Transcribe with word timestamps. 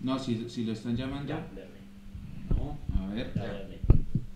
No, 0.00 0.18
si, 0.18 0.46
si 0.48 0.64
lo 0.64 0.72
están 0.72 0.96
llamando. 0.96 1.28
Ya. 1.28 1.46
No, 2.50 2.78
A 3.02 3.14
ver. 3.14 3.30
ya. 3.34 3.64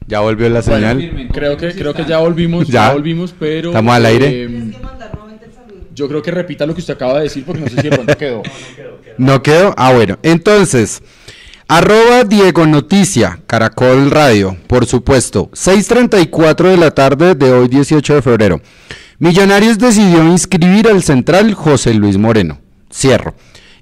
Ya 0.08 0.20
volvió 0.20 0.48
la 0.50 0.62
señal. 0.62 0.98
firme. 0.98 1.28
Creo 1.28 1.56
que, 1.56 1.68
¿Cómo 1.68 1.78
creo 1.80 1.94
que 1.94 2.04
ya 2.04 2.18
volvimos, 2.18 2.66
ya, 2.66 2.88
Ya. 2.88 2.92
volvimos, 2.92 3.34
pero... 3.38 3.70
Estamos 3.70 3.94
al 3.94 4.04
aire. 4.06 4.26
eh, 4.44 4.46
Tienes 4.48 4.76
que 4.76 4.82
mandar 4.82 5.10
nuevamente 5.14 5.46
el 5.46 5.52
saludo. 5.52 5.86
yo 5.94 6.08
creo 6.08 6.22
que 6.22 6.30
repita 6.32 6.66
lo 6.66 6.74
que 6.74 6.80
usted 6.80 6.94
acaba 6.94 7.18
de 7.18 7.22
decir 7.24 7.44
porque 7.44 7.62
no 7.62 7.68
sé 7.68 7.76
si 7.80 7.88
de 7.88 7.90
pronto 7.96 8.16
quedó. 8.18 8.42
No, 8.52 8.52
no 8.52 8.74
quedó, 8.76 9.00
quedó. 9.02 9.14
¿No 9.18 9.42
quedó? 9.42 9.74
Ah, 9.78 9.92
bueno. 9.92 10.18
Entonces, 10.22 11.02
arroba 11.68 12.24
Diego 12.24 12.66
Noticia, 12.66 13.38
Caracol 13.46 14.10
Radio, 14.10 14.56
por 14.66 14.86
supuesto. 14.86 15.48
6.34 15.52 16.70
de 16.70 16.76
la 16.76 16.90
tarde 16.90 17.34
de 17.34 17.52
hoy, 17.52 17.68
18 17.68 18.14
de 18.16 18.22
febrero. 18.22 18.60
Millonarios 19.18 19.78
decidió 19.78 20.24
inscribir 20.26 20.88
al 20.88 21.02
central 21.02 21.54
José 21.54 21.94
Luis 21.94 22.18
Moreno. 22.18 22.58
Cierro. 22.92 23.34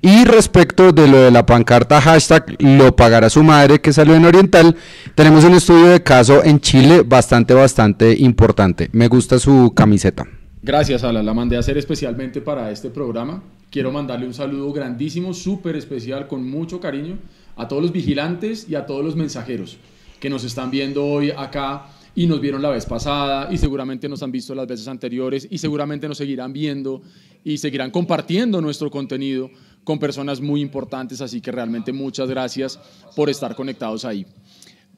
Y 0.03 0.25
respecto 0.25 0.93
de 0.93 1.07
lo 1.07 1.19
de 1.19 1.31
la 1.31 1.45
pancarta 1.45 2.01
hashtag 2.01 2.57
lo 2.59 2.97
pagará 2.97 3.29
su 3.29 3.43
madre 3.43 3.83
que 3.83 3.93
salió 3.93 4.15
en 4.15 4.25
Oriental, 4.25 4.75
tenemos 5.15 5.45
un 5.45 5.53
estudio 5.53 5.89
de 5.89 6.03
caso 6.03 6.43
en 6.43 6.59
Chile 6.61 7.03
bastante, 7.05 7.53
bastante 7.53 8.17
importante. 8.19 8.89
Me 8.93 9.09
gusta 9.09 9.39
su 9.39 9.73
camiseta. 9.75 10.27
Gracias, 10.63 11.05
Ala. 11.05 11.23
La 11.23 11.35
mandé 11.35 11.57
a 11.57 11.61
hacer 11.61 11.77
especialmente 11.77 12.41
para 12.41 12.71
este 12.71 12.89
programa. 12.89 13.43
Quiero 13.71 13.93
mandarle 13.93 14.27
un 14.27 14.33
saludo 14.35 14.73
grandísimo, 14.73 15.35
súper 15.35 15.77
especial, 15.77 16.27
con 16.29 16.49
mucho 16.49 16.81
cariño 16.81 17.19
a 17.57 17.69
todos 17.69 17.83
los 17.83 17.93
vigilantes 17.93 18.67
y 18.71 18.77
a 18.77 18.87
todos 18.87 19.05
los 19.05 19.17
mensajeros 19.17 19.77
que 20.19 20.31
nos 20.31 20.45
están 20.45 20.71
viendo 20.71 21.05
hoy 21.05 21.31
acá 21.31 21.87
y 22.15 22.27
nos 22.27 22.41
vieron 22.41 22.63
la 22.63 22.71
vez 22.71 22.87
pasada 22.87 23.49
y 23.53 23.59
seguramente 23.59 24.09
nos 24.09 24.23
han 24.23 24.33
visto 24.33 24.55
las 24.55 24.67
veces 24.67 24.89
anteriores 24.89 25.47
y 25.51 25.59
seguramente 25.59 26.09
nos 26.09 26.19
seguirán 26.19 26.53
viendo 26.53 27.03
y 27.45 27.59
seguirán 27.59 27.91
compartiendo 27.91 28.61
nuestro 28.61 28.91
contenido 28.91 29.51
con 29.91 29.99
personas 29.99 30.41
muy 30.41 30.61
importantes. 30.61 31.21
Así 31.21 31.41
que 31.41 31.51
realmente 31.51 31.93
muchas 31.93 32.29
gracias 32.31 32.79
por 33.17 33.29
estar 33.29 33.57
conectados 33.57 34.05
ahí. 34.05 34.25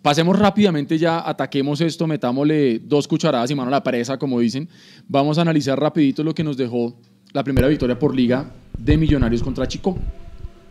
Pasemos 0.03 0.39
rápidamente 0.39 0.99
ya, 0.99 1.27
ataquemos 1.27 1.81
esto, 1.81 2.07
metámosle 2.07 2.79
dos 2.81 3.09
cucharadas 3.09 3.51
y 3.51 3.55
mano 3.55 3.69
a 3.69 3.71
la 3.71 3.83
presa, 3.83 4.19
como 4.19 4.39
dicen. 4.39 4.69
Vamos 5.09 5.39
a 5.39 5.43
analizar 5.43 5.81
rapidito 5.81 6.23
lo 6.23 6.35
que 6.35 6.45
nos 6.45 6.59
dejó 6.59 6.95
la 7.33 7.43
primera 7.43 7.69
victoria 7.69 7.99
por 7.99 8.15
liga 8.15 8.53
de 8.77 8.99
Millonarios 8.99 9.43
contra 9.43 9.67
Chico. 9.67 9.97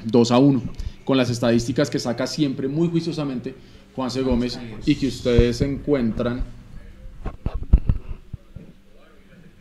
2 0.06 0.32
a 0.32 0.38
1, 0.38 0.62
con 1.04 1.18
las 1.18 1.30
estadísticas 1.32 1.90
que 1.90 1.98
saca 1.98 2.28
siempre 2.28 2.68
muy 2.68 2.90
juiciosamente 2.90 3.56
Juanse 3.96 4.22
Gómez 4.22 4.60
y 4.86 4.96
que 4.96 5.08
ustedes 5.08 5.62
encuentran 5.62 6.44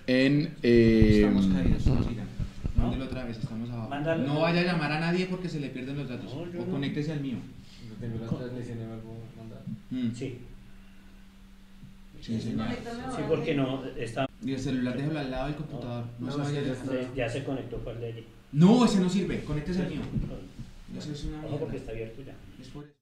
en... 0.06 0.54
eh. 0.62 1.30
Mándelo 2.80 3.04
otra 3.04 3.24
vez, 3.24 3.38
estamos 3.38 3.70
abajo. 3.70 3.88
Mándalo. 3.88 4.26
No 4.26 4.40
vaya 4.40 4.60
a 4.60 4.64
llamar 4.64 4.92
a 4.92 5.00
nadie 5.00 5.26
porque 5.26 5.48
se 5.48 5.60
le 5.60 5.68
pierden 5.70 5.98
los 5.98 6.08
datos. 6.08 6.32
No, 6.34 6.50
yo 6.50 6.62
o 6.62 6.66
no. 6.66 6.72
conéctese 6.72 7.12
al 7.12 7.20
mío. 7.20 7.36
Mm. 9.90 10.12
Sí, 10.14 10.38
Sí, 12.20 12.38
señor. 12.40 12.68
sí, 13.16 13.22
porque 13.28 13.54
no 13.54 13.82
está. 13.96 14.26
Y 14.44 14.52
el 14.52 14.58
celular 14.60 14.96
déjalo 14.96 15.18
al 15.20 15.30
lado 15.30 15.46
del 15.46 15.56
computador. 15.56 16.04
No, 16.18 16.30
se 16.30 16.38
vaya 16.38 16.60
a 16.60 17.14
Ya 17.14 17.28
se 17.28 17.44
conectó 17.44 17.78
fue 17.78 17.92
el 17.94 18.00
de 18.00 18.06
allí. 18.06 18.24
No, 18.52 18.84
ese 18.84 19.00
no 19.00 19.08
sirve. 19.08 19.42
Conéctese 19.44 19.82
al 19.82 19.88
mío. 19.90 20.00
Eso 20.96 21.12
es 21.12 21.24
una 21.24 21.44
Ojo 21.46 21.60
porque 21.60 21.76
está 21.78 21.92
abierto 21.92 22.22
ya. 22.22 22.34
Es 22.60 22.68
por 22.68 22.84
eso. 22.84 22.99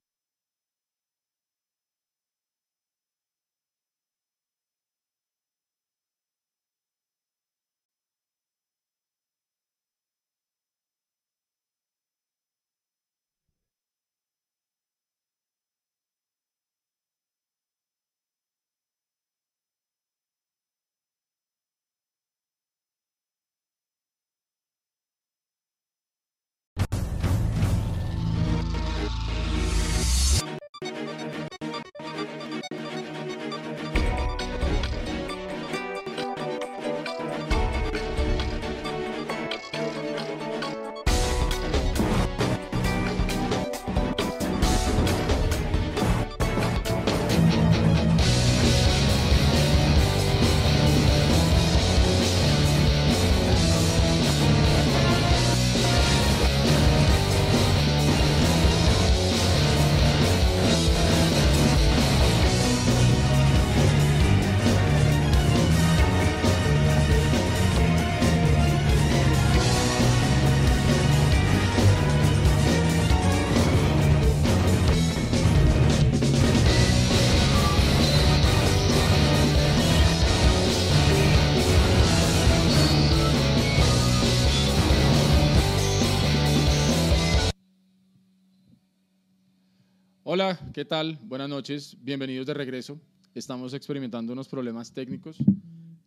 ¿Qué 90.79 90.85
tal? 90.85 91.19
Buenas 91.25 91.49
noches, 91.49 91.97
bienvenidos 92.03 92.47
de 92.47 92.55
regreso. 92.55 93.01
Estamos 93.35 93.75
experimentando 93.75 94.33
unos 94.33 94.47
problemas 94.47 94.93
técnicos. 94.93 95.37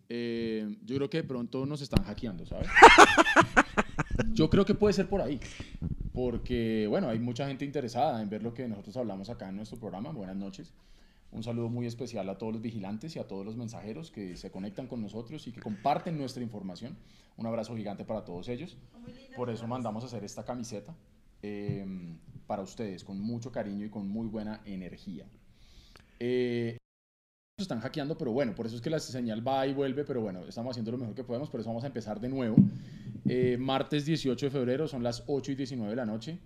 Eh, 0.07 0.77
yo 0.85 0.95
creo 0.95 1.09
que 1.09 1.17
de 1.17 1.23
pronto 1.25 1.65
nos 1.65 1.81
están 1.81 2.05
hackeando, 2.05 2.45
¿sabes? 2.45 2.69
Yo 4.31 4.49
creo 4.49 4.63
que 4.63 4.73
puede 4.73 4.93
ser 4.93 5.09
por 5.09 5.19
ahí, 5.19 5.41
porque, 6.13 6.87
bueno, 6.87 7.09
hay 7.09 7.19
mucha 7.19 7.49
gente 7.49 7.65
interesada 7.65 8.21
en 8.21 8.29
ver 8.29 8.43
lo 8.43 8.53
que 8.53 8.65
nosotros 8.65 8.95
hablamos 8.95 9.29
acá 9.29 9.49
en 9.49 9.57
nuestro 9.57 9.77
programa. 9.77 10.11
Buenas 10.11 10.37
noches. 10.37 10.73
Un 11.33 11.43
saludo 11.43 11.67
muy 11.67 11.85
especial 11.85 12.29
a 12.29 12.37
todos 12.37 12.53
los 12.53 12.61
vigilantes 12.61 13.13
y 13.17 13.19
a 13.19 13.27
todos 13.27 13.45
los 13.45 13.57
mensajeros 13.57 14.09
que 14.09 14.37
se 14.37 14.51
conectan 14.51 14.87
con 14.87 15.01
nosotros 15.01 15.47
y 15.47 15.51
que 15.51 15.59
comparten 15.59 16.17
nuestra 16.17 16.43
información. 16.43 16.95
Un 17.35 17.45
abrazo 17.45 17.75
gigante 17.75 18.05
para 18.05 18.23
todos 18.23 18.47
ellos. 18.47 18.77
Por 19.35 19.49
eso 19.49 19.67
mandamos 19.67 20.05
a 20.05 20.07
hacer 20.07 20.23
esta 20.23 20.45
camiseta 20.45 20.95
eh, 21.43 21.85
para 22.51 22.63
ustedes, 22.63 23.05
con 23.05 23.17
mucho 23.21 23.49
cariño 23.49 23.85
y 23.85 23.89
con 23.89 24.09
muy 24.09 24.27
buena 24.27 24.59
energía. 24.65 25.25
Eh, 26.19 26.75
están 27.57 27.79
hackeando, 27.79 28.17
pero 28.17 28.33
bueno, 28.33 28.53
por 28.53 28.65
eso 28.65 28.75
es 28.75 28.81
que 28.81 28.89
la 28.89 28.99
señal 28.99 29.47
va 29.47 29.65
y 29.65 29.73
vuelve, 29.73 30.03
pero 30.03 30.19
bueno, 30.19 30.41
estamos 30.45 30.71
haciendo 30.71 30.91
lo 30.91 30.97
mejor 30.97 31.15
que 31.15 31.23
podemos, 31.23 31.49
por 31.49 31.61
eso 31.61 31.69
vamos 31.69 31.85
a 31.85 31.87
empezar 31.87 32.19
de 32.19 32.27
nuevo. 32.27 32.57
Eh, 33.25 33.55
martes 33.57 34.03
18 34.03 34.47
de 34.47 34.49
febrero, 34.49 34.85
son 34.85 35.01
las 35.01 35.23
8 35.27 35.53
y 35.53 35.55
19 35.55 35.91
de 35.91 35.95
la 35.95 36.05
noche. 36.05 36.39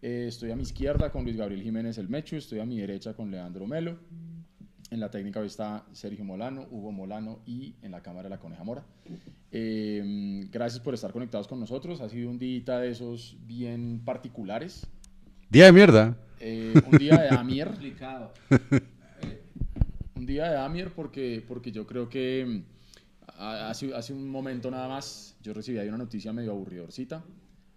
Eh, 0.00 0.24
estoy 0.28 0.52
a 0.52 0.56
mi 0.56 0.62
izquierda 0.62 1.12
con 1.12 1.24
Luis 1.24 1.36
Gabriel 1.36 1.62
Jiménez 1.62 1.98
El 1.98 2.08
Mecho, 2.08 2.36
estoy 2.36 2.60
a 2.60 2.64
mi 2.64 2.80
derecha 2.80 3.12
con 3.12 3.30
Leandro 3.30 3.66
Melo. 3.66 3.98
En 4.90 5.00
la 5.00 5.10
técnica 5.10 5.40
hoy 5.40 5.48
está 5.48 5.84
Sergio 5.92 6.24
Molano, 6.24 6.66
Hugo 6.70 6.92
Molano 6.92 7.40
y 7.44 7.74
en 7.82 7.90
la 7.90 8.02
cámara 8.02 8.30
la 8.30 8.38
Coneja 8.38 8.64
Mora. 8.64 8.86
Eh, 9.50 10.48
gracias 10.50 10.80
por 10.82 10.94
estar 10.94 11.12
conectados 11.12 11.46
con 11.46 11.60
nosotros. 11.60 12.00
Ha 12.00 12.08
sido 12.08 12.30
un 12.30 12.38
día 12.38 12.78
de 12.78 12.88
esos 12.88 13.36
bien 13.46 14.00
particulares. 14.02 14.88
Día 15.52 15.66
de 15.66 15.72
mierda. 15.72 16.16
Eh, 16.40 16.72
un 16.90 16.96
día 16.96 17.18
de 17.18 17.28
Amier. 17.28 17.68
Complicado. 17.72 18.32
un 20.14 20.24
día 20.24 20.50
de 20.50 20.56
Amier 20.56 20.94
porque, 20.94 21.44
porque 21.46 21.70
yo 21.70 21.86
creo 21.86 22.08
que 22.08 22.42
mm, 22.46 22.62
hace, 23.38 23.94
hace 23.94 24.14
un 24.14 24.30
momento 24.30 24.70
nada 24.70 24.88
más 24.88 25.36
yo 25.42 25.52
recibí 25.52 25.76
ahí 25.76 25.88
una 25.88 25.98
noticia 25.98 26.32
medio 26.32 26.52
aburridorcita. 26.52 27.22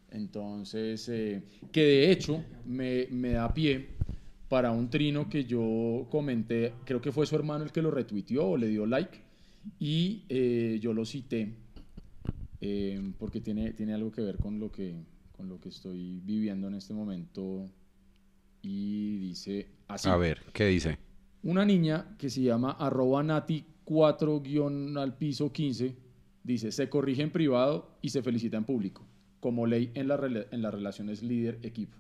Entonces, 0.10 1.10
eh, 1.10 1.44
que 1.74 1.82
de 1.84 2.12
hecho 2.12 2.46
me, 2.66 3.08
me 3.12 3.32
da 3.32 3.54
pie 3.54 3.90
para 4.48 4.72
un 4.72 4.90
trino 4.90 5.28
que 5.28 5.44
yo 5.44 6.08
comenté, 6.10 6.76
creo 6.86 7.02
que 7.02 7.12
fue 7.12 7.26
su 7.26 7.36
hermano 7.36 7.66
el 7.66 7.74
que 7.74 7.82
lo 7.82 7.92
retuiteó 7.92 8.52
o 8.52 8.58
le 8.58 8.70
dio 8.70 8.86
like, 8.86 9.20
y 9.80 10.24
eh, 10.30 10.80
yo 10.82 10.94
lo 10.94 11.04
cité 11.04 11.52
eh, 12.62 13.12
porque 13.20 13.42
tiene, 13.42 13.74
tiene 13.74 13.94
algo 13.94 14.14
que 14.14 14.22
ver 14.22 14.38
con 14.38 14.62
lo 14.62 14.72
que, 14.72 14.96
con 15.36 15.50
lo 15.50 15.60
que 15.60 15.70
estoy 15.70 16.20
viviendo 16.24 16.68
en 16.68 16.76
este 16.76 16.94
momento. 16.94 17.66
Y 18.62 19.18
dice 19.18 19.68
así. 19.88 20.10
A 20.10 20.18
ver, 20.18 20.42
¿qué 20.54 20.66
dice? 20.68 20.98
Una 21.44 21.66
niña 21.66 22.16
que 22.18 22.30
se 22.30 22.42
llama 22.42 22.72
arroba 22.72 23.22
nati 23.22 23.64
4 23.84 24.42
al 24.98 25.18
piso 25.18 25.52
15 25.52 25.96
dice, 26.44 26.72
se 26.72 26.90
corrige 26.90 27.24
en 27.24 27.32
privado 27.32 27.98
y 28.02 28.10
se 28.10 28.22
felicita 28.22 28.58
en 28.58 28.66
público, 28.66 29.06
como 29.40 29.66
ley 29.66 29.92
en, 29.94 30.08
la 30.08 30.16
en 30.52 30.62
las 30.62 30.74
relaciones 30.74 31.24
líder-equipo. 31.24 31.98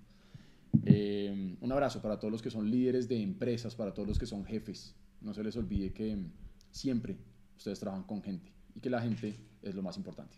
Eh, 0.85 1.55
un 1.59 1.71
abrazo 1.71 2.01
para 2.01 2.19
todos 2.19 2.31
los 2.31 2.41
que 2.41 2.49
son 2.49 2.69
líderes 2.69 3.07
de 3.07 3.21
empresas, 3.21 3.75
para 3.75 3.93
todos 3.93 4.07
los 4.07 4.19
que 4.19 4.25
son 4.25 4.45
jefes. 4.45 4.95
No 5.21 5.33
se 5.33 5.43
les 5.43 5.55
olvide 5.57 5.93
que 5.93 6.17
siempre 6.71 7.17
ustedes 7.57 7.79
trabajan 7.79 8.03
con 8.03 8.21
gente 8.21 8.51
y 8.75 8.79
que 8.79 8.89
la 8.89 9.01
gente 9.01 9.35
es 9.61 9.73
lo 9.73 9.81
más 9.81 9.97
importante. 9.97 10.37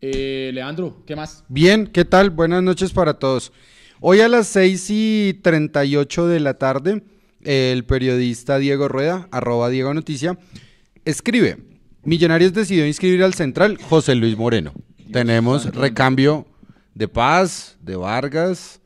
Eh, 0.00 0.50
Leandro, 0.52 1.02
¿qué 1.06 1.16
más? 1.16 1.44
Bien, 1.48 1.86
¿qué 1.86 2.04
tal? 2.04 2.30
Buenas 2.30 2.62
noches 2.62 2.92
para 2.92 3.14
todos. 3.14 3.52
Hoy 4.00 4.20
a 4.20 4.28
las 4.28 4.48
6 4.48 4.86
y 4.90 5.40
38 5.42 6.26
de 6.26 6.40
la 6.40 6.54
tarde, 6.54 7.02
el 7.42 7.84
periodista 7.84 8.58
Diego 8.58 8.88
Rueda, 8.88 9.28
arroba 9.30 9.70
Diego 9.70 9.94
Noticia, 9.94 10.38
escribe, 11.04 11.58
Millonarios 12.02 12.52
decidió 12.52 12.86
inscribir 12.86 13.22
al 13.22 13.32
central 13.32 13.78
José 13.78 14.14
Luis 14.14 14.36
Moreno. 14.36 14.74
Tenemos 15.10 15.74
recambio 15.74 16.46
de 16.94 17.08
Paz, 17.08 17.78
de 17.80 17.96
Vargas 17.96 18.80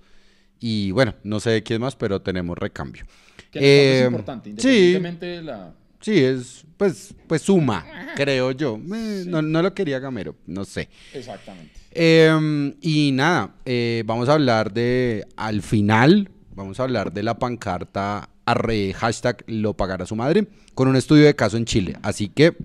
y 0.60 0.92
bueno, 0.92 1.14
no 1.24 1.40
sé 1.40 1.50
de 1.50 1.62
quién 1.64 1.80
más, 1.80 1.96
pero 1.96 2.22
tenemos 2.22 2.56
recambio. 2.56 3.04
Que 3.50 3.58
Eh, 3.58 4.00
es 4.00 4.06
importante, 4.06 4.50
sí. 4.50 4.54
independientemente 4.54 5.26
de 5.26 5.42
la... 5.42 5.74
Sí, 6.00 6.18
es 6.22 6.64
pues, 6.76 7.14
pues 7.26 7.42
suma, 7.42 7.84
creo 8.14 8.52
yo. 8.52 8.76
Eh, 8.94 9.24
no, 9.26 9.42
no 9.42 9.62
lo 9.62 9.74
quería 9.74 9.98
Gamero, 9.98 10.36
no 10.46 10.64
sé. 10.64 10.88
Exactamente. 11.12 11.72
Eh, 11.90 12.74
y 12.80 13.10
nada, 13.12 13.56
eh, 13.64 14.02
vamos 14.06 14.28
a 14.28 14.34
hablar 14.34 14.72
de, 14.72 15.26
al 15.36 15.60
final, 15.62 16.30
vamos 16.54 16.78
a 16.78 16.84
hablar 16.84 17.12
de 17.12 17.22
la 17.24 17.38
pancarta 17.38 18.30
arre, 18.46 18.92
hashtag 18.94 19.44
lo 19.48 19.74
pagará 19.74 20.06
su 20.06 20.14
madre, 20.16 20.46
con 20.74 20.88
un 20.88 20.96
estudio 20.96 21.24
de 21.26 21.34
caso 21.34 21.56
en 21.56 21.64
Chile. 21.64 21.96
Así 22.02 22.28
que 22.28 22.56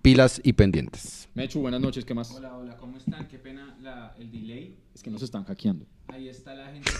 pilas 0.00 0.40
y 0.44 0.52
pendientes. 0.52 1.28
Mechu, 1.34 1.60
buenas 1.60 1.80
noches, 1.80 2.04
¿qué 2.04 2.14
más? 2.14 2.30
Hola, 2.30 2.56
hola, 2.56 2.76
¿cómo 2.76 2.96
están? 2.96 3.26
Qué 3.28 3.38
pena 3.38 3.76
la- 3.82 4.14
el 4.18 4.30
delay. 4.30 4.78
Es 4.94 5.02
que 5.02 5.10
nos 5.10 5.22
están 5.22 5.44
hackeando. 5.44 5.84
Ahí 6.08 6.28
está 6.28 6.54
la 6.54 6.72
gente 6.72 6.90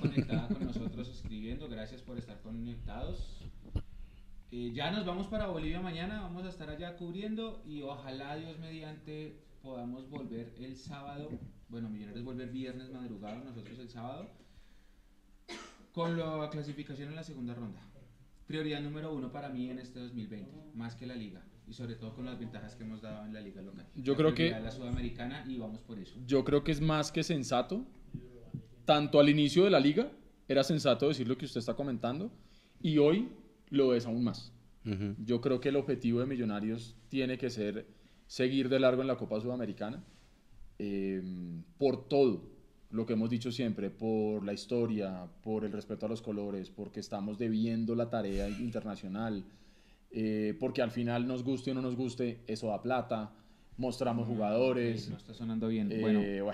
conectada 0.00 0.48
con 0.48 0.66
nosotros 0.66 1.08
escribiendo. 1.08 1.68
Gracias 1.68 2.02
por 2.02 2.18
estar 2.18 2.38
conectados. 2.42 3.35
Eh, 4.58 4.72
ya 4.72 4.90
nos 4.90 5.04
vamos 5.04 5.26
para 5.26 5.48
Bolivia 5.48 5.82
mañana. 5.82 6.22
Vamos 6.22 6.46
a 6.46 6.48
estar 6.48 6.70
allá 6.70 6.96
cubriendo 6.96 7.62
y 7.66 7.82
ojalá 7.82 8.36
Dios 8.36 8.58
mediante 8.58 9.36
podamos 9.60 10.08
volver 10.08 10.54
el 10.58 10.76
sábado. 10.78 11.28
Bueno, 11.68 11.90
Millonarios 11.90 12.24
volver 12.24 12.48
viernes 12.48 12.90
madrugado, 12.90 13.44
nosotros 13.44 13.78
el 13.78 13.90
sábado. 13.90 14.30
Con 15.92 16.16
la 16.18 16.48
clasificación 16.50 17.10
en 17.10 17.16
la 17.16 17.22
segunda 17.22 17.52
ronda. 17.52 17.82
Prioridad 18.46 18.80
número 18.80 19.12
uno 19.12 19.30
para 19.30 19.50
mí 19.50 19.68
en 19.68 19.78
este 19.78 20.00
2020, 20.00 20.50
más 20.72 20.94
que 20.94 21.06
la 21.06 21.16
liga. 21.16 21.44
Y 21.68 21.74
sobre 21.74 21.96
todo 21.96 22.14
con 22.14 22.24
las 22.24 22.38
ventajas 22.38 22.76
que 22.76 22.84
hemos 22.84 23.02
dado 23.02 23.26
en 23.26 23.34
la 23.34 23.42
liga 23.42 23.60
local. 23.60 23.86
Yo 23.94 24.14
La 24.14 24.16
creo 24.16 24.34
que- 24.34 24.50
la 24.52 24.70
sudamericana 24.70 25.44
y 25.46 25.58
vamos 25.58 25.82
por 25.82 25.98
eso. 25.98 26.18
Yo 26.24 26.44
creo 26.46 26.64
que 26.64 26.72
es 26.72 26.80
más 26.80 27.12
que 27.12 27.22
sensato. 27.22 27.84
Tanto 28.86 29.20
al 29.20 29.28
inicio 29.28 29.64
de 29.64 29.70
la 29.70 29.80
liga 29.80 30.10
era 30.48 30.64
sensato 30.64 31.08
decir 31.08 31.28
lo 31.28 31.36
que 31.36 31.44
usted 31.44 31.58
está 31.58 31.74
comentando 31.74 32.30
y 32.80 32.96
hoy 32.96 33.28
lo 33.70 33.94
es 33.94 34.06
aún 34.06 34.24
más. 34.24 34.52
Yo 35.24 35.40
creo 35.40 35.60
que 35.60 35.70
el 35.70 35.76
objetivo 35.76 36.20
de 36.20 36.26
Millonarios 36.26 36.94
tiene 37.08 37.38
que 37.38 37.50
ser 37.50 37.88
seguir 38.28 38.68
de 38.68 38.78
largo 38.78 39.02
en 39.02 39.08
la 39.08 39.16
Copa 39.16 39.40
Sudamericana 39.40 40.04
eh, 40.78 41.20
por 41.76 42.08
todo 42.08 42.56
lo 42.90 43.04
que 43.04 43.14
hemos 43.14 43.30
dicho 43.30 43.50
siempre, 43.50 43.90
por 43.90 44.44
la 44.44 44.52
historia, 44.52 45.26
por 45.42 45.64
el 45.64 45.72
respeto 45.72 46.06
a 46.06 46.08
los 46.08 46.22
colores, 46.22 46.70
porque 46.70 47.00
estamos 47.00 47.36
debiendo 47.36 47.94
la 47.94 48.08
tarea 48.10 48.48
internacional, 48.48 49.44
eh, 50.12 50.56
porque 50.60 50.82
al 50.82 50.92
final 50.92 51.26
nos 51.26 51.42
guste 51.42 51.72
o 51.72 51.74
no 51.74 51.82
nos 51.82 51.96
guste, 51.96 52.42
eso 52.46 52.68
da 52.68 52.80
plata, 52.80 53.32
mostramos 53.78 54.26
jugadores. 54.26 55.06
Eh, 55.06 55.10
No 55.10 55.16
está 55.16 55.34
sonando 55.34 55.68
bien. 55.68 55.90
eh, 55.92 55.98
bueno, 56.00 56.20
bueno, 56.20 56.44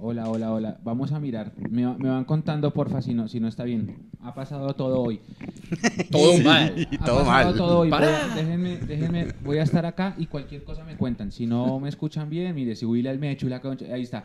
hola, 0.00 0.28
hola, 0.28 0.52
hola. 0.52 0.78
Vamos 0.82 1.12
a 1.12 1.20
mirar. 1.20 1.52
Me, 1.70 1.84
va- 1.86 1.96
me 1.98 2.08
van 2.08 2.24
contando, 2.24 2.72
porfa, 2.72 3.02
si 3.02 3.14
no, 3.14 3.28
si 3.28 3.38
no 3.40 3.48
está 3.48 3.64
bien. 3.64 3.96
Ha 4.22 4.34
pasado 4.34 4.74
todo 4.74 5.00
hoy. 5.02 5.20
todo 6.10 6.38
mal. 6.42 6.88
Ha 7.00 7.04
todo 7.04 7.18
pasado 7.24 7.24
mal. 7.24 7.54
todo 7.56 7.78
hoy. 7.80 7.90
Voy 7.90 8.00
déjenme, 8.34 8.76
déjenme, 8.78 9.28
voy 9.42 9.58
a 9.58 9.62
estar 9.62 9.84
acá 9.86 10.14
y 10.18 10.26
cualquier 10.26 10.62
cosa 10.64 10.84
me 10.84 10.96
cuentan. 10.96 11.30
Si 11.32 11.46
no 11.46 11.80
me 11.80 11.88
escuchan 11.88 12.28
bien, 12.28 12.54
mire, 12.54 12.74
si 12.76 12.84
huila 12.84 13.10
el 13.10 13.18
mecho 13.18 13.46
y 13.46 13.50
la 13.50 13.60
concha, 13.60 13.86
ahí 13.92 14.02
está. 14.02 14.24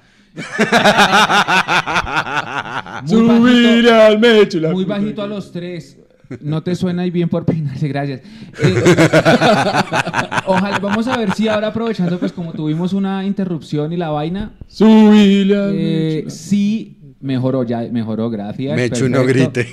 Muy 3.02 3.10
Subir 3.10 3.28
bajito, 3.28 3.94
al 3.94 4.74
muy 4.74 4.86
bajito 4.86 5.22
a 5.22 5.28
los 5.28 5.52
tres. 5.52 5.98
No 6.42 6.64
te 6.64 6.76
suena 6.76 7.04
ahí 7.04 7.12
bien 7.12 7.30
por 7.30 7.46
peinarse, 7.46 7.88
gracias. 7.88 8.22
Eh, 8.64 8.84
ojalá, 10.46 10.80
vamos 10.80 11.08
a 11.08 11.18
ver 11.18 11.34
si 11.34 11.48
ahora 11.48 11.68
aprovechando, 11.68 12.20
pues 12.20 12.32
como 12.32 12.54
tuvimos 12.54 12.94
una 12.94 13.26
interrupción 13.26 13.94
y 13.94 13.98
la 13.98 14.10
vaina, 14.10 14.54
eh, 14.80 16.26
sí, 16.28 16.98
mejoró, 17.22 17.64
ya 17.64 17.88
mejoró, 17.92 18.30
gracias. 18.30 18.76
Mechu, 18.76 19.10
no 19.10 19.26
grite. 19.26 19.68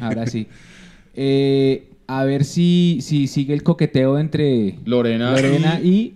Ahora 0.00 0.26
sí. 0.26 0.46
Eh, 1.14 1.90
a 2.06 2.24
ver 2.24 2.44
si, 2.44 2.98
si 3.00 3.26
sigue 3.26 3.54
el 3.54 3.62
coqueteo 3.62 4.18
entre 4.18 4.78
Lorena, 4.84 5.32
Lorena 5.32 5.80
y... 5.80 6.14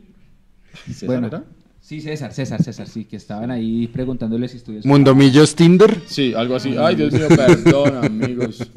César 0.87 1.07
bueno, 1.07 1.27
era? 1.29 1.45
Sí, 1.89 2.03
César, 2.03 2.35
César, 2.35 2.63
César, 2.63 2.87
sí, 2.87 3.07
que 3.07 3.17
estaban 3.17 3.51
ahí 3.51 3.87
preguntándoles 3.87 4.51
si 4.51 4.59
estudios. 4.59 4.85
Mundomillos 4.85 5.57
Tinder. 5.57 6.03
Sí, 6.05 6.35
algo 6.37 6.57
así. 6.57 6.77
Ay, 6.79 6.97
Dios 6.97 7.15
mío, 7.15 7.29
perdón, 7.29 8.05
amigos. 8.05 8.71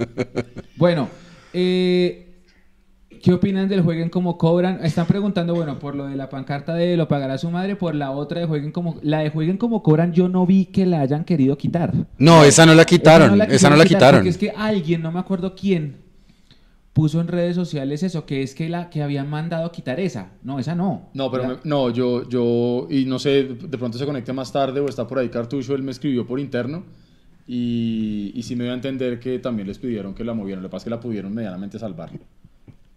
Bueno, 0.77 1.09
eh, 1.51 2.37
¿qué 3.21 3.33
opinan 3.33 3.67
del 3.67 3.81
jueguen 3.81 4.09
como 4.09 4.37
cobran? 4.37 4.79
Están 4.85 5.07
preguntando, 5.07 5.53
bueno, 5.53 5.77
por 5.77 5.93
lo 5.93 6.05
de 6.05 6.15
la 6.15 6.29
pancarta 6.29 6.73
de 6.73 6.95
lo 6.95 7.09
pagará 7.09 7.37
su 7.37 7.51
madre, 7.51 7.75
por 7.75 7.95
la 7.95 8.11
otra 8.11 8.39
de 8.39 8.45
jueguen 8.45 8.71
como... 8.71 8.97
La 9.01 9.19
de 9.19 9.29
jueguen 9.29 9.57
como 9.57 9.83
cobran 9.83 10.13
yo 10.13 10.29
no 10.29 10.45
vi 10.45 10.67
que 10.67 10.85
la 10.85 11.01
hayan 11.01 11.25
querido 11.25 11.57
quitar. 11.57 11.93
No, 12.17 12.45
esa 12.45 12.65
no 12.65 12.73
la 12.73 12.85
quitaron. 12.85 13.41
Esa 13.41 13.69
no 13.69 13.75
la 13.75 13.83
quitar 13.83 13.99
quitaron. 13.99 14.19
Porque 14.21 14.29
es 14.29 14.37
que 14.37 14.51
alguien, 14.51 15.01
no 15.01 15.11
me 15.11 15.19
acuerdo 15.19 15.53
quién, 15.53 15.97
puso 16.93 17.21
en 17.21 17.27
redes 17.29 17.55
sociales 17.55 18.03
eso, 18.03 18.25
que 18.25 18.41
es 18.43 18.53
que 18.53 18.67
la 18.69 18.89
que 18.89 19.01
habían 19.01 19.29
mandado 19.29 19.65
a 19.65 19.71
quitar 19.71 19.99
esa. 19.99 20.31
No, 20.43 20.59
esa 20.59 20.75
no. 20.75 21.09
No, 21.13 21.31
pero 21.31 21.47
me- 21.47 21.55
no, 21.63 21.89
yo, 21.89 22.27
yo, 22.27 22.87
y 22.89 23.05
no 23.05 23.17
sé, 23.19 23.43
de 23.45 23.77
pronto 23.77 23.97
se 23.97 24.05
conecte 24.05 24.33
más 24.33 24.51
tarde 24.51 24.79
o 24.81 24.87
está 24.89 25.07
por 25.07 25.19
ahí 25.19 25.29
Cartucho, 25.29 25.73
él 25.73 25.83
me 25.83 25.91
escribió 25.91 26.27
por 26.27 26.39
interno 26.39 26.83
y, 27.47 28.31
y 28.35 28.43
sí 28.43 28.55
me 28.55 28.63
dio 28.65 28.71
a 28.73 28.75
entender 28.75 29.19
que 29.19 29.39
también 29.39 29.67
les 29.67 29.77
pidieron 29.77 30.13
que 30.13 30.23
la 30.23 30.33
movieran, 30.33 30.61
lo 30.63 30.69
que 30.69 30.71
pasa 30.71 30.81
es 30.81 30.83
que 30.85 30.89
la 30.91 30.99
pudieron 30.99 31.33
medianamente 31.33 31.79
salvar. 31.79 32.11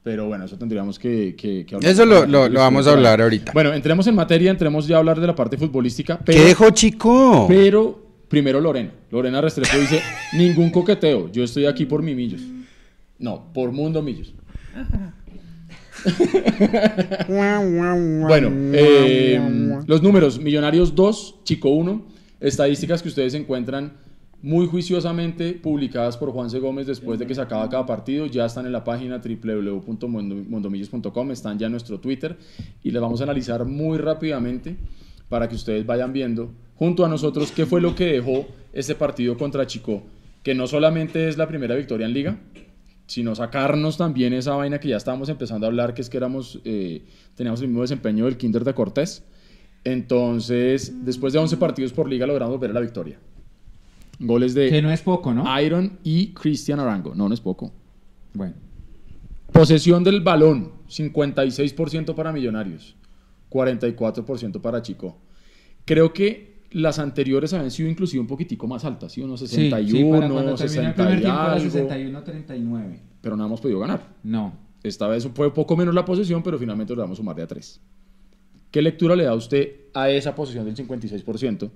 Pero 0.02 0.26
bueno, 0.26 0.44
eso 0.44 0.58
tendríamos 0.58 0.98
que, 0.98 1.34
que, 1.34 1.64
que 1.64 1.74
hablar. 1.76 1.90
Eso 1.90 2.04
lo- 2.04 2.26
lo- 2.26 2.48
lo 2.48 2.60
vamos 2.60 2.86
a 2.86 2.92
hablar 2.92 3.22
ahorita. 3.22 3.52
Bueno, 3.52 3.72
entremos 3.72 4.06
en 4.06 4.14
materia, 4.14 4.50
entremos 4.50 4.86
ya 4.86 4.96
a 4.96 4.98
hablar 4.98 5.18
de 5.18 5.26
la 5.26 5.34
parte 5.34 5.56
futbolística. 5.56 6.18
Pero, 6.22 6.38
¿Qué 6.38 6.44
dejó, 6.48 6.70
chico? 6.70 7.46
Pero 7.48 8.02
primero 8.28 8.60
Lorena. 8.60 8.90
Lorena 9.10 9.40
Restrepo 9.40 9.78
dice, 9.78 10.00
ningún 10.34 10.70
coqueteo, 10.70 11.30
yo 11.32 11.42
estoy 11.44 11.64
aquí 11.66 11.86
por 11.86 12.02
Mimillos. 12.02 12.42
No, 13.18 13.52
por 13.52 13.72
Mundo 13.72 14.02
Millos. 14.02 14.34
Bueno, 17.28 18.50
eh, 18.74 19.40
los 19.86 20.02
números, 20.02 20.38
Millonarios 20.38 20.94
2, 20.94 21.36
Chico 21.44 21.70
1, 21.70 22.02
estadísticas 22.40 23.02
que 23.02 23.08
ustedes 23.08 23.32
encuentran 23.34 23.92
muy 24.42 24.66
juiciosamente 24.66 25.54
publicadas 25.54 26.18
por 26.18 26.30
Juanse 26.30 26.58
Gómez 26.58 26.86
después 26.86 27.18
de 27.18 27.26
que 27.26 27.34
se 27.34 27.40
acaba 27.40 27.70
cada 27.70 27.86
partido, 27.86 28.26
ya 28.26 28.44
están 28.44 28.66
en 28.66 28.72
la 28.72 28.84
página 28.84 29.18
www.mondomillos.com, 29.18 31.30
están 31.30 31.58
ya 31.58 31.64
en 31.66 31.72
nuestro 31.72 31.98
Twitter. 31.98 32.36
Y 32.82 32.90
les 32.90 33.00
vamos 33.00 33.22
a 33.22 33.24
analizar 33.24 33.64
muy 33.64 33.96
rápidamente 33.96 34.76
para 35.30 35.48
que 35.48 35.54
ustedes 35.54 35.86
vayan 35.86 36.12
viendo 36.12 36.50
junto 36.76 37.06
a 37.06 37.08
nosotros 37.08 37.52
qué 37.52 37.64
fue 37.64 37.80
lo 37.80 37.94
que 37.94 38.04
dejó 38.04 38.46
este 38.74 38.94
partido 38.94 39.38
contra 39.38 39.66
Chico, 39.66 40.02
que 40.42 40.54
no 40.54 40.66
solamente 40.66 41.26
es 41.28 41.38
la 41.38 41.48
primera 41.48 41.74
victoria 41.74 42.06
en 42.06 42.12
liga, 42.12 42.36
sino 43.06 43.34
sacarnos 43.34 43.96
también 43.96 44.32
esa 44.32 44.54
vaina 44.54 44.80
que 44.80 44.88
ya 44.88 44.96
estábamos 44.96 45.28
empezando 45.28 45.66
a 45.66 45.68
hablar, 45.68 45.94
que 45.94 46.02
es 46.02 46.08
que 46.08 46.16
éramos, 46.16 46.60
eh, 46.64 47.04
teníamos 47.34 47.60
el 47.60 47.68
mismo 47.68 47.82
desempeño 47.82 48.24
del 48.24 48.36
Kinder 48.36 48.64
de 48.64 48.74
Cortés. 48.74 49.24
Entonces, 49.84 51.04
después 51.04 51.32
de 51.32 51.38
11 51.38 51.56
partidos 51.58 51.92
por 51.92 52.08
liga, 52.08 52.26
logramos 52.26 52.58
ver 52.58 52.72
la 52.72 52.80
victoria. 52.80 53.18
Goles 54.18 54.54
Que 54.54 54.70
de 54.70 54.82
no 54.82 54.90
es 54.90 55.02
poco, 55.02 55.34
¿no? 55.34 55.60
Iron 55.60 55.98
y 56.02 56.28
Cristian 56.28 56.80
Arango. 56.80 57.14
No, 57.14 57.28
no 57.28 57.34
es 57.34 57.40
poco. 57.40 57.72
Bueno. 58.32 58.54
Posesión 59.52 60.02
del 60.02 60.20
balón, 60.20 60.72
56% 60.88 62.14
para 62.14 62.32
Millonarios, 62.32 62.96
44% 63.50 64.60
para 64.60 64.82
Chico. 64.82 65.16
Creo 65.84 66.12
que 66.12 66.53
las 66.74 66.98
anteriores 66.98 67.52
habían 67.54 67.70
sido 67.70 67.88
inclusive 67.88 68.20
un 68.20 68.26
poquitico 68.26 68.66
más 68.66 68.84
altas, 68.84 69.12
¿sí? 69.12 69.22
Unos 69.22 69.40
Sí, 69.40 69.46
61, 69.48 69.86
sí, 69.86 70.04
para 70.04 70.28
cuando 70.28 70.34
terminó 70.34 70.50
el 70.52 70.58
60 70.58 70.94
primer 70.94 71.18
y 71.18 71.22
tiempo 71.22 71.40
era 71.40 71.52
algo, 71.52 71.70
61-39. 71.70 72.98
pero 73.20 73.36
no 73.36 73.46
hemos 73.46 73.60
podido 73.60 73.78
ganar. 73.80 74.08
No. 74.22 74.52
Esta 74.82 75.08
vez 75.08 75.26
fue 75.34 75.52
poco 75.54 75.76
menos 75.76 75.94
la 75.94 76.04
posesión, 76.04 76.42
pero 76.42 76.58
finalmente 76.58 76.94
lo 76.94 77.00
damos 77.02 77.16
sumar 77.16 77.34
de 77.36 77.42
a 77.42 77.46
3. 77.46 77.80
¿Qué 78.70 78.82
lectura 78.82 79.16
le 79.16 79.24
da 79.24 79.34
usted 79.34 79.70
a 79.94 80.10
esa 80.10 80.34
posesión 80.34 80.64
del 80.66 80.74
56%? 80.76 81.70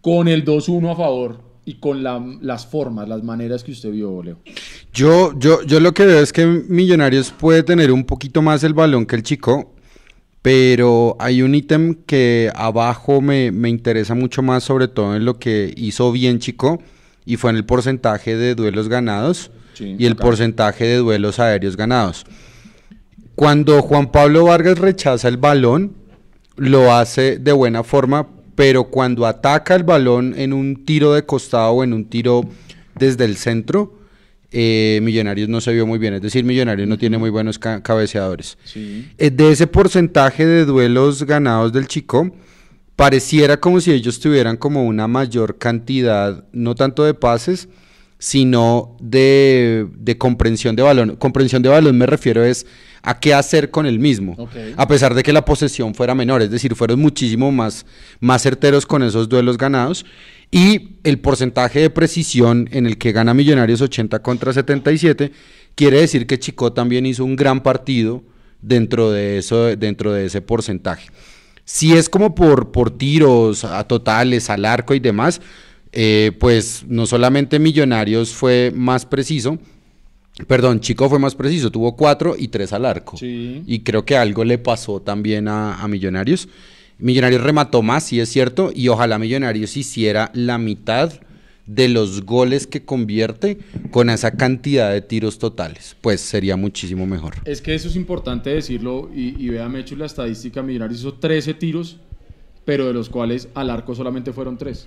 Con 0.00 0.28
el 0.28 0.44
2-1 0.44 0.90
a 0.92 0.96
favor 0.96 1.40
y 1.64 1.74
con 1.74 2.02
la- 2.02 2.24
las 2.40 2.66
formas, 2.66 3.08
las 3.08 3.22
maneras 3.22 3.62
que 3.62 3.72
usted 3.72 3.90
vio, 3.92 4.22
Leo. 4.22 4.38
Yo, 4.92 5.38
yo, 5.38 5.62
yo 5.62 5.78
lo 5.78 5.92
que 5.92 6.06
veo 6.06 6.20
es 6.20 6.32
que 6.32 6.44
Millonarios 6.46 7.30
puede 7.30 7.62
tener 7.62 7.92
un 7.92 8.04
poquito 8.04 8.42
más 8.42 8.64
el 8.64 8.74
balón 8.74 9.06
que 9.06 9.16
el 9.16 9.22
chico, 9.22 9.74
pero 10.42 11.16
hay 11.18 11.42
un 11.42 11.54
ítem 11.54 11.94
que 12.06 12.50
abajo 12.54 13.20
me, 13.20 13.52
me 13.52 13.68
interesa 13.68 14.14
mucho 14.14 14.42
más, 14.42 14.64
sobre 14.64 14.88
todo 14.88 15.14
en 15.16 15.24
lo 15.24 15.38
que 15.38 15.72
hizo 15.76 16.12
bien 16.12 16.38
Chico, 16.38 16.82
y 17.26 17.36
fue 17.36 17.50
en 17.50 17.56
el 17.56 17.64
porcentaje 17.64 18.36
de 18.36 18.54
duelos 18.54 18.88
ganados 18.88 19.50
Sí, 19.74 19.96
y 19.98 20.06
el 20.06 20.12
acá. 20.14 20.22
porcentaje 20.24 20.84
de 20.84 20.96
duelos 20.96 21.38
aéreos 21.38 21.76
ganados. 21.76 22.24
Cuando 23.34 23.80
Juan 23.82 24.10
Pablo 24.10 24.44
Vargas 24.44 24.78
rechaza 24.78 25.28
el 25.28 25.36
balón, 25.36 25.94
lo 26.56 26.92
hace 26.94 27.38
de 27.38 27.52
buena 27.52 27.82
forma, 27.82 28.26
pero 28.54 28.84
cuando 28.84 29.26
ataca 29.26 29.74
el 29.74 29.84
balón 29.84 30.34
en 30.36 30.52
un 30.52 30.84
tiro 30.84 31.14
de 31.14 31.24
costado 31.24 31.70
o 31.72 31.84
en 31.84 31.92
un 31.94 32.04
tiro 32.06 32.42
desde 32.98 33.24
el 33.24 33.36
centro, 33.36 33.94
eh, 34.52 34.98
Millonarios 35.02 35.48
no 35.48 35.60
se 35.60 35.72
vio 35.72 35.86
muy 35.86 35.98
bien. 35.98 36.14
Es 36.14 36.22
decir, 36.22 36.44
Millonarios 36.44 36.88
no 36.88 36.98
tiene 36.98 37.18
muy 37.18 37.30
buenos 37.30 37.58
ca- 37.58 37.82
cabeceadores. 37.82 38.58
Sí. 38.64 39.08
Eh, 39.18 39.30
de 39.30 39.52
ese 39.52 39.66
porcentaje 39.66 40.46
de 40.46 40.64
duelos 40.64 41.22
ganados 41.24 41.72
del 41.72 41.86
Chico, 41.86 42.30
pareciera 42.96 43.58
como 43.58 43.80
si 43.80 43.92
ellos 43.92 44.20
tuvieran 44.20 44.56
como 44.56 44.84
una 44.84 45.08
mayor 45.08 45.56
cantidad, 45.58 46.44
no 46.52 46.74
tanto 46.74 47.04
de 47.04 47.14
pases, 47.14 47.68
sino 48.18 48.96
de, 49.00 49.86
de 49.96 50.18
comprensión 50.18 50.76
de 50.76 50.82
balón. 50.82 51.16
Comprensión 51.16 51.62
de 51.62 51.70
balón 51.70 51.96
me 51.96 52.04
refiero 52.06 52.44
es 52.44 52.66
a 53.02 53.18
qué 53.18 53.32
hacer 53.32 53.70
con 53.70 53.86
el 53.86 53.98
mismo, 53.98 54.34
Ok. 54.36 54.50
a 54.76 54.86
pesar 54.86 55.14
de 55.14 55.22
que 55.22 55.32
la 55.32 55.42
posesión 55.46 55.94
fuera 55.94 56.14
menor, 56.14 56.42
es 56.42 56.50
decir, 56.50 56.74
fueron 56.74 57.00
muchísimo 57.00 57.50
más, 57.50 57.86
más 58.20 58.42
certeros 58.42 58.84
con 58.84 59.02
esos 59.02 59.26
duelos 59.30 59.56
ganados. 59.56 60.04
Y 60.50 60.96
el 61.04 61.20
porcentaje 61.20 61.80
de 61.80 61.90
precisión 61.90 62.68
en 62.72 62.86
el 62.86 62.98
que 62.98 63.12
gana 63.12 63.34
Millonarios 63.34 63.80
80 63.80 64.20
contra 64.20 64.52
77 64.52 65.30
quiere 65.76 66.00
decir 66.00 66.26
que 66.26 66.38
Chico 66.38 66.72
también 66.72 67.06
hizo 67.06 67.24
un 67.24 67.36
gran 67.36 67.62
partido 67.62 68.22
dentro 68.60 69.10
de 69.10 69.38
eso, 69.38 69.76
dentro 69.76 70.12
de 70.12 70.26
ese 70.26 70.42
porcentaje. 70.42 71.08
Si 71.64 71.92
es 71.92 72.08
como 72.08 72.34
por, 72.34 72.72
por 72.72 72.90
tiros 72.90 73.64
a 73.64 73.84
totales, 73.84 74.50
al 74.50 74.64
arco 74.64 74.92
y 74.92 74.98
demás, 74.98 75.40
eh, 75.92 76.32
pues 76.40 76.84
no 76.88 77.06
solamente 77.06 77.60
Millonarios 77.60 78.30
fue 78.34 78.72
más 78.74 79.06
preciso, 79.06 79.58
perdón, 80.48 80.80
Chico 80.80 81.08
fue 81.08 81.20
más 81.20 81.36
preciso, 81.36 81.70
tuvo 81.70 81.96
cuatro 81.96 82.34
y 82.36 82.48
tres 82.48 82.72
al 82.72 82.86
arco. 82.86 83.16
Sí. 83.16 83.62
Y 83.66 83.80
creo 83.80 84.04
que 84.04 84.16
algo 84.16 84.44
le 84.44 84.58
pasó 84.58 85.00
también 85.00 85.46
a, 85.46 85.80
a 85.80 85.86
Millonarios. 85.86 86.48
Millonarios 87.00 87.42
remató 87.42 87.82
más, 87.82 88.04
sí 88.04 88.20
es 88.20 88.28
cierto, 88.28 88.70
y 88.74 88.88
ojalá 88.88 89.18
Millonarios 89.18 89.76
hiciera 89.76 90.30
la 90.34 90.58
mitad 90.58 91.12
de 91.66 91.88
los 91.88 92.24
goles 92.24 92.66
que 92.66 92.84
convierte 92.84 93.58
con 93.92 94.10
esa 94.10 94.32
cantidad 94.32 94.92
de 94.92 95.02
tiros 95.02 95.38
totales. 95.38 95.96
Pues 96.00 96.20
sería 96.20 96.56
muchísimo 96.56 97.06
mejor. 97.06 97.34
Es 97.44 97.62
que 97.62 97.74
eso 97.74 97.88
es 97.88 97.96
importante 97.96 98.50
decirlo 98.50 99.08
y, 99.14 99.36
y 99.44 99.50
vea 99.50 99.68
Mechu 99.68 99.94
la 99.96 100.06
estadística, 100.06 100.62
Millonarios 100.62 101.00
hizo 101.00 101.14
13 101.14 101.54
tiros, 101.54 101.98
pero 102.64 102.86
de 102.86 102.92
los 102.92 103.08
cuales 103.08 103.48
al 103.54 103.70
arco 103.70 103.94
solamente 103.94 104.32
fueron 104.32 104.58
3. 104.58 104.86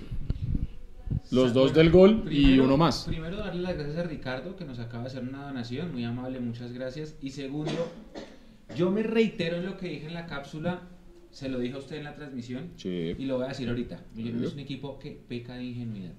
Los 1.30 1.52
dos 1.54 1.72
del 1.74 1.90
gol 1.90 2.24
y 2.30 2.44
Primero- 2.44 2.64
uno 2.64 2.76
más. 2.76 3.04
Primero, 3.08 3.36
darle 3.38 3.62
las 3.62 3.76
gracias 3.76 3.96
a 3.98 4.02
Ricardo, 4.04 4.56
que 4.56 4.64
nos 4.64 4.78
acaba 4.78 5.04
de 5.04 5.08
hacer 5.08 5.22
una 5.22 5.46
donación, 5.46 5.90
muy 5.92 6.04
amable, 6.04 6.38
muchas 6.38 6.72
gracias. 6.72 7.14
Y 7.22 7.30
segundo, 7.30 7.72
yo 8.76 8.90
me 8.90 9.02
reitero 9.02 9.56
en 9.56 9.64
lo 9.66 9.76
que 9.78 9.88
dije 9.88 10.06
en 10.06 10.14
la 10.14 10.26
cápsula, 10.26 10.82
se 11.34 11.48
lo 11.48 11.58
dije 11.58 11.74
a 11.74 11.78
usted 11.78 11.96
en 11.96 12.04
la 12.04 12.14
transmisión, 12.14 12.70
y 12.76 12.80
Sí. 12.80 13.14
lo 13.26 13.36
voy 13.38 13.46
a 13.46 13.48
decir 13.48 13.68
ahorita. 13.68 14.00
Millonarios 14.14 14.48
es 14.50 14.54
un 14.54 14.60
equipo 14.60 14.98
que 15.00 15.10
peca 15.28 15.54
de 15.56 15.64
ingenuidad. 15.64 16.12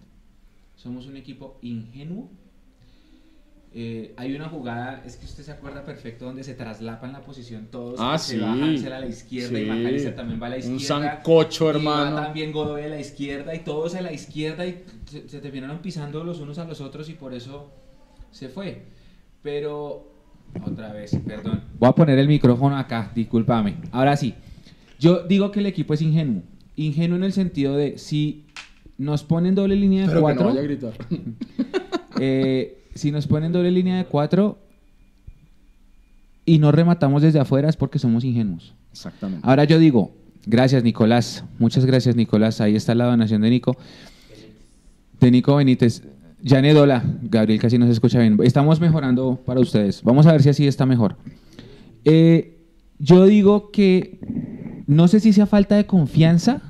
Somos 0.75 1.07
un 1.07 1.15
equipo 1.15 1.57
ingenuo. 1.61 2.29
Eh, 3.77 4.13
hay 4.17 4.33
una 4.35 4.47
jugada, 4.49 5.03
es 5.05 5.17
que 5.17 5.25
usted 5.25 5.43
se 5.43 5.51
acuerda 5.51 5.83
perfecto, 5.83 6.23
donde 6.25 6.43
se 6.43 6.53
traslapan 6.53 7.11
la 7.13 7.21
posición 7.21 7.67
todos. 7.71 7.99
Ah, 7.99 8.13
que 8.13 8.19
se 8.19 8.35
sí. 8.35 8.39
va 8.41 8.51
Hansel 8.53 8.91
a 8.93 8.99
la 8.99 9.07
izquierda 9.07 9.57
y 9.59 9.63
Sí. 9.63 9.69
Macalister 9.69 10.15
también 10.15 10.41
va 10.41 10.47
a 10.47 10.49
la 10.49 10.55
Un 10.57 10.61
izquierda. 10.75 11.15
sancocho, 11.15 11.63
y 11.65 11.67
va 11.67 11.71
hermano. 11.77 12.15
también 12.17 12.51
Godoy 12.53 12.83
a 12.83 12.87
la 12.89 12.99
izquierda 12.99 13.53
y 13.55 13.59
todos 13.59 13.95
a 13.95 14.01
la 14.01 14.11
izquierda 14.13 14.65
y 14.65 14.83
se, 15.05 15.27
se 15.29 15.39
terminaron 15.39 15.79
pisando 15.79 16.23
los 16.23 16.39
unos 16.41 16.57
a 16.59 16.65
los 16.65 16.79
otros 16.81 17.09
y 17.09 17.13
por 17.13 17.33
eso 17.33 17.71
se 18.31 18.47
fue. 18.49 18.83
Pero, 19.41 20.09
otra 20.65 20.91
vez, 20.93 21.11
perdón. 21.27 21.61
Voy 21.79 21.89
a 21.89 21.91
poner 21.93 22.17
el 22.19 22.27
micrófono 22.29 22.77
acá, 22.77 23.11
discúlpame. 23.13 23.75
Ahora 23.91 24.15
sí, 24.17 24.33
yo 24.99 25.23
digo 25.27 25.51
que 25.51 25.59
el 25.59 25.65
equipo 25.65 25.93
es 25.93 26.01
ingenuo. 26.01 26.43
Ingenuo 26.75 27.17
en 27.17 27.23
el 27.23 27.33
sentido 27.33 27.75
de 27.75 27.97
si 27.97 28.45
nos 28.97 29.23
ponen 29.23 29.55
doble 29.55 29.75
línea 29.75 30.01
de 30.01 30.07
Pero 30.07 30.19
que 30.19 30.21
cuatro. 30.21 30.43
no 30.43 30.49
vaya 30.49 30.61
a 30.61 30.63
gritar. 30.63 30.93
Eh, 32.17 32.85
si 32.95 33.11
nos 33.11 33.27
ponen 33.27 33.51
doble 33.51 33.69
línea 33.71 33.97
de 33.97 34.05
cuatro 34.05 34.57
y 36.45 36.59
no 36.59 36.71
rematamos 36.71 37.21
desde 37.21 37.41
afuera 37.41 37.67
es 37.67 37.75
porque 37.75 37.99
somos 37.99 38.23
ingenuos. 38.23 38.73
Exactamente. 38.93 39.45
Ahora 39.45 39.65
yo 39.65 39.79
digo, 39.79 40.13
gracias 40.45 40.81
Nicolás, 40.81 41.43
muchas 41.59 41.85
gracias 41.85 42.15
Nicolás, 42.15 42.61
ahí 42.61 42.77
está 42.77 42.95
la 42.95 43.03
donación 43.03 43.41
de 43.41 43.49
Nico. 43.49 43.75
De 45.19 45.29
Nico 45.29 45.57
Benítez. 45.57 46.03
Janet, 46.41 46.77
hola, 46.77 47.03
Gabriel 47.23 47.59
casi 47.59 47.77
no 47.77 47.85
se 47.85 47.91
escucha 47.91 48.19
bien. 48.19 48.37
Estamos 48.43 48.79
mejorando 48.79 49.37
para 49.45 49.59
ustedes. 49.59 50.01
Vamos 50.03 50.25
a 50.25 50.31
ver 50.31 50.41
si 50.41 50.47
así 50.47 50.67
está 50.67 50.85
mejor. 50.85 51.17
Eh, 52.05 52.59
yo 52.99 53.25
digo 53.25 53.71
que 53.71 54.19
no 54.87 55.07
sé 55.07 55.19
si 55.19 55.33
sea 55.33 55.45
falta 55.45 55.75
de 55.75 55.85
confianza 55.85 56.61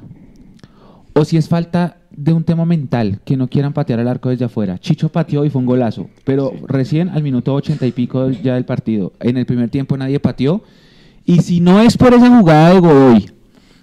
o 1.14 1.26
si 1.26 1.38
es 1.38 1.48
falta 1.50 1.98
de 2.12 2.32
un 2.34 2.44
tema 2.44 2.66
mental, 2.66 3.20
que 3.26 3.36
no 3.36 3.48
quieran 3.50 3.74
patear 3.74 4.00
al 4.00 4.08
arco 4.08 4.30
desde 4.30 4.46
afuera. 4.46 4.78
Chicho 4.80 5.10
pateó 5.10 5.44
y 5.46 5.50
fue 5.50 5.60
un 5.60 5.66
golazo, 5.66 6.10
pero 6.24 6.54
recién 6.68 7.10
al 7.10 7.24
minuto 7.24 7.54
ochenta 7.54 7.86
y 7.86 7.92
pico 7.92 8.30
ya 8.30 8.56
del 8.56 8.66
partido. 8.66 9.14
En 9.20 9.38
el 9.38 9.46
primer 9.46 9.70
tiempo 9.70 9.98
nadie 9.98 10.20
pateó. 10.20 10.64
Y 11.26 11.42
si 11.42 11.60
no 11.60 11.82
es 11.82 11.98
por 11.98 12.14
esa 12.14 12.30
jugada 12.38 12.74
de 12.74 12.80
Godoy, 12.80 13.32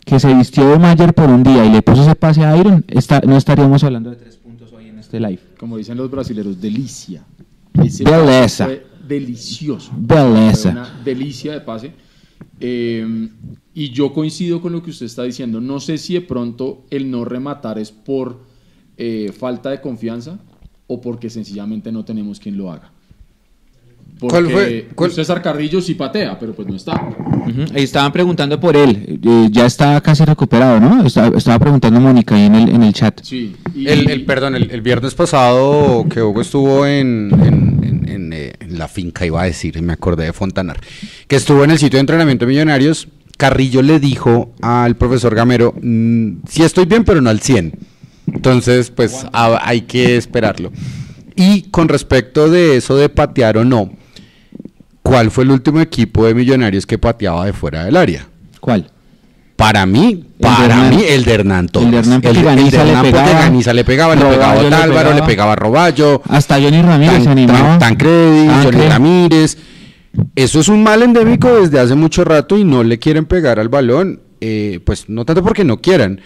que 0.04 0.18
se 0.18 0.32
vistió 0.34 0.68
de 0.68 0.78
Mayer 0.78 1.12
por 1.12 1.28
un 1.28 1.42
día 1.42 1.64
y 1.64 1.70
le 1.72 1.82
puso 1.82 2.02
ese 2.02 2.14
pase 2.14 2.44
a 2.44 2.56
Iron, 2.56 2.84
está- 2.88 3.20
no 3.20 3.36
estaríamos 3.36 3.82
hablando 3.84 4.10
de 4.10 4.16
tres 4.16 4.36
puntos 4.36 4.72
hoy 4.72 4.88
en 4.88 4.98
este 4.98 5.18
live. 5.20 5.40
Como 5.58 5.76
dicen 5.76 5.96
los 5.98 6.10
brasileros, 6.10 6.60
delicia. 6.60 7.22
Ese 7.82 8.04
Beleza. 8.04 8.64
fue 8.66 8.86
delicioso. 9.06 9.92
Beleza. 9.96 10.70
Fue 10.72 10.80
una 10.80 11.02
delicia 11.04 11.52
de 11.52 11.60
pase. 11.60 11.92
Eh, 12.60 13.28
y 13.74 13.90
yo 13.90 14.12
coincido 14.12 14.60
con 14.60 14.72
lo 14.72 14.82
que 14.82 14.90
usted 14.90 15.06
está 15.06 15.22
diciendo. 15.24 15.60
No 15.60 15.80
sé 15.80 15.98
si 15.98 16.14
de 16.14 16.20
pronto 16.20 16.84
el 16.90 17.10
no 17.10 17.24
rematar 17.24 17.78
es 17.78 17.90
por 17.90 18.40
eh, 18.96 19.32
falta 19.36 19.70
de 19.70 19.80
confianza 19.80 20.38
o 20.86 21.00
porque 21.00 21.30
sencillamente 21.30 21.90
no 21.90 22.04
tenemos 22.04 22.38
quien 22.38 22.56
lo 22.58 22.70
haga. 22.70 22.90
Porque 24.20 24.34
¿Cuál 24.34 24.50
fue- 24.50 24.88
cuál- 24.94 25.10
César 25.10 25.42
Carrillo 25.42 25.80
sí 25.80 25.94
patea, 25.94 26.38
pero 26.38 26.52
pues 26.54 26.68
no 26.68 26.76
está. 26.76 26.92
Ahí 27.74 27.82
estaban 27.82 28.12
preguntando 28.12 28.60
por 28.60 28.76
él. 28.76 29.18
eh, 29.24 29.48
ya 29.50 29.66
está 29.66 30.00
casi 30.00 30.24
recuperado, 30.24 30.78
¿no? 30.78 31.04
Estaba, 31.04 31.36
estaba 31.36 31.58
preguntando 31.58 31.98
Mónica 31.98 32.36
ahí 32.36 32.42
en 32.46 32.54
el, 32.54 32.68
en 32.68 32.82
el 32.84 32.92
chat. 32.92 33.20
Sí. 33.24 33.56
y- 33.74 33.88
El, 33.88 34.08
el- 34.10 34.24
perdón, 34.24 34.54
el, 34.54 34.70
el 34.70 34.80
viernes 34.80 35.14
pasado 35.14 36.06
que 36.08 36.22
Hugo 36.22 36.40
estuvo 36.42 36.86
en, 36.86 37.30
en- 37.42 37.82
la 38.68 38.88
finca, 38.88 39.24
iba 39.26 39.42
a 39.42 39.46
decir, 39.46 39.80
me 39.82 39.92
acordé 39.92 40.24
de 40.24 40.32
Fontanar, 40.32 40.80
que 41.28 41.36
estuvo 41.36 41.64
en 41.64 41.70
el 41.70 41.78
sitio 41.78 41.96
de 41.96 42.00
entrenamiento 42.02 42.44
de 42.46 42.50
Millonarios, 42.52 43.08
Carrillo 43.38 43.82
le 43.82 43.98
dijo 43.98 44.52
al 44.62 44.96
profesor 44.96 45.34
Gamero, 45.34 45.74
"Mm, 45.82 46.42
sí 46.48 46.62
estoy 46.62 46.84
bien, 46.84 47.04
pero 47.04 47.20
no 47.20 47.30
al 47.30 47.40
100. 47.40 47.72
Entonces, 48.32 48.90
pues 48.90 49.26
ha- 49.32 49.58
hay 49.66 49.80
que 49.82 50.16
esperarlo. 50.16 50.70
Y 51.34 51.62
con 51.70 51.88
respecto 51.88 52.48
de 52.50 52.76
eso 52.76 52.96
de 52.96 53.08
patear 53.08 53.56
o 53.58 53.64
no, 53.64 53.90
¿cuál 55.02 55.30
fue 55.32 55.42
el 55.44 55.50
último 55.50 55.80
equipo 55.80 56.24
de 56.26 56.34
Millonarios 56.34 56.86
que 56.86 56.98
pateaba 56.98 57.46
de 57.46 57.52
fuera 57.52 57.84
del 57.84 57.96
área? 57.96 58.28
¿Cuál? 58.60 58.91
Para 59.62 59.86
mí, 59.86 60.24
para 60.40 60.64
Hernán. 60.64 60.90
mí, 60.96 61.02
el 61.08 61.24
de 61.24 61.32
Hernán 61.34 61.68
Torres. 61.68 61.86
El 61.86 61.92
de 61.92 61.98
Hernán 61.98 62.20
de 62.20 62.28
le 62.32 62.34
pegaba, 62.34 63.72
le 63.72 63.82
pegaba, 63.84 64.14
le 64.16 64.24
pegaba 64.24 64.52
a 64.52 64.56
le 64.62 64.66
Otálvaro, 64.66 65.14
le 65.14 65.22
pegaba. 65.22 65.52
a 65.52 65.56
Roballo, 65.56 66.20
Hasta 66.28 66.60
Johnny 66.60 66.82
Ramírez 66.82 67.18
se 67.22 67.24
Tan-. 67.24 67.46
Tan- 67.46 67.78
Tancredi, 67.78 68.48
Johnny 68.48 68.62
Tancre. 68.64 68.88
Ramírez. 68.88 69.58
Eso 70.34 70.60
es 70.60 70.68
un 70.68 70.82
mal 70.82 71.02
endémico 71.02 71.48
desde 71.60 71.78
hace 71.78 71.94
mucho 71.94 72.24
rato 72.24 72.58
y 72.58 72.64
no 72.64 72.82
le 72.82 72.98
quieren 72.98 73.24
pegar 73.24 73.58
al 73.60 73.68
balón. 73.68 74.20
eh, 74.44 74.80
pues 74.84 75.08
no 75.08 75.24
tanto 75.24 75.42
porque 75.44 75.62
no 75.62 75.80
quieran, 75.80 76.20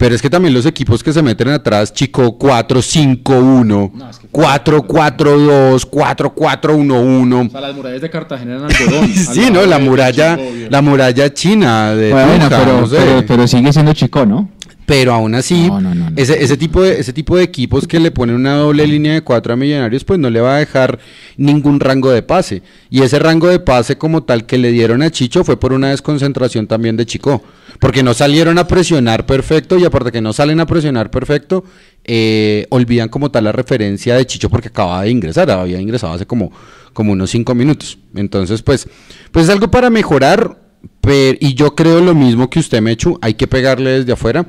pero 0.00 0.14
es 0.14 0.22
que 0.22 0.30
también 0.30 0.54
los 0.54 0.64
equipos 0.64 1.02
que 1.04 1.12
se 1.12 1.20
meten 1.22 1.48
atrás, 1.48 1.92
chico 1.92 2.38
4-5-1, 2.38 3.90
No, 3.94 4.08
es 4.08 4.18
que- 4.18 4.28
4-4-2, 4.28 5.84
4-4-1-1. 5.90 7.46
O 7.48 7.50
sea, 7.50 7.60
las 7.60 7.74
murallas 7.76 8.00
de 8.00 8.08
Cartagena 8.08 8.56
eran 8.56 8.64
algodón. 8.70 9.08
Sí, 9.14 9.50
¿no? 9.52 9.66
La 9.66 9.78
muralla, 9.78 10.36
Chico, 10.38 10.48
la 10.70 10.80
muralla 10.80 11.34
china 11.34 11.90
de 11.94 12.12
Bueno, 12.12 12.32
Tunja, 12.48 12.48
pero, 12.48 12.80
no 12.80 12.86
sé. 12.86 12.96
pero, 12.96 13.26
pero 13.26 13.46
sigue 13.46 13.72
siendo 13.74 13.92
chico, 13.92 14.24
¿no? 14.24 14.48
Pero 14.90 15.12
aún 15.12 15.36
así, 15.36 15.68
No, 15.68 15.80
no, 15.80 15.94
no, 15.94 16.10
no. 16.10 16.16
Ese, 16.16 16.42
ese 16.42 16.56
tipo 16.56 16.82
de, 16.82 16.98
ese 16.98 17.12
tipo 17.12 17.36
de 17.36 17.44
equipos 17.44 17.86
que 17.86 18.00
le 18.00 18.10
ponen 18.10 18.34
una 18.34 18.54
doble 18.56 18.84
línea 18.88 19.12
de 19.14 19.22
cuatro 19.22 19.52
a 19.52 19.56
millonarios, 19.56 20.02
pues 20.02 20.18
no 20.18 20.28
le 20.30 20.40
va 20.40 20.56
a 20.56 20.58
dejar 20.58 20.98
ningún 21.36 21.78
rango 21.78 22.10
de 22.10 22.22
pase. 22.22 22.62
Y 22.90 23.02
ese 23.02 23.20
rango 23.20 23.46
de 23.46 23.60
pase 23.60 23.96
como 23.98 24.24
tal 24.24 24.46
que 24.46 24.58
le 24.58 24.72
dieron 24.72 25.02
a 25.02 25.10
Chicho 25.10 25.44
fue 25.44 25.60
por 25.60 25.72
una 25.72 25.90
desconcentración 25.90 26.66
también 26.66 26.96
de 26.96 27.06
Chico. 27.06 27.40
Porque 27.78 28.02
no 28.02 28.14
salieron 28.14 28.58
a 28.58 28.66
presionar 28.66 29.26
perfecto 29.26 29.78
y 29.78 29.84
aparte 29.84 30.10
que 30.10 30.20
no 30.20 30.32
salen 30.32 30.58
a 30.58 30.66
presionar 30.66 31.08
perfecto, 31.10 31.62
eh, 32.04 32.66
olvidan 32.70 33.08
como 33.10 33.30
tal 33.30 33.44
la 33.44 33.52
referencia 33.52 34.16
de 34.16 34.26
Chicho 34.26 34.50
porque 34.50 34.68
acaba 34.68 35.02
de 35.02 35.10
ingresar, 35.10 35.48
había 35.52 35.80
ingresado 35.80 36.14
hace 36.14 36.26
como, 36.26 36.50
como 36.92 37.12
unos 37.12 37.30
cinco 37.30 37.54
minutos. 37.54 37.96
Entonces, 38.16 38.60
pues, 38.62 38.88
pues 39.30 39.44
es 39.44 39.50
algo 39.52 39.70
para 39.70 39.88
mejorar. 39.88 40.58
per- 41.02 41.36
y 41.40 41.54
yo 41.54 41.74
creo 41.74 42.00
lo 42.00 42.14
mismo 42.14 42.48
que 42.50 42.58
usted, 42.58 42.80
Mechu, 42.82 43.18
hay 43.22 43.34
que 43.34 43.46
pegarle 43.46 43.90
desde 43.98 44.12
afuera, 44.12 44.46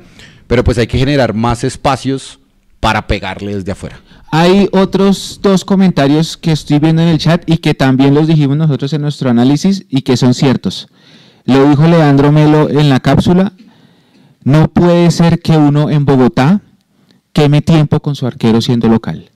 pero 0.52 0.64
pues 0.64 0.76
hay 0.76 0.86
que 0.86 0.98
generar 0.98 1.32
más 1.32 1.64
espacios 1.64 2.38
para 2.78 3.06
pegarle 3.06 3.54
desde 3.54 3.72
afuera. 3.72 4.02
Hay 4.30 4.68
otros 4.72 5.40
dos 5.42 5.64
comentarios 5.64 6.36
que 6.36 6.52
estoy 6.52 6.78
viendo 6.78 7.00
en 7.00 7.08
el 7.08 7.16
chat 7.16 7.42
y 7.46 7.56
que 7.56 7.72
también 7.72 8.12
los 8.12 8.26
dijimos 8.26 8.58
nosotros 8.58 8.92
en 8.92 9.00
nuestro 9.00 9.30
análisis 9.30 9.86
y 9.88 10.02
que 10.02 10.18
son 10.18 10.34
ciertos. 10.34 10.88
Lo 11.46 11.70
dijo 11.70 11.86
Leandro 11.86 12.32
Melo 12.32 12.68
en 12.68 12.90
la 12.90 13.00
cápsula. 13.00 13.54
No 14.44 14.68
puede 14.68 15.10
ser 15.10 15.40
que 15.40 15.56
uno 15.56 15.88
en 15.88 16.04
Bogotá 16.04 16.60
queme 17.32 17.62
tiempo 17.62 18.00
con 18.00 18.14
su 18.14 18.26
arquero 18.26 18.60
siendo 18.60 18.88
local. 18.88 19.30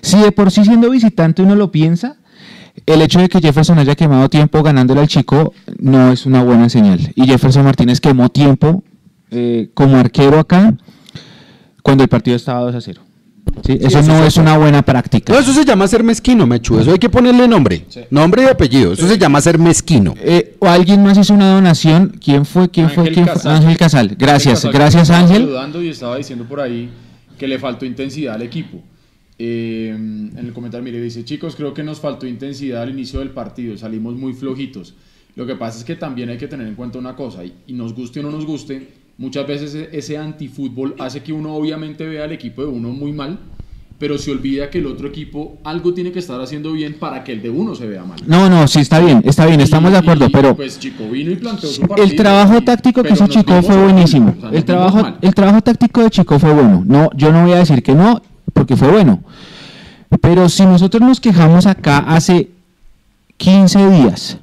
Si 0.00 0.18
de 0.20 0.32
por 0.32 0.50
sí 0.50 0.64
siendo 0.64 0.88
visitante 0.88 1.42
uno 1.42 1.54
lo 1.54 1.70
piensa, 1.70 2.16
el 2.86 3.02
hecho 3.02 3.20
de 3.20 3.28
que 3.28 3.42
Jefferson 3.42 3.78
haya 3.78 3.94
quemado 3.94 4.30
tiempo 4.30 4.62
ganándole 4.62 5.02
al 5.02 5.08
chico 5.08 5.52
no 5.78 6.12
es 6.12 6.24
una 6.24 6.42
buena 6.42 6.70
señal. 6.70 7.12
Y 7.14 7.26
Jefferson 7.26 7.62
Martínez 7.62 8.00
quemó 8.00 8.30
tiempo 8.30 8.82
eh, 9.32 9.70
como 9.74 9.96
arquero 9.96 10.38
acá 10.38 10.74
cuando 11.82 12.04
el 12.04 12.08
partido 12.08 12.36
estaba 12.36 12.60
2 12.60 12.74
a 12.74 12.80
0. 12.80 13.02
¿Sí? 13.66 13.72
Eso 13.80 13.98
eso 13.98 14.02
no 14.02 14.24
es 14.24 14.36
una 14.36 14.56
buena 14.56 14.82
práctica. 14.82 15.32
No, 15.32 15.38
eso 15.38 15.52
se 15.52 15.64
llama 15.64 15.86
ser 15.86 16.02
mezquino, 16.02 16.46
Mechu. 16.46 16.78
Eso 16.78 16.92
hay 16.92 16.98
que 16.98 17.10
ponerle 17.10 17.46
nombre. 17.46 17.84
Nombre 18.10 18.44
y 18.44 18.46
apellido. 18.46 18.92
Eso 18.92 19.06
se 19.06 19.18
llama 19.18 19.40
ser 19.40 19.58
mezquino. 19.58 20.14
Eh, 20.18 20.56
o 20.58 20.66
alguien 20.68 21.02
más 21.02 21.18
hizo 21.18 21.34
una 21.34 21.52
donación. 21.52 22.18
¿Quién 22.22 22.46
fue? 22.46 22.70
¿Quién 22.70 22.88
fue? 22.88 23.08
Ángel 23.08 23.14
¿Quién 23.14 23.26
fue? 23.26 23.34
Casal. 23.34 23.56
Ángel 23.56 23.76
Casal. 23.76 24.16
Gracias, 24.18 24.54
Casal, 24.60 24.72
gracias 24.72 25.02
estaba 25.02 25.20
Ángel. 25.20 25.42
saludando 25.42 25.82
y 25.82 25.88
estaba 25.88 26.16
diciendo 26.16 26.46
por 26.46 26.60
ahí 26.60 26.88
que 27.38 27.46
le 27.46 27.58
faltó 27.58 27.84
intensidad 27.84 28.34
al 28.34 28.42
equipo. 28.42 28.82
Eh, 29.38 29.88
en 29.90 30.38
el 30.38 30.52
comentario, 30.52 30.84
mire, 30.84 31.00
dice, 31.02 31.24
chicos, 31.24 31.56
creo 31.56 31.74
que 31.74 31.82
nos 31.82 32.00
faltó 32.00 32.26
intensidad 32.26 32.82
al 32.82 32.90
inicio 32.90 33.18
del 33.18 33.30
partido, 33.30 33.76
salimos 33.76 34.14
muy 34.14 34.32
flojitos. 34.32 34.94
Lo 35.34 35.46
que 35.46 35.56
pasa 35.56 35.78
es 35.78 35.84
que 35.84 35.96
también 35.96 36.28
hay 36.28 36.38
que 36.38 36.46
tener 36.46 36.66
en 36.66 36.74
cuenta 36.74 36.98
una 36.98 37.16
cosa, 37.16 37.44
y, 37.44 37.52
y 37.66 37.72
nos 37.72 37.94
guste 37.94 38.20
o 38.20 38.22
no 38.22 38.30
nos 38.30 38.46
guste, 38.46 38.88
muchas 39.22 39.46
veces 39.46 39.74
ese, 39.74 39.96
ese 39.96 40.18
antifútbol 40.18 40.96
hace 40.98 41.22
que 41.22 41.32
uno 41.32 41.54
obviamente 41.54 42.04
vea 42.06 42.24
al 42.24 42.32
equipo 42.32 42.62
de 42.62 42.68
uno 42.68 42.88
muy 42.90 43.12
mal, 43.12 43.38
pero 43.98 44.18
se 44.18 44.32
olvida 44.32 44.68
que 44.68 44.78
el 44.78 44.86
otro 44.86 45.06
equipo 45.06 45.58
algo 45.62 45.94
tiene 45.94 46.10
que 46.10 46.18
estar 46.18 46.40
haciendo 46.40 46.72
bien 46.72 46.96
para 46.98 47.22
que 47.22 47.30
el 47.32 47.40
de 47.40 47.50
uno 47.50 47.76
se 47.76 47.86
vea 47.86 48.02
mal. 48.04 48.18
No, 48.26 48.50
no, 48.50 48.66
sí, 48.66 48.80
está 48.80 48.98
bien, 48.98 49.22
está 49.24 49.46
bien, 49.46 49.60
estamos 49.60 49.90
Y- 49.90 49.92
de 49.92 49.98
acuerdo, 50.00 50.26
y, 50.26 50.30
pero 50.30 50.56
Pues 50.56 50.76
Chico 50.80 51.04
vino 51.08 51.30
y 51.30 51.36
planteó 51.36 51.70
su 51.70 51.82
partido. 51.82 52.04
el 52.04 52.16
trabajo 52.16 52.58
y- 52.58 52.64
táctico 52.64 53.02
que 53.04 53.12
hizo 53.12 53.28
Chico 53.28 53.62
fue 53.62 53.76
buenísimo. 53.80 54.34
o 54.36 54.40
sea, 54.40 54.48
nos 54.50 54.54
El 54.56 54.64
trabajo, 54.64 55.08
el 55.22 55.34
trabajo 55.34 55.60
táctico 55.62 56.02
de 56.02 56.10
Chico 56.10 56.38
fue 56.40 56.52
bueno. 56.52 56.82
No, 56.84 57.10
yo 57.14 57.30
no 57.32 57.42
voy 57.44 57.52
a 57.52 57.58
decir 57.58 57.80
que 57.82 57.94
no, 57.94 58.20
porque 58.52 58.76
fue 58.76 58.90
bueno. 58.90 59.22
Pero 60.20 60.48
si 60.48 60.64
nosotros 60.66 61.00
nos 61.00 61.20
quejamos 61.20 61.66
acá 61.66 61.98
hace 61.98 62.50
15 63.36 63.88
días 63.88 64.38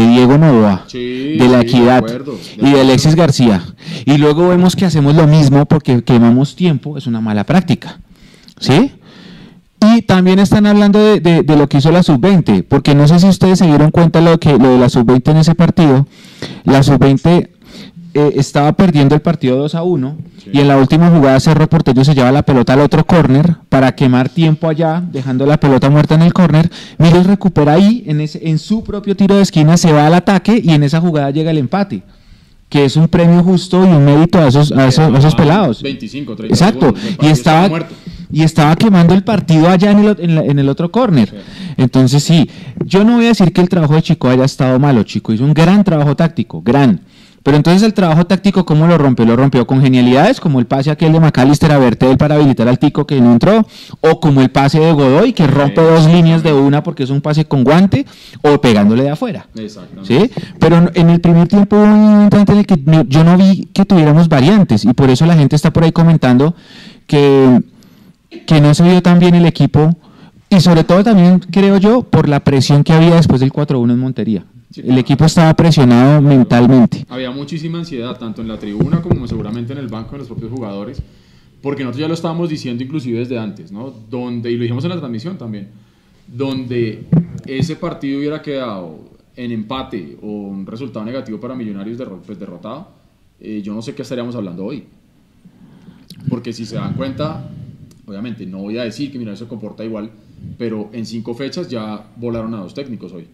de 0.00 0.06
Diego 0.08 0.38
Novoa, 0.38 0.84
Sí, 0.86 1.36
de 1.38 1.48
la 1.48 1.58
de 1.58 1.62
Equidad 1.62 1.96
acuerdo, 1.98 2.32
de 2.60 2.68
y 2.68 2.72
de. 2.72 2.80
Alexis 2.80 3.14
García, 3.14 3.62
y 4.04 4.16
luego 4.18 4.48
vemos 4.48 4.76
que 4.76 4.84
hacemos 4.86 5.14
lo 5.14 5.26
mismo 5.26 5.64
porque 5.66 6.02
quemamos 6.02 6.54
tiempo, 6.56 6.96
es 6.98 7.06
una 7.06 7.20
mala 7.20 7.44
práctica. 7.44 7.98
¿Sí? 8.60 8.92
Y 9.80 10.02
también 10.02 10.40
están 10.40 10.66
hablando 10.66 10.98
de, 10.98 11.20
de- 11.20 11.42
de 11.44 11.56
lo 11.56 11.68
que 11.68 11.78
hizo 11.78 11.92
la 11.92 12.02
sub-20, 12.02 12.64
porque 12.68 12.96
no 12.96 13.06
sé 13.06 13.20
si 13.20 13.28
ustedes 13.28 13.60
se 13.60 13.66
dieron 13.66 13.92
cuenta 13.92 14.20
lo, 14.20 14.38
que, 14.40 14.58
lo 14.58 14.70
de 14.70 14.78
la 14.78 14.88
sub-20 14.88 15.30
en 15.30 15.36
ese 15.36 15.54
partido. 15.54 16.06
La 16.64 16.82
sub-20 16.82 17.48
eh, 18.18 18.32
estaba 18.36 18.72
perdiendo 18.72 19.14
el 19.14 19.20
partido 19.20 19.56
2 19.58 19.74
a 19.74 19.82
1 19.82 20.16
y 20.52 20.58
en 20.60 20.68
la 20.68 20.76
última 20.78 21.10
jugada 21.10 21.38
Cerro 21.40 21.68
Porteño 21.68 22.04
se 22.04 22.14
lleva 22.14 22.32
la 22.32 22.42
pelota 22.42 22.72
al 22.72 22.80
otro 22.80 23.04
córner 23.04 23.56
para 23.68 23.94
quemar 23.94 24.28
tiempo 24.28 24.68
allá, 24.68 25.02
dejando 25.12 25.46
la 25.46 25.58
pelota 25.58 25.88
muerta 25.90 26.14
en 26.14 26.22
el 26.22 26.32
córner. 26.32 26.70
Miguel 26.98 27.24
recupera 27.24 27.74
ahí, 27.74 28.02
en, 28.06 28.20
ese, 28.20 28.40
en 28.48 28.58
su 28.58 28.82
propio 28.82 29.14
tiro 29.16 29.36
de 29.36 29.42
esquina, 29.42 29.76
se 29.76 29.92
va 29.92 30.06
al 30.06 30.14
ataque 30.14 30.60
y 30.62 30.70
en 30.72 30.82
esa 30.82 31.00
jugada 31.00 31.30
llega 31.30 31.50
el 31.50 31.58
empate, 31.58 32.02
que 32.68 32.84
es 32.84 32.96
un 32.96 33.08
premio 33.08 33.42
justo 33.42 33.82
y 33.84 33.88
un 33.88 34.04
mérito 34.04 34.38
a 34.38 34.48
esos, 34.48 34.72
a 34.72 34.86
esos, 34.86 35.14
a 35.14 35.18
esos 35.18 35.34
pelados. 35.34 35.82
25, 35.82 36.36
30 36.36 36.54
Exacto, 36.54 36.86
segundos, 36.94 37.16
y 37.22 37.26
estaba, 37.30 37.68
y 38.30 38.42
estaba 38.42 38.76
quemando 38.76 39.14
el 39.14 39.22
partido 39.24 39.68
allá 39.68 39.90
en 39.90 39.98
el, 40.00 40.16
en 40.20 40.34
la- 40.34 40.44
en 40.44 40.58
el 40.58 40.68
otro 40.68 40.90
córner. 40.90 41.34
Entonces 41.76 42.22
sí, 42.24 42.48
yo 42.84 43.04
no 43.04 43.16
voy 43.16 43.26
a 43.26 43.28
decir 43.28 43.52
que 43.52 43.60
el 43.60 43.68
trabajo 43.68 43.94
de 43.94 44.02
Chico 44.02 44.28
haya 44.28 44.44
estado 44.44 44.78
malo, 44.78 45.02
Chico 45.02 45.32
hizo 45.32 45.44
un 45.44 45.54
gran 45.54 45.84
trabajo 45.84 46.16
táctico, 46.16 46.60
gran. 46.62 47.00
Pero 47.42 47.56
entonces 47.56 47.82
el 47.82 47.94
trabajo 47.94 48.26
táctico, 48.26 48.64
¿cómo 48.64 48.86
lo 48.86 48.98
rompió? 48.98 49.24
Lo 49.24 49.36
rompió 49.36 49.66
con 49.66 49.80
genialidades, 49.80 50.40
como 50.40 50.58
el 50.58 50.66
pase 50.66 50.90
aquel 50.90 51.12
de 51.12 51.20
McAllister 51.20 51.72
a 51.72 51.78
Bertel 51.78 52.16
para 52.16 52.34
habilitar 52.34 52.68
al 52.68 52.78
Tico 52.78 53.06
que 53.06 53.20
no 53.20 53.32
entró, 53.32 53.66
o 54.00 54.20
como 54.20 54.40
el 54.40 54.50
pase 54.50 54.80
de 54.80 54.92
Godoy 54.92 55.32
que 55.32 55.46
rompe 55.46 55.80
dos 55.80 56.06
líneas 56.06 56.42
de 56.42 56.52
una 56.52 56.82
porque 56.82 57.04
es 57.04 57.10
un 57.10 57.20
pase 57.20 57.44
con 57.44 57.64
guante, 57.64 58.06
o 58.42 58.60
pegándole 58.60 59.04
de 59.04 59.10
afuera. 59.10 59.46
¿Sí? 60.02 60.30
Pero 60.58 60.90
en 60.94 61.10
el 61.10 61.20
primer 61.20 61.48
tiempo 61.48 61.76
hubo 61.76 61.84
un 61.84 62.22
instante 62.22 62.52
en 62.52 62.58
el 62.58 62.66
que 62.66 62.76
yo 63.08 63.24
no 63.24 63.36
vi 63.36 63.68
que 63.72 63.84
tuviéramos 63.84 64.28
variantes 64.28 64.84
y 64.84 64.92
por 64.92 65.10
eso 65.10 65.26
la 65.26 65.34
gente 65.34 65.56
está 65.56 65.72
por 65.72 65.84
ahí 65.84 65.92
comentando 65.92 66.54
que, 67.06 67.62
que 68.46 68.60
no 68.60 68.74
se 68.74 68.82
vio 68.82 69.02
tan 69.02 69.18
bien 69.18 69.34
el 69.34 69.46
equipo 69.46 69.96
y 70.50 70.60
sobre 70.60 70.84
todo 70.84 71.04
también 71.04 71.40
creo 71.40 71.76
yo 71.76 72.02
por 72.02 72.28
la 72.28 72.40
presión 72.40 72.84
que 72.84 72.92
había 72.92 73.16
después 73.16 73.40
del 73.40 73.52
4-1 73.52 73.92
en 73.92 73.98
Montería. 73.98 74.44
Sí, 74.70 74.82
El 74.84 74.98
equipo 74.98 75.24
estaba 75.24 75.54
presionado 75.54 76.20
mentalmente. 76.20 77.04
Había 77.08 77.30
muchísima 77.30 77.78
ansiedad, 77.78 78.18
tanto 78.18 78.42
en 78.42 78.48
la 78.48 78.58
tribuna 78.58 79.00
como 79.00 79.26
seguramente 79.26 79.72
en 79.72 79.78
el 79.78 79.88
banco 79.88 80.12
de 80.12 80.18
los 80.18 80.26
propios 80.28 80.50
jugadores, 80.50 81.02
porque 81.62 81.82
nosotros 81.84 82.00
ya 82.02 82.08
lo 82.08 82.14
estábamos 82.14 82.50
diciendo 82.50 82.84
inclusive 82.84 83.18
desde 83.20 83.38
antes, 83.38 83.72
¿no? 83.72 83.90
Donde, 84.10 84.50
y 84.52 84.56
lo 84.56 84.62
dijimos 84.62 84.84
en 84.84 84.90
la 84.90 84.96
transmisión 84.98 85.38
también, 85.38 85.68
donde 86.26 87.06
ese 87.46 87.76
partido 87.76 88.18
hubiera 88.18 88.42
quedado 88.42 88.98
en 89.36 89.52
empate 89.52 90.18
o 90.20 90.26
un 90.26 90.66
resultado 90.66 91.04
negativo 91.06 91.40
para 91.40 91.54
Millonarios 91.54 91.96
derro- 91.98 92.20
pues, 92.26 92.38
derrotado, 92.38 92.88
eh, 93.40 93.62
yo 93.64 93.72
no 93.74 93.80
sé 93.80 93.94
qué 93.94 94.02
estaríamos 94.02 94.34
hablando 94.36 94.64
hoy. 94.66 94.84
Porque 96.28 96.52
si 96.52 96.66
se 96.66 96.76
dan 96.76 96.92
cuenta, 96.94 97.48
obviamente 98.06 98.44
no 98.44 98.58
voy 98.58 98.76
a 98.76 98.82
decir 98.84 99.10
que 99.10 99.18
Millonarios 99.18 99.38
se 99.38 99.46
comporta 99.46 99.82
igual, 99.84 100.10
pero 100.58 100.90
en 100.92 101.06
cinco 101.06 101.34
fechas 101.34 101.68
ya 101.70 102.04
volaron 102.16 102.52
a 102.54 102.58
dos 102.58 102.74
técnicos 102.74 103.12
hoy. 103.12 103.26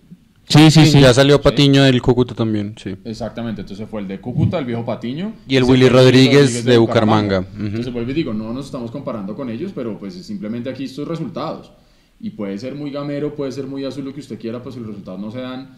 Sí, 0.49 0.71
sí, 0.71 0.87
sí. 0.87 1.01
Ya 1.01 1.15
salió 1.15 1.41
Patiño 1.41 1.83
del 1.85 2.01
Cúcuta 2.03 2.35
también, 2.35 2.75
sí. 2.83 2.97
Exactamente, 3.05 3.63
entonces 3.63 3.89
fue 3.89 4.01
el 4.01 4.09
de 4.09 4.21
Cúcuta, 4.21 4.59
el 4.59 4.65
viejo 4.65 4.85
Patiño. 4.85 5.33
Y 5.49 5.57
el 5.57 5.65
Willy 5.65 5.87
el 5.87 5.93
Rodríguez 5.93 6.65
de 6.65 6.79
Bucaramanga. 6.79 7.41
Ujú. 7.41 7.67
Entonces 7.67 7.93
vuelvo 7.93 8.11
y 8.11 8.15
digo, 8.15 8.35
no 8.35 8.53
nos 8.53 8.67
estamos 8.67 8.91
comparando 8.91 9.35
con 9.35 9.49
ellos, 9.51 9.73
pero 9.75 9.99
pues 9.99 10.15
simplemente 10.15 10.71
aquí 10.71 10.85
estos 10.85 11.09
resultados. 11.09 11.73
Y 12.21 12.31
puede 12.31 12.59
ser 12.59 12.75
muy 12.75 12.91
gamero, 12.91 13.35
puede 13.35 13.53
ser 13.53 13.67
muy 13.67 13.85
azul 13.85 14.05
lo 14.05 14.15
que 14.15 14.21
usted 14.21 14.39
quiera, 14.39 14.63
pues 14.63 14.75
si 14.75 14.81
los 14.81 14.91
resultados 14.91 15.21
no 15.21 15.31
se 15.31 15.41
dan, 15.41 15.77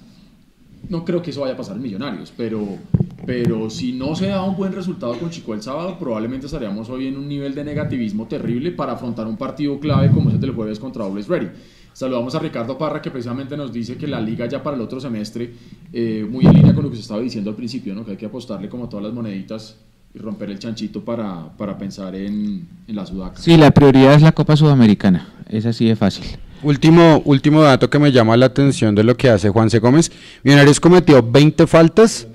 no 0.88 1.05
creo 1.05 1.22
que 1.22 1.31
eso 1.31 1.40
vaya 1.40 1.55
a 1.55 1.57
pasar 1.57 1.76
en 1.76 1.83
Millonarios, 1.83 2.33
pero, 2.37 2.64
pero 3.24 3.70
si 3.70 3.92
no 3.92 4.14
se 4.14 4.29
da 4.29 4.42
un 4.42 4.57
buen 4.57 4.72
resultado 4.72 5.18
con 5.18 5.31
Chico 5.31 5.55
el 5.55 5.62
sábado, 5.62 5.98
probablemente 5.98 6.46
estaríamos 6.46 6.88
hoy 6.90 7.09
en 7.09 7.16
un 7.16 7.29
nivel 7.29 7.55
de 7.55 7.64
negativismo 7.64 8.26
terrible 8.26 8.70
para 8.72 8.92
afrontar 8.92 9.26
un 9.26 9.37
partido 9.37 9.81
clave 9.81 10.11
como 10.11 10.29
ese 10.29 10.38
del 10.38 10.52
jueves 10.52 10.79
contra 10.79 11.05
Dobles 11.05 11.29
Ready. 11.29 11.48
Saludamos 11.96 12.35
a 12.35 12.40
Ricardo 12.40 12.76
Parra 12.76 13.00
que 13.00 13.11
precisamente 13.11 13.56
nos 13.56 13.72
dice 13.72 13.96
que 13.96 14.06
la 14.06 14.20
liga 14.20 14.44
ya 14.44 14.62
para 14.62 14.76
el 14.76 14.82
otro 14.82 15.00
semestre, 15.00 15.50
eh, 15.90 16.26
muy 16.28 16.44
en 16.44 16.52
línea 16.52 16.74
con 16.74 16.85
lo 16.85 16.90
que 16.90 16.96
se 16.96 17.00
estaba 17.00 17.22
diciendo 17.22 17.48
al 17.48 17.56
principio, 17.56 17.94
¿no? 17.94 18.04
que 18.04 18.11
hay 18.11 18.16
que 18.18 18.26
apostarle 18.26 18.68
como 18.68 18.87
todas 18.87 19.06
las 19.06 19.14
moneditas 19.14 19.76
y 20.14 20.18
romper 20.18 20.50
el 20.50 20.59
chanchito 20.59 21.02
para, 21.02 21.48
para 21.56 21.78
pensar 21.78 22.14
en, 22.14 22.68
en 22.87 22.94
la 22.94 23.06
sudaca. 23.06 23.40
Sí, 23.40 23.56
la 23.56 23.70
prioridad 23.70 24.12
es 24.12 24.20
la 24.20 24.32
Copa 24.32 24.59
Sudamericana. 24.59 25.26
Es 25.48 25.64
así 25.64 25.87
de 25.87 25.96
fácil. 25.96 26.26
Último, 26.62 27.22
último 27.24 27.62
dato 27.62 27.88
que 27.88 27.98
me 27.98 28.12
llama 28.12 28.37
la 28.37 28.44
atención 28.44 28.94
de 28.94 29.02
lo 29.02 29.16
que 29.16 29.30
hace 29.30 29.48
Juanse 29.48 29.78
Gómez. 29.78 30.12
Millonarios 30.42 30.78
cometió 30.78 31.22
20 31.22 31.66
faltas 31.66 32.28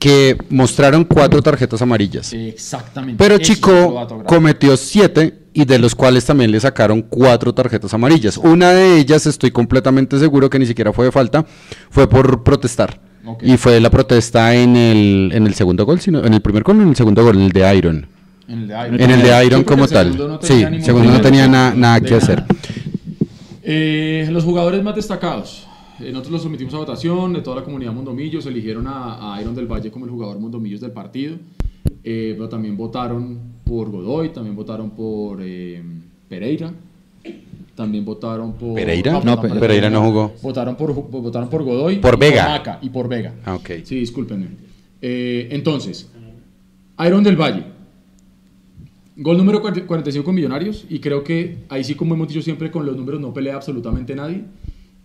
que 0.00 0.36
mostraron 0.48 1.04
cuatro 1.04 1.40
tarjetas 1.40 1.80
amarillas. 1.80 2.32
Exactamente. 2.32 3.22
Pero 3.22 3.38
Chico 3.38 4.24
cometió 4.26 4.76
siete 4.76 5.39
y 5.52 5.64
de 5.64 5.78
los 5.78 5.94
cuales 5.94 6.24
también 6.24 6.50
le 6.50 6.60
sacaron 6.60 7.02
cuatro 7.02 7.52
tarjetas 7.54 7.92
amarillas. 7.94 8.36
Una 8.38 8.70
de 8.70 8.98
ellas, 8.98 9.26
estoy 9.26 9.50
completamente 9.50 10.18
seguro 10.18 10.48
que 10.48 10.58
ni 10.58 10.66
siquiera 10.66 10.92
fue 10.92 11.06
de 11.06 11.12
falta, 11.12 11.44
fue 11.90 12.08
por 12.08 12.42
protestar. 12.42 13.00
Y 13.42 13.56
fue 13.58 13.78
la 13.80 13.90
protesta 13.90 14.54
en 14.54 14.76
el, 14.76 15.30
en 15.34 15.46
el 15.46 15.54
segundo 15.54 15.84
gol, 15.84 16.00
sino 16.00 16.24
en 16.24 16.34
el 16.34 16.40
primer 16.40 16.62
gol 16.62 16.78
o 16.78 16.82
en 16.82 16.88
el 16.88 16.96
segundo 16.96 17.22
gol, 17.22 17.36
en 17.36 17.42
el 17.42 17.52
de 17.52 17.76
Iron. 17.76 18.06
En 18.48 18.60
el 18.62 18.68
de 18.68 18.74
Iron, 18.86 19.00
En 19.00 19.10
el 19.10 19.22
de 19.22 19.46
Iron 19.46 19.62
como 19.64 19.84
el 19.84 19.90
tal. 19.90 20.16
no 20.16 20.38
Sí, 20.42 20.64
segundo 20.80 21.10
no 21.12 21.20
tenía 21.20 21.46
na- 21.46 21.72
nada 21.74 22.00
que 22.00 22.14
hacer. 22.14 22.44
Eh, 23.62 24.28
los 24.30 24.44
jugadores 24.44 24.82
más 24.82 24.94
destacados. 24.96 25.66
Eh, 26.00 26.10
nosotros 26.12 26.32
los 26.32 26.42
sometimos 26.42 26.72
a 26.74 26.78
votación 26.78 27.32
de 27.34 27.42
toda 27.42 27.56
la 27.56 27.62
comunidad 27.64 27.92
Mondomillos. 27.92 28.46
Eligieron 28.46 28.86
a, 28.86 29.34
a 29.34 29.40
Iron 29.40 29.54
del 29.54 29.66
Valle 29.66 29.90
como 29.90 30.06
el 30.06 30.10
jugador 30.10 30.38
Mondomillos 30.40 30.80
del 30.80 30.92
partido. 30.92 31.36
Eh, 32.02 32.32
pero 32.36 32.48
también 32.48 32.76
votaron 32.76 33.38
por 33.70 33.88
Godoy, 33.88 34.30
también 34.30 34.56
votaron 34.56 34.90
por 34.90 35.38
eh, 35.40 35.80
Pereira. 36.28 36.72
También 37.76 38.04
votaron 38.04 38.54
por. 38.54 38.74
¿Pereira? 38.74 39.16
Ah, 39.16 39.22
No, 39.24 39.40
perdón, 39.40 39.58
Pe- 39.58 39.60
Pereira 39.60 39.88
no 39.88 40.02
jugó. 40.02 40.32
Votaron 40.42 40.74
por, 40.76 40.92
votaron 40.92 41.48
por 41.48 41.62
Godoy. 41.62 41.98
Por 42.00 42.18
Vega. 42.18 42.48
Maca, 42.48 42.78
y 42.82 42.88
por 42.90 43.06
Vega. 43.08 43.32
Ah, 43.44 43.54
ok. 43.54 43.70
Sí, 43.84 43.94
discúlpenme. 44.00 44.48
Eh, 45.00 45.48
entonces, 45.52 46.10
Iron 47.06 47.22
del 47.22 47.36
Valle. 47.36 47.62
Gol 49.16 49.36
número 49.38 49.60
40 49.60 49.86
45 49.86 50.24
con 50.24 50.34
Millonarios. 50.34 50.84
Y 50.90 50.98
creo 50.98 51.22
que 51.22 51.58
ahí 51.68 51.84
sí, 51.84 51.94
como 51.94 52.14
hemos 52.14 52.26
dicho 52.28 52.42
siempre, 52.42 52.70
con 52.72 52.84
los 52.84 52.96
números 52.96 53.20
no 53.20 53.32
pelea 53.32 53.54
absolutamente 53.54 54.16
nadie. 54.16 54.42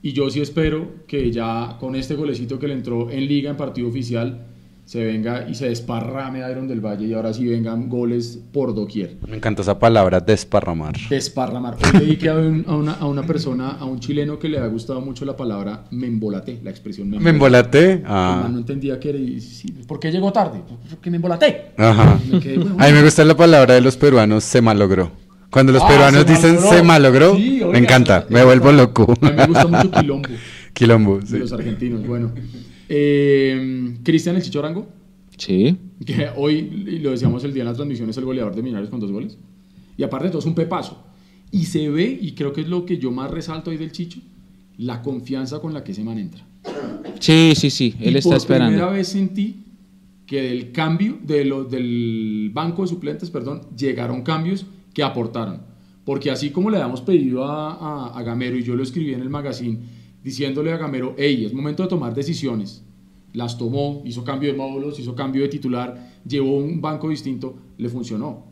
Y 0.01 0.13
yo 0.13 0.29
sí 0.31 0.41
espero 0.41 0.87
que 1.07 1.31
ya 1.31 1.77
con 1.79 1.95
este 1.95 2.15
golecito 2.15 2.57
que 2.57 2.67
le 2.67 2.73
entró 2.73 3.11
en 3.11 3.27
liga, 3.27 3.51
en 3.51 3.57
partido 3.57 3.87
oficial, 3.87 4.45
se 4.85 5.03
venga 5.03 5.49
y 5.49 5.55
se 5.55 5.67
desparrame 5.69 6.39
Iron 6.51 6.67
del 6.67 6.79
Valle 6.79 7.07
y 7.07 7.13
ahora 7.13 7.33
sí 7.33 7.45
vengan 7.47 7.89
goles 7.89 8.39
por 8.53 8.75
doquier. 8.75 9.17
Me 9.27 9.37
encanta 9.37 9.63
esa 9.63 9.79
palabra, 9.79 10.19
desparramar. 10.19 10.93
Desparramar. 11.09 11.75
Hoy 11.93 11.99
leí 12.05 12.17
que 12.17 12.29
a, 12.29 12.35
un- 12.35 12.63
a 12.67 12.75
una, 12.75 12.93
a 12.93 13.05
una 13.07 13.23
persona, 13.23 13.69
a 13.71 13.85
un 13.85 13.99
chileno 13.99 14.37
que 14.37 14.47
le 14.47 14.59
ha 14.59 14.67
gustado 14.67 15.01
mucho 15.01 15.25
la 15.25 15.35
palabra 15.35 15.85
membolaté, 15.89 16.59
la 16.63 16.69
expresión 16.69 17.09
Me 17.09 17.31
embolaté. 17.31 17.93
El 17.93 18.01
man 18.03 18.05
Ah. 18.07 18.47
no 18.51 18.59
entendía 18.59 18.99
qué 18.99 19.09
era 19.09 19.17
y 19.17 19.41
sí, 19.41 19.67
¿por 19.87 19.99
qué 19.99 20.11
llegó 20.11 20.31
tarde? 20.31 20.61
Porque 20.89 21.09
me 21.09 21.15
embolaté. 21.17 21.71
Ajá. 21.77 22.19
Me 22.31 22.39
quedé, 22.39 22.57
bueno, 22.59 22.75
A 22.79 22.85
mí 22.87 22.93
me 22.93 23.01
gusta 23.03 23.25
la 23.25 23.35
palabra 23.35 23.73
de 23.73 23.81
los 23.81 23.97
peruanos, 23.97 24.43
se 24.43 24.61
malogró. 24.61 25.11
Cuando 25.49 25.71
los 25.71 25.81
Ah, 25.81 25.87
peruanos 25.87 26.25
se 26.25 26.29
dicen 26.31 26.55
malogró. 26.55 26.77
se 26.77 26.83
malogró, 26.83 27.35
Sí, 27.37 27.61
oiga, 27.63 27.67
me 27.71 27.79
encanta, 27.79 28.25
me 28.29 28.43
vuelvo 28.43 28.71
loco. 28.71 29.13
A 29.21 29.25
mí 29.29 29.35
me 29.35 29.45
gusta 29.47 29.67
mucho 29.67 29.89
Quilombo, 29.99 30.27
Quilombo, 30.73 31.19
de 31.21 31.25
sí. 31.27 31.37
los 31.39 31.51
argentinos. 31.53 32.05
Bueno, 32.05 32.31
Eh, 32.89 33.97
Cristian 34.03 34.35
el 34.35 34.41
Chichorango, 34.41 34.87
Sí. 35.37 35.77
que 36.05 36.27
hoy, 36.35 36.55
y 36.87 36.99
lo 36.99 37.11
decíamos 37.11 37.43
el 37.43 37.53
día 37.53 37.63
en 37.63 37.67
la 37.69 37.73
transmisión, 37.73 38.09
es 38.09 38.17
el 38.17 38.25
goleador 38.25 38.55
de 38.55 38.61
Millonarios 38.61 38.89
con 38.89 38.99
dos 38.99 39.11
goles. 39.11 39.37
Y 39.97 40.03
aparte 40.03 40.25
de 40.25 40.31
todo, 40.31 40.39
es 40.39 40.45
un 40.45 40.55
pepazo. 40.55 41.03
Y 41.51 41.65
se 41.65 41.89
ve, 41.89 42.17
y 42.21 42.31
creo 42.33 42.53
que 42.53 42.61
es 42.61 42.67
lo 42.67 42.85
que 42.85 42.97
yo 42.97 43.11
más 43.11 43.31
resalto 43.31 43.69
hoy 43.71 43.77
del 43.77 43.91
Chicho, 43.91 44.19
la 44.77 45.01
confianza 45.01 45.59
con 45.59 45.73
la 45.73 45.83
que 45.83 45.91
ese 45.93 46.03
man 46.03 46.17
entra. 46.19 46.45
Sí, 47.19 47.53
sí, 47.55 47.69
sí. 47.69 47.95
Él 47.99 48.15
Y 48.15 48.17
está 48.17 48.29
por 48.31 48.37
esperando. 48.37 48.71
primera 48.73 48.91
vez 48.91 49.07
sentí 49.07 49.63
que 50.25 50.41
del 50.41 50.71
cambio, 50.71 51.17
de 51.25 51.45
lo, 51.45 51.63
del 51.63 52.49
banco 52.53 52.81
de 52.81 52.87
suplentes, 52.89 53.29
perdón, 53.29 53.61
llegaron 53.77 54.21
cambios 54.23 54.65
que 54.93 55.03
aportaron. 55.03 55.61
Porque 56.03 56.29
así 56.31 56.49
como 56.49 56.69
le 56.69 56.77
habíamos 56.77 57.01
pedido 57.01 57.45
a, 57.45 57.73
a- 57.73 58.17
a 58.19 58.23
Gamero, 58.23 58.57
y 58.57 58.63
yo 58.63 58.75
lo 58.75 58.83
escribí 58.83 59.13
en 59.13 59.21
el 59.21 59.29
magazine, 59.29 59.79
diciéndole 60.25 60.73
a 60.73 60.77
Gamero, 60.77 61.13
hey, 61.17 61.45
es 61.45 61.53
momento 61.53 61.83
de 61.83 61.89
tomar 61.89 62.13
decisiones. 62.15 62.83
Las 63.33 63.57
tomó, 63.57 64.01
hizo 64.05 64.23
cambio 64.23 64.51
de 64.51 64.57
módulos, 64.57 64.99
hizo 64.99 65.13
cambio 65.13 65.43
de 65.43 65.49
titular, 65.49 66.13
llevó 66.27 66.57
un 66.57 66.81
banco 66.81 67.09
distinto, 67.09 67.55
le 67.77 67.89
funcionó. 67.89 68.43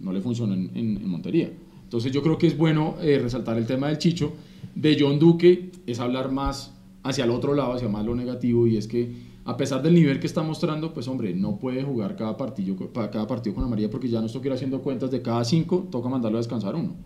No 0.00 0.12
le 0.12 0.20
funcionó 0.20 0.54
en, 0.54 0.70
en- 0.74 0.96
en 0.96 1.08
Montería. 1.08 1.52
Entonces 1.84 2.10
yo 2.10 2.20
creo 2.22 2.36
que 2.36 2.48
es 2.48 2.56
bueno 2.58 2.96
eh, 3.00 3.18
resaltar 3.22 3.56
el 3.58 3.66
tema 3.66 3.88
del 3.88 3.98
Chicho. 3.98 4.32
De 4.74 4.96
John 4.98 5.18
Duque 5.20 5.70
es 5.86 6.00
hablar 6.00 6.32
más 6.32 6.72
hacia 7.04 7.24
el 7.24 7.30
otro 7.30 7.54
lado, 7.54 7.74
hacia 7.74 7.88
más 7.88 8.04
lo 8.04 8.14
negativo, 8.16 8.66
y 8.66 8.76
es 8.76 8.88
que 8.88 9.12
a 9.44 9.56
pesar 9.56 9.82
del 9.82 9.94
nivel 9.94 10.18
que 10.18 10.26
está 10.26 10.42
mostrando, 10.42 10.92
pues 10.94 11.06
hombre, 11.06 11.32
no 11.34 11.58
puede 11.58 11.84
jugar 11.84 12.16
cada 12.16 12.36
partido, 12.36 12.74
pa- 12.92 13.10
cada 13.10 13.26
partido 13.28 13.54
con 13.54 13.62
amarilla 13.64 13.90
porque 13.90 14.08
ya 14.08 14.20
no 14.20 14.26
toca 14.26 14.48
ir 14.48 14.54
haciendo 14.54 14.80
cuentas 14.80 15.10
de 15.12 15.22
cada 15.22 15.44
cinco, 15.44 15.86
toca 15.92 16.08
mandarlo 16.08 16.38
a 16.38 16.40
descansar 16.40 16.74
uno. 16.74 16.96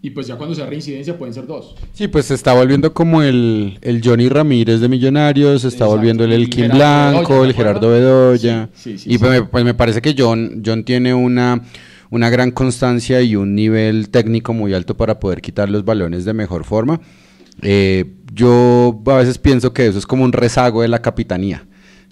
Y 0.00 0.10
pues 0.10 0.28
ya 0.28 0.36
cuando 0.36 0.54
sea 0.54 0.66
reincidencia 0.66 1.18
pueden 1.18 1.34
ser 1.34 1.46
dos. 1.46 1.74
Sí, 1.92 2.06
pues 2.06 2.26
se 2.26 2.34
está 2.34 2.52
volviendo 2.52 2.94
como 2.94 3.22
el, 3.22 3.78
el 3.82 4.00
Johnny 4.04 4.28
Ramírez 4.28 4.80
de 4.80 4.88
Millonarios, 4.88 5.62
se 5.62 5.68
está 5.68 5.84
Exacto. 5.84 5.96
volviendo 5.96 6.24
el 6.24 6.32
El 6.32 6.42
Elkin 6.42 6.70
Gerardo 6.70 6.76
Blanco, 6.76 7.32
Bedoya, 7.32 7.48
el 7.48 7.48
¿te 7.48 7.56
Gerardo? 7.56 7.88
Bedoya. 7.90 8.68
Sí, 8.74 8.92
sí, 8.92 8.98
sí, 8.98 9.14
y 9.14 9.18
pues, 9.18 9.30
me, 9.32 9.42
pues 9.42 9.64
me 9.64 9.74
parece 9.74 10.00
que 10.00 10.14
John, 10.16 10.62
John 10.64 10.84
tiene 10.84 11.14
una, 11.14 11.62
una 12.10 12.30
gran 12.30 12.52
constancia 12.52 13.20
y 13.22 13.34
un 13.34 13.56
nivel 13.56 14.10
técnico 14.10 14.52
muy 14.54 14.72
alto 14.72 14.96
para 14.96 15.18
poder 15.18 15.40
quitar 15.40 15.68
los 15.68 15.84
balones 15.84 16.24
de 16.24 16.32
mejor 16.32 16.62
forma. 16.62 17.00
Eh, 17.62 18.04
yo 18.32 19.02
a 19.06 19.14
veces 19.16 19.38
pienso 19.38 19.72
que 19.72 19.88
eso 19.88 19.98
es 19.98 20.06
como 20.06 20.22
un 20.22 20.32
rezago 20.32 20.82
de 20.82 20.88
la 20.88 21.02
capitanía, 21.02 21.66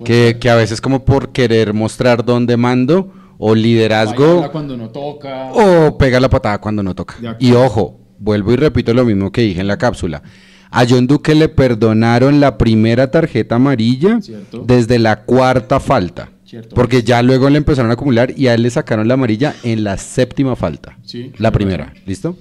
que, 0.05 0.39
que 0.41 0.51
a 0.51 0.57
veces 0.57 0.81
como 0.81 1.05
por 1.05 1.31
querer 1.31 1.73
mostrar 1.73 2.25
dónde 2.25 2.57
mando 2.57 3.13
o 3.39 3.55
liderazgo 3.55 4.35
Baila 4.37 4.51
cuando 4.53 4.77
no 4.77 4.89
toca. 4.91 5.51
o 5.53 5.97
pega 5.99 6.21
la 6.21 6.29
patada 6.31 6.59
cuando 6.61 6.83
no 6.83 6.95
toca. 6.95 7.17
Y 7.39 7.53
ojo, 7.53 8.01
vuelvo 8.19 8.53
y 8.53 8.57
repito 8.57 8.93
lo 8.95 9.05
mismo 9.05 9.31
que 9.33 9.43
dije 9.43 9.61
en 9.61 9.67
la 9.69 9.79
cápsula. 9.79 10.23
A 10.71 10.85
John 10.89 11.07
Duque 11.07 11.35
le 11.35 11.49
perdonaron 11.49 12.41
la 12.41 12.59
primera 12.59 13.11
tarjeta 13.11 13.55
amarilla 13.57 14.21
Cierto. 14.21 14.65
desde 14.67 14.99
la 14.99 15.25
cuarta 15.25 15.81
falta. 15.81 16.31
Cierto. 16.45 16.75
Porque 16.75 17.03
ya 17.03 17.23
luego 17.23 17.49
le 17.51 17.59
empezaron 17.59 17.91
a 17.91 17.95
acumular 17.95 18.33
y 18.37 18.47
a 18.49 18.55
él 18.55 18.63
le 18.63 18.71
sacaron 18.71 19.09
la 19.09 19.15
amarilla 19.15 19.55
en 19.63 19.85
la 19.85 19.97
séptima 19.97 20.55
falta. 20.57 20.97
Sí, 21.05 21.33
La 21.39 21.51
primera. 21.51 21.93
¿Listo? 22.05 22.37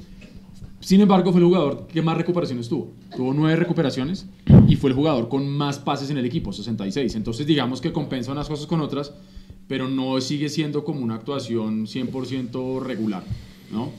Sin 0.79 1.01
embargo, 1.01 1.31
fue 1.31 1.41
el 1.41 1.47
jugador 1.47 1.88
que 1.91 2.01
más 2.03 2.15
recuperaciones 2.15 2.69
tuvo. 2.69 2.91
Tuvo 3.15 3.34
nueve 3.34 3.55
recuperaciones 3.55 4.27
y 4.67 4.75
fue 4.75 4.91
el 4.91 4.95
jugador 4.95 5.29
con 5.29 5.47
más 5.49 5.79
pases 5.79 6.12
en 6.12 6.17
el 6.19 6.25
equipo, 6.25 6.53
66. 6.53 7.15
Entonces, 7.15 7.47
digamos 7.47 7.81
que 7.81 7.91
compensa 7.91 8.31
unas 8.31 8.47
cosas 8.47 8.67
con 8.67 8.81
otras, 8.81 9.12
pero 9.67 9.88
no 9.88 10.19
sigue 10.21 10.49
siendo 10.49 10.84
como 10.84 11.01
una 11.01 11.15
actuación 11.15 11.86
100% 11.88 12.82
regular, 12.82 13.23
¿no? 13.71 13.91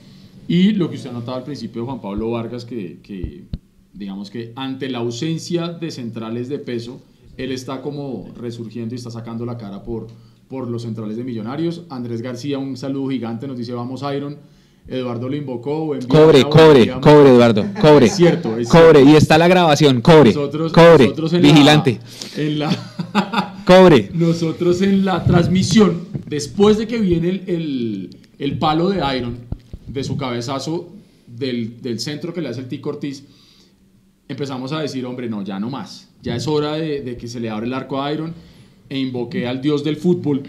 Y 0.48 0.72
lo 0.72 0.88
que 0.88 0.96
usted 0.96 1.10
anotaba 1.10 1.38
al 1.38 1.44
principio 1.44 1.82
de 1.82 1.86
Juan 1.86 2.00
Pablo 2.00 2.30
Vargas, 2.30 2.64
que, 2.64 3.00
que, 3.02 3.44
digamos 3.92 4.30
que 4.30 4.52
ante 4.54 4.88
la 4.88 4.98
ausencia 4.98 5.68
de 5.68 5.90
centrales 5.90 6.48
de 6.48 6.58
peso, 6.60 7.00
él 7.36 7.50
está 7.50 7.82
como 7.82 8.30
resurgiendo 8.36 8.94
y 8.94 8.98
está 8.98 9.10
sacando 9.10 9.44
la 9.44 9.58
cara 9.58 9.82
por, 9.82 10.06
por 10.48 10.68
los 10.68 10.82
centrales 10.82 11.16
de 11.16 11.24
Millonarios. 11.24 11.82
Andrés 11.90 12.22
García, 12.22 12.58
un 12.58 12.76
saludo 12.76 13.10
gigante, 13.10 13.48
nos 13.48 13.58
dice 13.58 13.72
vamos 13.72 14.02
Iron. 14.14 14.38
Eduardo 14.88 15.28
lo 15.28 15.34
invocó. 15.34 15.86
buen 15.86 16.02
Cobre, 16.06 16.38
viaje, 16.44 16.48
cobre, 16.50 16.84
buen 16.86 17.00
cobre, 17.00 17.30
Eduardo, 17.30 17.64
cobre. 17.80 18.06
Es 18.06 18.14
cierto, 18.14 18.56
es 18.56 18.68
Cobre, 18.68 19.00
cierto. 19.00 19.10
y 19.10 19.16
está 19.16 19.36
la 19.36 19.48
grabación, 19.48 20.00
cobre. 20.00 20.32
Nosotros, 20.32 20.72
cobre, 20.72 21.04
nosotros 21.04 21.32
en 21.32 21.42
vigilante. 21.42 21.98
La, 22.36 22.42
en 22.42 22.58
la, 22.60 23.54
Nosotros 24.14 24.80
en 24.82 25.04
la 25.04 25.24
transmisión, 25.24 26.02
después 26.26 26.78
de 26.78 26.86
que 26.86 26.98
viene 26.98 27.28
el, 27.46 28.10
el- 28.38 28.58
palo 28.58 28.88
de 28.88 29.00
Iron, 29.18 29.38
de 29.86 30.04
su 30.04 30.16
cabezazo 30.16 30.92
del, 31.26 31.82
del 31.82 32.00
centro 32.00 32.32
que 32.32 32.40
le 32.40 32.48
hace 32.48 32.60
el 32.60 32.68
Tico 32.68 32.90
Ortiz, 32.90 33.24
empezamos 34.28 34.72
a 34.72 34.80
decir, 34.80 35.04
hombre, 35.04 35.28
no, 35.28 35.42
ya 35.42 35.58
no 35.60 35.68
más. 35.70 36.08
Ya 36.22 36.34
es 36.36 36.46
hora 36.46 36.74
de, 36.74 37.02
de 37.02 37.16
que 37.16 37.28
se 37.28 37.40
le 37.40 37.50
abre 37.50 37.66
el 37.66 37.74
arco 37.74 38.00
a 38.02 38.12
Iron. 38.12 38.32
E 38.88 38.98
invoqué 38.98 39.46
al 39.46 39.60
dios 39.60 39.82
del 39.84 39.96
fútbol. 39.96 40.42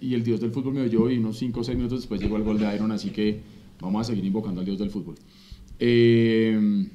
Y 0.00 0.14
el 0.14 0.22
dios 0.24 0.40
del 0.40 0.50
fútbol 0.50 0.74
me 0.74 0.80
oyó 0.82 1.10
y 1.10 1.18
unos 1.18 1.38
5 1.38 1.60
o 1.60 1.64
6 1.64 1.76
minutos 1.76 2.00
después 2.00 2.20
llegó 2.20 2.36
el 2.36 2.42
gol 2.42 2.58
de 2.58 2.74
Iron. 2.74 2.92
Así 2.92 3.10
que 3.10 3.40
vamos 3.80 4.00
a 4.02 4.04
seguir 4.04 4.24
invocando 4.24 4.60
al 4.60 4.66
dios 4.66 4.78
del 4.78 4.90
fútbol. 4.90 5.14
Eh, 5.78 6.86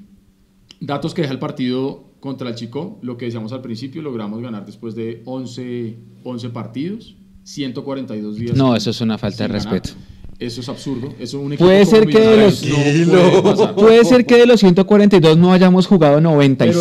datos 0.79 1.13
que 1.13 1.21
deja 1.21 1.33
el 1.33 1.39
partido 1.39 2.08
contra 2.19 2.49
el 2.49 2.55
Chico. 2.55 2.99
Lo 3.01 3.17
que 3.17 3.25
decíamos 3.25 3.51
al 3.53 3.61
principio, 3.61 4.01
logramos 4.01 4.41
ganar 4.41 4.65
después 4.65 4.95
de 4.95 5.21
11, 5.25 5.97
11 6.23 6.49
partidos. 6.49 7.15
142 7.43 8.35
días. 8.37 8.55
No, 8.55 8.67
sin- 8.69 8.77
eso 8.77 8.89
es 8.91 9.01
una 9.01 9.17
falta 9.17 9.47
de 9.47 9.49
sin 9.59 9.63
ganar. 9.65 9.81
respeto. 9.81 9.99
Eso 10.37 10.61
es 10.61 10.69
absurdo. 10.69 11.13
Eso 11.19 11.39
un 11.41 11.51
equipo 11.51 11.65
Puede 11.65 11.85
ser 11.85 12.07
que 12.07 12.19
de 12.19 12.37
los- 12.37 12.63
no 12.63 13.41
puede. 13.41 13.73
Puede 13.75 14.05
ser 14.05 14.25
que 14.25 14.37
de 14.37 14.45
los 14.45 14.59
142 14.61 15.37
no 15.37 15.51
hayamos 15.51 15.85
jugado 15.85 16.13
Pero 16.17 16.29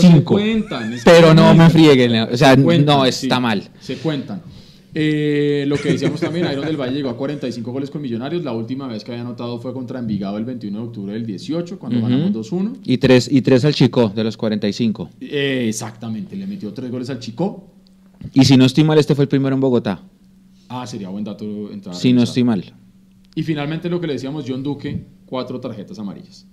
se 0.00 0.08
95. 0.08 0.24
cuentan. 0.34 0.92
es 0.92 1.02
que 1.02 1.10
Pero 1.10 1.34
no 1.34 1.54
me 1.54 1.68
frieguen, 1.70 2.14
o 2.32 2.36
sea, 2.36 2.54
Se 2.54 2.62
cuentan, 2.62 2.96
no, 2.98 3.04
está 3.04 3.40
mal. 3.40 3.68
Se 3.80 3.96
cuentan. 3.96 4.42
Eh, 5.00 5.64
lo 5.68 5.76
que 5.76 5.92
decíamos 5.92 6.18
también, 6.20 6.48
Iron 6.50 6.66
del 6.66 6.76
Valle 6.76 6.96
llegó 6.96 7.10
a 7.10 7.16
45 7.16 7.70
goles 7.70 7.88
con 7.88 8.02
Millonarios. 8.02 8.42
La 8.42 8.50
última 8.50 8.88
vez 8.88 9.04
que 9.04 9.12
había 9.12 9.22
anotado 9.22 9.60
fue 9.60 9.72
contra 9.72 10.00
Envigado 10.00 10.38
el 10.38 10.44
21 10.44 10.76
de 10.76 10.84
octubre 10.84 11.12
del 11.12 11.24
18, 11.24 11.78
cuando 11.78 12.00
ganamos 12.00 12.32
2-1. 12.32 12.78
Y 12.84 12.98
tres, 12.98 13.30
y 13.30 13.40
tres 13.42 13.64
al 13.64 13.74
chico 13.74 14.08
de 14.08 14.24
los 14.24 14.36
45. 14.36 15.10
Eh, 15.20 15.66
exactamente, 15.68 16.34
le 16.34 16.48
metió 16.48 16.72
tres 16.72 16.90
goles 16.90 17.08
al 17.10 17.20
Chico. 17.20 17.74
Y 18.34 18.44
si 18.44 18.56
no 18.56 18.64
estoy 18.64 18.82
mal, 18.82 18.98
este 18.98 19.14
fue 19.14 19.22
el 19.22 19.28
primero 19.28 19.54
en 19.54 19.60
Bogotá. 19.60 20.02
Ah, 20.68 20.84
sería 20.84 21.10
buen 21.10 21.22
dato 21.22 21.70
entrar. 21.70 21.94
Si 21.94 22.12
no 22.12 22.24
estoy 22.24 22.42
mal. 22.42 22.64
Y 23.36 23.44
finalmente 23.44 23.88
lo 23.88 24.00
que 24.00 24.08
le 24.08 24.14
decíamos, 24.14 24.46
John 24.48 24.64
Duque, 24.64 25.06
cuatro 25.26 25.60
tarjetas 25.60 25.96
amarillas. 26.00 26.44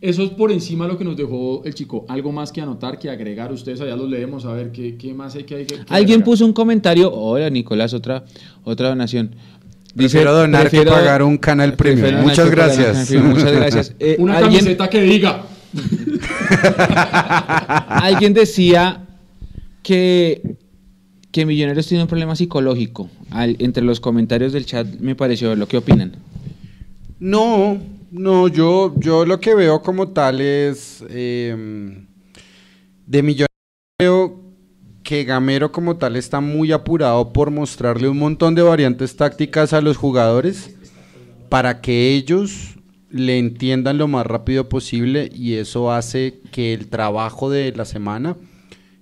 Eso 0.00 0.22
es 0.22 0.30
por 0.30 0.52
encima 0.52 0.86
de 0.86 0.92
lo 0.92 0.98
que 0.98 1.04
nos 1.04 1.16
dejó 1.16 1.62
el 1.64 1.74
chico. 1.74 2.04
Algo 2.08 2.30
más 2.30 2.52
que 2.52 2.60
anotar, 2.60 2.98
que 3.00 3.10
agregar. 3.10 3.52
Ustedes 3.52 3.80
allá 3.80 3.96
los 3.96 4.08
leemos 4.08 4.44
a 4.44 4.52
ver 4.52 4.70
qué, 4.70 4.96
qué 4.96 5.12
más 5.12 5.34
hay 5.34 5.42
que, 5.44 5.56
hay 5.56 5.66
que- 5.66 5.74
Alguien 5.88 6.20
agregar. 6.20 6.24
puso 6.24 6.46
un 6.46 6.52
comentario. 6.52 7.12
Hola, 7.12 7.50
Nicolás, 7.50 7.92
otra, 7.94 8.24
otra 8.62 8.90
donación. 8.90 9.34
Prefiero 9.96 10.32
donar 10.32 10.70
que 10.70 10.82
pagar 10.84 11.24
un 11.24 11.36
canal 11.38 11.74
premium. 11.74 12.20
Muchas 12.22 12.48
gracias. 12.48 13.08
premium. 13.08 13.30
Muchas 13.30 13.50
gracias. 13.56 13.94
Eh, 13.98 14.14
Una 14.20 14.38
alguien, 14.38 14.60
camiseta 14.60 14.88
que 14.88 15.02
diga. 15.02 15.46
alguien 17.88 18.34
decía 18.34 19.04
que, 19.82 20.42
que 21.32 21.46
Millonarios 21.46 21.86
tiene 21.86 22.02
un 22.04 22.08
problema 22.08 22.36
psicológico. 22.36 23.08
Al- 23.30 23.56
entre 23.58 23.82
los 23.82 24.00
comentarios 24.00 24.52
del 24.52 24.66
chat 24.66 24.86
me 25.00 25.14
pareció 25.16 25.56
lo 25.56 25.66
que 25.66 25.78
opinan. 25.78 26.12
No, 27.18 27.78
no, 28.10 28.48
yo, 28.48 28.94
yo 28.98 29.24
lo 29.24 29.40
que 29.40 29.54
veo 29.54 29.82
como 29.82 30.08
tal 30.08 30.40
es 30.40 31.04
eh, 31.08 32.06
de 33.06 33.22
Millonarios 33.22 33.48
creo 33.98 34.40
que 35.02 35.24
Gamero 35.24 35.72
como 35.72 35.96
tal 35.96 36.14
está 36.14 36.40
muy 36.40 36.70
apurado 36.70 37.32
por 37.32 37.50
mostrarle 37.50 38.08
un 38.08 38.18
montón 38.18 38.54
de 38.54 38.62
variantes 38.62 39.16
tácticas 39.16 39.72
a 39.72 39.80
los 39.80 39.96
jugadores 39.96 40.76
para 41.48 41.80
que 41.80 42.12
ellos 42.12 42.76
le 43.10 43.38
entiendan 43.38 43.98
lo 43.98 44.06
más 44.06 44.26
rápido 44.26 44.68
posible 44.68 45.30
y 45.34 45.54
eso 45.54 45.90
hace 45.90 46.40
que 46.52 46.74
el 46.74 46.88
trabajo 46.88 47.50
de 47.50 47.72
la 47.72 47.84
semana 47.84 48.36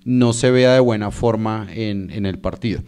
no 0.05 0.33
se 0.33 0.49
vea 0.49 0.73
de 0.73 0.79
buena 0.79 1.11
forma 1.11 1.67
en, 1.71 2.09
en 2.11 2.25
el 2.25 2.39
partido. 2.39 2.81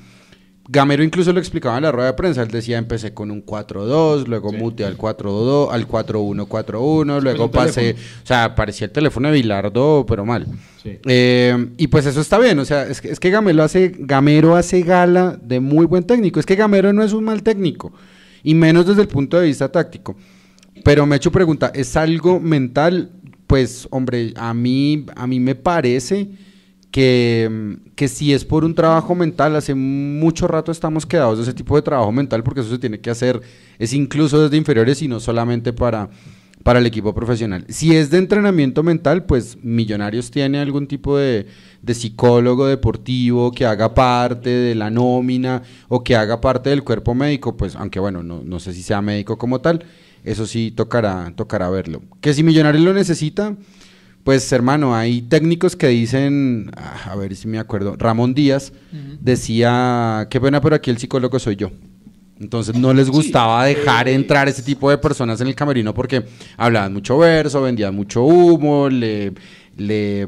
Gamero 0.71 1.03
incluso 1.03 1.33
lo 1.33 1.39
explicaba 1.39 1.77
en 1.77 1.83
la 1.83 1.91
rueda 1.91 2.09
de 2.09 2.13
prensa, 2.13 2.43
él 2.43 2.49
decía 2.49 2.77
empecé 2.77 3.11
con 3.11 3.31
un 3.31 3.43
4-2, 3.43 4.27
luego 4.27 4.53
muteé 4.53 4.85
al 4.85 4.97
4-2, 4.97 5.69
al 5.71 5.87
4-1-4-1, 5.87 7.21
luego 7.21 7.49
pasé, 7.49 7.95
o 8.23 8.25
sea, 8.27 8.53
parecía 8.53 8.85
el 8.85 8.91
teléfono 8.91 9.29
de 9.29 9.33
Bilardo, 9.33 10.05
pero 10.07 10.25
mal. 10.25 10.45
Sí. 10.83 10.99
Eh, 11.07 11.69
y 11.75 11.87
pues 11.87 12.05
eso 12.05 12.21
está 12.21 12.37
bien, 12.37 12.59
o 12.59 12.65
sea, 12.65 12.83
es 12.83 13.01
que, 13.01 13.09
es 13.09 13.19
que 13.19 13.31
Gamero, 13.31 13.63
hace, 13.63 13.95
Gamero 13.97 14.55
hace 14.55 14.83
gala 14.83 15.39
de 15.41 15.59
muy 15.59 15.87
buen 15.87 16.03
técnico, 16.03 16.39
es 16.39 16.45
que 16.45 16.55
Gamero 16.55 16.93
no 16.93 17.01
es 17.01 17.13
un 17.13 17.23
mal 17.23 17.41
técnico, 17.41 17.91
y 18.43 18.53
menos 18.53 18.85
desde 18.85 19.01
el 19.01 19.07
punto 19.07 19.39
de 19.39 19.47
vista 19.47 19.71
táctico. 19.71 20.15
Pero 20.83 21.07
me 21.07 21.15
he 21.15 21.17
hecho 21.17 21.31
pregunta, 21.31 21.71
¿es 21.73 21.97
algo 21.97 22.39
mental? 22.39 23.09
Pues, 23.47 23.87
hombre, 23.89 24.33
a 24.35 24.53
mí, 24.53 25.07
a 25.15 25.25
mí 25.25 25.39
me 25.39 25.55
parece 25.55 26.29
que, 26.91 27.77
que 27.95 28.07
si 28.07 28.33
es 28.33 28.45
por 28.45 28.65
un 28.65 28.73
trabajo 28.73 29.13
mental, 29.15 29.55
hace 29.55 29.75
mucho 29.75 30.47
rato 30.47 30.71
estamos 30.71 31.05
quedados 31.05 31.37
de 31.37 31.43
ese 31.43 31.53
tipo 31.53 31.75
de 31.75 31.81
trabajo 31.81 32.11
mental, 32.11 32.43
porque 32.43 32.61
eso 32.61 32.69
se 32.69 32.79
tiene 32.79 32.99
que 32.99 33.09
hacer, 33.09 33.41
es 33.77 33.93
incluso 33.93 34.41
desde 34.41 34.57
inferiores 34.57 35.01
y 35.01 35.07
no 35.07 35.19
solamente 35.19 35.71
para, 35.71 36.09
para 36.63 36.79
el 36.79 36.85
equipo 36.85 37.13
profesional. 37.13 37.65
Si 37.69 37.95
es 37.95 38.09
de 38.09 38.17
entrenamiento 38.17 38.81
mental, 38.81 39.25
pues 39.25 39.57
Millonarios 39.61 40.31
tiene 40.31 40.59
algún 40.59 40.87
tipo 40.87 41.17
de, 41.17 41.45
de 41.81 41.93
psicólogo 41.93 42.65
deportivo 42.65 43.51
que 43.51 43.65
haga 43.65 43.93
parte 43.93 44.49
de 44.49 44.73
la 44.73 44.89
nómina 44.89 45.61
o 45.87 46.03
que 46.03 46.15
haga 46.15 46.41
parte 46.41 46.71
del 46.71 46.83
cuerpo 46.83 47.13
médico, 47.13 47.55
pues 47.55 47.75
aunque 47.75 47.99
bueno, 47.99 48.23
no, 48.23 48.41
no 48.43 48.59
sé 48.59 48.73
si 48.73 48.81
sea 48.81 49.01
médico 49.01 49.37
como 49.37 49.61
tal, 49.61 49.85
eso 50.23 50.47
sí 50.47 50.71
tocará, 50.71 51.31
tocará 51.35 51.69
verlo. 51.69 52.01
Que 52.19 52.33
si 52.33 52.43
Millonarios 52.43 52.83
lo 52.83 52.93
necesita, 52.93 53.55
pues 54.29 54.51
hermano, 54.51 54.95
hay 54.95 55.23
técnicos 55.23 55.75
que 55.75 55.87
dicen, 55.87 56.69
a 56.75 57.15
ver 57.15 57.35
si 57.35 57.47
me 57.47 57.57
acuerdo, 57.57 57.95
Ramón 57.97 58.35
Díaz 58.35 58.71
decía, 59.19 60.27
qué 60.29 60.39
pena, 60.39 60.61
pero 60.61 60.75
aquí 60.75 60.91
el 60.91 60.99
psicólogo 60.99 61.39
soy 61.39 61.55
yo. 61.55 61.71
Entonces 62.39 62.75
no 62.75 62.93
les 62.93 63.09
gustaba 63.09 63.65
dejar 63.65 64.07
entrar 64.07 64.47
ese 64.47 64.61
tipo 64.61 64.87
de 64.91 64.99
personas 64.99 65.41
en 65.41 65.47
el 65.47 65.55
camerino 65.55 65.95
porque 65.95 66.25
hablaban 66.57 66.93
mucho 66.93 67.17
verso, 67.17 67.63
vendían 67.63 67.95
mucho 67.95 68.23
humo, 68.23 68.87
le, 68.87 69.33
le 69.77 70.27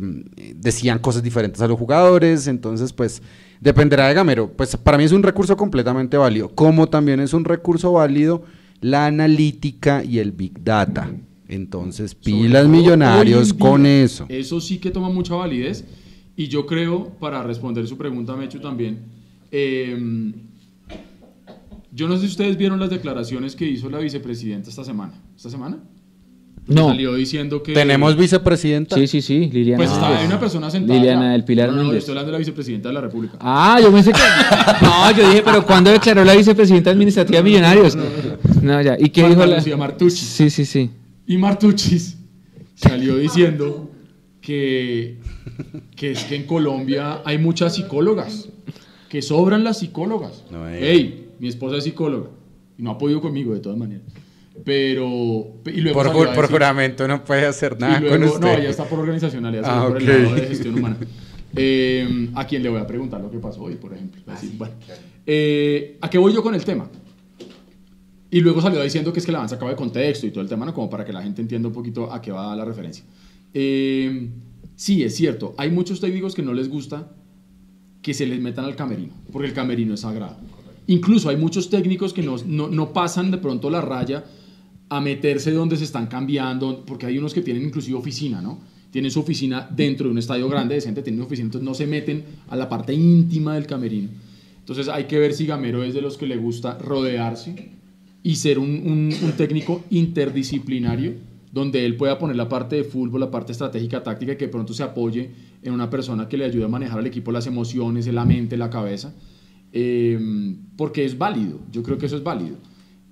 decían 0.55 0.97
cosas 0.97 1.21
diferentes 1.21 1.61
a 1.61 1.67
los 1.67 1.77
jugadores, 1.77 2.47
entonces 2.47 2.93
pues 2.93 3.21
dependerá 3.59 4.07
de 4.07 4.15
Gamero. 4.15 4.51
Pues 4.51 4.75
para 4.77 4.97
mí 4.97 5.03
es 5.03 5.11
un 5.11 5.21
recurso 5.21 5.55
completamente 5.55 6.17
válido, 6.17 6.49
como 6.49 6.89
también 6.89 7.19
es 7.19 7.33
un 7.33 7.45
recurso 7.45 7.91
válido 7.91 8.45
la 8.79 9.05
analítica 9.05 10.03
y 10.03 10.17
el 10.17 10.31
big 10.31 10.63
data. 10.63 11.07
Entonces 11.51 12.15
pilas 12.15 12.63
todo 12.63 12.71
millonarios 12.71 13.49
día, 13.49 13.59
con 13.59 13.85
eso. 13.85 14.25
Eso 14.29 14.61
sí 14.61 14.77
que 14.77 14.89
toma 14.89 15.09
mucha 15.09 15.35
validez. 15.35 15.85
Y 16.37 16.47
yo 16.47 16.65
creo, 16.65 17.09
para 17.19 17.43
responder 17.43 17.85
su 17.87 17.97
pregunta, 17.97 18.35
Mechu, 18.37 18.59
también, 18.59 18.99
eh, 19.51 20.33
yo 21.91 22.07
no 22.07 22.15
sé 22.15 22.21
si 22.21 22.27
ustedes 22.27 22.57
vieron 22.57 22.79
las 22.79 22.89
declaraciones 22.89 23.55
que 23.55 23.65
hizo 23.65 23.89
la 23.89 23.99
vicepresidenta 23.99 24.69
esta 24.69 24.85
semana. 24.85 25.13
¿Esta 25.35 25.49
semana? 25.49 25.77
No. 26.67 26.87
Salió 26.87 27.15
diciendo 27.15 27.61
que... 27.61 27.73
Tenemos 27.73 28.15
vicepresidenta. 28.15 28.95
Sí, 28.95 29.07
sí, 29.07 29.21
sí, 29.21 29.49
Liliana. 29.51 29.77
Pues 29.77 29.91
estaba, 29.91 30.17
hay 30.17 30.25
una 30.25 30.39
persona 30.39 30.71
sentada. 30.71 30.97
Liliana 30.97 31.33
del 31.33 31.43
Pilar 31.43 31.69
no, 31.69 31.75
no, 31.75 31.83
Méndez. 31.83 31.99
estoy 31.99 32.13
hablando 32.13 32.27
de 32.27 32.31
la 32.33 32.37
vicepresidenta 32.37 32.87
de 32.87 32.93
la 32.93 33.01
República. 33.01 33.37
Ah, 33.41 33.77
yo 33.81 33.91
pensé 33.91 34.13
que. 34.13 34.19
No, 34.81 35.11
yo 35.11 35.27
dije, 35.27 35.41
pero 35.43 35.65
¿cuándo 35.65 35.91
declaró 35.91 36.23
la 36.23 36.33
vicepresidenta 36.33 36.91
administrativa 36.91 37.39
de 37.39 37.43
Millonarios? 37.43 37.97
No, 38.61 38.81
ya. 38.81 38.95
¿Y 38.97 39.09
qué 39.09 39.27
dijo 39.27 39.45
la.? 39.45 39.57
Lucía 39.57 39.75
Martucci. 39.75 40.23
Sí, 40.23 40.49
sí, 40.49 40.65
sí. 40.65 40.89
Y 41.31 41.37
Martuchis 41.37 42.17
salió 42.75 43.15
diciendo 43.15 43.89
que, 44.41 45.17
que 45.95 46.11
es 46.11 46.25
que 46.25 46.35
en 46.35 46.43
Colombia 46.45 47.21
hay 47.23 47.37
muchas 47.37 47.75
psicólogas, 47.75 48.49
que 49.07 49.21
sobran 49.21 49.63
las 49.63 49.79
psicólogas. 49.79 50.43
No 50.51 50.63
me 50.65 50.73
digas. 50.75 50.89
Ey, 50.89 51.29
mi 51.39 51.47
esposa 51.47 51.77
es 51.77 51.85
psicóloga 51.85 52.31
y 52.77 52.83
no 52.83 52.91
ha 52.91 52.97
podido 52.97 53.21
conmigo 53.21 53.53
de 53.53 53.61
todas 53.61 53.77
maneras. 53.77 54.03
Pero. 54.65 55.53
Y 55.67 55.79
luego 55.79 56.03
Por, 56.03 56.11
por 56.11 56.27
decir- 56.35 56.49
juramento 56.51 57.07
no 57.07 57.23
puede 57.23 57.45
hacer 57.45 57.79
nada 57.79 57.99
y 57.99 58.01
luego- 58.01 58.17
con 58.17 58.23
usted. 58.25 58.57
No, 58.57 58.63
ya 58.63 58.69
está 58.69 58.83
por 58.83 58.99
organizacionalidad, 58.99 59.63
Ah, 59.65 59.87
por 59.87 60.01
el 60.01 60.03
ok. 60.09 60.17
lado 60.23 60.35
de 60.35 60.47
gestión 60.47 60.75
humana. 60.79 60.97
Eh, 61.55 62.29
a 62.35 62.45
quien 62.45 62.61
le 62.61 62.67
voy 62.69 62.81
a 62.81 62.87
preguntar 62.87 63.21
lo 63.21 63.31
que 63.31 63.37
pasó 63.39 63.61
hoy, 63.63 63.75
por 63.75 63.93
ejemplo. 63.93 64.21
Va 64.27 64.33
a 64.33 64.35
decir, 64.35 64.57
bueno, 64.57 64.73
eh, 65.25 65.97
¿A 66.01 66.09
qué 66.09 66.17
voy 66.17 66.33
yo 66.33 66.43
con 66.43 66.55
el 66.55 66.63
tema? 66.65 66.89
Y 68.33 68.39
luego 68.39 68.61
salió 68.61 68.81
diciendo 68.81 69.11
que 69.11 69.19
es 69.19 69.25
que 69.25 69.33
la 69.33 69.39
van 69.39 69.49
sacado 69.49 69.69
de 69.69 69.75
contexto 69.75 70.25
y 70.25 70.31
todo 70.31 70.41
el 70.41 70.49
tema, 70.49 70.65
¿no? 70.65 70.73
Como 70.73 70.89
para 70.89 71.03
que 71.03 71.11
la 71.11 71.21
gente 71.21 71.41
entienda 71.41 71.67
un 71.67 71.73
poquito 71.73 72.11
a 72.11 72.21
qué 72.21 72.31
va 72.31 72.55
la 72.55 72.63
referencia. 72.63 73.03
Eh, 73.53 74.29
sí, 74.77 75.03
es 75.03 75.15
cierto. 75.17 75.53
Hay 75.57 75.69
muchos 75.69 75.99
técnicos 75.99 76.33
que 76.33 76.41
no 76.41 76.53
les 76.53 76.69
gusta 76.69 77.11
que 78.01 78.13
se 78.13 78.25
les 78.25 78.39
metan 78.39 78.63
al 78.63 78.77
camerino, 78.77 79.13
porque 79.33 79.49
el 79.49 79.53
camerino 79.53 79.93
es 79.93 79.99
sagrado. 79.99 80.37
Incluso 80.87 81.29
hay 81.29 81.35
muchos 81.35 81.69
técnicos 81.69 82.13
que 82.13 82.23
no, 82.23 82.37
no, 82.45 82.69
no 82.69 82.93
pasan 82.93 83.31
de 83.31 83.37
pronto 83.37 83.69
la 83.69 83.81
raya 83.81 84.23
a 84.87 85.01
meterse 85.01 85.51
donde 85.51 85.75
se 85.75 85.83
están 85.83 86.07
cambiando, 86.07 86.85
porque 86.85 87.05
hay 87.05 87.17
unos 87.17 87.33
que 87.33 87.41
tienen 87.41 87.63
inclusive 87.63 87.97
oficina, 87.97 88.41
¿no? 88.41 88.61
Tienen 88.91 89.11
su 89.11 89.19
oficina 89.19 89.69
dentro 89.69 90.05
de 90.05 90.11
un 90.13 90.17
estadio 90.17 90.47
grande, 90.47 90.75
decente, 90.75 91.01
tienen 91.01 91.21
oficina, 91.21 91.47
entonces 91.47 91.65
no 91.65 91.73
se 91.73 91.85
meten 91.85 92.23
a 92.47 92.55
la 92.55 92.69
parte 92.69 92.93
íntima 92.93 93.55
del 93.55 93.67
camerino. 93.67 94.09
Entonces 94.59 94.87
hay 94.87 95.03
que 95.03 95.19
ver 95.19 95.33
si 95.33 95.45
Gamero 95.45 95.83
es 95.83 95.93
de 95.93 96.01
los 96.01 96.17
que 96.17 96.27
le 96.27 96.37
gusta 96.37 96.77
rodearse 96.77 97.80
y 98.23 98.35
ser 98.35 98.59
un, 98.59 99.13
técnico 99.37 99.83
interdisciplinario, 99.89 101.13
donde 101.51 101.85
él 101.85 101.97
pueda 101.97 102.17
poner 102.17 102.35
la 102.35 102.47
parte 102.47 102.77
de 102.77 102.83
fútbol, 102.83 103.19
la 103.19 103.31
parte 103.31 103.51
estratégica, 103.51 104.03
táctica, 104.03 104.33
y 104.33 104.37
que 104.37 104.47
pronto 104.47 104.73
se 104.73 104.83
apoye 104.83 105.31
en 105.63 105.73
una 105.73 105.89
persona 105.89 106.29
que 106.29 106.37
le 106.37 106.45
ayude 106.45 106.65
a 106.65 106.67
manejar 106.67 106.99
al 106.99 107.07
equipo 107.07 107.31
las 107.31 107.47
emociones, 107.47 108.07
la 108.07 108.25
mente, 108.25 108.57
la 108.57 108.69
cabeza, 108.69 109.13
eh, 109.73 110.55
porque 110.77 111.03
es 111.03 111.17
válido, 111.17 111.59
yo 111.71 111.83
creo 111.83 111.97
que 111.97 112.05
eso 112.05 112.15
es 112.15 112.23
válido, 112.23 112.57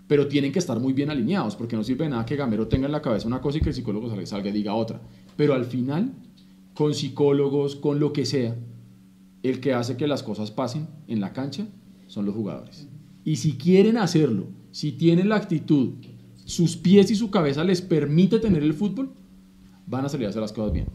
pero 0.07 0.27
tienen 0.27 0.51
que 0.51 0.59
estar 0.59 0.79
muy 0.79 0.93
bien 0.93 1.09
alineados, 1.09 1.55
porque 1.55 1.75
no 1.75 1.83
sirve 1.83 2.05
de 2.05 2.11
nada 2.11 2.25
que 2.25 2.35
Gamero 2.35 2.67
tenga 2.67 2.85
en 2.85 2.91
la 2.91 3.01
cabeza 3.01 3.27
una 3.27 3.41
cosa 3.41 3.57
y 3.57 3.61
que 3.61 3.69
el 3.69 3.75
psicólogo 3.75 4.09
salga 4.25 4.49
y 4.49 4.53
diga 4.53 4.73
otra, 4.73 5.01
pero 5.35 5.53
al 5.53 5.65
final, 5.65 6.13
con 6.73 6.93
psicólogos, 6.93 7.75
con 7.75 7.99
lo 7.99 8.13
que 8.13 8.25
sea, 8.25 8.55
el 9.43 9.59
que 9.59 9.73
hace 9.73 9.97
que 9.97 10.07
las 10.07 10.23
cosas 10.23 10.51
pasen 10.51 10.87
en 11.07 11.19
la 11.19 11.33
cancha 11.33 11.67
son 12.07 12.25
los 12.25 12.35
jugadores. 12.35 12.87
Y 13.23 13.35
si 13.35 13.53
quieren 13.53 13.97
hacerlo, 13.97 14.47
si 14.71 14.91
tienen 14.91 15.29
la 15.29 15.35
actitud, 15.35 15.93
sus 16.45 16.77
pies 16.77 17.11
y 17.11 17.15
su 17.15 17.29
cabeza 17.29 17.63
les 17.63 17.81
permite 17.81 18.39
tener 18.39 18.63
el 18.63 18.73
fútbol, 18.73 19.11
van 19.85 20.05
a 20.05 20.09
salir 20.09 20.27
a 20.27 20.29
hacer 20.29 20.41
las 20.41 20.53
cosas 20.53 20.73
bien. 20.73 20.87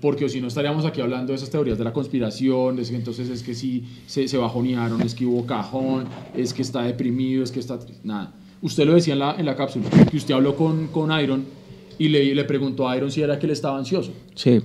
Porque 0.00 0.28
si 0.28 0.40
no 0.40 0.48
estaríamos 0.48 0.84
aquí 0.84 1.00
hablando 1.00 1.32
de 1.32 1.36
esas 1.36 1.50
teorías 1.50 1.78
de 1.78 1.84
la 1.84 1.92
conspiración, 1.92 2.74
de 2.74 2.82
que 2.82 2.96
entonces 2.96 3.28
es 3.28 3.44
que 3.44 3.54
sí 3.54 3.84
se, 4.06 4.26
se 4.26 4.36
bajonearon, 4.36 5.00
es 5.00 5.14
que 5.14 5.24
hubo 5.24 5.46
cajón, 5.46 6.06
es 6.36 6.52
que 6.52 6.62
está 6.62 6.82
deprimido, 6.82 7.44
es 7.44 7.52
que 7.52 7.60
está... 7.60 7.78
Nada. 8.02 8.34
Usted 8.62 8.84
lo 8.84 8.94
decía 8.94 9.12
en 9.12 9.20
la, 9.20 9.36
en 9.38 9.46
la 9.46 9.54
cápsula, 9.54 9.88
que 10.10 10.16
usted 10.16 10.34
habló 10.34 10.56
con, 10.56 10.88
con 10.88 11.10
Iron 11.20 11.44
y 11.98 12.08
le, 12.08 12.34
le 12.34 12.44
preguntó 12.44 12.88
a 12.88 12.96
Iron 12.96 13.12
si 13.12 13.22
era 13.22 13.38
que 13.38 13.46
él 13.46 13.52
estaba 13.52 13.78
ansioso. 13.78 14.12
Sí. 14.34 14.60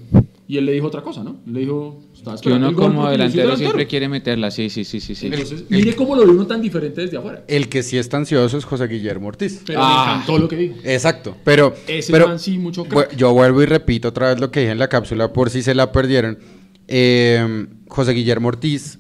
Y 0.50 0.58
él 0.58 0.66
le 0.66 0.72
dijo 0.72 0.88
otra 0.88 1.02
cosa, 1.02 1.24
¿no? 1.26 1.42
Le 1.46 1.60
dijo, 1.60 2.00
estaba 2.16 2.38
Que 2.40 2.50
uno 2.54 2.74
como 2.74 3.10
delantero 3.10 3.44
delantero". 3.44 3.58
siempre 3.58 3.86
quiere 3.86 4.08
meterla. 4.08 4.50
Sí, 4.50 4.70
sí, 4.70 4.86
sí, 4.86 5.02
sí. 5.02 5.14
sí. 5.14 5.28
Entonces, 5.28 5.66
mire 5.70 5.94
cómo 5.94 6.16
lo 6.16 6.24
ve 6.26 6.32
uno 6.32 6.48
tan 6.48 6.62
diferente 6.62 7.02
desde 7.02 7.18
afuera. 7.18 7.44
El 7.50 7.68
que 7.68 7.84
sí 7.84 7.98
está 7.98 8.16
ansioso 8.16 8.58
es 8.58 8.64
José 8.64 8.88
Guillermo 8.88 9.28
Ortiz. 9.28 9.62
Pero 9.66 9.80
Ah. 9.84 10.06
me 10.08 10.14
encantó 10.14 10.38
lo 10.40 10.48
que 10.48 10.56
dijo. 10.56 10.76
Exacto, 10.86 11.36
pero, 11.44 11.76
Ese 11.88 12.14
pero 12.14 12.30
man 12.30 12.40
sí, 12.40 12.58
mucho 12.58 12.86
crack. 12.86 13.16
yo 13.18 13.34
vuelvo 13.34 13.62
y 13.62 13.66
repito 13.66 14.08
otra 14.08 14.30
vez 14.30 14.40
lo 14.40 14.50
que 14.50 14.62
dije 14.62 14.72
en 14.72 14.80
la 14.80 14.88
cápsula 14.88 15.34
por 15.34 15.50
si 15.50 15.62
se 15.62 15.76
la 15.76 15.92
perdieron. 15.92 16.40
Eh, 16.88 17.68
José 17.90 18.14
Guillermo 18.14 18.48
Ortiz 18.48 19.00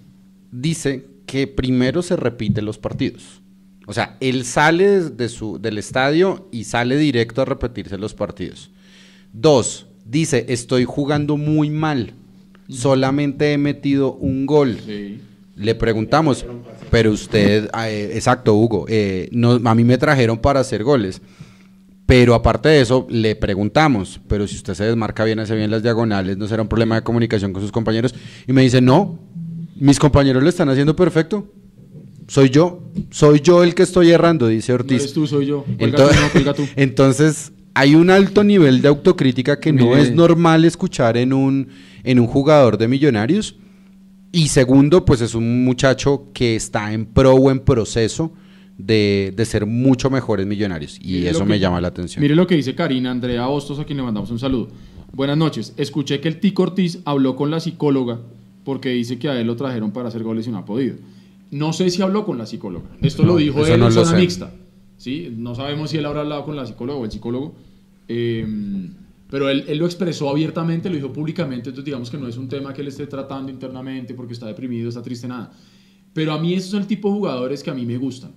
dice 0.52 1.06
que 1.26 1.48
primero 1.48 2.02
se 2.02 2.18
repiten 2.18 2.66
los 2.66 2.78
partidos. 2.78 3.42
O 3.86 3.94
sea, 3.94 4.18
él 4.20 4.44
sale 4.44 5.00
de 5.02 5.30
su, 5.30 5.60
del 5.60 5.78
estadio 5.78 6.50
y 6.52 6.66
sale 6.66 6.98
directo 6.98 7.42
a 7.42 7.46
repetirse 7.46 7.98
los 7.98 8.14
partidos. 8.14 8.70
Dos, 9.32 9.87
dice, 10.10 10.46
estoy 10.50 10.86
jugando 10.86 11.38
muy 11.38 11.70
mal. 11.70 12.14
Solamente 12.70 13.54
he 13.54 13.58
metido 13.58 14.14
un 14.14 14.46
gol. 14.46 14.78
Sí. 14.86 15.22
Le 15.56 15.74
preguntamos, 15.74 16.46
pero 16.92 17.12
usted, 17.12 17.70
eh, 17.86 18.12
exacto, 18.14 18.54
Hugo, 18.56 18.86
eh, 18.88 19.30
no, 19.32 19.60
a 19.64 19.76
mí 19.76 19.84
me 19.84 19.98
trajeron 19.98 20.38
para 20.38 20.60
hacer 20.60 20.84
goles. 20.84 21.22
Pero 22.06 22.36
aparte 22.36 22.70
de 22.70 22.82
eso, 22.82 23.06
le 23.10 23.36
preguntamos, 23.36 24.22
pero 24.28 24.48
si 24.48 24.56
usted 24.56 24.76
se 24.76 24.86
desmarca 24.86 25.26
bien, 25.26 25.40
hace 25.40 25.56
bien 25.56 25.70
las 25.70 25.84
diagonales, 25.84 26.38
¿no 26.38 26.48
será 26.48 26.62
un 26.62 26.70
problema 26.70 26.96
de 26.96 27.02
comunicación 27.02 27.52
con 27.52 27.62
sus 27.62 27.72
compañeros? 27.72 28.16
Y 28.48 28.54
me 28.54 28.62
dice, 28.62 28.80
no, 28.80 29.20
mis 29.76 30.00
compañeros 30.00 30.42
lo 30.42 30.48
están 30.48 30.70
haciendo 30.70 30.96
perfecto. 30.96 31.52
Soy 32.28 32.50
yo, 32.50 32.82
soy 33.10 33.42
yo 33.42 33.64
el 33.64 33.74
que 33.74 33.84
estoy 33.84 34.12
errando, 34.12 34.48
dice 34.48 34.72
No 34.72 34.76
Ortiz. 34.76 35.02
eres 35.02 35.14
tú, 35.14 35.28
soy 35.28 35.48
yo. 35.48 35.64
Cuelga 35.64 35.86
Entonces, 35.86 36.18
tú, 36.18 36.22
no, 36.24 36.32
cuelga 36.32 36.54
tú. 36.54 36.68
entonces, 36.76 37.52
hay 37.78 37.94
un 37.94 38.10
alto 38.10 38.44
nivel 38.44 38.82
de 38.82 38.88
autocrítica 38.88 39.60
que 39.60 39.72
no 39.72 39.90
Mire. 39.90 40.02
es 40.02 40.12
normal 40.12 40.66
escuchar 40.66 41.16
en 41.16 41.32
un, 41.32 41.68
en 42.04 42.20
un 42.20 42.26
jugador 42.26 42.80
de 42.80 42.88
millonarios. 42.88 43.56
Y 44.32 44.48
segundo, 44.48 45.06
pues 45.06 45.22
es 45.22 45.36
un 45.36 45.64
muchacho 45.64 46.30
que 46.34 46.56
está 46.56 46.92
en 46.92 47.06
pro 47.06 47.36
o 47.36 47.52
en 47.52 47.60
proceso 47.60 48.34
de, 48.80 49.32
de 49.38 49.46
ser 49.46 49.68
mucho 49.68 50.10
mejores 50.10 50.48
millonarios. 50.48 50.98
Y 51.00 51.14
Mire 51.14 51.30
eso 51.30 51.46
me 51.46 51.60
llama 51.60 51.80
la 51.80 51.90
atención. 51.90 52.20
Mire 52.20 52.36
lo 52.36 52.48
que 52.48 52.56
dice 52.56 52.74
Karina 52.74 53.12
Andrea 53.12 53.48
Hostos, 53.48 53.78
a 53.78 53.86
quien 53.86 53.98
le 53.98 54.04
mandamos 54.04 54.32
un 54.32 54.40
saludo. 54.40 54.70
Buenas 55.14 55.38
noches. 55.38 55.76
Escuché 55.78 56.20
que 56.20 56.30
el 56.30 56.40
Tico 56.40 56.64
Ortiz 56.64 57.00
habló 57.06 57.36
con 57.36 57.52
la 57.52 57.60
psicóloga 57.60 58.20
porque 58.64 58.90
dice 58.90 59.20
que 59.20 59.30
a 59.30 59.40
él 59.40 59.46
lo 59.46 59.56
trajeron 59.56 59.92
para 59.92 60.08
hacer 60.08 60.24
goles 60.24 60.48
y 60.48 60.50
no 60.50 60.58
ha 60.58 60.66
podido. 60.66 60.96
No 61.52 61.74
sé 61.74 61.92
si 61.92 62.02
habló 62.02 62.26
con 62.26 62.40
la 62.40 62.48
psicóloga. 62.48 62.90
Esto 63.04 63.22
No, 63.22 63.34
lo 63.34 63.38
dijo 63.38 63.64
él 63.68 63.80
no 63.80 63.86
en 63.86 63.92
zona 63.92 64.14
mixta. 64.14 64.52
¿sí? 64.98 65.32
No 65.38 65.54
sabemos 65.54 65.92
si 65.92 65.98
él 65.98 66.06
habrá 66.08 66.22
hablado 66.22 66.44
con 66.44 66.56
la 66.56 66.66
psicóloga 66.66 67.00
o 67.00 67.06
el 67.06 67.12
psicólogo. 67.12 67.56
Eh, 68.08 68.46
pero 69.30 69.50
él, 69.50 69.66
él 69.68 69.78
lo 69.78 69.86
expresó 69.86 70.30
abiertamente, 70.30 70.90
lo 70.90 70.96
dijo 70.96 71.12
públicamente. 71.12 71.70
Entonces, 71.70 71.86
digamos 71.86 72.10
que 72.10 72.18
no 72.18 72.28
es 72.28 72.38
un 72.38 72.48
tema 72.48 72.74
que 72.74 72.82
él 72.82 72.88
esté 72.88 73.08
tratando 73.08 73.52
internamente 73.52 74.14
porque 74.14 74.34
está 74.34 74.48
deprimido, 74.48 74.90
está 74.90 75.02
triste, 75.02 75.28
nada. 75.28 75.52
Pero 76.14 76.32
a 76.34 76.40
mí 76.40 76.54
esos 76.54 76.72
son 76.72 76.82
el 76.82 76.88
tipo 76.88 77.10
de 77.10 77.16
jugadores 77.16 77.62
que 77.62 77.70
a 77.70 77.74
mí 77.74 77.86
me 77.86 77.98
gustan. 77.98 78.32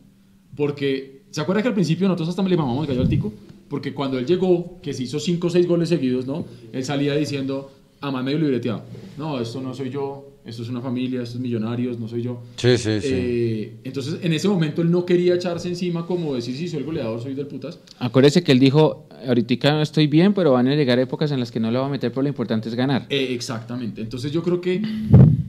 Porque, 0.56 1.22
¿se 1.30 1.40
acuerda 1.40 1.62
que 1.62 1.68
al 1.68 1.74
principio 1.74 2.08
nosotros 2.08 2.28
hasta 2.28 2.42
le 2.42 2.56
mamamos 2.56 2.86
gallo 2.86 3.00
al 3.00 3.08
tico? 3.08 3.32
Porque 3.68 3.94
cuando 3.94 4.18
él 4.18 4.26
llegó, 4.26 4.80
que 4.82 4.92
se 4.92 5.04
hizo 5.04 5.20
5 5.20 5.46
o 5.46 5.50
6 5.50 5.66
goles 5.68 5.88
seguidos, 5.88 6.26
¿no? 6.26 6.44
Él 6.72 6.84
salía 6.84 7.14
diciendo, 7.14 7.70
a 8.00 8.10
más 8.10 8.24
medio 8.24 8.38
libreteado, 8.38 8.82
no, 9.18 9.40
esto 9.40 9.60
no 9.60 9.74
soy 9.74 9.90
yo, 9.90 10.30
esto 10.44 10.62
es 10.62 10.68
una 10.70 10.80
familia, 10.80 11.22
esto 11.22 11.36
es 11.36 11.42
millonarios, 11.42 11.98
no 11.98 12.08
soy 12.08 12.22
yo. 12.22 12.42
Sí, 12.56 12.78
sí, 12.78 13.00
sí. 13.00 13.08
Eh, 13.12 13.76
entonces, 13.84 14.18
en 14.22 14.32
ese 14.32 14.48
momento 14.48 14.80
él 14.80 14.90
no 14.90 15.04
quería 15.04 15.34
echarse 15.34 15.68
encima 15.68 16.06
como 16.06 16.34
decir, 16.34 16.56
si 16.56 16.66
soy 16.66 16.80
el 16.80 16.86
goleador, 16.86 17.20
soy 17.20 17.34
del 17.34 17.46
putas. 17.46 17.78
Acuérdese 17.98 18.42
que 18.42 18.52
él 18.52 18.58
dijo, 18.58 19.06
ahorita 19.26 19.72
no 19.72 19.82
estoy 19.82 20.06
bien, 20.06 20.32
pero 20.32 20.52
van 20.52 20.68
a 20.68 20.74
llegar 20.74 20.98
épocas 20.98 21.30
en 21.30 21.40
las 21.40 21.50
que 21.50 21.60
no 21.60 21.70
lo 21.70 21.80
va 21.80 21.86
a 21.86 21.90
meter, 21.90 22.10
pero 22.10 22.22
lo 22.22 22.28
importante 22.28 22.68
es 22.68 22.74
ganar. 22.74 23.06
Eh, 23.10 23.34
exactamente. 23.34 24.00
Entonces 24.00 24.32
yo 24.32 24.42
creo 24.42 24.60
que 24.60 24.80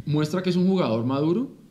muestra 0.06 0.44
que 0.44 0.50
es 0.50 0.56
un 0.56 0.68
jugador 0.68 1.06
maduro. 1.06 1.62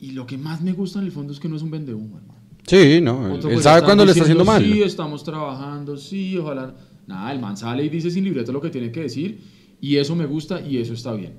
Y 0.00 0.12
lo 0.12 0.26
que 0.26 0.38
más 0.38 0.62
me 0.62 0.72
gusta 0.72 1.00
en 1.00 1.06
el 1.06 1.12
fondo 1.12 1.32
es 1.32 1.40
que 1.40 1.48
no 1.48 1.56
es 1.56 1.62
un 1.62 1.72
vendehumo, 1.72 2.18
hermano. 2.18 2.38
Sí, 2.66 3.00
no. 3.00 3.34
Otro 3.34 3.50
Él 3.50 3.60
sabe 3.60 3.82
cuando 3.82 4.04
le 4.04 4.12
está 4.12 4.22
haciendo 4.22 4.44
mal. 4.44 4.62
Sí, 4.62 4.82
estamos 4.82 5.24
trabajando, 5.24 5.96
sí, 5.96 6.36
ojalá. 6.36 6.74
Nada, 7.06 7.32
el 7.32 7.40
man 7.40 7.56
sale 7.56 7.84
y 7.84 7.88
dice 7.88 8.10
sin 8.10 8.24
libreto 8.24 8.52
lo 8.52 8.60
que 8.60 8.70
tiene 8.70 8.92
que 8.92 9.00
decir. 9.00 9.40
Y 9.80 9.96
eso 9.96 10.14
me 10.16 10.26
gusta 10.26 10.60
y 10.60 10.78
eso 10.78 10.92
está 10.94 11.12
bien. 11.12 11.34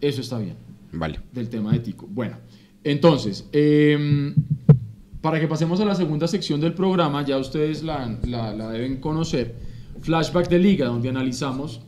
Eso 0.00 0.20
está 0.20 0.38
bien. 0.38 0.54
Vale. 0.92 1.20
Del 1.32 1.48
tema 1.48 1.72
de 1.72 1.78
Tico. 1.80 2.06
Bueno, 2.10 2.36
entonces, 2.84 3.48
em, 3.52 4.34
para 5.20 5.38
que 5.40 5.46
pasemos 5.46 5.80
a 5.80 5.84
la 5.84 5.94
segunda 5.94 6.26
sección 6.26 6.60
del 6.60 6.74
programa, 6.74 7.24
ya 7.24 7.36
ustedes 7.38 7.82
la, 7.82 8.18
la- 8.26 8.54
la 8.54 8.70
deben 8.70 8.96
conocer. 9.00 9.54
Flashback 10.00 10.48
de 10.48 10.58
liga, 10.58 10.86
donde 10.86 11.08
analizamos 11.10 11.80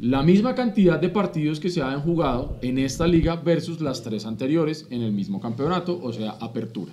la 0.00 0.22
misma 0.22 0.54
cantidad 0.54 0.98
de 1.00 1.08
partidos 1.08 1.60
que 1.60 1.68
se 1.68 1.82
han 1.82 2.00
jugado 2.00 2.58
en 2.62 2.78
esta 2.78 3.06
liga 3.06 3.36
versus 3.36 3.80
las 3.80 4.02
tres 4.02 4.24
anteriores 4.24 4.86
en 4.90 5.02
el 5.02 5.12
mismo 5.12 5.40
campeonato, 5.40 5.98
o 6.02 6.12
sea, 6.12 6.30
apertura. 6.40 6.92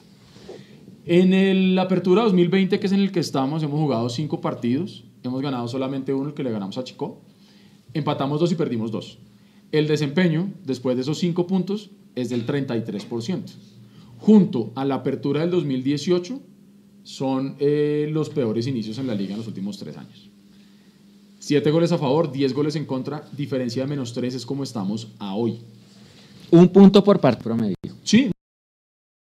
En 1.06 1.34
el 1.34 1.78
Apertura 1.80 2.24
2020, 2.24 2.80
que 2.80 2.86
es 2.88 2.94
en 2.94 3.00
el 3.00 3.12
que 3.12 3.20
estamos, 3.22 3.64
hemos 3.64 3.80
jugado 3.80 4.08
cinco 4.10 4.40
partidos. 4.40 5.04
Hemos 5.24 5.42
ganado 5.42 5.68
solamente 5.68 6.14
uno, 6.14 6.30
el 6.30 6.36
que 6.36 6.44
le 6.44 6.52
ganamos 6.52 6.78
a 6.78 6.84
Chico. 6.84 7.22
Empatamos 7.94 8.40
dos 8.40 8.52
y 8.52 8.56
perdimos 8.56 8.92
dos. 8.92 9.18
El 9.72 9.88
desempeño, 9.88 10.52
después 10.66 10.96
de 10.96 11.04
esos 11.04 11.18
cinco 11.18 11.48
puntos, 11.48 11.92
es 12.16 12.30
del 12.30 12.46
33%. 12.46 13.44
Junto 14.18 14.72
a 14.76 14.86
la 14.86 14.96
Apertura 14.96 15.42
del 15.42 15.52
2018, 15.52 16.40
son 17.04 17.56
eh, 17.60 18.10
los 18.12 18.30
peores 18.30 18.68
inicios 18.68 18.98
en 18.98 19.08
la 19.08 19.16
liga 19.16 19.32
en 19.32 19.40
los 19.40 19.48
últimos 19.48 19.78
tres 19.78 19.98
años. 19.98 20.30
Siete 21.40 21.72
goles 21.72 21.92
a 21.92 21.98
favor, 21.98 22.32
10 22.32 22.54
goles 22.54 22.76
en 22.76 22.86
contra, 22.86 23.28
diferencia 23.36 23.82
de 23.84 23.90
menos 23.90 24.14
tres 24.14 24.36
es 24.36 24.46
como 24.46 24.64
estamos 24.64 25.08
a 25.18 25.34
hoy. 25.34 25.60
Un 26.52 26.70
punto 26.70 27.04
por 27.04 27.20
parte 27.20 27.44
promedio. 27.44 27.76
Sí, 28.04 28.32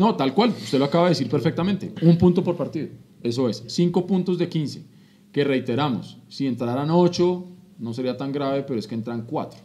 no, 0.02 0.16
tal 0.16 0.34
cual, 0.34 0.52
usted 0.52 0.80
lo 0.80 0.86
acaba 0.86 1.06
de 1.06 1.10
decir 1.10 1.30
perfectamente. 1.30 1.94
Un 2.02 2.18
punto 2.18 2.42
por 2.42 2.56
partido. 2.56 2.88
Eso 3.22 3.50
es, 3.50 3.66
5 3.68 4.08
puntos 4.08 4.38
de 4.38 4.48
15. 4.48 4.86
Que 5.34 5.44
reiteramos, 5.44 6.18
si 6.30 6.48
entraran 6.48 6.90
8, 6.90 7.46
no 7.80 7.94
sería 7.94 8.16
tan 8.18 8.32
grave, 8.32 8.64
pero 8.64 8.80
es 8.80 8.88
que 8.88 8.96
entran 8.96 9.24
4. 9.24 9.60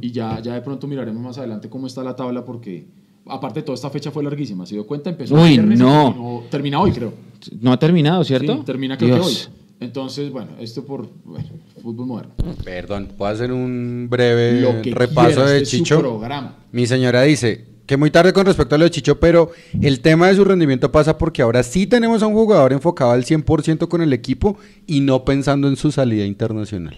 Y 0.00 0.10
ya, 0.12 0.40
ya 0.40 0.54
de 0.54 0.60
pronto 0.62 0.86
miraremos 0.86 1.22
más 1.22 1.38
adelante 1.38 1.68
cómo 1.68 1.86
está 1.86 2.02
la 2.02 2.14
tabla, 2.14 2.44
porque 2.44 2.86
aparte 3.26 3.62
toda 3.62 3.74
esta 3.74 3.90
fecha 3.90 4.10
fue 4.10 4.22
larguísima. 4.22 4.66
¿Se 4.66 4.74
dio 4.74 4.86
cuenta? 4.86 5.10
Empezó 5.10 5.34
Uy, 5.34 5.50
viernes 5.50 5.78
no. 5.78 6.04
terminó- 6.12 6.42
termina 6.50 6.80
hoy, 6.80 6.92
creo. 6.92 7.12
No 7.60 7.72
ha 7.72 7.78
terminado, 7.78 8.22
¿cierto? 8.24 8.56
Sí, 8.58 8.62
termina 8.64 8.96
creo 8.98 9.16
que 9.16 9.20
hoy. 9.22 9.36
Entonces, 9.80 10.30
bueno, 10.30 10.50
esto 10.60 10.84
por 10.84 11.08
bueno, 11.24 11.48
fútbol 11.82 12.06
moderno. 12.06 12.32
Perdón, 12.64 13.08
¿puedo 13.16 13.32
hacer 13.32 13.50
un 13.50 14.08
breve 14.10 14.60
Lo 14.60 14.82
que 14.82 14.94
repaso 14.94 15.44
de 15.46 15.56
este 15.62 15.70
su 15.70 15.76
Chicho? 15.78 15.98
programa. 16.00 16.56
Mi 16.70 16.86
señora 16.86 17.22
dice 17.22 17.64
que 17.86 17.96
muy 17.96 18.10
tarde 18.10 18.32
con 18.34 18.44
respecto 18.44 18.74
a 18.74 18.78
lo 18.78 18.84
de 18.84 18.90
Chicho, 18.90 19.18
pero 19.18 19.50
el 19.80 20.00
tema 20.00 20.28
de 20.28 20.34
su 20.36 20.44
rendimiento 20.44 20.92
pasa 20.92 21.16
porque 21.16 21.40
ahora 21.42 21.62
sí 21.62 21.86
tenemos 21.86 22.22
a 22.22 22.26
un 22.26 22.34
jugador 22.34 22.72
enfocado 22.74 23.12
al 23.12 23.24
100% 23.24 23.88
con 23.88 24.02
el 24.02 24.12
equipo 24.12 24.58
y 24.86 25.00
no 25.00 25.24
pensando 25.24 25.66
en 25.66 25.76
su 25.76 25.90
salida 25.90 26.26
internacional. 26.26 26.96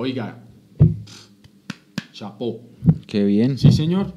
Oiga, 0.00 0.38
chapó. 2.12 2.60
Qué 3.08 3.24
bien. 3.24 3.58
Sí, 3.58 3.72
señor. 3.72 4.12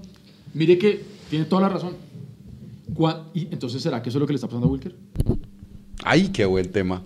Mire 0.53 0.77
que 0.77 1.01
tiene 1.27 1.45
toda 1.45 1.63
la 1.63 1.69
razón. 1.69 1.93
Y 3.33 3.47
entonces, 3.51 3.81
¿será 3.81 4.03
que 4.03 4.09
eso 4.09 4.19
es 4.19 4.21
lo 4.21 4.27
que 4.27 4.33
le 4.33 4.35
está 4.35 4.45
pasando 4.45 4.67
a 4.67 4.69
Wilker? 4.69 4.95
Ay, 6.03 6.27
qué 6.27 6.45
buen 6.45 6.71
tema. 6.71 7.01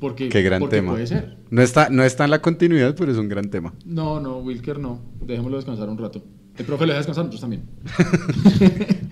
Porque, 0.00 0.28
Qué 0.28 0.42
gran 0.42 0.62
porque 0.62 0.78
tema. 0.78 0.94
puede 0.94 1.06
ser. 1.06 1.36
No 1.50 1.62
está, 1.62 1.88
no 1.88 2.02
está 2.02 2.24
en 2.24 2.30
la 2.30 2.42
continuidad, 2.42 2.96
pero 2.98 3.12
es 3.12 3.18
un 3.18 3.28
gran 3.28 3.50
tema. 3.50 3.72
No, 3.84 4.18
no, 4.18 4.38
Wilker 4.38 4.80
no. 4.80 4.98
Dejémoslo 5.24 5.58
descansar 5.58 5.88
un 5.88 5.98
rato. 5.98 6.24
El 6.58 6.64
profe 6.64 6.86
le 6.86 6.92
deja 6.92 7.06
descansar, 7.06 7.26
nosotros 7.26 7.40
también. 7.40 7.62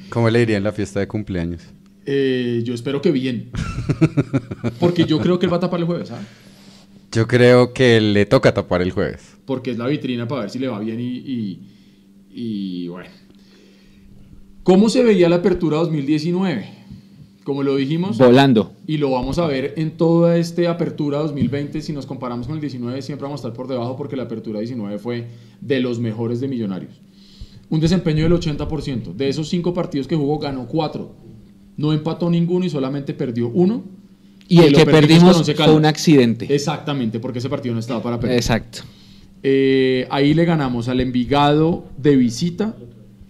¿Cómo 0.10 0.28
le 0.30 0.40
diría 0.40 0.56
en 0.56 0.64
la 0.64 0.72
fiesta 0.72 0.98
de 0.98 1.06
cumpleaños? 1.06 1.62
Eh, 2.06 2.62
yo 2.64 2.74
espero 2.74 3.00
que 3.00 3.12
bien. 3.12 3.52
Porque 4.80 5.04
yo 5.04 5.20
creo 5.20 5.38
que 5.38 5.46
él 5.46 5.52
va 5.52 5.58
a 5.58 5.60
tapar 5.60 5.78
el 5.78 5.86
jueves, 5.86 6.08
¿sabes? 6.08 6.26
Yo 7.14 7.28
creo 7.28 7.72
que 7.72 8.00
le 8.00 8.26
toca 8.26 8.52
tapar 8.52 8.82
el 8.82 8.90
jueves. 8.90 9.36
Porque 9.46 9.70
es 9.70 9.78
la 9.78 9.86
vitrina 9.86 10.26
para 10.26 10.42
ver 10.42 10.50
si 10.50 10.58
le 10.58 10.66
va 10.68 10.80
bien 10.80 10.98
y, 11.00 11.16
y, 11.18 11.60
y 12.30 12.88
bueno. 12.88 13.08
¿Cómo 14.64 14.88
se 14.88 15.04
veía 15.04 15.28
la 15.28 15.36
apertura 15.36 15.76
2019? 15.78 16.68
Como 17.44 17.62
lo 17.62 17.76
dijimos, 17.76 18.16
Volando. 18.16 18.72
y 18.86 18.96
lo 18.96 19.10
vamos 19.10 19.38
a 19.38 19.46
ver 19.46 19.74
en 19.76 19.98
toda 19.98 20.38
esta 20.38 20.70
apertura 20.70 21.18
2020. 21.18 21.82
Si 21.82 21.92
nos 21.92 22.06
comparamos 22.06 22.46
con 22.46 22.56
el 22.56 22.60
19, 22.62 23.02
siempre 23.02 23.24
vamos 23.24 23.40
a 23.44 23.48
estar 23.48 23.52
por 23.56 23.68
debajo 23.68 23.96
porque 23.96 24.16
la 24.16 24.22
apertura 24.22 24.60
19 24.60 24.98
fue 24.98 25.28
de 25.60 25.80
los 25.80 25.98
mejores 26.00 26.40
de 26.40 26.48
Millonarios. 26.48 27.00
Un 27.68 27.80
desempeño 27.80 28.22
del 28.24 28.32
80%. 28.32 29.14
De 29.14 29.28
esos 29.28 29.48
cinco 29.50 29.74
partidos 29.74 30.06
que 30.08 30.16
jugó, 30.16 30.38
ganó 30.38 30.66
cuatro. 30.66 31.14
No 31.76 31.92
empató 31.92 32.30
ninguno 32.30 32.64
y 32.64 32.70
solamente 32.70 33.12
perdió 33.12 33.48
uno. 33.48 33.84
Y 34.48 34.60
el 34.60 34.74
que 34.74 34.84
perdimos 34.84 35.42
fue 35.56 35.74
un 35.74 35.86
accidente. 35.86 36.52
Exactamente, 36.54 37.18
porque 37.20 37.38
ese 37.38 37.48
partido 37.48 37.74
no 37.74 37.80
estaba 37.80 38.02
para 38.02 38.20
perder. 38.20 38.36
Exacto. 38.36 38.80
Eh, 39.42 40.06
ahí 40.10 40.34
le 40.34 40.44
ganamos 40.44 40.88
al 40.88 41.00
Envigado 41.00 41.86
de 41.96 42.16
visita, 42.16 42.74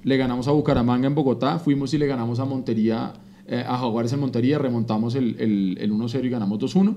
le 0.03 0.17
ganamos 0.17 0.49
a 0.49 0.53
Bucaramanga 0.53 1.07
en 1.07 1.15
Bogotá, 1.15 1.59
fuimos 1.59 1.93
y 1.95 1.99
le 1.99 2.07
ganamos 2.07 2.39
a 2.39 2.45
Montería, 2.45 3.13
eh, 3.47 3.65
a 3.67 3.79
Jaguares 3.79 4.13
en 4.13 4.21
Montería, 4.21 4.59
remontamos 4.59 5.15
el, 5.15 5.37
el, 5.39 5.77
el 5.81 5.93
1-0 5.93 6.25
y 6.25 6.29
ganamos 6.29 6.59
2-1. 6.59 6.95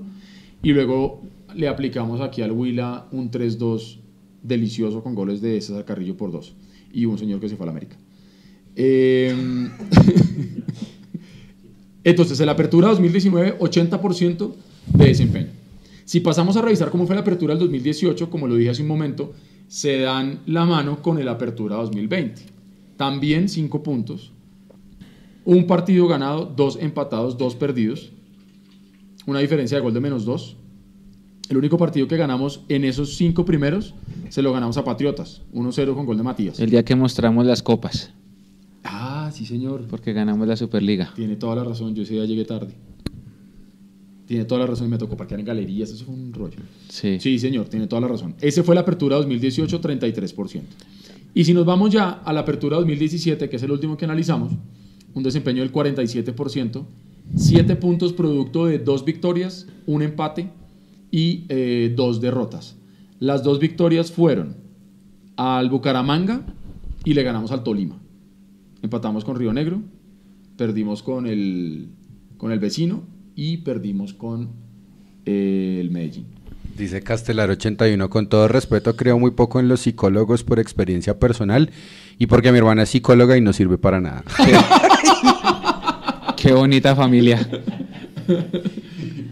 Y 0.62 0.72
luego 0.72 1.22
le 1.54 1.68
aplicamos 1.68 2.20
aquí 2.20 2.42
al 2.42 2.52
Huila 2.52 3.06
un 3.12 3.30
3-2 3.30 3.98
delicioso 4.42 5.02
con 5.02 5.14
goles 5.14 5.40
de 5.40 5.60
César 5.60 5.84
Carrillo 5.84 6.16
por 6.16 6.30
dos 6.32 6.54
y 6.92 7.04
un 7.04 7.18
señor 7.18 7.40
que 7.40 7.48
se 7.48 7.56
fue 7.56 7.64
a 7.64 7.66
la 7.66 7.72
América. 7.72 7.96
Eh, 8.76 9.34
entonces, 12.04 12.38
en 12.40 12.46
la 12.46 12.52
apertura 12.52 12.88
2019, 12.88 13.58
80% 13.58 14.52
de 14.94 15.04
desempeño. 15.04 15.48
Si 16.04 16.20
pasamos 16.20 16.56
a 16.56 16.62
revisar 16.62 16.90
cómo 16.90 17.06
fue 17.06 17.14
la 17.14 17.20
apertura 17.20 17.54
del 17.54 17.60
2018, 17.60 18.30
como 18.30 18.46
lo 18.46 18.54
dije 18.54 18.70
hace 18.70 18.82
un 18.82 18.88
momento, 18.88 19.32
se 19.68 20.00
dan 20.00 20.40
la 20.46 20.64
mano 20.64 21.02
con 21.02 21.18
el 21.18 21.28
apertura 21.28 21.76
2020. 21.76 22.42
También 22.96 23.48
5 23.48 23.82
puntos. 23.82 24.32
Un 25.44 25.66
partido 25.66 26.06
ganado, 26.08 26.44
dos 26.44 26.78
empatados, 26.80 27.36
dos 27.36 27.54
perdidos. 27.54 28.10
Una 29.26 29.40
diferencia 29.40 29.76
de 29.76 29.82
gol 29.82 29.94
de 29.94 30.00
menos 30.00 30.24
2. 30.24 30.56
El 31.48 31.56
único 31.56 31.78
partido 31.78 32.06
que 32.06 32.16
ganamos 32.16 32.60
en 32.68 32.84
esos 32.84 33.16
cinco 33.16 33.44
primeros 33.44 33.94
se 34.28 34.42
lo 34.42 34.52
ganamos 34.52 34.76
a 34.76 34.84
Patriotas. 34.84 35.42
1-0 35.54 35.94
con 35.94 36.04
gol 36.04 36.18
de 36.18 36.22
Matías. 36.22 36.60
El 36.60 36.68
día 36.68 36.84
que 36.84 36.94
mostramos 36.94 37.46
las 37.46 37.62
copas, 37.62 38.12
Ah, 38.90 39.30
sí, 39.32 39.44
señor. 39.44 39.86
porque 39.88 40.12
ganamos 40.12 40.48
la 40.48 40.56
Superliga. 40.56 41.12
Tiene 41.14 41.36
toda 41.36 41.56
la 41.56 41.64
razón, 41.64 41.94
yo 41.94 42.02
ese 42.02 42.14
día 42.14 42.24
llegué 42.24 42.44
tarde. 42.44 42.72
Tiene 44.26 44.44
toda 44.44 44.60
la 44.60 44.66
razón 44.66 44.88
y 44.88 44.90
me 44.90 44.98
tocó 44.98 45.16
parquear 45.16 45.40
en 45.40 45.46
galerías, 45.46 45.90
eso 45.90 46.04
fue 46.04 46.14
un 46.14 46.32
rollo. 46.32 46.58
Sí. 46.88 47.18
Sí, 47.20 47.38
señor, 47.38 47.68
tiene 47.68 47.86
toda 47.86 48.00
la 48.00 48.08
razón. 48.08 48.34
Ese 48.40 48.62
fue 48.62 48.74
la 48.74 48.82
apertura 48.82 49.16
2018, 49.16 49.80
33%. 49.80 50.62
Y 51.34 51.44
si 51.44 51.54
nos 51.54 51.64
vamos 51.64 51.90
ya 51.90 52.10
a 52.10 52.32
la 52.32 52.40
apertura 52.40 52.76
2017, 52.78 53.48
que 53.48 53.56
es 53.56 53.62
el 53.62 53.70
último 53.70 53.96
que 53.96 54.04
analizamos, 54.04 54.52
un 55.14 55.22
desempeño 55.22 55.62
del 55.62 55.72
47%, 55.72 56.84
7 57.36 57.76
puntos 57.76 58.12
producto 58.12 58.66
de 58.66 58.78
dos 58.78 59.04
victorias, 59.04 59.66
un 59.86 60.02
empate 60.02 60.50
y 61.10 61.44
eh, 61.48 61.92
dos 61.94 62.20
derrotas. 62.20 62.76
Las 63.20 63.42
dos 63.42 63.58
victorias 63.58 64.12
fueron 64.12 64.56
al 65.36 65.70
Bucaramanga 65.70 66.42
y 67.04 67.14
le 67.14 67.22
ganamos 67.22 67.50
al 67.52 67.62
Tolima. 67.62 67.97
Empatamos 68.82 69.24
con 69.24 69.36
Río 69.36 69.52
Negro, 69.52 69.82
perdimos 70.56 71.02
con 71.02 71.26
el, 71.26 71.90
con 72.36 72.52
el 72.52 72.58
vecino 72.58 73.02
y 73.34 73.58
perdimos 73.58 74.14
con 74.14 74.50
eh, 75.24 75.78
el 75.80 75.90
Medellín. 75.90 76.26
Dice 76.76 77.02
Castelar 77.02 77.50
81, 77.50 78.08
con 78.08 78.28
todo 78.28 78.46
respeto, 78.46 78.94
creo 78.94 79.18
muy 79.18 79.32
poco 79.32 79.58
en 79.58 79.68
los 79.68 79.80
psicólogos 79.80 80.44
por 80.44 80.60
experiencia 80.60 81.18
personal 81.18 81.70
y 82.18 82.26
porque 82.26 82.52
mi 82.52 82.58
hermana 82.58 82.84
es 82.84 82.90
psicóloga 82.90 83.36
y 83.36 83.40
no 83.40 83.52
sirve 83.52 83.78
para 83.78 84.00
nada. 84.00 84.22
Qué 86.36 86.52
bonita 86.52 86.94
familia. 86.94 87.48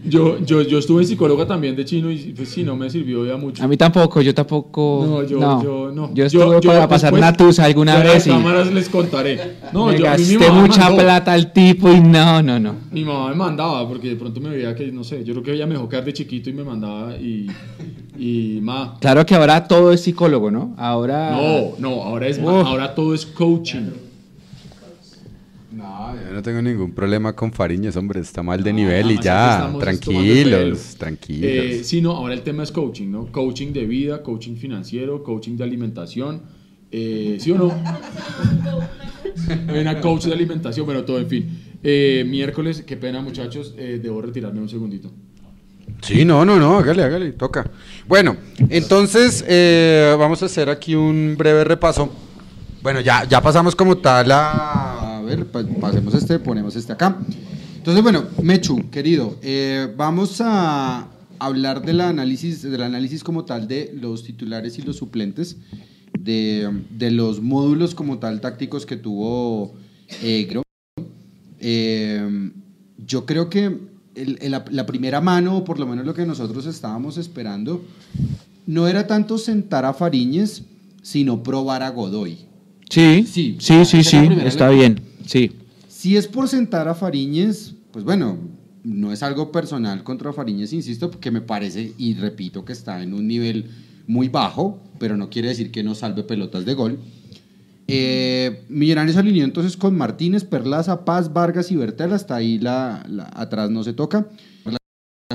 Yo, 0.09 0.39
yo, 0.39 0.61
yo 0.61 0.79
estuve 0.79 1.03
psicóloga 1.05 1.45
también 1.45 1.75
de 1.75 1.85
chino 1.85 2.09
y 2.11 2.33
pues 2.35 2.49
sí, 2.49 2.63
no 2.63 2.75
me 2.75 2.89
sirvió 2.89 3.25
ya 3.25 3.37
mucho. 3.37 3.63
A 3.63 3.67
mí 3.67 3.77
tampoco, 3.77 4.21
yo 4.21 4.33
tampoco. 4.33 5.03
No, 5.05 5.23
yo, 5.23 5.39
yo 5.63 5.91
no. 5.91 6.13
Yo 6.13 6.25
estuve 6.25 6.61
para 6.61 6.87
pasar 6.87 7.11
después, 7.13 7.21
Natus 7.21 7.59
alguna 7.59 7.99
vez 7.99 8.25
y 8.25 8.29
cámaras 8.29 8.71
les 8.71 8.89
contaré. 8.89 9.39
No, 9.73 9.87
me 9.87 9.93
yo, 9.93 9.97
mi 9.99 10.03
gasté 10.03 10.37
me 10.39 10.49
mucha 10.49 10.81
mandó. 10.85 10.97
plata 11.03 11.33
al 11.33 11.51
tipo 11.51 11.91
y 11.91 11.99
no, 11.99 12.41
no, 12.41 12.59
no. 12.59 12.75
Mi 12.91 13.03
mamá 13.03 13.29
me 13.29 13.35
mandaba 13.35 13.87
porque 13.87 14.09
de 14.09 14.15
pronto 14.15 14.39
me 14.39 14.49
veía 14.49 14.75
que, 14.75 14.91
no 14.91 15.03
sé, 15.03 15.23
yo 15.23 15.33
creo 15.33 15.43
que 15.43 15.53
ella 15.53 15.65
me 15.67 15.73
dejó 15.75 15.89
caer 15.89 16.05
de 16.05 16.13
chiquito 16.13 16.49
y 16.49 16.53
me 16.53 16.63
mandaba 16.63 17.15
y, 17.17 17.47
y 18.17 18.59
ma. 18.61 18.97
Claro 18.99 19.25
que 19.25 19.35
ahora 19.35 19.67
todo 19.67 19.91
es 19.91 20.01
psicólogo, 20.01 20.49
¿no? 20.51 20.73
Ahora. 20.77 21.31
No, 21.31 21.73
no, 21.79 22.03
ahora 22.03 22.27
es, 22.27 22.39
ahora 22.39 22.95
todo 22.95 23.13
es 23.13 23.25
coaching. 23.25 24.06
No, 26.13 26.27
yo 26.27 26.33
no 26.33 26.41
tengo 26.41 26.61
ningún 26.61 26.93
problema 26.93 27.33
con 27.33 27.51
Fariñez, 27.51 27.95
hombre, 27.97 28.19
está 28.21 28.43
mal 28.43 28.63
de 28.63 28.71
No, 28.71 28.79
nivel 28.79 29.11
y 29.11 29.19
ya, 29.19 29.71
tranquilos, 29.79 30.51
tomando 30.51 30.97
tranquilos. 30.97 31.49
Eh, 31.49 31.81
sí, 31.83 32.01
no, 32.01 32.11
ahora 32.11 32.33
el 32.33 32.41
tema 32.41 32.63
es 32.63 32.71
coaching, 32.71 33.07
¿no? 33.09 33.31
Coaching 33.31 33.73
de 33.73 33.85
vida, 33.85 34.23
coaching 34.23 34.55
financiero, 34.55 35.23
coaching 35.23 35.57
de 35.57 35.63
alimentación. 35.63 36.41
Eh, 36.91 37.37
¿Sí 37.39 37.51
o 37.51 37.57
no? 37.57 37.73
Una 39.79 39.99
coach 39.99 40.25
de 40.25 40.33
alimentación, 40.33 40.85
bueno, 40.85 41.03
todo, 41.03 41.19
en 41.19 41.27
fin. 41.27 41.59
Eh, 41.83 42.25
miércoles, 42.27 42.83
qué 42.85 42.97
pena, 42.97 43.21
muchachos, 43.21 43.75
eh, 43.77 43.99
debo 44.01 44.21
retirarme 44.21 44.61
un 44.61 44.69
segundito. 44.69 45.11
Sí, 46.01 46.25
no, 46.25 46.45
no, 46.45 46.57
no, 46.57 46.77
hágale, 46.77 47.03
hágale, 47.03 47.31
toca. 47.31 47.69
Bueno, 48.07 48.37
entonces 48.69 49.43
eh, 49.47 50.15
vamos 50.17 50.41
a 50.43 50.45
hacer 50.45 50.69
aquí 50.69 50.95
un 50.95 51.35
breve 51.37 51.63
repaso. 51.63 52.09
Bueno, 52.81 53.01
ya, 53.01 53.25
ya 53.25 53.41
pasamos 53.41 53.75
como 53.75 53.97
tal 53.97 54.31
a... 54.31 54.96
Ver, 55.27 55.45
pa- 55.45 55.63
pasemos 55.81 56.13
este, 56.13 56.39
ponemos 56.39 56.75
este 56.75 56.93
acá. 56.93 57.17
Entonces, 57.77 58.01
bueno, 58.03 58.23
Mechu, 58.41 58.89
querido, 58.89 59.37
eh, 59.41 59.93
vamos 59.95 60.41
a 60.41 61.07
hablar 61.39 61.85
del 61.85 62.01
análisis, 62.01 62.61
del 62.63 62.81
análisis 62.81 63.23
como 63.23 63.45
tal 63.45 63.67
de 63.67 63.93
los 63.99 64.23
titulares 64.23 64.77
y 64.79 64.81
los 64.81 64.95
suplentes, 64.97 65.57
de, 66.19 66.69
de 66.89 67.11
los 67.11 67.41
módulos 67.41 67.93
como 67.95 68.17
tal 68.17 68.41
tácticos 68.41 68.85
que 68.85 68.97
tuvo 68.97 69.73
eh, 70.21 70.47
Gro. 70.49 70.63
Eh, 71.59 72.51
yo 73.05 73.25
creo 73.25 73.49
que 73.49 73.65
el- 74.15 74.37
el- 74.41 74.51
la, 74.71 74.85
primera 74.85 75.21
mano, 75.21 75.57
o 75.57 75.63
por 75.63 75.79
lo 75.79 75.85
menos 75.85 76.05
lo 76.05 76.13
que 76.13 76.25
nosotros 76.25 76.65
estábamos 76.65 77.17
esperando, 77.17 77.83
no 78.65 78.87
era 78.87 79.07
tanto 79.07 79.37
sentar 79.37 79.85
a 79.85 79.93
Fariñez, 79.93 80.63
sino 81.01 81.41
probar 81.43 81.83
a 81.83 81.89
Godoy. 81.89 82.37
Sí, 82.89 83.25
Sí, 83.27 83.57
sí, 83.59 83.85
sí, 83.85 84.03
sí, 84.03 84.17
está 84.45 84.69
bien. 84.69 85.01
Sí. 85.27 85.51
Si 85.87 86.17
es 86.17 86.27
por 86.27 86.47
sentar 86.47 86.87
a 86.87 86.95
Fariñez, 86.95 87.73
pues 87.91 88.03
bueno, 88.03 88.37
no 88.83 89.11
es 89.11 89.21
algo 89.23 89.51
personal 89.51 90.03
contra 90.03 90.33
Fariñez, 90.33 90.73
insisto, 90.73 91.11
porque 91.11 91.29
me 91.31 91.41
parece, 91.41 91.93
y 91.97 92.13
repito, 92.15 92.63
que 92.65 92.73
está 92.73 93.01
en 93.03 93.13
un 93.13 93.27
nivel 93.27 93.65
muy 94.07 94.29
bajo, 94.29 94.79
pero 94.99 95.17
no 95.17 95.29
quiere 95.29 95.49
decir 95.49 95.69
que 95.71 95.83
no 95.83 95.93
salve 95.95 96.23
pelotas 96.23 96.65
de 96.65 96.73
gol. 96.73 96.99
Eh, 97.89 98.63
Millonarios 98.69 99.15
alineó 99.17 99.45
entonces 99.45 99.77
con 99.77 99.95
Martínez, 99.97 100.43
Perlaza, 100.43 101.05
Paz, 101.05 101.31
Vargas 101.31 101.71
y 101.71 101.75
Bertel, 101.75 102.11
hasta 102.13 102.35
ahí 102.35 102.59
la, 102.59 103.05
la- 103.09 103.29
atrás 103.33 103.69
no 103.69 103.83
se 103.83 103.93
toca. 103.93 104.27
Perlaza 104.63 104.77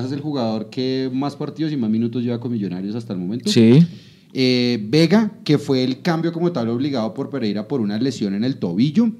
es 0.06 0.12
el 0.12 0.20
jugador 0.20 0.68
que 0.70 1.10
más 1.12 1.34
partidos 1.36 1.72
y 1.72 1.76
más 1.76 1.90
minutos 1.90 2.22
lleva 2.22 2.40
con 2.40 2.52
Millonarios 2.52 2.94
hasta 2.94 3.12
el 3.14 3.18
momento. 3.18 3.50
Sí. 3.50 3.86
Eh, 4.34 4.84
Vega, 4.88 5.32
que 5.44 5.58
fue 5.58 5.82
el 5.84 6.00
cambio 6.02 6.32
como 6.32 6.52
tal 6.52 6.68
obligado 6.68 7.12
por 7.14 7.28
Pereira 7.30 7.68
por 7.68 7.80
una 7.80 7.98
lesión 7.98 8.34
en 8.34 8.44
el 8.44 8.56
tobillo. 8.56 9.10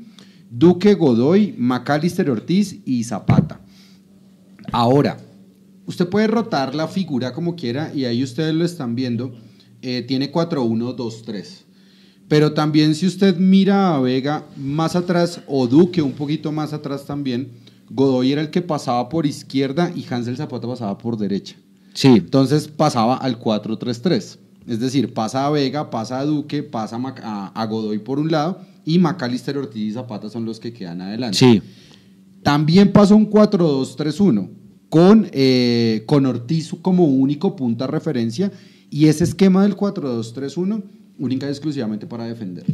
Duque, 0.55 0.93
Godoy, 0.93 1.55
Macalister 1.57 2.29
Ortiz 2.29 2.81
y 2.85 3.05
Zapata. 3.05 3.59
Ahora, 4.71 5.17
usted 5.87 6.07
puede 6.11 6.27
rotar 6.27 6.75
la 6.75 6.89
figura 6.89 7.33
como 7.33 7.57
quiera 7.57 7.91
y 7.95 8.05
ahí 8.05 8.23
ustedes 8.23 8.55
lo 8.55 8.67
están 8.67 8.95
viendo. 8.95 9.33
eh, 9.81 10.03
tiene 10.07 10.31
4-1-2-3. 10.31 11.65
Pero 12.29 12.53
también 12.53 12.95
si 12.95 13.07
usted 13.07 13.39
mira 13.39 13.97
a 13.97 14.01
Vega 14.01 14.45
más 14.57 14.95
atrás 14.95 15.41
o 15.49 15.67
Duque 15.67 16.03
un 16.03 16.13
poquito 16.13 16.53
más 16.53 16.75
atrás 16.75 17.07
también, 17.07 17.53
Godoy 17.91 18.33
era 18.33 18.43
el 18.43 18.51
que 18.51 18.61
pasaba 18.63 19.09
por 19.09 19.25
izquierda 19.25 19.91
y 19.97 20.07
Hansel 20.09 20.37
Zapata 20.37 20.69
pasaba 20.69 20.99
por 20.99 21.17
derecha. 21.17 21.57
Sí. 21.95 22.09
Entonces 22.09 22.69
pasaba 22.69 23.17
al 23.17 23.41
4-3-3. 23.41 24.39
Es 24.67 24.81
decir, 24.81 25.15
pasa 25.15 25.47
a 25.47 25.51
Vega, 25.51 25.91
pasa 25.91 26.21
a 26.21 26.25
Duque, 26.27 26.63
pasa 26.63 27.01
a, 27.55 27.67
Godoy 27.67 27.99
por 27.99 28.19
un 28.19 28.31
lado 28.31 28.61
y 28.85 28.99
Macalister 28.99 29.57
Ortiz 29.59 29.83
y 29.83 29.93
Zapata 29.93 30.29
son 30.29 30.45
los 30.45 30.61
que 30.61 30.73
quedan 30.73 31.01
adelante. 31.01 31.39
Sí. 31.39 31.63
También 32.43 32.93
pasó 32.93 33.17
un 33.17 33.31
4-2-3-1 33.31 34.51
con, 34.89 35.29
eh, 35.33 36.03
con 36.07 36.27
Ortiz 36.27 36.75
como 36.83 37.07
único 37.07 37.57
punta 37.57 37.87
referencia 37.87 38.51
y 38.91 39.07
ese 39.07 39.25
esquema 39.25 39.63
del 39.63 39.77
4-2-3-1 39.77 40.83
única 41.19 41.47
y 41.47 41.51
exclusivamente 41.51 42.07
para 42.07 42.25
defender. 42.25 42.65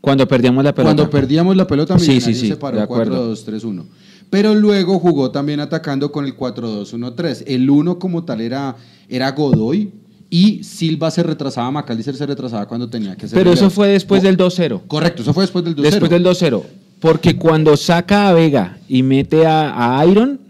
Cuando 0.00 0.26
perdíamos 0.26 0.64
la 0.64 0.74
pelota. 0.74 0.94
Cuando 0.94 1.10
perdíamos 1.10 1.56
la 1.56 1.66
pelota, 1.66 1.98
Sí, 1.98 2.20
sí, 2.20 2.34
sí, 2.34 2.48
se 2.48 2.56
paró 2.56 2.78
de 2.78 2.82
acuerdo. 2.82 3.34
4-2-3-1. 3.34 3.84
Pero 4.30 4.54
luego 4.54 4.98
jugó 4.98 5.30
también 5.30 5.60
atacando 5.60 6.10
con 6.10 6.24
el 6.24 6.36
4-2-1-3. 6.36 7.44
El 7.46 7.68
1 7.68 7.98
como 7.98 8.24
tal 8.24 8.40
era, 8.40 8.76
era 9.08 9.30
Godoy 9.32 9.92
y 10.30 10.62
Silva 10.64 11.10
se 11.10 11.22
retrasaba, 11.22 11.70
Macalister 11.70 12.14
se 12.16 12.26
retrasaba 12.26 12.66
cuando 12.66 12.88
tenía 12.88 13.14
que 13.16 13.28
ser. 13.28 13.38
Pero 13.38 13.52
eso 13.52 13.70
fue 13.70 13.88
después 13.88 14.22
del 14.22 14.36
2-0. 14.36 14.82
Correcto, 14.88 15.22
eso 15.22 15.32
fue 15.32 15.44
después 15.44 15.64
del 15.64 15.76
2-0. 15.76 15.80
Después 15.82 16.10
del 16.10 16.24
2-0. 16.24 16.62
Porque 16.98 17.36
cuando 17.36 17.76
saca 17.76 18.28
a 18.28 18.32
Vega 18.32 18.78
y 18.88 19.02
mete 19.02 19.46
a, 19.46 19.98
a 20.00 20.06
Iron, 20.06 20.40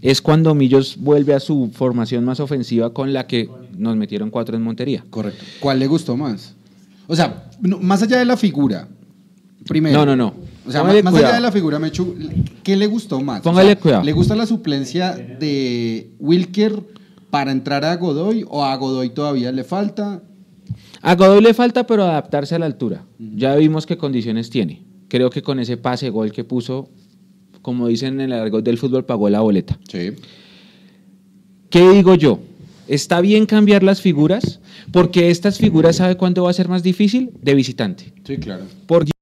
es 0.00 0.22
cuando 0.22 0.54
Millos 0.54 0.96
vuelve 0.98 1.34
a 1.34 1.40
su 1.40 1.70
formación 1.74 2.24
más 2.24 2.40
ofensiva 2.40 2.92
con 2.94 3.12
la 3.12 3.26
que 3.26 3.48
nos 3.76 3.96
metieron 3.96 4.30
cuatro 4.30 4.56
en 4.56 4.62
Montería. 4.62 5.04
Correcto. 5.10 5.44
¿Cuál 5.60 5.78
le 5.78 5.86
gustó 5.86 6.16
más? 6.16 6.54
O 7.06 7.14
sea, 7.14 7.44
no- 7.60 7.78
más 7.78 8.02
allá 8.02 8.18
de 8.18 8.24
la 8.24 8.36
figura, 8.38 8.88
primero. 9.68 9.98
No, 9.98 10.06
no, 10.06 10.16
no. 10.16 10.34
O 10.66 10.70
sea, 10.72 10.80
Póngale 10.80 11.02
más, 11.02 11.12
cuidado. 11.12 11.28
allá 11.32 11.36
de 11.36 11.42
la 11.42 11.52
figura, 11.52 11.78
Mechu, 11.78 12.14
¿qué 12.62 12.76
le 12.76 12.86
gustó 12.86 13.20
más? 13.20 13.40
O 13.40 13.42
Póngale 13.42 13.68
sea, 13.72 13.76
cuidado. 13.80 14.02
¿Le 14.04 14.12
gusta 14.12 14.34
la 14.34 14.46
suplencia 14.46 15.12
de 15.14 16.10
Wilker 16.18 16.80
para 17.30 17.52
entrar 17.52 17.84
a 17.84 17.96
Godoy 17.96 18.44
o 18.48 18.64
a 18.64 18.74
Godoy 18.76 19.10
todavía 19.10 19.52
le 19.52 19.64
falta? 19.64 20.22
A 21.02 21.14
Godoy 21.14 21.42
le 21.42 21.54
falta, 21.54 21.86
pero 21.86 22.04
adaptarse 22.04 22.54
a 22.54 22.58
la 22.58 22.66
altura. 22.66 23.04
Ya 23.18 23.54
vimos 23.56 23.86
qué 23.86 23.96
condiciones 23.96 24.50
tiene. 24.50 24.84
Creo 25.08 25.30
que 25.30 25.42
con 25.42 25.58
ese 25.58 25.76
pase 25.76 26.10
gol 26.10 26.32
que 26.32 26.44
puso, 26.44 26.90
como 27.62 27.88
dicen 27.88 28.20
en 28.20 28.32
el 28.32 28.40
argot 28.40 28.64
del 28.64 28.78
fútbol, 28.78 29.04
pagó 29.04 29.28
la 29.28 29.40
boleta. 29.40 29.78
Sí. 29.88 30.12
¿Qué 31.70 31.88
digo 31.90 32.14
yo? 32.14 32.40
Está 32.88 33.20
bien 33.20 33.46
cambiar 33.46 33.82
las 33.82 34.00
figuras, 34.00 34.60
porque 34.92 35.30
estas 35.30 35.58
figuras, 35.58 35.96
¿sabe 35.96 36.16
cuándo 36.16 36.44
va 36.44 36.50
a 36.50 36.54
ser 36.54 36.68
más 36.68 36.82
difícil? 36.82 37.30
De 37.40 37.54
visitante. 37.54 38.12
Sí, 38.24 38.36
claro. 38.38 38.64
Porque 38.86 39.12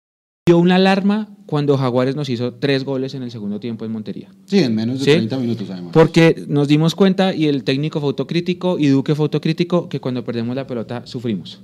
dio 0.48 0.58
una 0.58 0.76
alarma 0.76 1.28
cuando 1.44 1.76
Jaguares 1.76 2.16
nos 2.16 2.28
hizo 2.30 2.54
tres 2.54 2.84
goles 2.84 3.14
en 3.14 3.22
el 3.22 3.30
segundo 3.30 3.60
tiempo 3.60 3.84
en 3.84 3.92
Montería. 3.92 4.30
Sí, 4.46 4.60
en 4.60 4.74
menos 4.74 4.98
de 4.98 5.04
¿Sí? 5.04 5.10
30 5.12 5.38
minutos 5.38 5.68
además. 5.70 5.90
Porque 5.92 6.44
nos 6.48 6.68
dimos 6.68 6.94
cuenta, 6.94 7.34
y 7.34 7.46
el 7.46 7.64
técnico 7.64 8.00
fue 8.00 8.08
autocrítico, 8.08 8.78
y 8.78 8.86
Duque 8.86 9.14
fue 9.14 9.24
autocrítico, 9.24 9.88
que 9.90 10.00
cuando 10.00 10.24
perdemos 10.24 10.56
la 10.56 10.66
pelota 10.66 11.02
sufrimos. 11.04 11.60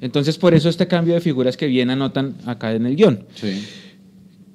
Entonces, 0.00 0.38
por 0.38 0.54
eso 0.54 0.68
este 0.68 0.86
cambio 0.86 1.14
de 1.14 1.20
figuras 1.20 1.56
que 1.56 1.66
bien 1.66 1.90
anotan 1.90 2.36
acá 2.44 2.72
en 2.72 2.86
el 2.86 2.94
guion. 2.94 3.24
Sí. 3.34 3.64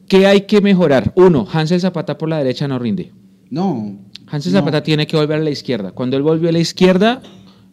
¿Qué 0.07 0.28
hay 0.28 0.41
que 0.41 0.61
mejorar? 0.61 1.11
Uno, 1.16 1.47
Hansel 1.51 1.82
Zapata 1.82 2.18
por 2.18 2.30
la 2.30 2.38
derecha 2.38 2.68
no 2.68 2.80
rinde. 2.80 3.11
No. 3.49 3.97
Hansel 4.28 4.53
no, 4.53 4.59
Zapata 4.59 4.84
tiene 4.84 5.07
que 5.07 5.18
volver 5.18 5.39
a 5.39 5.43
la 5.43 5.49
izquierda. 5.49 5.91
Cuando 5.91 6.16
él 6.16 6.24
volvió 6.24 6.47
a 6.47 6.51
la 6.53 6.59
izquierda, 6.59 7.22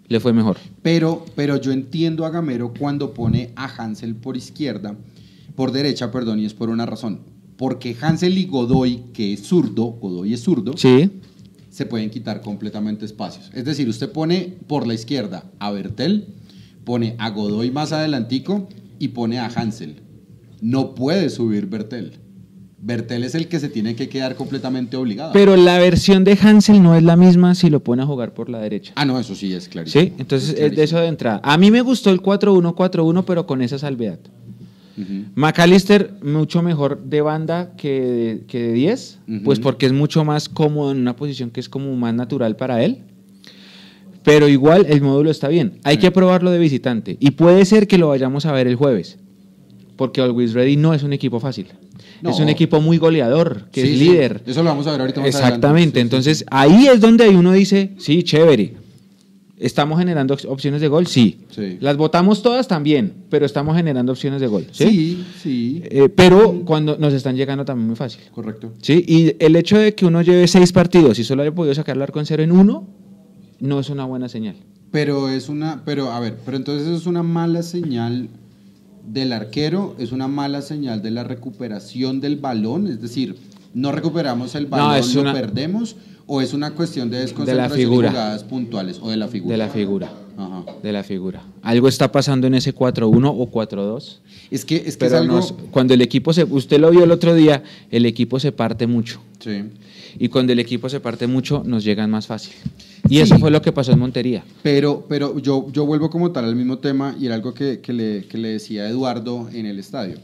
le 0.09 0.19
fue 0.19 0.33
mejor. 0.33 0.57
Pero, 0.83 1.25
pero 1.37 1.57
yo 1.61 1.71
entiendo 1.71 2.27
a 2.27 2.31
Gamero 2.31 2.75
cuando 2.77 3.15
pone 3.15 3.51
a 3.55 3.67
Hansel 3.67 4.17
por 4.17 4.37
izquierda, 4.37 4.97
por 5.55 5.73
derecha, 5.73 6.11
perdón, 6.11 6.41
y 6.41 6.45
es 6.47 6.55
por 6.55 6.69
una 6.71 6.87
razón. 6.87 7.21
Porque 7.57 7.97
Hansel 8.01 8.39
y 8.39 8.47
Godoy, 8.47 9.05
que 9.13 9.33
es 9.35 9.43
zurdo, 9.43 9.85
Godoy 9.87 10.33
es 10.35 10.43
zurdo, 10.43 10.77
Sí, 10.77 11.11
se 11.69 11.87
pueden 11.87 12.11
quitar 12.11 12.41
completamente 12.41 13.05
espacios. 13.05 13.51
Es 13.55 13.65
decir, 13.65 13.89
usted 13.89 14.11
pone 14.11 14.55
por 14.67 14.87
la 14.87 14.95
izquierda 14.95 15.45
a 15.59 15.71
Bertel, 15.71 16.27
pone 16.85 17.15
a 17.19 17.31
Godoy 17.31 17.71
más 17.71 17.93
adelantico 17.93 18.67
y 18.99 19.09
pone 19.09 19.39
a 19.39 19.47
Hansel. 19.47 19.97
No 20.63 20.95
puede 20.95 21.31
subir 21.31 21.67
Bertel. 21.67 22.15
Bertel 22.83 23.25
es 23.25 23.35
el 23.35 23.49
que 23.49 23.61
se 23.61 23.69
tiene 23.69 23.95
que 23.95 24.09
quedar 24.09 24.37
completamente 24.37 24.97
obligado. 24.97 25.33
pero 25.35 25.55
la 25.55 25.79
versión 25.79 26.25
de 26.25 26.33
Hansel 26.41 26.83
no 26.83 26.95
es 26.97 27.03
la 27.03 27.15
misma 27.17 27.55
si 27.55 27.69
lo 27.69 27.85
pone 27.85 28.03
a 28.03 28.07
jugar 28.07 28.33
por 28.33 28.49
la 28.49 28.59
derecha. 28.59 28.95
ah, 28.97 29.05
no, 29.05 29.19
eso 29.21 29.35
sí 29.35 29.53
es 29.53 29.69
clarísimo. 29.69 30.03
Sí, 30.03 30.13
entonces 30.17 30.51
Es 30.51 30.59
es 30.61 30.77
de 30.77 30.83
eso 30.85 30.99
de 30.99 31.09
entrada. 31.09 31.41
A 31.45 31.59
mí 31.59 31.71
me 31.71 31.83
gustó 31.83 32.09
el 32.11 32.23
4-1-4-1, 32.23 33.25
pero 33.27 33.47
con 33.47 33.61
esa 33.61 33.79
salvedad. 33.79 34.19
McAllister, 35.35 36.15
mucho 36.23 36.63
mejor 36.63 37.03
de 37.05 37.21
banda 37.21 37.73
que 37.77 38.01
de, 38.01 38.45
que 38.47 38.59
de 38.63 38.73
10, 38.73 39.19
Ujú. 39.29 39.43
pues 39.45 39.59
porque 39.61 39.87
es 39.87 39.93
mucho 39.93 40.25
más 40.25 40.49
cómodo 40.49 40.93
en 40.93 40.99
una 40.99 41.17
posición 41.17 41.51
que 41.51 41.61
es 41.61 41.69
como 41.69 41.95
más 41.97 42.15
natural 42.15 42.57
para 42.57 42.83
él. 42.85 42.99
Pero 44.23 44.49
igual 44.49 44.87
el 44.89 45.01
módulo 45.01 45.31
está 45.31 45.49
bien. 45.49 45.79
Hay 45.83 45.97
que 45.97 46.11
probarlo 46.11 46.51
de 46.51 46.59
visitante. 46.59 47.17
Y 47.21 47.31
puede 47.33 47.65
ser 47.65 47.87
que 47.89 47.97
lo 47.99 48.09
vayamos 48.09 48.45
a 48.45 48.53
ver 48.53 48.67
el 48.67 48.77
jueves. 48.77 49.19
Porque 49.97 50.21
Always 50.21 50.53
Ready 50.53 50.77
no 50.77 50.93
es 50.95 51.03
un 51.03 51.13
equipo 51.13 51.41
fácil. 51.41 51.67
No. 52.23 52.31
Es 52.31 52.39
un 52.39 52.51
equipo 52.51 52.81
muy 52.83 52.99
goleador, 52.99 53.69
que 53.73 53.83
Sí, 53.83 53.93
es 53.93 53.99
sí, 53.99 54.05
líder. 54.05 54.43
Eso 54.47 54.63
lo 54.63 54.69
vamos 54.71 54.87
a 54.87 54.93
ver 54.93 55.01
ahorita 55.01 55.21
más 55.21 55.29
Exactamente. 55.29 55.67
adelante. 55.67 56.01
Entonces 56.01 56.45
ahí 56.51 56.87
es 56.87 57.01
donde 57.01 57.29
uno 57.31 57.53
dice, 57.53 57.93
sí, 57.99 58.23
chévere. 58.23 58.75
¿Estamos 59.61 59.99
generando 59.99 60.33
op- 60.35 60.45
opciones 60.49 60.81
de 60.81 60.89
gol? 60.89 61.07
Sí. 61.07 61.41
Sí. 61.51 61.77
Las 61.81 61.97
votamos 61.99 62.43
todas 62.43 62.67
también, 62.67 63.13
pero 63.29 63.45
estamos 63.45 63.77
generando 63.77 64.13
opciones 64.13 64.41
de 64.41 64.47
gol. 64.47 64.67
Sí. 64.73 64.85
Sí, 64.87 65.25
sí, 65.43 65.83
Eh, 65.85 66.09
pero 66.09 66.63
cuando 66.65 66.97
nos 66.97 67.13
están 67.13 67.37
llegando 67.37 67.65
también 67.65 67.87
muy 67.87 67.97
fácil. 67.97 68.23
correcto. 68.33 68.73
Sí, 68.81 69.05
y 69.07 69.37
el 69.39 69.55
hecho 69.57 69.77
de 69.79 69.95
que 69.95 70.07
uno 70.07 70.23
lleve 70.23 70.49
seis 70.49 70.73
partidos 70.73 71.19
y 71.19 71.25
solo 71.25 71.43
haya 71.43 71.55
podido 71.55 71.75
sacar 71.75 71.95
el 71.97 72.03
arco 72.03 72.19
en 72.19 72.27
cero 72.27 72.43
en 72.43 72.53
uno, 72.53 72.87
no 73.61 73.79
es 73.81 73.91
una 73.91 74.07
buena 74.07 74.29
señal. 74.31 74.57
Pero 74.91 75.29
es 75.29 75.49
una, 75.51 75.83
pero 75.85 76.11
a 76.11 76.19
ver, 76.21 76.39
pero 76.45 76.57
entonces 76.57 76.89
es 76.89 77.07
una 77.07 77.23
mala 77.23 77.63
señal 77.63 78.29
del 79.07 79.33
arquero, 79.33 79.95
es 79.99 80.11
una 80.13 80.27
mala 80.27 80.63
señal 80.63 81.03
de 81.03 81.11
la 81.11 81.23
recuperación 81.25 82.21
del 82.21 82.37
balón, 82.37 82.87
es 82.87 83.01
decir, 83.03 83.37
no 83.75 83.93
recuperamos 83.93 84.55
el 84.55 84.67
balón, 84.67 84.97
es 84.97 85.15
lo 85.15 85.21
una- 85.21 85.33
perdemos, 85.33 85.97
o 86.33 86.41
es 86.41 86.53
una 86.55 86.71
cuestión 86.71 87.11
de 87.11 87.19
desconcentración 87.19 87.77
figura. 87.79 88.09
y 88.09 88.11
jugadas 88.13 88.45
puntuales, 88.45 89.01
o 89.03 89.11
de 89.11 89.17
la 89.17 89.27
figura. 89.27 89.53
De 89.53 89.59
la 89.59 89.69
figura. 89.69 90.13
Ajá. 90.39 90.65
De 90.83 90.93
la 90.93 91.03
figura. 91.03 91.43
Algo 91.63 91.89
está 91.89 92.13
pasando 92.13 92.47
en 92.47 92.55
ese 92.55 92.73
4-1 92.75 93.35
o 93.37 93.51
4-2. 93.51 94.19
Es 94.51 94.65
que 94.65 94.77
es, 94.87 94.97
que 94.97 95.07
es 95.07 95.13
algo... 95.13 95.35
nos- 95.37 95.53
cuando 95.73 95.93
el 95.93 96.01
equipo 96.03 96.33
se. 96.33 96.45
Usted 96.45 96.79
lo 96.81 96.91
vio 96.91 97.03
el 97.05 97.11
otro 97.11 97.35
día, 97.35 97.63
el 97.91 98.07
equipo 98.07 98.39
se 98.39 98.53
parte 98.53 98.87
mucho. 98.87 99.21
Sí. 99.41 99.65
Y 100.19 100.29
cuando 100.29 100.53
el 100.53 100.61
equipo 100.61 100.89
se 100.89 101.01
parte 101.01 101.27
mucho, 101.27 101.63
nos 101.67 101.83
llegan 101.85 102.11
más 102.11 102.27
fácil. 102.29 102.53
Y 103.09 103.17
Sí. 103.17 103.21
eso 103.23 103.39
fue 103.39 103.51
lo 103.51 103.61
que 103.61 103.73
pasó 103.73 103.91
en 103.93 103.99
Montería. 103.99 104.45
Pero, 104.63 105.05
pero 105.09 105.39
yo, 105.41 105.67
yo 105.73 105.85
vuelvo 105.85 106.11
como 106.11 106.31
tal 106.31 106.45
al 106.45 106.55
mismo 106.57 106.79
tema 106.79 107.17
y 107.19 107.27
era 107.27 107.35
algo 107.35 107.53
que, 107.55 107.81
que 107.81 107.93
le, 107.93 108.25
que 108.27 108.39
le 108.39 108.49
decía 108.51 108.89
Eduardo 108.89 109.49
en 109.53 109.67
el 109.67 109.79
estadio. 109.81 110.17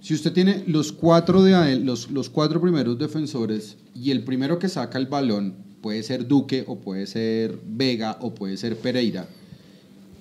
Si 0.00 0.14
usted 0.14 0.32
tiene 0.32 0.64
los 0.66 0.92
cuatro, 0.92 1.42
de, 1.42 1.76
los, 1.76 2.10
los 2.10 2.30
cuatro 2.30 2.60
primeros 2.60 2.98
defensores 2.98 3.76
y 3.94 4.10
el 4.10 4.24
primero 4.24 4.58
que 4.58 4.68
saca 4.68 4.98
el 4.98 5.06
balón 5.06 5.54
puede 5.82 6.02
ser 6.02 6.26
Duque 6.26 6.64
o 6.66 6.78
puede 6.78 7.06
ser 7.06 7.58
Vega 7.66 8.16
o 8.20 8.34
puede 8.34 8.56
ser 8.56 8.76
Pereira, 8.76 9.28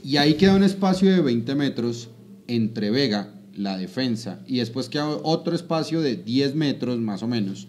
y 0.03 0.17
ahí 0.17 0.36
queda 0.36 0.55
un 0.55 0.63
espacio 0.63 1.11
de 1.11 1.21
20 1.21 1.55
metros 1.55 2.09
entre 2.47 2.89
Vega, 2.89 3.34
la 3.55 3.77
defensa, 3.77 4.39
y 4.47 4.57
después 4.57 4.89
queda 4.89 5.09
otro 5.09 5.55
espacio 5.55 6.01
de 6.01 6.15
10 6.15 6.55
metros 6.55 6.99
más 6.99 7.23
o 7.23 7.27
menos 7.27 7.67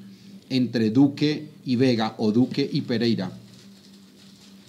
entre 0.49 0.91
Duque 0.91 1.49
y 1.65 1.77
Vega 1.77 2.15
o 2.19 2.33
Duque 2.33 2.69
y 2.71 2.83
Pereira. 2.83 3.33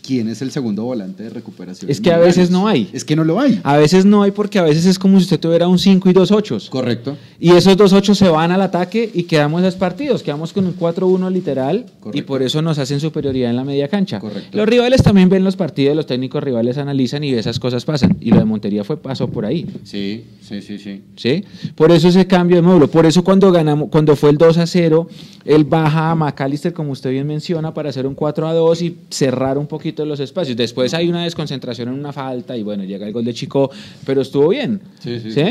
¿Quién 0.02 0.28
es 0.30 0.42
el 0.42 0.52
segundo 0.52 0.84
volante 0.84 1.24
de 1.24 1.30
recuperación? 1.30 1.92
Es 1.92 2.02
que 2.02 2.12
a 2.12 2.18
veces 2.18 2.50
no 2.50 2.68
hay. 2.68 2.90
Es 2.92 3.06
que 3.06 3.16
no 3.16 3.24
lo 3.24 3.40
hay. 3.40 3.60
A 3.64 3.78
veces 3.78 4.06
no 4.06 4.24
hay 4.24 4.32
porque 4.32 4.60
a 4.60 4.64
veces 4.64 4.86
es 4.86 4.98
como 4.98 5.18
si 5.18 5.24
usted 5.24 5.40
tuviera 5.40 5.68
un 5.68 5.78
5 5.78 6.10
y 6.10 6.14
dos 6.14 6.32
8. 6.32 6.58
Correcto. 6.70 7.18
Y 7.40 7.52
esos 7.52 7.78
dos 7.78 7.94
8 7.94 8.16
se 8.16 8.28
van 8.30 8.52
al 8.52 8.62
ataque 8.62 9.10
y 9.14 9.24
quedamos 9.24 9.62
esos 9.62 9.76
partidos. 9.76 10.24
Quedamos 10.24 10.54
con 10.54 10.66
un 10.66 10.76
4-1 10.76 11.32
literal 11.32 11.86
y 11.88 12.02
Correcto. 12.02 12.26
por 12.26 12.42
eso 12.42 12.62
nos 12.62 12.80
hacen 12.80 13.00
superioridad 13.00 13.50
en 13.50 13.56
la 13.56 13.64
media 13.64 13.88
cancha. 13.88 14.20
Correcto. 14.20 14.58
Los 14.58 14.68
rivales 14.68 15.04
también 15.04 15.30
ven 15.30 15.44
los 15.44 15.56
partidos, 15.56 15.96
los 15.96 16.08
técnicos 16.08 16.44
rivales 16.44 16.78
analizan 16.78 17.24
y 17.24 17.34
esas 17.34 17.60
cosas 17.60 17.86
pasan. 17.86 18.18
Y 18.20 18.32
lo 18.32 18.40
de 18.40 18.46
Montería 18.46 18.84
fue 18.84 18.98
pasó 18.98 19.28
por 19.28 19.46
ahí. 19.46 19.68
Sí, 19.84 20.26
sí, 20.42 20.62
sí, 20.62 20.80
sí. 20.80 21.02
¿sí? 21.16 21.44
Por 21.76 21.92
eso 21.92 22.08
ese 22.08 22.26
cambio 22.26 22.58
de 22.58 22.62
módulo, 22.64 22.90
por 22.90 23.06
eso 23.06 23.24
cuando 23.24 23.52
ganamos, 23.52 23.90
cuando 23.90 24.16
fue 24.16 24.32
el 24.32 24.38
2 24.38 24.58
a 24.58 24.66
0, 24.68 25.08
él 25.46 25.64
baja 25.64 26.12
a 26.12 26.16
McAllister, 26.16 26.74
como 26.74 26.92
usted 26.92 27.12
bien 27.12 27.28
menciona, 27.28 27.74
para 27.74 27.90
hacer 27.90 28.08
un 28.08 28.16
4 28.16 28.48
a 28.48 28.54
2 28.54 28.82
y 28.82 28.98
cerrar 29.10 29.58
un 29.58 29.68
poquito 29.68 29.91
los 29.98 30.20
espacios. 30.20 30.58
Después 30.58 30.94
hay 30.94 31.10
una 31.10 31.24
desconcentración 31.24 31.90
en 31.90 31.96
una 31.96 32.14
falta 32.14 32.56
y 32.58 32.64
bueno, 32.64 32.84
llega 32.84 33.06
el 33.08 33.14
gol 33.14 33.26
de 33.26 33.34
Chico, 33.34 33.70
pero 34.06 34.22
estuvo 34.22 34.50
bien. 34.50 34.82
Sí, 35.00 35.20
sí. 35.20 35.42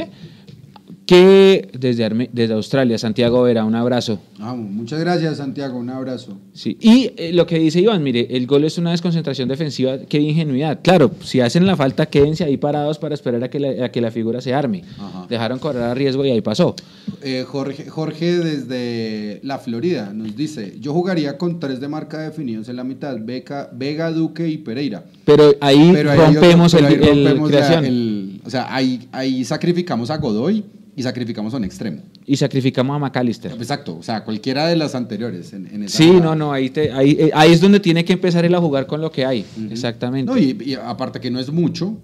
Que 1.10 1.68
desde, 1.76 2.04
Arme- 2.08 2.30
desde 2.32 2.54
Australia, 2.54 2.96
Santiago 2.96 3.42
Vera, 3.42 3.64
un 3.64 3.74
abrazo. 3.74 4.20
Ah, 4.38 4.54
muchas 4.54 5.00
gracias, 5.00 5.38
Santiago. 5.38 5.76
Un 5.76 5.90
abrazo. 5.90 6.38
Sí. 6.52 6.76
Y 6.80 7.10
eh, 7.16 7.32
lo 7.34 7.46
que 7.46 7.58
dice 7.58 7.80
Iván, 7.80 8.00
mire, 8.04 8.28
el 8.30 8.46
gol 8.46 8.62
es 8.62 8.78
una 8.78 8.92
desconcentración 8.92 9.48
defensiva, 9.48 9.98
qué 10.08 10.20
ingenuidad. 10.20 10.78
Claro, 10.84 11.10
si 11.24 11.40
hacen 11.40 11.66
la 11.66 11.74
falta, 11.74 12.06
quédense 12.06 12.44
ahí 12.44 12.56
parados 12.58 12.98
para 12.98 13.14
esperar 13.16 13.42
a 13.42 13.50
que 13.50 13.58
la, 13.58 13.86
a 13.86 13.88
que 13.90 14.00
la 14.00 14.12
figura 14.12 14.40
se 14.40 14.54
arme. 14.54 14.84
Ajá. 15.00 15.26
Dejaron 15.28 15.58
correr 15.58 15.82
a 15.82 15.94
riesgo 15.94 16.24
y 16.24 16.30
ahí 16.30 16.42
pasó. 16.42 16.76
Eh, 17.22 17.42
Jorge, 17.44 17.90
Jorge 17.90 18.38
desde 18.38 19.40
la 19.42 19.58
Florida 19.58 20.12
nos 20.14 20.36
dice, 20.36 20.76
yo 20.80 20.92
jugaría 20.92 21.36
con 21.38 21.58
tres 21.58 21.80
de 21.80 21.88
marca 21.88 22.18
definidos 22.20 22.68
en 22.68 22.76
la 22.76 22.84
mitad, 22.84 23.16
Beca, 23.20 23.68
Vega, 23.72 24.12
Duque 24.12 24.48
y 24.48 24.58
Pereira. 24.58 25.02
Pero 25.24 25.56
ahí 25.60 25.90
Pero 25.92 26.14
rompemos 26.14 26.72
pero 26.72 26.86
el, 26.86 26.92
ahí 26.94 27.00
el 27.10 27.24
rompemos 27.24 27.50
la- 27.50 27.56
creación 27.56 27.84
el- 27.84 28.40
o 28.44 28.48
sea, 28.50 28.72
ahí, 28.72 29.08
ahí 29.10 29.44
sacrificamos 29.44 30.08
a 30.10 30.16
Godoy 30.18 30.62
y 30.96 31.02
sacrificamos 31.02 31.54
a 31.54 31.56
un 31.58 31.64
extremo. 31.64 32.02
y 32.26 32.36
sacrificamos 32.36 32.94
a 32.96 32.98
McAllister. 32.98 33.52
Exacto, 33.52 33.96
o 33.98 34.02
sea, 34.02 34.24
cualquiera 34.24 34.66
de 34.66 34.76
las 34.76 34.94
anteriores. 34.94 35.52
En, 35.52 35.66
en 35.66 35.84
esa 35.84 35.96
Sí, 35.98 36.08
jugada. 36.08 36.24
no, 36.24 36.34
no, 36.36 36.52
ahí, 36.52 36.70
te- 36.70 36.92
ahí, 36.92 37.16
eh, 37.18 37.30
ahí 37.34 37.52
es 37.52 37.60
donde 37.60 37.80
tiene 37.80 38.04
que 38.04 38.12
empezar 38.14 38.44
él 38.44 38.54
a 38.54 38.60
jugar 38.60 38.86
con 38.86 39.00
lo 39.00 39.10
que 39.10 39.24
hay. 39.24 39.44
Exactamente. 39.70 40.30
No, 40.30 40.36
y, 40.38 40.56
y 40.64 40.74
aparte 40.74 41.20
que 41.20 41.30
no 41.30 41.38
es 41.40 41.50
mucho 41.52 41.96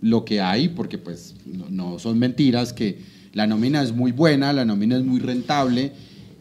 lo 0.00 0.24
que 0.24 0.40
hay, 0.40 0.68
porque 0.70 0.98
pues 0.98 1.34
no, 1.46 1.66
no 1.70 1.98
son 1.98 2.18
mentiras, 2.18 2.72
que 2.72 2.98
la 3.34 3.46
nómina 3.46 3.82
es 3.82 3.92
muy 3.94 4.12
buena, 4.12 4.52
la 4.52 4.64
nómina 4.64 4.96
es 4.96 5.04
muy 5.04 5.20
rentable, 5.20 5.92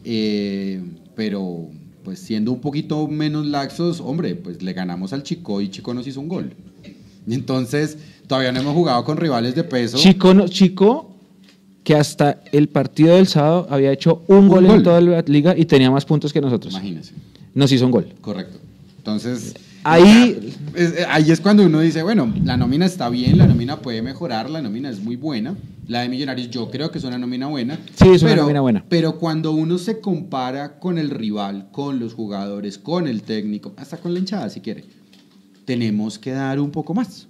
eh, 0.06 0.82
pero 1.16 1.68
pues 2.04 2.20
siendo 2.20 2.52
un 2.54 2.62
poquito 2.62 3.08
menos 3.08 3.46
laxos, 3.46 4.00
hombre, 4.02 4.36
pues 4.36 4.64
le 4.64 4.74
ganamos 4.74 5.12
al 5.14 5.22
Chico 5.24 5.60
y 5.62 5.70
Chico 5.70 5.94
nos 5.94 6.08
hizo 6.08 6.20
un 6.22 6.30
gol. 6.30 6.54
Entonces 7.30 7.98
todavía 8.28 8.52
no 8.52 8.62
hemos 8.62 8.74
jugado 8.74 9.04
con 9.04 9.18
rivales 9.18 9.56
de 9.56 9.64
peso. 9.64 9.98
Chico, 9.98 10.34
no- 10.34 10.48
Chico, 10.48 11.09
que 11.84 11.96
hasta 11.96 12.42
el 12.52 12.68
partido 12.70 13.16
del 13.16 13.28
sábado 13.28 13.68
había 13.70 13.92
hecho 13.92 14.24
un, 14.28 14.48
gol, 14.48 14.66
gol. 14.68 14.78
en 14.78 14.84
toda 14.84 15.02
la 15.02 15.22
liga 15.22 15.58
y 15.58 15.66
tenía 15.66 15.90
más 15.90 16.06
puntos 16.06 16.32
que 16.34 16.42
nosotros. 16.42 16.74
Imagínense, 16.74 17.14
Nos 17.56 17.72
hizo 17.72 17.86
un 17.86 17.92
gol. 17.92 18.14
correcto. 18.22 18.58
Entonces, 18.98 19.56
Ahí, 19.86 20.54
Es- 20.76 20.92
eh, 20.92 21.06
ahí 21.08 21.32
es 21.32 21.40
cuando 21.40 21.64
uno 21.64 21.80
dice, 21.80 22.04
bueno, 22.04 22.32
la 22.44 22.58
nómina 22.58 22.86
está 22.86 23.08
bien, 23.10 23.38
la 23.38 23.48
nómina 23.48 23.78
puede 23.80 24.02
mejorar, 24.02 24.50
la 24.50 24.62
nómina 24.62 24.90
es 24.90 25.00
muy 25.00 25.16
buena. 25.16 25.56
La 25.88 26.02
de 26.02 26.10
Millonarios 26.10 26.50
yo 26.50 26.70
creo 26.70 26.92
que 26.92 26.98
es 26.98 27.04
una 27.06 27.18
nómina 27.18 27.48
buena. 27.48 27.80
Sí, 27.96 28.10
es 28.10 28.22
una 28.22 28.36
nómina 28.36 28.60
buena. 28.60 28.84
Pero 28.90 29.18
cuando 29.18 29.54
uno 29.54 29.78
se 29.78 30.02
compara 30.02 30.80
con 30.80 30.98
el 30.98 31.10
rival, 31.10 31.70
con 31.72 31.98
los 31.98 32.14
jugadores, 32.14 32.78
con 32.78 33.08
el 33.08 33.24
técnico, 33.24 33.72
hasta 33.78 33.96
con 33.98 34.14
la 34.14 34.20
hinchada 34.20 34.50
si 34.50 34.60
quiere, 34.60 34.84
tenemos 35.66 36.20
que 36.20 36.32
dar 36.32 36.60
un 36.60 36.72
poco 36.72 36.94
más. 36.94 37.28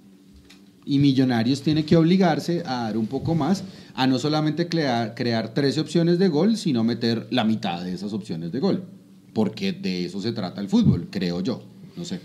Y 0.84 0.98
Millonarios 0.98 1.62
tiene 1.62 1.84
que 1.84 1.96
obligarse 1.96 2.62
a 2.66 2.82
dar 2.84 2.96
un 2.98 3.06
poco 3.06 3.34
más, 3.36 3.62
a 3.94 4.06
no 4.06 4.18
solamente 4.18 4.68
crear, 4.68 5.14
crear 5.14 5.54
13 5.54 5.80
opciones 5.80 6.18
de 6.18 6.28
gol, 6.28 6.56
sino 6.56 6.84
meter 6.84 7.26
la 7.30 7.44
mitad 7.44 7.82
de 7.82 7.92
esas 7.92 8.12
opciones 8.12 8.52
de 8.52 8.60
gol. 8.60 8.84
Porque 9.32 9.72
de 9.72 10.04
eso 10.04 10.20
se 10.20 10.32
trata 10.32 10.60
el 10.60 10.68
fútbol, 10.68 11.08
creo 11.10 11.40
yo. 11.40 11.62
No 11.96 12.04
sé. 12.04 12.20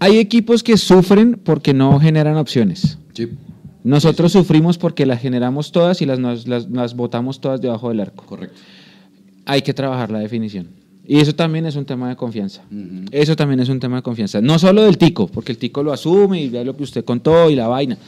hay 0.00 0.18
equipos 0.18 0.62
que 0.62 0.76
sufren 0.76 1.40
porque 1.42 1.74
no 1.74 1.98
generan 2.00 2.36
opciones. 2.36 2.98
Sí. 3.12 3.28
Nosotros 3.82 4.32
sufrimos 4.32 4.78
porque 4.78 5.04
las 5.04 5.20
generamos 5.20 5.70
todas 5.70 6.00
y 6.00 6.06
las, 6.06 6.18
las, 6.18 6.46
las 6.46 6.96
botamos 6.96 7.40
todas 7.40 7.60
debajo 7.60 7.90
del 7.90 8.00
arco. 8.00 8.24
Correcto. 8.24 8.58
Hay 9.44 9.60
que 9.60 9.74
trabajar 9.74 10.10
la 10.10 10.20
definición. 10.20 10.68
Y 11.06 11.18
eso 11.18 11.34
también 11.34 11.66
es 11.66 11.76
un 11.76 11.84
tema 11.84 12.08
de 12.08 12.16
confianza. 12.16 12.62
Eso 13.10 13.36
también 13.36 13.60
es 13.60 13.68
un 13.68 13.78
tema 13.78 13.96
de 13.96 14.02
confianza. 14.02 14.40
No 14.40 14.58
solo 14.58 14.82
del 14.84 14.96
tico, 14.96 15.26
porque 15.26 15.52
el 15.52 15.58
tico 15.58 15.82
lo 15.82 15.92
asume 15.92 16.40
y 16.40 16.48
ve 16.48 16.64
lo 16.64 16.74
que 16.74 16.82
usted 16.82 17.04
contó 17.04 17.50
y 17.50 17.54
la 17.54 17.68
vaina. 17.68 17.98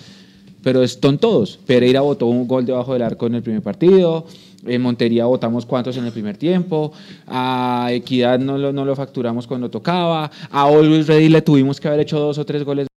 Pero 0.67 0.83
están 0.83 1.19
todos. 1.19 1.61
Pereira 1.65 2.01
votó 2.01 2.27
un 2.27 2.49
gol 2.49 2.67
debajo 2.67 2.93
del 2.93 3.03
arco 3.03 3.29
en 3.29 3.37
el 3.37 3.43
primer 3.45 3.63
partido. 3.63 4.27
En 4.67 4.83
Montería 4.83 5.25
votamos 5.25 5.65
cuantos 5.65 5.97
en 5.97 6.07
el 6.07 6.11
primer 6.11 6.39
tiempo. 6.39 6.91
A 7.29 7.91
Equidad 7.93 8.41
no 8.41 8.59
lo, 8.59 8.73
no 8.73 8.85
lo 8.85 8.97
facturamos 8.97 9.47
cuando 9.47 9.71
tocaba. 9.71 10.29
A 10.51 10.63
Always 10.63 11.07
Ready 11.07 11.29
le 11.29 11.41
tuvimos 11.41 11.79
que 11.79 11.87
haber 11.87 12.01
hecho 12.01 12.19
dos 12.19 12.39
o 12.39 12.45
tres 12.45 12.65
goles 12.65 12.89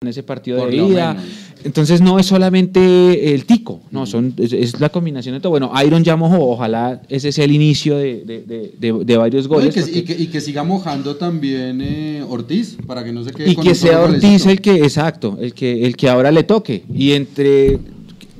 en 0.00 0.06
ese 0.06 0.22
partido 0.22 0.58
Por 0.58 0.70
de 0.70 0.76
ida. 0.76 1.16
Entonces 1.64 2.00
no 2.00 2.20
es 2.20 2.26
solamente 2.26 3.34
el 3.34 3.44
tico, 3.46 3.80
no, 3.90 4.06
son, 4.06 4.32
es, 4.38 4.52
es 4.52 4.78
la 4.78 4.90
combinación 4.90 5.34
de 5.34 5.40
todo. 5.40 5.50
Bueno, 5.50 5.72
Iron 5.84 6.04
ya 6.04 6.14
mojó, 6.14 6.38
ojalá 6.50 7.02
ese 7.08 7.32
sea 7.32 7.44
el 7.44 7.50
inicio 7.50 7.96
de, 7.98 8.22
de- 8.24 8.42
de- 8.42 8.72
de- 8.78 9.04
de 9.04 9.16
varios 9.16 9.48
No, 9.48 9.54
y, 9.54 9.56
goles. 9.56 9.74
que, 9.74 9.80
porque- 9.80 9.98
y 9.98 10.02
que- 10.04 10.22
y 10.22 10.26
que 10.28 10.40
siga 10.40 10.62
mojando 10.62 11.16
también 11.16 11.80
eh, 11.82 12.22
Ortiz, 12.28 12.78
para 12.86 13.02
que 13.02 13.12
no 13.12 13.24
se 13.24 13.32
quede 13.32 13.50
y 13.50 13.54
con 13.56 13.64
que 13.64 13.74
sea 13.74 14.00
Ortiz 14.02 14.20
golecito. 14.22 14.50
el 14.50 14.60
que, 14.60 14.74
exacto, 14.84 15.36
el 15.40 15.52
que, 15.52 15.84
el 15.84 15.96
que 15.96 16.08
ahora 16.08 16.30
le 16.30 16.44
toque. 16.44 16.84
Y 16.94 17.10
entre 17.14 17.80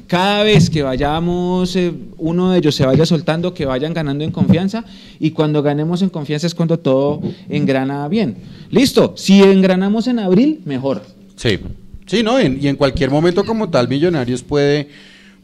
cada 0.07 0.45
vez 0.45 0.71
que 0.71 0.85
vayamos, 0.85 1.75
eh, 1.75 1.93
uno 2.19 2.53
de 2.53 2.59
ellos 2.59 2.77
se 2.77 2.87
vaya 2.87 3.05
soltando, 3.05 3.53
que 3.53 3.67
vayan 3.67 3.93
ganando 3.95 4.23
en 4.23 4.31
confianza. 4.31 4.85
Y 5.19 5.33
cuando 5.33 5.61
ganemos 5.65 6.03
en 6.03 6.11
confianza 6.11 6.47
es 6.47 6.55
cuando 6.55 6.79
todo 6.79 7.21
engrana 7.49 8.07
bien. 8.07 8.37
Listo, 8.71 9.15
si 9.17 9.43
engranamos 9.43 10.07
en 10.07 10.21
abril, 10.21 10.61
mejor. 10.65 11.18
Sí, 11.39 11.59
sí, 12.07 12.22
¿no? 12.22 12.39
En- 12.39 12.59
y 12.61 12.68
en 12.68 12.76
cualquier 12.76 13.11
momento 13.11 13.45
como 13.45 13.70
tal 13.70 13.89
Millonarios 13.89 14.43
puede, 14.43 14.89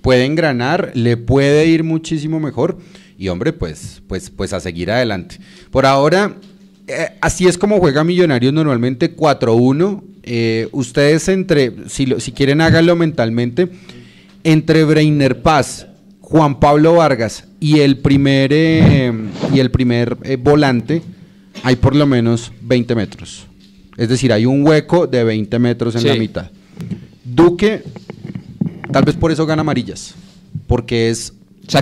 puede 0.03 0.25
engranar, 0.27 0.91
le 0.95 1.17
puede 1.17 1.67
ir 1.67 1.85
muchísimo 1.85 2.41
mejor 2.41 2.79
y 3.19 3.29
hombre, 3.29 3.53
pues, 3.53 4.03
pues, 4.09 4.29
pues 4.31 4.53
a 4.53 4.61
seguir 4.61 4.91
adelante. 4.91 5.39
Por 5.71 5.87
ahora, 5.87 6.35
eh, 6.89 7.11
así 7.21 7.47
es 7.47 7.57
como 7.57 7.79
juega 7.79 8.03
Millonarios 8.05 8.53
normalmente 8.53 9.15
4-1 9.15 10.03
eh, 10.25 10.69
ustedes 10.73 11.29
entre, 11.29 11.73
si, 11.89 12.07
lo- 12.07 12.19
si 12.19 12.33
quieren 12.33 12.61
háganlo 12.61 12.97
mentalmente, 12.97 13.69
entre 14.43 14.85
Breiner 14.85 15.43
Paz, 15.43 15.87
Juan 16.21 16.59
Pablo 16.59 16.95
Vargas 16.95 17.45
y 17.61 17.81
el 17.81 17.99
primer, 17.99 18.51
eh, 18.53 19.13
y 19.55 19.61
el 19.61 19.71
primer 19.71 20.17
eh, 20.25 20.37
volante, 20.37 21.03
hay 21.63 21.77
por 21.77 21.95
lo 21.95 22.07
menos 22.07 22.53
20 22.63 22.95
metros. 22.95 23.47
Es 23.97 24.09
decir, 24.09 24.33
hay 24.33 24.47
un 24.47 24.67
hueco 24.67 25.07
de 25.07 25.23
20 25.25 25.59
metros 25.59 25.95
en 25.95 26.01
Sí. 26.03 26.09
la 26.09 26.15
mitad. 26.17 26.51
Duque, 27.25 27.83
tal 28.93 29.05
vez 29.05 29.17
por 29.17 29.31
eso 29.33 29.47
gana 29.47 29.61
amarillas, 29.63 30.15
porque 30.67 31.11
es 31.11 31.33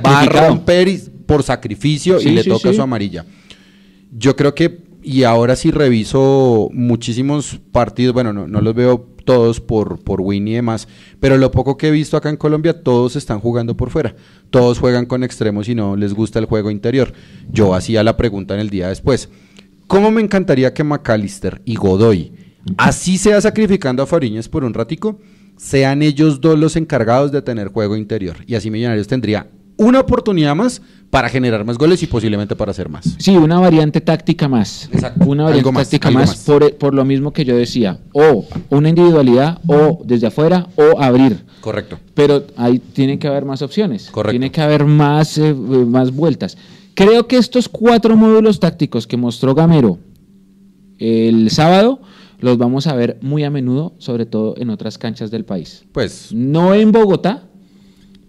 va 0.05 0.21
a 0.21 0.27
romper 0.49 0.89
y- 0.89 1.03
por 1.27 1.43
sacrificio 1.43 2.21
Sí, 2.21 2.29
y 2.29 2.33
le 2.33 2.43
sí, 2.43 2.51
toca 2.51 2.73
su 2.73 2.83
amarilla. 2.83 3.25
Yo 4.17 4.37
creo 4.37 4.55
que, 4.55 4.79
y 5.03 5.23
ahora 5.23 5.57
sí 5.57 5.71
reviso 5.71 6.69
muchísimos 6.73 7.59
partidos, 7.73 8.13
bueno, 8.13 8.33
no, 8.33 8.47
no 8.47 8.61
los 8.61 8.75
veo 8.75 9.09
todos 9.25 9.61
por, 9.61 10.01
por 10.01 10.21
win 10.21 10.49
y 10.49 10.55
demás, 10.55 10.89
pero 11.21 11.39
lo 11.39 11.51
poco 11.51 11.77
que 11.77 11.89
he 11.89 11.91
visto 11.93 12.17
acá 12.17 12.29
en 12.29 12.37
Colombia, 12.37 12.83
todos 12.83 13.17
están 13.17 13.41
jugando 13.41 13.77
por 13.77 13.91
fuera. 13.91 14.15
Todos 14.51 14.79
juegan 14.79 15.07
con 15.07 15.23
extremos 15.25 15.69
y 15.69 15.75
no 15.75 15.97
les 15.97 16.13
gusta 16.13 16.39
el 16.41 16.45
juego 16.47 16.71
interior. 16.71 17.13
Yo 17.51 17.75
hacía 17.75 18.03
la 18.03 18.17
pregunta 18.17 18.55
en 18.55 18.61
el 18.61 18.69
día 18.69 18.89
después. 18.89 19.29
¿Cómo 19.93 20.11
me 20.11 20.23
encantaría 20.23 20.73
que 20.73 20.83
McAllister 20.83 21.61
y 21.67 21.75
Godoy, 21.75 22.33
así 22.79 23.19
sea 23.19 23.39
sacrificando 23.43 24.03
a 24.03 24.07
Fariñez 24.07 24.49
por 24.49 24.65
un 24.65 24.73
ratico, 24.73 25.19
sean 25.59 26.01
ellos 26.01 26.41
dos 26.41 26.59
los 26.59 26.77
encargados 26.77 27.31
de 27.31 27.43
tener 27.43 27.69
juego 27.69 27.95
interior? 27.95 28.39
Y 28.47 28.55
así 28.55 28.71
Millonarios 28.71 29.07
tendría 29.07 29.49
una 29.77 30.01
oportunidad 30.01 30.57
más 30.57 30.81
para 31.11 31.29
generar 31.29 31.67
más 31.67 31.77
goles 31.77 32.03
y 32.03 32.07
posiblemente 32.07 32.57
para 32.57 32.71
hacer 32.71 32.89
más. 32.89 33.17
Sí, 33.19 33.37
una 33.37 33.61
variante 33.61 34.01
táctica 34.01 34.49
más. 34.49 34.89
Exacto, 34.91 35.27
Una 35.27 35.45
variante 35.45 35.69
algo 35.69 35.79
táctica 35.79 36.11
más, 36.11 36.29
más. 36.29 36.39
Por, 36.39 36.75
por 36.79 36.95
lo 36.95 37.05
mismo 37.05 37.35
que 37.35 37.45
yo 37.45 37.55
decía. 37.55 37.99
O 38.15 38.47
una 38.71 38.89
individualidad, 38.89 39.59
o 39.67 40.01
desde 40.07 40.29
afuera, 40.29 40.69
o 40.75 41.03
abrir. 41.03 41.45
Correcto. 41.61 41.99
Pero 42.15 42.47
ahí 42.57 42.79
tiene 42.79 43.19
que 43.19 43.29
haber 43.29 43.45
más 43.45 43.61
opciones. 43.61 44.09
Correcto. 44.11 44.33
Tiene 44.33 44.51
que 44.51 44.63
haber 44.63 44.87
más, 44.87 45.37
eh, 45.37 45.53
más 45.53 46.13
vueltas. 46.13 46.57
Creo 46.95 47.27
que 47.27 47.37
estos 47.39 47.69
cuatro 47.69 48.17
módulos 48.17 48.61
tácticos 48.61 49.07
que 49.07 49.17
mostró 49.17 49.55
Gamero 49.55 49.99
el 50.99 51.51
sábado 51.51 52.01
los 52.41 52.59
vamos 52.59 52.87
a 52.87 52.95
ver 52.95 53.19
muy 53.23 53.45
a 53.45 53.51
menudo, 53.51 53.95
sobre 53.99 54.27
todo 54.27 54.55
en 54.59 54.71
otras 54.71 54.99
canchas 54.99 55.31
del 55.31 55.45
país. 55.45 55.85
Pues 55.93 56.33
No 56.33 56.75
en 56.75 56.93
Bogotá, 56.93 57.45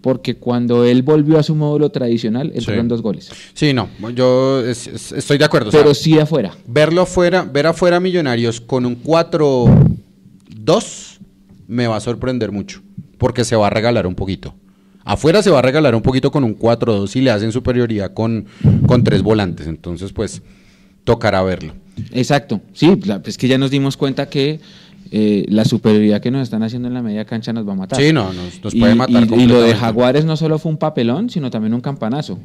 porque 0.00 0.36
cuando 0.36 0.84
él 0.84 1.02
volvió 1.02 1.38
a 1.38 1.42
su 1.42 1.54
módulo 1.54 1.90
tradicional, 1.90 2.52
entraron 2.54 2.84
Sí. 2.84 2.88
dos 2.88 3.02
goles. 3.02 3.30
sí, 3.54 3.72
no, 3.72 3.88
yo 4.14 4.60
es- 4.64 4.86
es- 4.86 5.12
estoy 5.12 5.38
de 5.38 5.44
acuerdo. 5.46 5.68
o 5.68 5.72
sea, 5.72 5.80
Pero 5.82 5.94
sí 5.94 6.18
afuera. 6.18 6.54
verlo 6.66 7.02
afuera, 7.02 7.42
ver 7.42 7.66
afuera 7.66 8.00
Millonarios 8.00 8.60
con 8.60 8.84
un 8.86 8.94
4-2 8.96 11.18
me 11.66 11.86
va 11.86 11.96
a 11.96 12.00
sorprender 12.00 12.52
mucho, 12.52 12.82
porque 13.18 13.44
se 13.44 13.56
va 13.56 13.66
a 13.66 13.70
regalar 13.70 14.06
un 14.06 14.14
poquito. 14.14 14.54
Afuera 15.04 15.42
se 15.42 15.50
va 15.50 15.58
a 15.58 15.62
regalar 15.62 15.94
un 15.94 16.02
poquito 16.02 16.30
con 16.30 16.44
un 16.44 16.58
4-2 16.58 17.14
y 17.16 17.20
le 17.20 17.30
hacen 17.30 17.52
superioridad 17.52 18.14
con, 18.14 18.46
con 18.86 19.04
tres 19.04 19.22
volantes, 19.22 19.66
entonces 19.66 20.12
pues 20.12 20.42
tocará 21.04 21.42
verlo. 21.42 21.74
Exacto, 22.12 22.60
sí, 22.72 22.98
es 23.24 23.38
que 23.38 23.48
ya 23.48 23.58
nos 23.58 23.70
dimos 23.70 23.96
cuenta 23.96 24.28
que 24.28 24.60
eh, 25.10 25.44
la 25.48 25.64
superioridad 25.64 26.20
que 26.20 26.30
nos 26.30 26.42
están 26.42 26.62
haciendo 26.62 26.88
en 26.88 26.94
la 26.94 27.02
media 27.02 27.24
cancha 27.24 27.52
nos 27.52 27.66
va 27.68 27.72
a 27.72 27.76
matar. 27.76 28.00
Sí, 28.00 28.12
no, 28.12 28.32
nos, 28.32 28.62
nos 28.64 28.74
Y- 28.74 28.80
puede 28.80 28.94
matar 28.94 29.26
y- 29.30 29.42
y, 29.42 29.46
lo 29.46 29.60
de. 29.60 29.74
Jaguares 29.74 30.24
no 30.24 30.36
solo 30.36 30.58
fue 30.58 30.72
un 30.72 30.78
papelón, 30.78 31.30
sino 31.30 31.50
también 31.50 31.74
un 31.74 31.80
campanazo. 31.80 32.38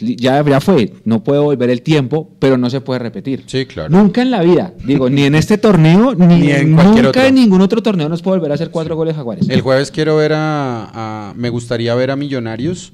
Ya, 0.00 0.42
ya 0.44 0.60
fue, 0.60 0.92
no 1.04 1.22
puede 1.24 1.40
volver 1.40 1.70
el 1.70 1.82
tiempo, 1.82 2.30
pero 2.38 2.56
no 2.58 2.68
se 2.70 2.80
puede 2.80 2.98
repetir. 3.00 3.44
Sí, 3.46 3.66
claro. 3.66 3.90
Nunca 3.90 4.22
en 4.22 4.30
la 4.30 4.42
vida, 4.42 4.72
digo, 4.84 5.08
ni 5.10 5.22
en 5.24 5.34
este 5.34 5.58
torneo, 5.58 6.14
ni, 6.18 6.26
Ni 6.26 6.50
en 6.52 6.74
cualquier 6.74 7.04
nunca 7.04 7.20
otro. 7.20 7.24
en 7.26 7.34
ningún 7.34 7.60
otro 7.60 7.82
torneo 7.82 8.08
nos 8.08 8.22
puede 8.22 8.38
volver 8.38 8.52
a 8.52 8.54
hacer 8.54 8.70
cuatro 8.70 8.96
goles 8.96 9.14
Jaguares. 9.16 9.48
El 9.48 9.60
jueves 9.60 9.90
quiero 9.90 10.16
ver 10.16 10.32
a, 10.34 10.90
a- 11.30 11.34
me 11.36 11.48
gustaría 11.50 11.94
ver 11.94 12.10
a 12.10 12.16
Millonarios. 12.16 12.92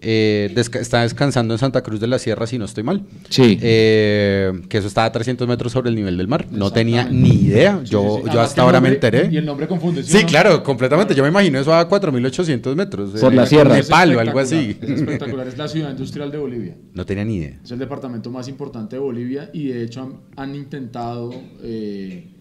Eh, 0.00 0.52
desca- 0.54 0.80
está 0.80 1.02
descansando 1.02 1.54
en 1.54 1.58
Santa 1.58 1.82
Cruz 1.82 2.00
de 2.00 2.06
la 2.06 2.18
Sierra, 2.18 2.46
si 2.46 2.58
no 2.58 2.64
estoy 2.66 2.82
mal. 2.84 3.04
Sí. 3.28 3.58
Eh, 3.62 4.52
que 4.68 4.78
eso 4.78 4.88
está 4.88 5.04
a 5.04 5.12
300 5.12 5.46
metros 5.48 5.72
sobre 5.72 5.90
el 5.90 5.96
nivel 5.96 6.16
del 6.16 6.28
mar. 6.28 6.46
No 6.50 6.70
tenía 6.70 7.04
ni 7.08 7.30
idea. 7.30 7.80
Sí, 7.84 7.90
Yo, 7.90 8.16
sí, 8.18 8.22
sí. 8.28 8.30
yo 8.34 8.40
hasta 8.40 8.62
ahora 8.62 8.80
me 8.80 8.88
enteré. 8.90 9.28
Y 9.32 9.36
el 9.36 9.46
nombre 9.46 9.66
confunde. 9.66 10.02
Sí, 10.02 10.18
no? 10.22 10.26
claro, 10.28 10.62
completamente. 10.62 11.14
Yo 11.14 11.22
me 11.22 11.28
imagino 11.30 11.58
eso 11.58 11.74
a 11.74 11.88
4.800 11.88 12.74
metros. 12.76 13.10
Por 13.20 13.32
eh, 13.32 13.36
la 13.36 13.46
sierra. 13.46 13.78
Es 13.78 13.86
Nepal 13.88 14.10
o 14.10 14.20
espectacular, 14.20 14.28
algo 14.28 14.40
así. 14.40 14.76
Es 14.80 14.90
espectacular, 15.00 15.48
es 15.48 15.58
la 15.58 15.68
ciudad 15.68 15.90
industrial 15.90 16.30
de 16.30 16.38
Bolivia. 16.38 16.74
No 16.92 17.04
tenía 17.06 17.24
ni 17.24 17.36
idea. 17.36 17.60
Es 17.64 17.70
el 17.70 17.78
departamento 17.78 18.30
más 18.30 18.48
importante 18.48 18.96
de 18.96 19.00
Bolivia 19.00 19.50
y 19.52 19.68
de 19.68 19.82
hecho 19.84 20.02
han, 20.02 20.14
han 20.36 20.54
intentado 20.54 21.30
eh, 21.62 22.35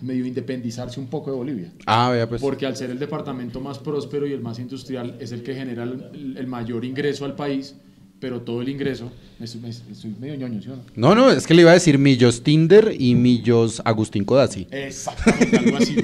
medio 0.00 0.26
independizarse 0.26 1.00
un 1.00 1.08
poco 1.08 1.30
de 1.30 1.36
Bolivia. 1.36 1.72
Ah, 1.86 2.10
vea, 2.10 2.28
pues. 2.28 2.40
Porque 2.40 2.66
al 2.66 2.76
ser 2.76 2.90
el 2.90 2.98
departamento 2.98 3.60
más 3.60 3.78
próspero 3.78 4.26
y 4.26 4.32
el 4.32 4.40
más 4.40 4.58
industrial 4.58 5.16
es 5.20 5.32
el 5.32 5.42
que 5.42 5.54
genera 5.54 5.84
el, 5.84 6.36
el 6.36 6.46
mayor 6.46 6.84
ingreso 6.84 7.24
al 7.24 7.34
país, 7.34 7.76
pero 8.22 8.40
todo 8.42 8.62
el 8.62 8.68
ingreso, 8.68 9.10
me 9.40 9.46
estoy, 9.46 9.60
me 9.60 9.68
estoy 9.70 10.14
medio 10.20 10.36
ñoño, 10.36 10.62
¿sí 10.62 10.68
o 10.68 10.76
no? 10.76 10.82
No, 10.94 11.14
no, 11.16 11.30
es 11.32 11.44
que 11.44 11.54
le 11.54 11.62
iba 11.62 11.72
a 11.72 11.74
decir 11.74 11.98
Millos 11.98 12.44
Tinder 12.44 12.94
y 12.96 13.16
Millos 13.16 13.82
Agustín 13.84 14.24
Codazzi. 14.24 14.68
Exactamente, 14.70 15.56
algo 15.58 15.76
así. 15.78 15.96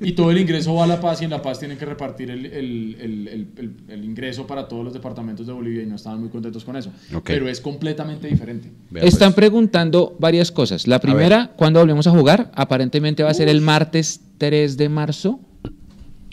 Y 0.00 0.12
todo 0.12 0.30
el 0.30 0.38
ingreso 0.38 0.72
va 0.76 0.84
a 0.84 0.86
La 0.86 1.00
Paz 1.00 1.20
y 1.20 1.24
en 1.24 1.30
La 1.30 1.42
Paz 1.42 1.58
tienen 1.58 1.76
que 1.76 1.84
repartir 1.84 2.30
el, 2.30 2.46
el- 2.46 2.96
el- 3.00 3.28
el- 3.28 3.48
el- 3.56 3.74
el 3.88 4.04
ingreso 4.04 4.46
para 4.46 4.68
todos 4.68 4.84
los 4.84 4.94
departamentos 4.94 5.48
de 5.48 5.52
Bolivia 5.52 5.82
y 5.82 5.86
no 5.86 5.96
estaban 5.96 6.20
muy 6.20 6.28
contentos 6.28 6.64
con 6.64 6.76
eso. 6.76 6.92
Pero 7.24 7.48
es 7.48 7.60
completamente 7.60 8.28
diferente. 8.28 8.70
Vea, 8.90 9.02
Están 9.02 9.30
pues. 9.32 9.36
preguntando 9.44 10.16
varias 10.20 10.52
cosas. 10.52 10.86
La 10.86 11.00
primera, 11.00 11.54
¿cuándo 11.56 11.80
volvemos 11.80 12.06
a 12.06 12.12
jugar? 12.12 12.52
Aparentemente 12.54 13.24
va 13.24 13.30
a 13.30 13.34
ser 13.34 13.48
el 13.48 13.60
martes 13.60 14.20
3 14.38 14.76
de 14.76 14.88
marzo. 14.88 15.40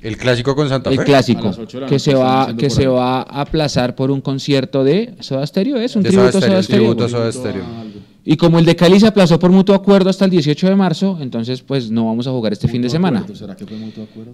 El 0.01 0.17
clásico 0.17 0.55
con 0.55 0.67
Santa 0.67 0.89
El 0.89 0.95
Fe. 0.97 1.01
A 1.01 1.05
clásico, 1.05 1.43
las 1.45 1.57
ocho 1.59 1.77
de 1.77 1.81
la 1.81 1.87
que 1.87 1.93
noche, 1.95 2.11
se 2.11 2.15
va 2.15 2.55
que 2.57 2.69
se 2.69 2.87
va 2.87 3.17
a 3.21 3.41
aplazar 3.41 3.95
por 3.95 4.09
un 4.09 4.19
concierto 4.21 4.83
de 4.83 5.13
Soda 5.19 5.45
Stereo, 5.45 5.77
es 5.77 5.95
un 5.95 6.03
De 6.03 6.09
tributo 6.09 6.31
Soda 6.33 6.45
a 6.45 6.49
Soda 6.49 6.63
Stereo, 6.63 6.95
tributo 6.95 7.09
Soda. 7.31 7.53
Y 8.25 8.37
como 8.37 8.59
el 8.59 8.65
de 8.65 8.75
Cali 8.75 8.99
se 8.99 9.07
aplazó 9.07 9.37
por 9.39 9.51
mutuo 9.51 9.75
acuerdo 9.75 10.09
hasta 10.09 10.25
el 10.25 10.31
18 10.31 10.69
de 10.69 10.75
marzo, 10.75 11.17
entonces 11.21 11.61
pues 11.61 11.89
no 11.91 12.05
vamos 12.07 12.25
a 12.27 12.31
jugar 12.31 12.53
este 12.53 12.67
fin 12.67 12.81
de 12.81 12.89
semana. 12.89 13.19
acuerdo, 13.19 13.35
¿Será 13.35 13.55
que 13.55 13.65
fue 13.65 13.77
mutuo 13.77 14.03
acuerdo? 14.03 14.33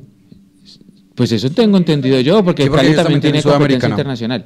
Pues 1.15 1.32
eso 1.32 1.49
tengo 1.49 1.78
entendido 1.78 2.20
yo, 2.22 2.43
porque 2.43 2.63
Sí, 2.63 2.70
porque 2.70 2.84
Cali 2.86 2.95
también 2.95 3.22
tiene 3.22 3.41
competencia 3.43 3.89
internacional. 3.89 4.45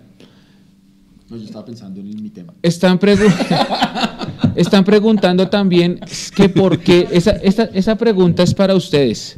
No, 1.29 1.37
yo 1.37 1.43
estaba 1.45 1.65
pensando 1.65 1.99
en 2.01 2.21
mi 2.21 2.29
tema. 2.29 2.53
Están, 2.61 2.99
pregu- 2.99 3.31
están 4.55 4.83
preguntando 4.83 5.47
también 5.49 5.99
que 6.35 6.49
por 6.49 6.79
qué, 6.79 7.07
esa, 7.11 7.31
esta- 7.31 7.69
esa 7.73 7.95
pregunta 7.95 8.43
es 8.43 8.53
para 8.53 8.75
ustedes. 8.75 9.35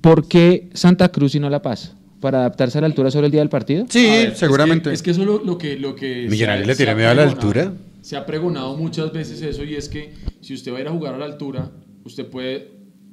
¿Por 0.00 0.28
qué 0.28 0.70
Santa 0.74 1.08
Cruz 1.10 1.34
y 1.34 1.40
no 1.40 1.50
La 1.50 1.62
Paz? 1.62 1.94
¿Para 2.20 2.40
adaptarse 2.40 2.78
a 2.78 2.80
la 2.80 2.86
altura 2.88 3.10
sobre 3.10 3.26
el 3.26 3.32
día 3.32 3.40
del 3.40 3.48
partido? 3.48 3.86
Sí, 3.88 4.02
ver, 4.04 4.34
seguramente. 4.34 4.92
Es 4.92 5.02
que, 5.02 5.10
es 5.10 5.16
que 5.16 5.22
eso 5.22 5.30
lo, 5.30 5.44
lo 5.44 5.56
que... 5.56 5.78
Lo 5.78 5.94
que 5.94 6.26
Millonarios 6.28 6.66
le 6.66 6.74
tiene 6.74 6.94
miedo 6.96 7.10
a 7.10 7.14
la 7.14 7.22
altura. 7.22 7.72
Se 8.02 8.16
ha 8.16 8.26
pregonado 8.26 8.76
muchas 8.76 9.12
veces 9.12 9.40
eso 9.42 9.62
y 9.64 9.74
es 9.74 9.88
que 9.88 10.12
si 10.40 10.54
usted 10.54 10.72
va 10.72 10.78
a 10.78 10.80
ir 10.80 10.88
a 10.88 10.92
jugar 10.92 11.14
a 11.14 11.18
la 11.18 11.26
altura, 11.26 11.70
usted 12.04 12.26
puede 12.26 12.70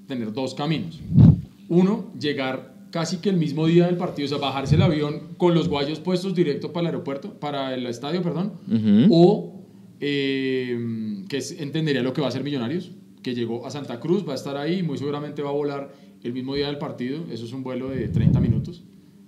tener 0.07 0.33
dos 0.33 0.55
caminos. 0.55 0.99
Uno, 1.69 2.11
llegar 2.19 2.73
casi 2.91 3.17
que 3.17 3.29
el 3.29 3.36
mismo 3.38 3.67
día 3.67 3.86
del 3.88 3.97
partido, 3.97 4.25
o 4.27 4.29
sea, 4.29 4.38
bajarse 4.38 4.75
el 4.75 4.81
avión 4.81 5.21
con 5.38 5.53
los 5.53 5.67
guayos 5.67 5.99
puestos 5.99 6.33
directo 6.33 6.71
para 6.71 6.81
el 6.88 6.93
aeropuerto, 6.93 7.33
para 7.33 7.73
el 7.73 7.86
estadio, 7.88 8.21
perdón, 8.23 8.53
o 9.11 9.61
eh, 9.99 10.77
que 11.27 11.38
es- 11.38 11.59
entendería 11.59 12.01
lo 12.03 12.13
que 12.13 12.21
va 12.21 12.27
a 12.27 12.29
hacer 12.29 12.43
Millonarios, 12.43 12.91
que 13.21 13.33
llegó 13.36 13.65
a 13.67 13.71
Santa 13.71 13.99
Cruz, 13.99 14.25
va 14.27 14.31
a 14.31 14.36
estar 14.36 14.55
ahí, 14.55 14.81
muy 14.81 14.97
seguramente 14.97 15.41
va 15.41 15.49
a 15.49 15.53
volar 15.53 15.91
el 16.26 16.34
mismo 16.34 16.55
día 16.55 16.67
del 16.67 16.80
partido, 16.80 17.23
eso 17.32 17.45
es 17.45 17.53
un 17.53 17.61
vuelo 17.61 17.89
de 17.89 18.07
30 18.07 18.39
minutos, 18.39 18.84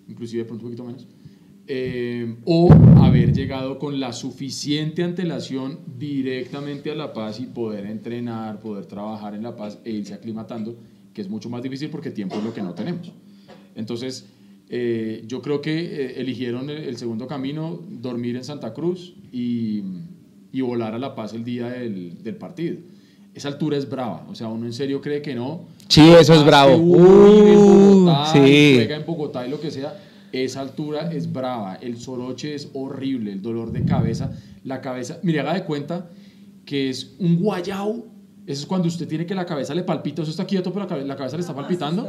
inclusive 0.07 0.45
pronto 0.45 0.65
un 0.65 0.71
poquito 0.71 0.83
menos, 0.83 1.07
eh, 1.67 2.37
o 2.43 2.73
haber 3.03 3.33
llegado 3.33 3.77
con 3.77 3.99
la 3.99 4.13
suficiente 4.13 5.03
antelación 5.03 5.79
directamente 5.99 6.89
a 6.89 6.95
La 6.95 7.13
Paz 7.13 7.39
y 7.39 7.45
poder 7.45 7.85
entrenar, 7.85 8.59
poder 8.59 8.87
trabajar 8.87 9.35
en 9.35 9.43
La 9.43 9.55
Paz 9.55 9.77
e 9.85 9.91
irse 9.91 10.15
aclimatando, 10.15 10.75
que 11.13 11.21
es 11.21 11.29
mucho 11.29 11.51
más 11.51 11.61
difícil 11.61 11.89
porque 11.91 12.09
tiempo 12.09 12.35
es 12.37 12.43
lo 12.43 12.51
que 12.51 12.63
no 12.63 12.73
tenemos. 12.73 13.11
Entonces, 13.75 14.25
eh, 14.69 15.23
yo 15.27 15.43
creo 15.43 15.61
que 15.61 15.77
eh, 15.77 16.19
eligieron 16.19 16.71
el, 16.71 16.77
el 16.77 16.97
segundo 16.97 17.27
camino, 17.27 17.79
dormir 17.89 18.37
en 18.37 18.43
Santa 18.43 18.73
Cruz 18.73 19.13
y, 19.31 19.83
y 20.51 20.61
volar 20.61 20.95
a 20.95 20.99
La 20.99 21.13
Paz 21.13 21.33
el 21.33 21.43
día 21.43 21.69
del, 21.69 22.23
del 22.23 22.37
partido. 22.37 22.77
Esa 23.37 23.49
altura 23.49 23.77
es 23.77 23.87
brava, 23.87 24.25
o 24.27 24.33
sea, 24.33 24.47
uno 24.47 24.65
en 24.65 24.73
serio 24.73 24.99
cree 24.99 25.21
que 25.21 25.35
no. 25.35 25.61
Sí, 25.87 26.01
eso 26.09 26.33
es 26.33 26.43
bravo. 26.43 26.75
Uh, 26.75 26.95
Bogotá, 28.03 28.25
sí. 28.33 28.73
juega 28.75 28.95
en 28.95 29.05
Bogotá 29.05 29.45
y 29.45 29.49
lo 29.51 29.59
que 29.61 29.69
sea, 29.69 29.95
esa 30.31 30.61
altura 30.61 31.11
es 31.13 31.31
brava, 31.31 31.75
el 31.75 31.97
soroche 31.97 32.55
es 32.55 32.69
horrible, 32.73 33.31
el 33.31 33.41
dolor 33.43 33.71
de 33.71 33.85
cabeza, 33.85 34.31
la 34.63 34.81
cabeza, 34.81 35.19
mire, 35.21 35.39
haga 35.41 35.53
de 35.53 35.63
cuenta 35.65 36.09
que 36.65 36.89
es 36.89 37.15
un 37.19 37.37
guayao, 37.39 38.05
eso 38.47 38.61
es 38.61 38.65
cuando 38.65 38.87
usted 38.87 39.07
tiene 39.07 39.25
que 39.27 39.35
la 39.35 39.45
cabeza 39.45 39.75
le 39.75 39.83
palpita, 39.83 40.23
eso 40.23 40.31
está 40.31 40.45
quieto, 40.45 40.71
pero 40.73 40.85
la 40.85 40.87
cabe- 40.89 41.05
la 41.05 41.15
cabeza 41.15 41.37
le 41.37 41.41
está 41.41 41.53
palpitando. 41.55 42.03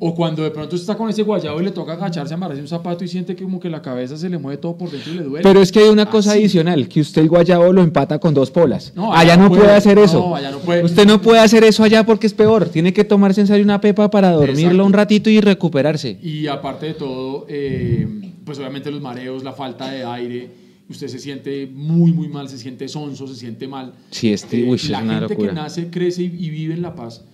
O 0.00 0.14
cuando 0.14 0.42
de 0.42 0.50
pronto 0.50 0.74
está 0.76 0.96
con 0.96 1.08
ese 1.08 1.22
guayabo 1.22 1.60
y 1.60 1.64
le 1.64 1.70
toca 1.70 1.92
agacharse, 1.92 2.34
amarrarse 2.34 2.60
un 2.60 2.68
zapato 2.68 3.04
y 3.04 3.08
siente 3.08 3.36
que 3.36 3.44
como 3.44 3.60
que 3.60 3.70
la 3.70 3.80
cabeza 3.80 4.16
se 4.16 4.28
le 4.28 4.38
mueve 4.38 4.58
todo 4.58 4.76
por 4.76 4.90
dentro 4.90 5.12
y 5.12 5.16
le 5.16 5.22
duele. 5.22 5.42
Pero 5.42 5.62
es 5.62 5.70
que 5.70 5.78
hay 5.80 5.88
una 5.88 6.06
cosa 6.10 6.30
Así. 6.32 6.40
adicional, 6.40 6.88
que 6.88 7.00
usted 7.00 7.22
el 7.22 7.28
guayabo 7.28 7.72
lo 7.72 7.80
empata 7.82 8.18
con 8.18 8.34
dos 8.34 8.50
polas. 8.50 8.92
No, 8.96 9.12
allá 9.14 9.34
allá 9.34 9.36
no 9.42 9.48
puede, 9.48 9.62
puede. 9.62 9.74
hacer 9.76 9.98
eso. 9.98 10.18
No, 10.18 10.34
allá 10.36 10.50
no 10.50 10.58
puede. 10.58 10.84
Usted 10.84 11.06
no 11.06 11.22
puede 11.22 11.38
hacer 11.40 11.62
eso 11.64 11.84
allá 11.84 12.04
porque 12.04 12.26
es 12.26 12.34
peor. 12.34 12.68
Tiene 12.68 12.92
que 12.92 13.04
tomarse 13.04 13.40
en 13.40 13.46
serio 13.46 13.64
una 13.64 13.80
pepa 13.80 14.10
para 14.10 14.30
dormirlo 14.32 14.60
Exacto. 14.70 14.84
un 14.86 14.92
ratito 14.92 15.30
y 15.30 15.40
recuperarse. 15.40 16.18
Y 16.22 16.48
aparte 16.48 16.86
de 16.86 16.94
todo, 16.94 17.46
eh, 17.48 18.06
pues 18.44 18.58
obviamente 18.58 18.90
los 18.90 19.00
mareos, 19.00 19.42
la 19.44 19.52
falta 19.52 19.90
de 19.90 20.04
aire, 20.04 20.50
usted 20.90 21.06
se 21.08 21.18
siente 21.18 21.66
muy, 21.72 22.12
muy 22.12 22.28
mal, 22.28 22.48
se 22.48 22.58
siente 22.58 22.88
sonso, 22.88 23.26
se 23.26 23.36
siente 23.36 23.68
mal. 23.68 23.92
Sí, 24.10 24.32
es 24.32 24.46
tri- 24.46 24.64
Eh, 24.64 24.68
uy, 24.68 24.74
es 24.76 24.90
la 24.90 24.98
una 25.02 25.18
gente 25.20 25.34
locura. 25.34 25.48
que 25.50 25.54
nace, 25.54 25.88
crece 25.88 26.22
y, 26.24 26.26
y 26.26 26.50
vive 26.50 26.74
en 26.74 26.82
La 26.82 26.94
Paz, 26.94 27.24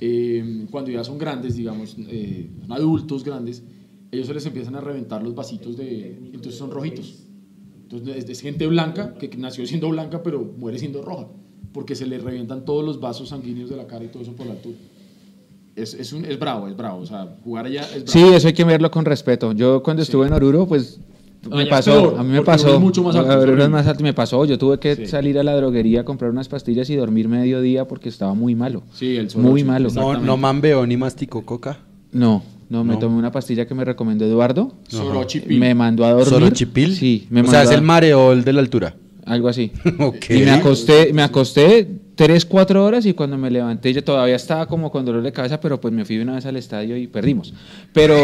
eh, 0.00 0.66
cuando 0.70 0.90
ya 0.90 1.04
son 1.04 1.18
grandes, 1.18 1.56
digamos, 1.56 1.96
eh, 1.98 2.50
son 2.60 2.72
adultos 2.72 3.24
grandes, 3.24 3.62
ellos 4.10 4.26
se 4.26 4.34
les 4.34 4.46
empiezan 4.46 4.74
a 4.76 4.80
reventar 4.80 5.22
los 5.22 5.34
vasitos 5.34 5.76
de... 5.76 6.18
Entonces 6.32 6.56
son 6.56 6.70
rojitos. 6.70 7.24
Entonces 7.82 8.28
es, 8.28 8.40
gente 8.40 8.66
blanca, 8.66 9.14
que 9.14 9.28
nació 9.36 9.66
siendo 9.66 9.88
blanca, 9.88 10.22
pero 10.22 10.44
muere 10.58 10.78
siendo 10.78 11.02
roja, 11.02 11.26
porque 11.72 11.94
se 11.94 12.06
le 12.06 12.18
revientan 12.18 12.64
todos 12.64 12.84
los 12.84 13.00
vasos 13.00 13.30
sanguíneos 13.30 13.70
de 13.70 13.76
la 13.76 13.86
cara 13.86 14.04
y 14.04 14.08
todo 14.08 14.22
eso 14.22 14.32
por 14.32 14.46
la 14.46 14.52
altura. 14.52 14.76
Es, 15.74 15.94
es, 15.94 16.12
un, 16.12 16.24
es 16.24 16.38
bravo, 16.38 16.68
es 16.68 16.76
bravo. 16.76 17.00
O 17.00 17.06
sea, 17.06 17.38
jugar 17.44 17.66
allá 17.66 17.82
es 17.82 18.04
bravo. 18.04 18.06
Sí, 18.08 18.34
eso 18.34 18.48
hay 18.48 18.52
que 18.52 18.64
verlo 18.64 18.90
con 18.90 19.04
respeto. 19.04 19.52
Yo 19.52 19.82
cuando 19.82 20.02
estuve 20.02 20.26
en 20.26 20.32
Oruro, 20.32 20.66
pues 20.66 21.00
me 21.56 21.66
pasó, 21.66 21.90
peor, 22.10 22.20
a 22.20 22.22
mí 22.22 22.30
me 22.32 22.42
pasó. 22.42 22.78
Mucho 22.80 23.02
más 23.02 23.16
alto, 23.16 23.38
horrible. 23.38 23.68
más 23.68 23.86
alto 23.86 24.00
y 24.00 24.04
me 24.04 24.14
pasó. 24.14 24.44
Yo 24.44 24.58
tuve 24.58 24.78
que 24.78 24.96
Sí. 24.96 25.06
salir 25.06 25.38
a 25.38 25.42
la 25.42 25.54
droguería 25.56 26.00
a 26.00 26.04
comprar 26.04 26.30
unas 26.30 26.48
pastillas 26.48 26.88
y 26.90 26.96
dormir 26.96 27.28
medio 27.28 27.60
día 27.60 27.86
porque 27.86 28.08
estaba 28.08 28.34
muy 28.34 28.54
malo. 28.54 28.82
Sí, 28.92 29.16
el 29.16 29.24
Muy 29.36 29.62
soroche, 29.62 29.64
malo. 29.64 29.88
No, 29.94 30.20
no 30.20 30.36
mambeó 30.36 30.86
ni 30.86 30.96
masticó 30.96 31.42
coca. 31.44 31.78
No, 32.12 32.42
no, 32.70 32.84
me 32.84 32.94
No. 32.94 32.98
tomé 33.00 33.16
una 33.16 33.30
pastilla 33.32 33.66
que 33.66 33.74
me 33.74 33.84
recomendó 33.84 34.24
Eduardo. 34.24 34.72
Sorochipil. 34.88 35.58
Me 35.58 35.74
mandó 35.74 36.04
a 36.04 36.10
dormir. 36.10 36.26
¿Sorochipil? 36.28 36.94
Sí, 36.96 37.26
me 37.30 37.42
O 37.42 37.46
sea, 37.46 37.62
es 37.62 37.70
a- 37.70 37.74
el 37.74 37.82
mareol 37.82 38.44
de 38.44 38.52
la 38.52 38.60
altura. 38.60 38.94
Algo 39.26 39.48
así. 39.48 39.72
Ok. 39.98 40.30
Y 40.30 40.38
me 40.40 40.50
acosté, 40.52 41.12
me 41.12 41.22
acosté 41.22 41.86
tres, 42.18 42.44
cuatro 42.44 42.84
horas 42.84 43.06
y 43.06 43.14
cuando 43.14 43.38
me 43.38 43.48
levanté 43.48 43.92
yo 43.92 44.02
todavía 44.02 44.34
estaba 44.34 44.66
como 44.66 44.90
con 44.90 45.04
dolor 45.04 45.22
de 45.22 45.30
cabeza, 45.30 45.60
pero 45.60 45.80
pues 45.80 45.94
me 45.94 46.04
fui 46.04 46.18
una 46.18 46.34
vez 46.34 46.46
al 46.46 46.56
estadio 46.56 46.96
y 46.96 47.06
perdimos. 47.06 47.54
Pero, 47.92 48.16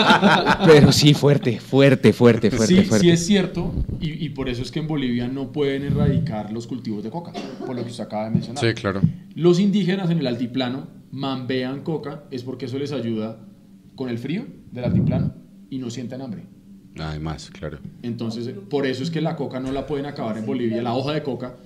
pero 0.64 0.90
sí, 0.90 1.12
fuerte, 1.12 1.60
fuerte, 1.60 2.14
fuerte, 2.14 2.50
fuerte, 2.50 2.74
sí, 2.74 2.84
fuerte. 2.84 3.04
sí 3.04 3.10
es 3.10 3.26
cierto, 3.26 3.74
y, 4.00 4.24
y 4.24 4.30
por 4.30 4.48
eso 4.48 4.62
es 4.62 4.70
que 4.70 4.78
en 4.78 4.88
Bolivia 4.88 5.28
no 5.28 5.52
pueden 5.52 5.84
erradicar 5.84 6.50
los 6.50 6.66
cultivos 6.66 7.04
de 7.04 7.10
coca, 7.10 7.32
por 7.66 7.76
lo 7.76 7.84
que 7.84 7.90
usted 7.90 8.04
acaba 8.04 8.24
de 8.24 8.30
mencionar. 8.30 8.64
Sí, 8.64 8.72
claro. 8.72 9.02
Los 9.34 9.60
indígenas 9.60 10.08
en 10.08 10.18
el 10.18 10.26
altiplano 10.26 10.86
mambean 11.12 11.82
coca, 11.82 12.24
es 12.30 12.42
porque 12.42 12.64
eso 12.64 12.78
les 12.78 12.92
ayuda 12.92 13.38
con 13.96 14.08
el 14.08 14.16
frío 14.16 14.46
del 14.72 14.84
altiplano 14.84 15.34
y 15.68 15.76
no 15.76 15.90
sienten 15.90 16.22
hambre. 16.22 16.46
Además, 16.98 17.50
claro. 17.50 17.80
Entonces, 18.02 18.48
por 18.70 18.86
eso 18.86 19.02
es 19.02 19.10
que 19.10 19.20
la 19.20 19.36
coca 19.36 19.60
no 19.60 19.72
la 19.72 19.86
pueden 19.86 20.06
acabar 20.06 20.38
en 20.38 20.46
Bolivia, 20.46 20.80
la 20.80 20.94
hoja 20.94 21.12
de 21.12 21.22
coca. 21.22 21.56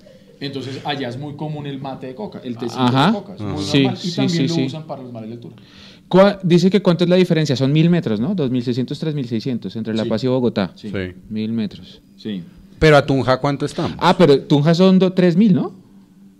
Entonces, 0.41 0.81
allá 0.83 1.07
es 1.07 1.17
muy 1.17 1.35
común 1.35 1.67
el 1.67 1.79
mate 1.79 2.07
de 2.07 2.15
coca, 2.15 2.41
el 2.43 2.57
tecito 2.57 2.81
Ajá. 2.81 3.07
de 3.07 3.13
coca. 3.13 3.35
Es 3.35 3.41
muy 3.41 3.63
Sí, 3.63 3.83
normal. 3.83 3.99
Y 4.03 4.07
sí, 4.09 4.15
también 4.15 4.37
sí, 4.37 4.47
lo 4.47 4.53
sí. 4.55 4.65
usan 4.65 4.83
para 4.87 5.03
los 5.03 5.13
males 5.13 5.29
de 5.29 5.35
altura. 5.35 5.55
¿Cuá- 6.09 6.39
Dice 6.43 6.69
que 6.69 6.81
cuánto 6.81 7.03
es 7.05 7.09
la 7.09 7.15
diferencia, 7.15 7.55
son 7.55 7.71
mil 7.71 7.89
metros, 7.89 8.19
¿no? 8.19 8.35
2.600, 8.35 8.97
3.600 8.99 9.75
entre 9.77 9.93
La 9.93 10.03
Sí. 10.03 10.09
Paz 10.09 10.23
y 10.23 10.27
Bogotá. 10.27 10.71
Sí. 10.75 10.91
Mil 11.29 11.51
metros. 11.53 12.01
Sí. 12.17 12.41
Pero 12.79 12.97
a 12.97 13.05
Tunja, 13.05 13.37
¿cuánto 13.37 13.65
estamos? 13.65 13.93
Ah, 13.99 14.15
pero 14.17 14.37
Tunja 14.41 14.73
son 14.73 14.97
do- 14.99 15.13
3.000, 15.13 15.53
¿no? 15.53 15.79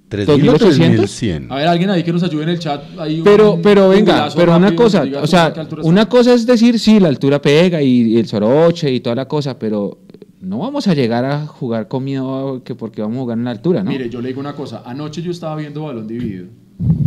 ¿3.000 0.09 0.49
o 0.49 0.57
2.800? 0.57 1.07
3.100? 1.07 1.47
A 1.51 1.55
ver, 1.55 1.67
alguien 1.67 1.89
ahí 1.91 2.03
que 2.03 2.11
nos 2.11 2.23
ayude 2.23 2.43
en 2.43 2.49
el 2.49 2.59
chat. 2.59 2.83
Hay 2.99 3.19
un 3.19 3.23
Pero, 3.23 3.59
pero 3.63 3.87
venga, 3.87 4.27
pero 4.35 4.57
una 4.57 4.75
cosa, 4.75 5.05
o 5.21 5.27
sea, 5.27 5.53
una 5.83 6.01
está. 6.01 6.09
cosa 6.09 6.33
es 6.33 6.45
decir, 6.45 6.77
sí, 6.79 6.99
la 6.99 7.07
altura 7.07 7.41
pega 7.41 7.81
y, 7.81 8.13
y 8.15 8.17
el 8.17 8.27
soroche 8.27 8.91
y 8.91 8.99
toda 8.99 9.15
la 9.15 9.25
cosa, 9.27 9.57
pero 9.57 9.99
no 10.41 10.57
vamos 10.59 10.87
a 10.87 10.93
llegar 10.93 11.23
a 11.25 11.45
jugar 11.45 11.87
con 11.87 12.03
miedo 12.03 12.63
que 12.63 12.75
porque 12.75 13.01
vamos 13.01 13.17
a 13.17 13.21
jugar 13.21 13.37
en 13.37 13.43
la 13.45 13.51
altura, 13.51 13.83
¿no? 13.83 13.91
Mire, 13.91 14.09
yo 14.09 14.21
le 14.21 14.29
digo 14.29 14.39
una 14.39 14.53
cosa. 14.53 14.83
Anoche 14.85 15.21
yo 15.21 15.31
estaba 15.31 15.55
viendo 15.55 15.83
Balón 15.83 16.07
Dividido. 16.07 16.47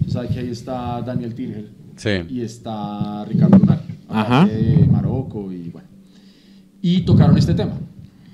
Sabe 0.09 0.29
que 0.29 0.39
ahí 0.41 0.51
está 0.51 1.03
Daniel 1.03 1.35
Tirger 1.35 1.69
Sí. 1.97 2.11
y 2.29 2.41
está 2.43 3.25
Ricardo 3.25 3.59
Lunar. 3.59 3.83
Ajá. 4.09 4.47
de 4.47 4.87
Marocco 4.91 5.51
y 5.53 5.71
bueno. 5.71 5.89
Y 6.81 7.01
tocaron 7.03 7.37
este 7.37 7.55
tema. 7.55 7.73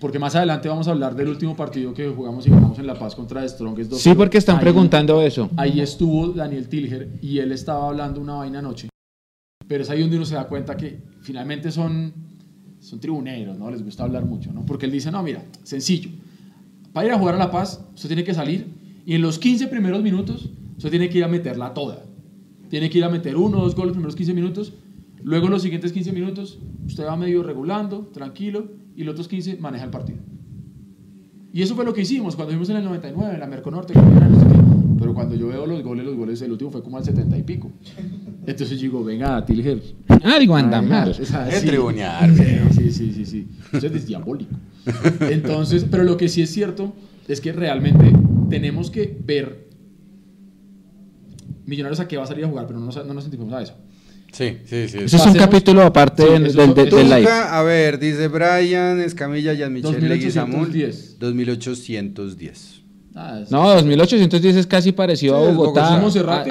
Porque 0.00 0.18
más 0.18 0.34
adelante 0.34 0.68
vamos 0.68 0.88
a 0.88 0.92
hablar 0.92 1.14
del 1.14 1.28
último 1.28 1.54
partido 1.54 1.92
que 1.94 2.08
jugamos 2.08 2.46
y 2.46 2.50
ganamos 2.50 2.78
en 2.78 2.86
La 2.86 2.94
Paz 2.98 3.14
contra 3.14 3.42
The 3.42 3.48
Strongest 3.50 3.90
2 3.90 4.00
sí, 4.00 4.14
porque 4.14 4.38
están 4.38 4.58
preguntando 4.60 5.20
eso. 5.22 5.50
Ahí 5.56 5.80
estuvo 5.80 6.28
Daniel 6.28 6.68
Tilger 6.68 7.18
y 7.22 7.38
él 7.38 7.52
estaba 7.52 7.86
hablando 7.88 8.20
una 8.20 8.34
vaina 8.34 8.58
anoche. 8.60 8.88
Pero 9.68 9.82
es 9.82 9.90
ahí 9.90 10.00
donde 10.00 10.16
uno 10.16 10.24
se 10.26 10.34
da 10.34 10.48
cuenta 10.48 10.76
que 10.76 11.00
finalmente 11.20 11.70
son, 11.70 12.12
son 12.80 12.98
tribuneros, 12.98 13.58
¿no? 13.58 13.70
Les 13.70 13.84
gusta 13.84 14.04
hablar 14.04 14.24
mucho, 14.24 14.52
¿no? 14.52 14.64
Porque 14.66 14.86
él 14.86 14.92
dice, 14.92 15.10
no, 15.10 15.22
mira, 15.22 15.44
sencillo. 15.62 16.10
Para 16.92 17.06
ir 17.06 17.12
a 17.12 17.18
jugar 17.18 17.36
a 17.36 17.38
La 17.38 17.50
Paz, 17.50 17.84
usted 17.94 18.08
tiene 18.08 18.24
que 18.24 18.34
salir 18.34 18.66
y 19.06 19.14
en 19.14 19.22
los 19.22 19.38
15 19.38 19.68
primeros 19.68 20.02
minutos, 20.02 20.50
usted 20.76 20.90
tiene 20.90 21.08
que 21.08 21.18
ir 21.18 21.24
a 21.24 21.28
meterla 21.28 21.74
toda. 21.74 22.04
Tiene 22.68 22.90
que 22.90 22.98
ir 22.98 23.04
a 23.04 23.08
meter 23.08 23.36
uno 23.36 23.58
o 23.58 23.62
dos 23.62 23.74
goles 23.74 23.88
los 23.88 23.96
primeros 23.96 24.16
15 24.16 24.34
minutos. 24.34 24.72
Luego 25.22 25.48
los 25.48 25.62
siguientes 25.62 25.92
15 25.92 26.12
minutos, 26.12 26.58
usted 26.86 27.04
va 27.04 27.16
medio 27.16 27.42
regulando, 27.42 28.10
tranquilo, 28.12 28.68
y 28.96 29.04
los 29.04 29.12
otros 29.12 29.28
15 29.28 29.58
maneja 29.58 29.84
el 29.84 29.90
partido. 29.90 30.18
Y 31.52 31.62
eso 31.62 31.74
fue 31.74 31.84
lo 31.84 31.92
que 31.92 32.02
hicimos 32.02 32.36
cuando 32.36 32.52
fuimos 32.52 32.70
en 32.70 32.76
el 32.76 32.84
99, 32.84 33.34
en 33.34 33.40
la 33.40 33.46
Merconorte. 33.46 33.94
Pero 34.98 35.14
cuando 35.14 35.34
yo 35.34 35.48
veo 35.48 35.66
los 35.66 35.82
goles, 35.82 36.04
los 36.04 36.16
goles, 36.16 36.40
el 36.42 36.52
último 36.52 36.70
fue 36.70 36.82
como 36.82 36.96
al 36.96 37.04
70 37.04 37.36
y 37.36 37.42
pico. 37.42 37.72
Entonces 38.46 38.70
yo 38.78 38.82
digo, 38.82 39.04
venga, 39.04 39.44
Tilger. 39.44 39.80
Algo 40.22 40.56
anda 40.56 40.80
mal. 40.82 41.10
Es 41.10 41.28
sí. 41.28 42.90
Sí, 42.90 43.12
sí, 43.12 43.24
sí. 43.26 43.48
Usted 43.72 43.94
es 43.94 44.06
diabólico. 44.06 44.54
Entonces, 45.20 45.84
pero 45.90 46.04
lo 46.04 46.16
que 46.16 46.28
sí 46.28 46.42
es 46.42 46.50
cierto 46.50 46.94
es 47.28 47.40
que 47.40 47.52
realmente 47.52 48.12
tenemos 48.48 48.90
que 48.90 49.16
ver 49.24 49.68
Millonarios 51.66 52.00
a 52.00 52.08
qué 52.08 52.16
va 52.16 52.24
a 52.24 52.26
salir 52.26 52.44
a 52.44 52.48
jugar, 52.48 52.66
pero 52.66 52.80
no 52.80 52.86
nos, 52.86 52.96
no 53.06 53.14
nos 53.14 53.22
sentimos 53.22 53.52
a 53.52 53.62
eso. 53.62 53.74
Sí, 54.32 54.58
sí, 54.64 54.88
sí. 54.88 54.98
Ese 54.98 55.16
es 55.16 55.26
un 55.26 55.34
capítulo 55.34 55.82
aparte 55.82 56.24
Sí, 56.24 56.28
del, 56.32 56.46
eso- 56.46 56.58
del, 56.60 56.74
del- 56.74 56.86
eso- 56.88 56.96
del 56.96 57.08
live. 57.10 57.28
A 57.30 57.62
ver, 57.62 57.98
dice 57.98 58.26
Brian, 58.28 59.00
Escamilla, 59.00 59.56
Jan 59.56 59.72
Michel 59.72 59.92
2810. 59.92 61.18
Leguizamón. 61.18 61.18
2810. 61.20 62.79
Ah, 63.14 63.40
No, 63.50 63.68
2810 63.70 64.56
es 64.56 64.66
casi 64.66 64.92
parecido 64.92 65.40
Sí, 65.42 65.48
a 65.48 65.52
Bogotá. 65.52 65.94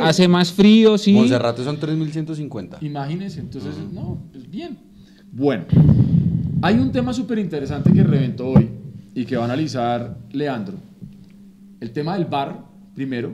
Ha- 0.02 0.10
Hace 0.10 0.28
más 0.28 0.52
frío, 0.52 0.98
sí. 0.98 1.14
Monserrate 1.14 1.64
son 1.64 1.78
3150. 1.80 2.78
Imagínense, 2.82 3.40
entonces, 3.40 3.76
no, 3.94 4.18
pues 4.32 4.50
bien. 4.50 4.78
Bueno, 5.32 5.66
hay 6.62 6.76
un 6.76 6.92
tema 6.92 7.14
súper 7.14 7.40
interesante 7.40 7.92
que 7.94 8.04
reventó 8.04 8.48
hoy 8.50 8.70
y 9.16 9.26
que 9.26 9.36
va 9.38 9.44
a 9.44 9.46
analizar 9.46 10.18
Leandro. 10.32 10.76
El 11.80 11.92
tema 11.92 12.16
del 12.16 12.26
VAR, 12.26 12.66
primero, 12.94 13.34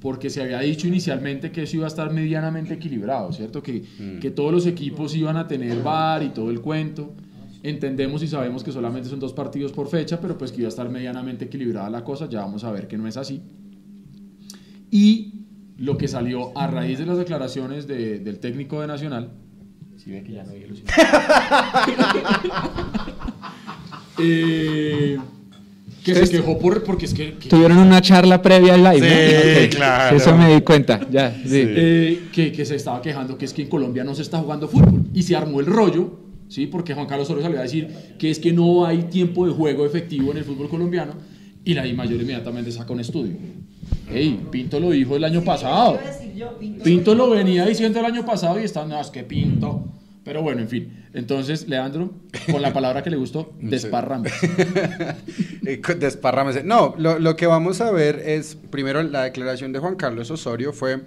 porque 0.00 0.30
se 0.30 0.40
había 0.40 0.60
dicho 0.60 0.86
inicialmente 0.86 1.50
que 1.50 1.64
eso 1.64 1.76
iba 1.76 1.84
a 1.84 1.88
estar 1.88 2.10
medianamente 2.12 2.74
equilibrado, 2.74 3.32
¿cierto? 3.32 3.62
Que, 3.62 3.82
que 4.20 4.30
todos 4.30 4.52
los 4.52 4.66
equipos 4.66 5.14
iban 5.14 5.36
a 5.36 5.46
tener 5.48 5.82
VAR 5.82 6.22
y 6.22 6.28
todo 6.30 6.50
el 6.50 6.60
cuento. 6.60 7.12
Entendemos 7.62 8.22
y 8.22 8.28
sabemos 8.28 8.62
que 8.62 8.70
solamente 8.72 9.08
son 9.08 9.18
dos 9.18 9.32
partidos 9.32 9.72
por 9.72 9.88
fecha, 9.88 10.20
pero 10.20 10.38
pues 10.38 10.52
que 10.52 10.58
iba 10.58 10.68
a 10.68 10.70
estar 10.70 10.88
medianamente 10.88 11.46
equilibrada 11.46 11.90
la 11.90 12.04
cosa, 12.04 12.28
ya 12.28 12.40
vamos 12.40 12.62
a 12.64 12.70
ver 12.70 12.86
que 12.88 12.96
no 12.96 13.06
es 13.08 13.16
así. 13.16 13.42
Y 14.90 15.34
lo 15.76 15.98
que 15.98 16.08
salió 16.08 16.56
a 16.56 16.66
raíz 16.68 16.98
de 16.98 17.06
las 17.06 17.18
declaraciones 17.18 17.86
de- 17.86 18.20
del 18.20 18.38
técnico 18.38 18.80
de 18.80 18.86
Nacional, 18.86 19.30
si 19.96 20.10
ve 20.12 20.22
que 20.22 20.32
ya 20.32 20.44
no 20.44 20.52
dije 20.52 20.68
Luciano. 20.68 20.90
Eh, 24.20 25.16
que 26.04 26.14
se 26.14 26.28
quejó 26.28 26.58
por, 26.58 26.82
porque 26.82 27.04
es 27.06 27.14
que, 27.14 27.34
que- 27.34 27.48
Tuvieron 27.48 27.78
una 27.78 28.00
charla 28.00 28.40
previa 28.42 28.74
al 28.74 28.82
live. 28.82 29.08
Sí, 29.08 29.34
¿no? 29.34 29.64
Ok, 29.66 29.74
claro. 29.76 30.16
Eso 30.16 30.36
me 30.36 30.52
di 30.54 30.60
cuenta, 30.62 31.00
ya. 31.10 31.30
sí. 31.32 31.40
eh, 31.52 32.28
que, 32.32 32.50
que 32.50 32.64
se 32.64 32.74
estaba 32.76 33.00
quejando 33.02 33.36
que 33.38 33.44
es 33.44 33.52
que 33.52 33.62
en 33.62 33.68
Colombia 33.68 34.02
no 34.04 34.14
se 34.14 34.22
está 34.22 34.38
jugando 34.38 34.68
fútbol. 34.68 35.04
Y 35.14 35.22
se 35.22 35.36
armó 35.36 35.60
el 35.60 35.66
rollo, 35.66 36.18
¿sí? 36.48 36.66
Porque 36.66 36.94
Juan 36.94 37.06
Carlos 37.06 37.26
Osorio 37.26 37.42
salió 37.42 37.58
a 37.58 37.62
decir 37.62 37.88
que 38.18 38.30
es 38.30 38.38
que 38.38 38.52
no 38.52 38.84
hay 38.86 39.04
tiempo 39.04 39.46
de 39.46 39.52
juego 39.52 39.86
efectivo 39.86 40.32
en 40.32 40.38
el 40.38 40.44
fútbol 40.44 40.68
colombiano. 40.68 41.14
Y 41.64 41.74
la 41.74 41.86
I 41.86 41.92
mayor 41.92 42.20
inmediatamente 42.20 42.72
saca 42.72 42.92
un 42.92 43.00
estudio. 43.00 43.36
Hey, 44.10 44.40
Pinto 44.50 44.80
lo 44.80 44.90
dijo 44.90 45.16
el 45.16 45.24
año 45.24 45.42
pasado. 45.42 45.98
Pinto 46.82 47.14
lo 47.14 47.30
venía 47.30 47.66
diciendo 47.66 48.00
el 48.00 48.06
año 48.06 48.24
pasado 48.24 48.58
y 48.58 48.64
está, 48.64 48.86
no, 48.86 49.00
es 49.00 49.08
que 49.08 49.22
Pinto. 49.24 49.84
Pero 50.24 50.42
bueno, 50.42 50.60
en 50.60 50.68
fin. 50.68 50.92
Entonces, 51.14 51.68
Leandro, 51.68 52.12
con 52.50 52.60
la 52.60 52.72
palabra 52.72 53.02
que 53.02 53.10
le 53.10 53.16
gustó, 53.16 53.54
desparrame. 53.60 54.30
Eh, 55.66 55.82
Desparrámese. 55.98 56.62
No, 56.62 56.94
lo, 56.96 57.18
lo 57.18 57.36
que 57.36 57.46
vamos 57.46 57.82
a 57.82 57.90
ver 57.90 58.22
es, 58.24 58.56
primero, 58.70 59.02
la 59.02 59.24
declaración 59.24 59.72
de 59.72 59.80
Juan 59.80 59.96
Carlos 59.96 60.30
Osorio 60.30 60.72
fue, 60.72 61.02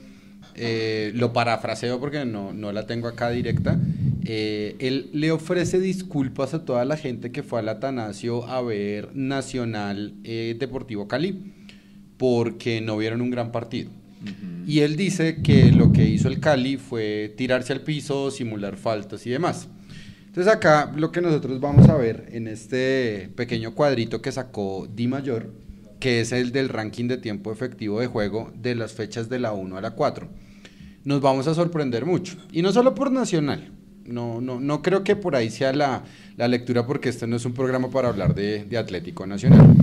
eh, 0.53 1.11
lo 1.15 1.33
parafraseo 1.33 1.99
porque 1.99 2.25
no, 2.25 2.53
no 2.53 2.71
la 2.71 2.85
tengo 2.85 3.07
acá 3.07 3.29
directa, 3.31 3.79
eh, 4.23 4.75
él 4.79 5.09
le 5.13 5.31
ofrece 5.31 5.79
disculpas 5.79 6.53
a 6.53 6.65
toda 6.65 6.85
la 6.85 6.97
gente 6.97 7.31
que 7.31 7.43
fue 7.43 7.59
al 7.59 7.69
Atanasio 7.69 8.45
a 8.45 8.61
ver 8.61 9.09
Nacional 9.15 10.13
eh, 10.23 10.55
Deportivo 10.59 11.07
Cali, 11.07 11.53
porque 12.17 12.81
no 12.81 12.97
vieron 12.97 13.21
un 13.21 13.31
gran 13.31 13.51
partido. 13.51 13.89
Y 14.67 14.81
él 14.81 14.95
dice 14.95 15.41
que 15.41 15.71
lo 15.71 15.91
que 15.91 16.05
hizo 16.05 16.27
el 16.27 16.39
Cali 16.39 16.77
fue 16.77 17.33
tirarse 17.35 17.73
al 17.73 17.81
piso, 17.81 18.29
simular 18.29 18.77
faltas 18.77 19.25
y 19.25 19.31
demás. 19.31 19.67
Entonces 20.27 20.53
acá 20.53 20.93
lo 20.95 21.11
que 21.11 21.21
nosotros 21.21 21.59
vamos 21.59 21.89
a 21.89 21.97
ver 21.97 22.29
en 22.31 22.47
este 22.47 23.31
pequeño 23.35 23.73
cuadrito 23.73 24.21
que 24.21 24.31
sacó 24.31 24.87
Di 24.87 25.07
Mayor, 25.07 25.51
que 25.99 26.21
es 26.21 26.31
el 26.31 26.51
del 26.51 26.69
ranking 26.69 27.07
de 27.07 27.17
tiempo 27.17 27.51
efectivo 27.51 27.99
de 27.99 28.07
juego 28.07 28.51
de 28.55 28.75
las 28.75 28.93
fechas 28.93 29.27
de 29.27 29.39
la 29.39 29.53
1 29.53 29.75
a 29.75 29.81
la 29.81 29.91
4, 29.91 30.29
nos 31.03 31.21
vamos 31.21 31.47
a 31.47 31.55
sorprender 31.55 32.05
mucho. 32.05 32.37
Y 32.51 32.61
no 32.61 32.71
solo 32.71 32.93
por 32.93 33.11
Nacional, 33.11 33.71
no, 34.05 34.41
no, 34.41 34.59
no 34.59 34.81
creo 34.81 35.03
que 35.03 35.15
por 35.15 35.35
ahí 35.35 35.49
sea 35.49 35.73
la, 35.73 36.03
la 36.37 36.47
lectura 36.47 36.85
porque 36.85 37.09
este 37.09 37.27
no 37.27 37.35
es 37.35 37.45
un 37.45 37.53
programa 37.53 37.89
para 37.89 38.09
hablar 38.09 38.35
de, 38.35 38.65
de 38.65 38.77
Atlético 38.77 39.25
Nacional. 39.27 39.75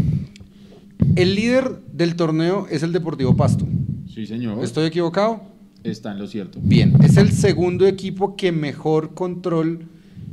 El 1.17 1.35
líder 1.35 1.81
del 1.93 2.17
torneo 2.17 2.67
es 2.71 2.83
el 2.83 2.93
Deportivo 2.93 3.37
Pasto. 3.37 3.67
Sí, 4.13 4.27
señor. 4.27 4.63
¿Estoy 4.65 4.87
equivocado? 4.87 5.43
Está 5.85 6.13
en 6.13 6.19
lo 6.19 6.27
cierto. 6.27 6.59
Bien, 6.63 6.95
es 7.03 7.17
el 7.17 7.31
segundo 7.33 7.87
equipo 7.87 8.37
que 8.37 8.51
mejor 8.51 9.15
control, 9.15 9.87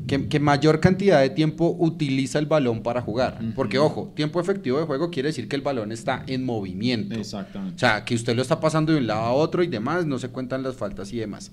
que, 0.07 0.27
que 0.27 0.39
mayor 0.39 0.79
cantidad 0.79 1.21
de 1.21 1.29
tiempo 1.29 1.75
utiliza 1.79 2.39
el 2.39 2.47
balón 2.47 2.81
para 2.81 3.01
jugar. 3.01 3.39
Porque, 3.55 3.77
ojo, 3.77 4.11
tiempo 4.15 4.39
efectivo 4.41 4.79
de 4.79 4.85
juego 4.85 5.11
quiere 5.11 5.29
decir 5.29 5.47
que 5.47 5.55
el 5.55 5.61
balón 5.61 5.91
está 5.91 6.23
en 6.27 6.43
movimiento. 6.45 7.15
O 7.15 7.19
Exactamente. 7.19 7.79
sea, 7.79 8.03
que 8.03 8.15
usted 8.15 8.35
lo 8.35 8.41
está 8.41 8.59
pasando 8.59 8.91
de 8.91 8.97
un 8.97 9.07
lado 9.07 9.21
a 9.21 9.31
otro 9.33 9.63
y 9.63 9.67
demás, 9.67 10.05
no 10.05 10.17
se 10.17 10.29
cuentan 10.29 10.63
las 10.63 10.75
faltas 10.75 11.13
y 11.13 11.17
demás. 11.17 11.51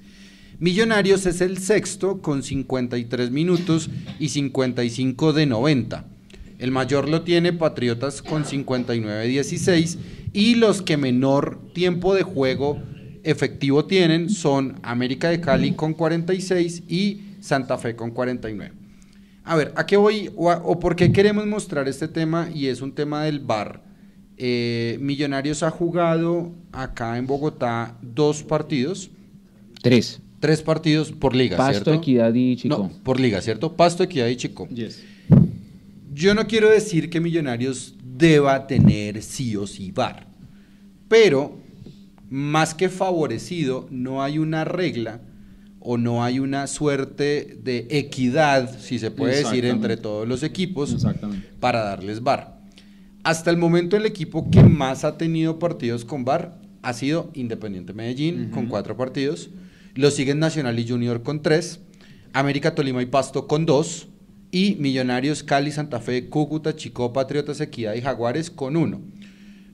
Millonarios 0.62 1.26
es 1.26 1.40
el 1.40 1.58
sexto 1.58 2.22
con 2.22 2.44
53 2.44 3.32
minutos 3.32 3.90
y 4.20 4.28
55 4.28 5.32
de 5.32 5.44
90. 5.44 6.04
El 6.60 6.70
mayor 6.70 7.08
lo 7.08 7.22
tiene 7.22 7.52
Patriotas 7.52 8.22
con 8.22 8.44
59-16 8.44 9.98
y 10.32 10.54
los 10.54 10.80
que 10.80 10.96
menor 10.96 11.72
tiempo 11.72 12.14
de 12.14 12.22
juego 12.22 12.80
efectivo 13.24 13.86
tienen 13.86 14.30
son 14.30 14.78
América 14.84 15.30
de 15.30 15.40
Cali 15.40 15.72
con 15.72 15.94
46 15.94 16.84
y 16.86 17.22
Santa 17.40 17.76
Fe 17.76 17.96
con 17.96 18.12
49. 18.12 18.72
A 19.42 19.56
ver, 19.56 19.72
¿a 19.74 19.84
qué 19.84 19.96
voy 19.96 20.30
o, 20.36 20.78
por 20.78 20.94
qué 20.94 21.10
queremos 21.10 21.44
mostrar 21.44 21.88
este 21.88 22.06
tema? 22.06 22.48
Y 22.54 22.68
es 22.68 22.82
un 22.82 22.94
tema 22.94 23.24
del 23.24 23.40
VAR. 23.40 23.82
Eh, 24.36 24.96
Millonarios 25.00 25.64
ha 25.64 25.72
jugado 25.72 26.52
acá 26.70 27.18
en 27.18 27.26
Bogotá 27.26 27.98
dos 28.00 28.44
partidos, 28.44 29.10
Tres. 29.82 30.21
Tres 30.42 30.60
partidos 30.60 31.12
por 31.12 31.36
liga, 31.36 31.56
Pasto, 31.56 31.72
¿cierto? 31.72 31.94
Equidad 31.94 32.34
y 32.34 32.56
Chico. 32.56 32.76
No, 32.76 32.90
por 33.04 33.20
liga, 33.20 33.40
¿cierto? 33.40 33.76
Pasto, 33.76 34.02
Equidad 34.02 34.26
y 34.26 34.34
Chico. 34.34 34.68
Yes. 34.70 35.00
Yo 36.12 36.34
no 36.34 36.48
quiero 36.48 36.68
decir 36.68 37.10
que 37.10 37.20
Millonarios 37.20 37.94
deba 38.02 38.66
tener 38.66 39.22
sí 39.22 39.54
o 39.54 39.68
sí 39.68 39.92
VAR, 39.92 40.26
pero 41.06 41.58
más 42.28 42.74
que 42.74 42.88
favorecido, 42.88 43.86
no 43.92 44.20
hay 44.20 44.38
una 44.38 44.64
regla 44.64 45.20
o 45.78 45.96
no 45.96 46.24
hay 46.24 46.40
una 46.40 46.66
suerte 46.66 47.56
de 47.62 47.86
equidad, 47.90 48.80
si 48.80 48.98
se 48.98 49.12
puede 49.12 49.44
decir, 49.44 49.64
entre 49.64 49.96
todos 49.96 50.26
los 50.26 50.42
equipos 50.42 51.06
para 51.60 51.84
darles 51.84 52.20
VAR. 52.20 52.58
Hasta 53.22 53.48
el 53.52 53.58
momento 53.58 53.96
el 53.96 54.06
equipo 54.06 54.50
que 54.50 54.64
más 54.64 55.04
ha 55.04 55.16
tenido 55.16 55.60
partidos 55.60 56.04
con 56.04 56.24
VAR 56.24 56.58
ha 56.82 56.92
sido 56.94 57.30
Independiente 57.34 57.92
Medellín 57.92 58.46
Ujú. 58.46 58.50
con 58.50 58.66
cuatro 58.66 58.96
partidos. 58.96 59.48
Lo 59.94 60.10
siguen 60.10 60.38
Nacional 60.38 60.78
y 60.78 60.88
Junior 60.88 61.22
con 61.22 61.42
tres. 61.42 61.80
América 62.32 62.74
Tolima 62.74 63.02
y 63.02 63.06
Pasto 63.06 63.46
con 63.46 63.66
dos. 63.66 64.08
Y 64.50 64.76
Millonarios, 64.80 65.42
Cali, 65.42 65.70
Santa 65.70 65.98
Fe, 66.00 66.28
Cúcuta, 66.28 66.76
Chico, 66.76 67.12
Patriotas, 67.12 67.60
Equidad 67.60 67.94
y 67.94 68.02
Jaguares 68.02 68.50
con 68.50 68.76
uno. 68.76 69.00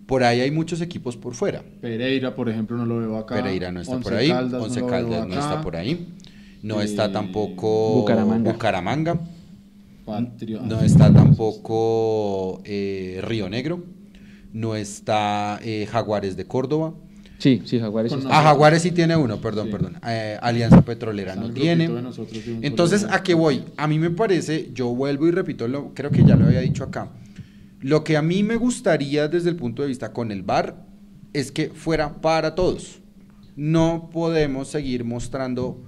Por 0.07 0.23
ahí 0.25 0.41
hay 0.41 0.51
muchos 0.51 0.81
equipos 0.81 1.17
por 1.17 1.35
fuera. 1.35 1.63
Pereira, 1.81 2.35
por 2.35 2.49
ejemplo, 2.49 2.77
no 2.77 2.87
lo 2.87 2.99
veo 2.99 3.17
acá. 3.19 3.35
Pereira 3.35 3.71
no 3.73 3.81
está 3.81 3.97
Once 3.97 4.09
por 4.09 4.19
ahí. 4.19 4.29
Caldas 4.29 4.63
Once 4.63 4.81
no 4.81 4.87
Caldas 4.87 5.27
no 5.29 5.35
está 5.35 5.61
por 5.61 5.77
ahí. 5.77 6.09
No 6.63 6.81
Eh, 6.81 6.85
está 6.85 7.13
tampoco 7.13 7.95
Bucaramanga. 8.01 8.53
Bucaramanga. 8.53 9.21
Patrio- 10.07 10.63
No 10.63 10.81
está 10.81 11.13
tampoco 11.13 12.63
eh, 12.65 13.21
Río 13.23 13.49
Negro. 13.51 13.85
No 14.53 14.75
está 14.77 15.61
eh, 15.63 15.87
Jaguares 15.91 16.37
de 16.37 16.47
Córdoba. 16.47 16.95
Sí, 17.39 17.63
sí, 17.65 17.79
Jaguares. 17.79 18.11
Con 18.13 18.21
está. 18.21 18.39
Ah, 18.39 18.43
Jaguares 18.43 18.83
sí 18.83 18.91
tiene 18.91 19.17
uno, 19.17 19.41
perdón, 19.41 19.67
Sí. 19.67 19.73
perdón. 19.73 19.97
Eh, 20.07 20.37
Alianza 20.43 20.83
Petrolera 20.83 21.35
Está 21.35 21.47
no 21.47 21.53
tiene. 21.55 21.89
nosotros 21.89 22.43
Entonces, 22.63 23.07
¿a 23.09 23.23
qué 23.23 23.35
voy? 23.35 23.65
A 23.77 23.87
mí 23.87 23.99
me 23.99 24.11
parece, 24.11 24.71
yo 24.75 24.89
vuelvo 24.89 25.27
y 25.29 25.31
repito, 25.31 25.69
lo, 25.69 25.95
creo 25.95 26.11
que 26.11 26.25
ya 26.25 26.35
lo 26.37 26.47
había 26.47 26.61
dicho 26.61 26.83
acá. 26.85 27.11
Lo 27.81 28.03
que 28.03 28.17
a 28.17 28.23
mí 28.23 28.43
me 28.43 28.57
gustaría 28.57 29.29
desde 29.29 29.51
el 29.51 29.57
punto 29.57 29.83
de 29.83 29.89
vista 29.89 30.13
con 30.13 30.33
el 30.33 30.43
VAR 30.43 30.85
es 31.33 31.53
que 31.53 31.69
fuera 31.71 32.21
para 32.21 32.57
todos. 32.57 33.01
No 33.55 34.11
podemos 34.13 34.69
seguir 34.69 35.05
mostrando 35.05 35.85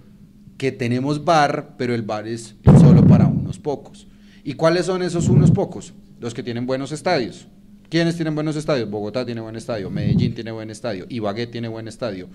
que 0.57 0.71
tenemos 0.71 1.25
VAR, 1.25 1.75
pero 1.77 1.95
el 1.95 2.03
VAR 2.03 2.29
es 2.29 2.55
solo 2.81 3.05
para 3.07 3.27
unos 3.27 3.59
pocos. 3.59 4.07
¿Y 4.45 4.55
cuáles 4.55 4.87
son 4.87 5.03
esos 5.03 5.29
unos 5.29 5.51
pocos? 5.51 5.95
Los 6.21 6.33
que 6.33 6.43
tienen 6.45 6.67
buenos 6.67 6.93
estadios. 6.93 7.49
¿Quiénes 7.91 8.15
tienen 8.17 8.35
buenos 8.35 8.57
estadios? 8.57 8.89
Bogotá 8.89 9.27
tiene 9.27 9.41
buen 9.41 9.57
estadio, 9.57 9.91
Medellín 9.91 10.35
tiene 10.35 10.53
buen 10.53 10.71
estadio, 10.71 11.07
Ibagué 11.09 11.47
tiene 11.49 11.69
buen 11.69 11.89
estadio, 11.89 12.29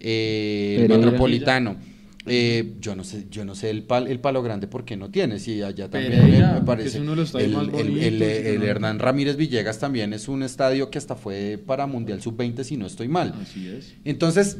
eh, 0.00 0.78
el. 0.82 0.88
Metropolitano. 0.88 1.76
Eh, 2.24 2.74
yo 2.80 2.94
no 2.94 3.02
sé, 3.02 3.26
yo 3.32 3.44
no 3.44 3.56
sé 3.56 3.68
el, 3.70 3.84
pal- 3.84 4.06
el 4.08 4.20
palo 4.20 4.44
grande 4.44 4.68
porque 4.68 4.96
no 4.96 5.10
tiene, 5.10 5.40
sí, 5.40 5.60
allá 5.60 5.90
también 5.90 6.12
Pereira, 6.20 6.52
me 6.52 6.60
parece. 6.60 7.00
uno 7.00 7.10
de 7.10 7.16
los 7.16 7.26
estadios 7.30 7.48
el, 7.50 7.56
más 7.56 7.64
el- 7.66 7.70
bonitos 7.72 8.06
el- 8.06 8.14
y 8.14 8.18
que 8.18 8.50
el 8.54 8.58
no- 8.60 8.64
Hernán 8.66 8.98
Ramírez 9.00 9.36
Villegas 9.36 9.80
también 9.80 10.12
es 10.12 10.28
un 10.28 10.44
estadio 10.44 10.88
que 10.88 10.98
hasta 10.98 11.16
fue 11.16 11.60
para 11.66 11.86
Mundial 11.88 12.22
Sub-20 12.22 12.62
si 12.62 12.76
no 12.76 12.86
estoy 12.86 13.08
mal. 13.08 13.34
Así 13.42 13.68
es. 13.68 13.94
Entonces, 14.04 14.56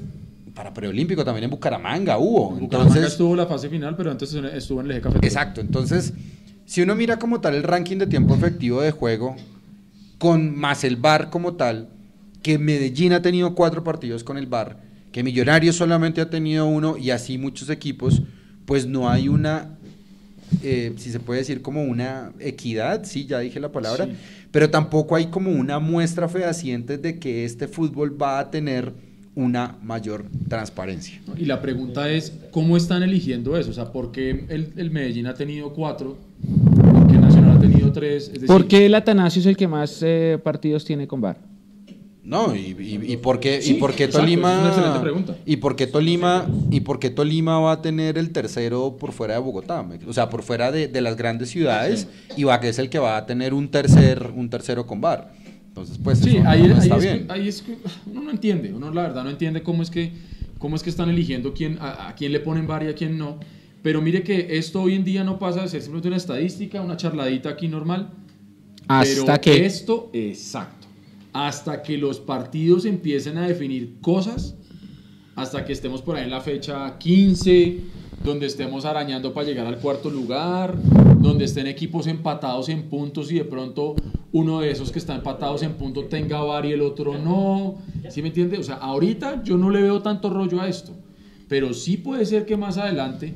para 0.55 0.75
preolímpico 0.75 1.25
también 1.25 1.45
en 1.45 1.51
Bucaramanga 1.51 2.19
hubo. 2.19 2.55
En 2.55 2.63
Bucaramanga 2.65 2.95
Entonces, 2.97 3.13
estuvo 3.13 3.37
la 3.37 3.47
fase 3.47 3.69
final, 3.69 3.95
pero 3.97 4.11
antes 4.11 4.35
estuvo 4.35 4.81
en 4.81 4.87
el 4.87 4.91
eje 4.93 5.01
cafetero. 5.03 5.25
Exacto, 5.27 5.61
entonces, 5.61 6.13
si 6.67 6.83
uno 6.83 6.97
mira 6.97 7.21
como 7.21 7.41
tal 7.41 7.55
el 7.55 7.63
ranking 7.63 7.99
de 7.99 8.09
tiempo 8.09 8.35
efectivo 8.35 8.83
de 8.83 8.91
juego, 8.91 9.37
con 10.23 10.57
más 10.57 10.85
el 10.85 10.95
VAR 10.95 11.31
como 11.31 11.55
tal, 11.55 11.89
que 12.45 12.57
Medellín 12.57 13.13
ha 13.13 13.23
tenido 13.23 13.57
cuatro 13.57 13.83
partidos 13.83 14.23
con 14.23 14.39
el 14.39 14.47
VAR, 14.47 14.79
que 15.11 15.25
Millonarios 15.25 15.75
solamente 15.75 16.21
ha 16.21 16.31
tenido 16.31 16.65
uno 16.65 16.97
y 16.97 17.11
así 17.11 17.39
muchos 17.39 17.69
equipos, 17.71 18.23
pues 18.65 18.87
no 18.87 19.11
hay 19.11 19.29
una, 19.29 19.79
eh, 20.63 20.93
si 20.97 21.11
se 21.11 21.19
puede 21.19 21.41
decir 21.41 21.61
como 21.61 21.83
una 21.83 22.31
equidad, 22.39 23.03
sí, 23.05 23.27
ya 23.27 23.41
dije 23.41 23.59
la 23.59 23.73
palabra, 23.73 24.05
Sí. 24.05 24.13
pero 24.53 24.71
tampoco 24.71 25.17
hay 25.17 25.27
como 25.27 25.51
una 25.51 25.81
muestra 25.81 26.29
fehaciente 26.29 26.99
de 26.99 27.19
que 27.19 27.45
este 27.45 27.67
fútbol 27.67 28.17
va 28.23 28.39
a 28.39 28.49
tener 28.53 28.93
una 29.35 29.77
mayor 29.83 30.27
transparencia. 30.49 31.21
Y 31.37 31.47
la 31.47 31.61
pregunta 31.61 32.09
es, 32.09 32.33
¿cómo 32.53 32.77
están 32.77 33.03
eligiendo 33.03 33.57
eso? 33.59 33.71
O 33.71 33.75
sea, 33.75 33.91
¿por 33.91 34.13
qué 34.13 34.45
el, 34.51 34.73
el 34.77 34.93
Medellín 34.93 35.27
ha 35.27 35.35
tenido 35.35 35.73
cuatro? 35.73 36.17
¿Por 36.93 37.07
qué 37.11 37.19
Tres? 37.93 38.25
Es 38.25 38.33
decir, 38.35 38.47
¿Por 38.47 38.67
qué 38.67 38.87
el 38.87 38.95
Atanasio 38.95 39.41
es 39.41 39.47
el 39.47 39.57
que 39.57 39.69
más 39.69 40.01
eh, 40.03 40.39
partidos 40.43 40.85
tiene 40.85 41.07
con 41.07 41.21
VAR? 41.21 41.39
No, 42.25 42.55
y, 42.55 42.61
y, 42.79 43.13
y 43.15 43.17
por 43.17 43.41
qué, 43.41 43.61
Sí, 43.63 43.73
y 43.73 43.75
por 43.81 43.95
qué 43.95 44.05
exacto, 44.05 44.25
Tolima. 44.25 44.53
es 44.53 44.59
una 44.61 44.69
excelente 44.69 45.01
pregunta. 45.01 45.37
Y 45.45 45.57
por 45.57 45.75
qué 45.75 45.89
Tolima, 45.89 46.47
y 46.71 46.81
por 46.81 47.01
qué 47.01 47.11
Tolima 47.11 47.59
va 47.59 47.73
a 47.73 47.83
tener 47.83 48.17
el 48.17 48.31
tercero 48.31 48.97
por 48.97 49.11
fuera 49.11 49.35
de 49.35 49.41
Bogotá, 49.41 49.85
o 50.07 50.13
sea, 50.13 50.31
por 50.31 50.43
fuera 50.45 50.71
de, 50.71 50.87
de 50.87 51.01
las 51.01 51.17
grandes 51.17 51.51
ciudades, 51.51 52.07
y 52.37 52.45
va 52.45 52.61
que 52.61 52.69
es 52.69 52.79
el 52.79 52.91
que 52.91 53.01
va 53.01 53.17
a 53.17 53.27
tener 53.27 53.53
un 53.55 53.69
tercer, 53.73 54.31
un 54.37 54.49
tercero 54.51 54.87
con 54.87 55.01
bar. 55.01 55.33
Entonces, 55.67 55.99
pues 56.03 56.21
Sí, 56.21 56.37
eso 56.37 56.45
no- 56.45 56.51
ahí, 56.51 56.63
no 56.69 56.75
ahí 56.77 56.81
está 56.83 56.97
es 56.99 57.03
bien. 57.03 57.27
que, 57.27 57.33
ahí 57.33 57.49
es 57.49 57.63
que 57.63 57.77
uno 58.07 58.23
no 58.23 58.31
entiende, 58.31 58.73
uno 58.73 58.93
la 58.93 59.03
verdad 59.03 59.25
no 59.25 59.31
entiende 59.31 59.63
cómo 59.65 59.83
es 59.83 59.91
que, 59.91 60.13
cómo 60.59 60.77
es 60.77 60.85
que 60.85 60.91
están 60.91 61.11
eligiendo 61.11 61.53
quién, 61.55 61.79
a, 61.81 62.09
a 62.11 62.15
quién 62.15 62.31
le 62.31 62.39
ponen 62.39 62.69
VAR 62.69 62.85
y 62.85 62.89
a 62.89 62.95
quién 62.95 63.19
no. 63.19 63.41
Pero 63.83 64.01
mire 64.01 64.23
que 64.23 64.57
esto 64.59 64.83
hoy 64.83 64.95
en 64.95 65.05
día 65.05 65.25
no 65.25 65.39
pasa 65.39 65.63
de 65.63 65.69
ser 65.69 65.83
simplemente 65.83 66.09
una 66.09 66.17
estadística, 66.17 66.81
una 66.81 66.97
charladita 66.97 67.51
aquí 67.51 67.69
normal. 67.69 68.11
Hasta 68.89 69.25
pero 69.25 69.41
que 69.41 69.67
esto, 69.67 70.11
exacto, 70.13 70.87
hasta 71.33 71.83
que 71.83 71.99
los 71.99 72.21
partidos 72.21 72.85
empiecen 72.85 73.39
a 73.39 73.47
definir 73.47 74.01
cosas, 74.01 74.57
hasta 75.35 75.65
que 75.65 75.73
estemos 75.73 76.03
por 76.03 76.17
ahí 76.17 76.25
en 76.25 76.31
la 76.31 76.41
fecha 76.41 76.99
15, 76.99 77.81
donde 78.25 78.47
estemos 78.47 78.85
arañando 78.85 79.33
para 79.33 79.47
llegar 79.47 79.67
al 79.67 79.79
cuarto 79.79 80.11
lugar, 80.11 80.77
donde 81.19 81.45
estén 81.45 81.67
equipos 81.67 82.07
empatados 82.07 82.69
en 82.69 82.89
puntos 82.89 83.33
y 83.33 83.37
de 83.37 83.45
pronto 83.45 83.97
uno 84.33 84.61
de 84.61 84.71
esos 84.71 84.91
que 84.93 84.99
está 84.99 85.15
empatados 85.15 85.63
en 85.63 85.75
puntos 85.75 86.09
tenga 86.09 86.43
VAR 86.43 86.67
y 86.67 86.73
el 86.73 86.83
otro 86.83 87.19
no. 87.19 87.79
¿Sí 88.11 88.23
me 88.23 88.29
entiende? 88.29 88.59
O 88.59 88.63
sea, 88.63 88.77
ahorita 88.77 89.43
yo 89.43 89.57
no 89.57 89.71
le 89.71 89.83
veo 89.83 90.03
tanto 90.03 90.31
rollo 90.31 90.61
a 90.61 90.69
esto, 90.69 90.93
pero 91.49 91.73
sí 91.73 91.97
puede 91.97 92.27
ser 92.27 92.47
que 92.47 92.57
más 92.57 92.79
adelante, 92.79 93.35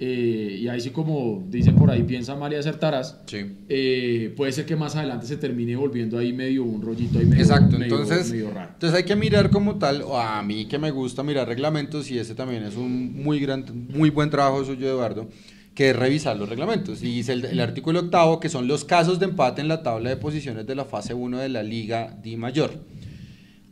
eh, 0.00 0.58
y 0.60 0.68
ahí 0.68 0.80
sí 0.80 0.90
como 0.90 1.44
dicen 1.50 1.74
por 1.76 1.90
ahí, 1.90 2.02
piensa 2.04 2.36
mal 2.36 2.52
y 2.52 2.56
acertarás, 2.56 3.18
Sí. 3.26 3.38
eh, 3.68 4.32
puede 4.36 4.52
ser 4.52 4.64
que 4.66 4.76
más 4.76 4.94
adelante 4.96 5.26
se 5.26 5.36
termine 5.36 5.74
volviendo 5.76 6.18
ahí 6.18 6.32
medio 6.32 6.62
un 6.64 6.80
rollito 6.82 7.18
ahí 7.18 7.26
medio, 7.26 7.42
Exacto, 7.42 7.78
medio- 7.78 8.00
entonces, 8.00 8.30
medio 8.30 8.50
raro. 8.50 8.70
entonces 8.74 8.96
hay 8.96 9.04
que 9.04 9.16
mirar 9.16 9.50
como 9.50 9.76
tal, 9.76 10.02
o 10.02 10.16
a 10.18 10.42
mí 10.42 10.66
que 10.66 10.78
me 10.78 10.90
gusta 10.92 11.22
mirar 11.22 11.48
reglamentos, 11.48 12.10
y 12.10 12.18
ese 12.18 12.34
también 12.34 12.62
es 12.62 12.76
un 12.76 13.22
muy, 13.22 13.40
gran, 13.40 13.64
muy 13.92 14.10
buen 14.10 14.30
trabajo 14.30 14.64
suyo, 14.64 14.86
Eduardo, 14.88 15.28
que 15.74 15.90
es 15.90 15.96
revisar 15.96 16.36
los 16.36 16.48
reglamentos. 16.48 17.02
Y 17.02 17.06
dice 17.06 17.32
el, 17.32 17.44
el 17.44 17.60
artículo 17.60 18.00
octavo, 18.00 18.40
que 18.40 18.48
son 18.48 18.66
los 18.66 18.84
casos 18.84 19.18
de 19.20 19.26
empate 19.26 19.60
en 19.60 19.68
la 19.68 19.82
tabla 19.84 20.10
de 20.10 20.16
posiciones 20.16 20.66
de 20.66 20.74
la 20.74 20.84
fase 20.84 21.14
1 21.14 21.38
de 21.38 21.48
la 21.48 21.62
Liga 21.62 22.16
Di 22.22 22.36
Mayor. 22.36 22.72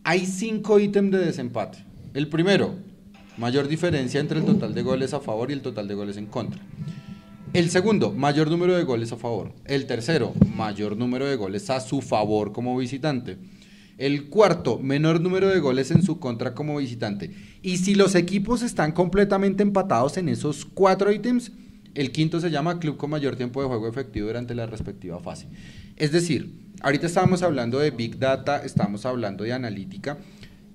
Hay 0.05 0.25
cinco 0.27 0.79
ítems 0.79 1.11
de 1.11 1.19
desempate. 1.19 1.79
El 2.15 2.29
primero, 2.29 2.77
mayor 3.39 3.69
diferencia 3.69 4.21
entre 4.21 4.39
el 4.39 4.45
total 4.45 4.75
de 4.75 4.83
goles 4.83 5.15
a 5.15 5.21
favor 5.21 5.51
y 5.51 5.55
el 5.55 5.63
total 5.63 5.89
de 5.89 5.95
goles 5.95 6.17
en 6.17 6.27
contra. 6.27 6.61
El 7.53 7.71
segundo, 7.71 8.13
mayor 8.13 8.51
número 8.51 8.77
de 8.77 8.85
goles 8.85 9.13
a 9.13 9.17
favor. 9.17 9.53
El 9.65 9.87
tercero, 9.87 10.35
mayor 10.55 10.97
número 10.97 11.27
de 11.27 11.37
goles 11.37 11.71
a 11.71 11.81
su 11.81 12.03
favor 12.03 12.53
como 12.53 12.77
visitante. 12.77 13.39
El 13.99 14.29
cuarto, 14.29 14.79
menor 14.79 15.23
número 15.23 15.49
de 15.49 15.59
goles 15.59 15.91
en 15.91 16.03
su 16.03 16.19
contra 16.19 16.55
como 16.55 16.77
visitante. 16.77 17.31
Y 17.63 17.79
si 17.79 17.95
los 17.95 18.15
equipos 18.15 18.63
están 18.63 18.93
completamente 18.93 19.63
empatados 19.63 20.19
en 20.19 20.29
esos 20.29 20.67
cuatro 20.67 21.11
ítems, 21.11 21.53
el 21.95 22.13
quinto 22.13 22.41
se 22.41 22.51
llama 22.51 22.79
club 22.79 22.99
con 22.99 23.09
mayor 23.09 23.37
tiempo 23.37 23.63
de 23.63 23.69
juego 23.69 23.89
efectivo 23.89 24.27
durante 24.27 24.55
la 24.55 24.67
respectiva 24.67 25.19
fase. 25.21 25.47
Es 25.97 26.13
decir, 26.13 26.53
ahorita 26.83 27.07
estábamos 27.07 27.43
hablando 27.43 27.79
de 27.79 27.91
Big 27.91 28.19
Data, 28.19 28.63
estábamos 28.63 29.07
hablando 29.07 29.45
de 29.45 29.55
analítica, 29.55 30.19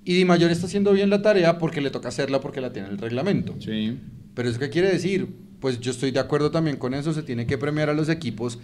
y 0.04 0.16
Di 0.16 0.26
Mayor 0.26 0.52
está 0.52 0.66
haciendo 0.66 0.94
bien 0.94 1.10
la 1.10 1.22
tarea 1.22 1.58
porque 1.58 1.82
le 1.82 1.92
toca 1.92 2.10
hacerla 2.10 2.42
porque 2.42 2.62
la 2.62 2.74
tiene 2.74 2.90
el 2.90 2.98
reglamento. 2.98 3.56
Sí. 3.60 3.98
Pero 4.34 4.50
¿eso 4.50 4.60
qué 4.60 4.70
quiere 4.70 4.92
decir? 4.92 5.28
Pues 5.60 5.80
yo 5.80 5.92
estoy 5.92 6.12
de 6.12 6.20
acuerdo 6.20 6.50
también 6.50 6.78
con 6.78 6.94
eso, 6.94 7.14
se 7.14 7.22
tiene 7.22 7.46
que 7.46 7.58
premiar 7.58 7.90
a 7.90 7.94
los 7.94 8.10
equipos 8.10 8.60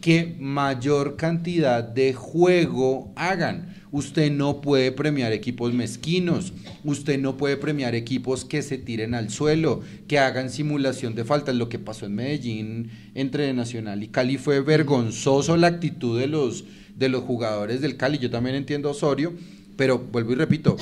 que 0.00 0.36
mayor 0.38 1.16
cantidad 1.16 1.82
de 1.82 2.14
juego 2.14 3.12
hagan. 3.16 3.74
Usted 3.90 4.30
no 4.30 4.60
puede 4.60 4.92
premiar 4.92 5.32
equipos 5.32 5.72
mezquinos, 5.72 6.52
usted 6.84 7.18
no 7.18 7.36
puede 7.36 7.56
premiar 7.56 7.94
equipos 7.94 8.44
que 8.44 8.62
se 8.62 8.76
tiren 8.76 9.14
al 9.14 9.30
suelo, 9.30 9.80
que 10.06 10.18
hagan 10.18 10.50
simulación 10.50 11.14
de 11.14 11.24
faltas. 11.24 11.56
Lo 11.56 11.68
que 11.68 11.78
pasó 11.78 12.06
en 12.06 12.14
Medellín 12.14 12.90
entre 13.14 13.52
Nacional 13.54 14.02
y 14.02 14.08
Cali 14.08 14.36
fue 14.36 14.60
vergonzoso 14.60 15.56
la 15.56 15.68
actitud 15.68 16.18
de 16.18 16.28
los, 16.28 16.64
de 16.96 17.08
los 17.08 17.24
jugadores 17.24 17.80
del 17.80 17.96
Cali. 17.96 18.18
Yo 18.18 18.30
también 18.30 18.56
entiendo 18.56 18.88
a 18.88 18.92
Osorio, 18.92 19.32
pero 19.78 19.98
vuelvo 20.12 20.32
y 20.32 20.34
repito, 20.34 20.76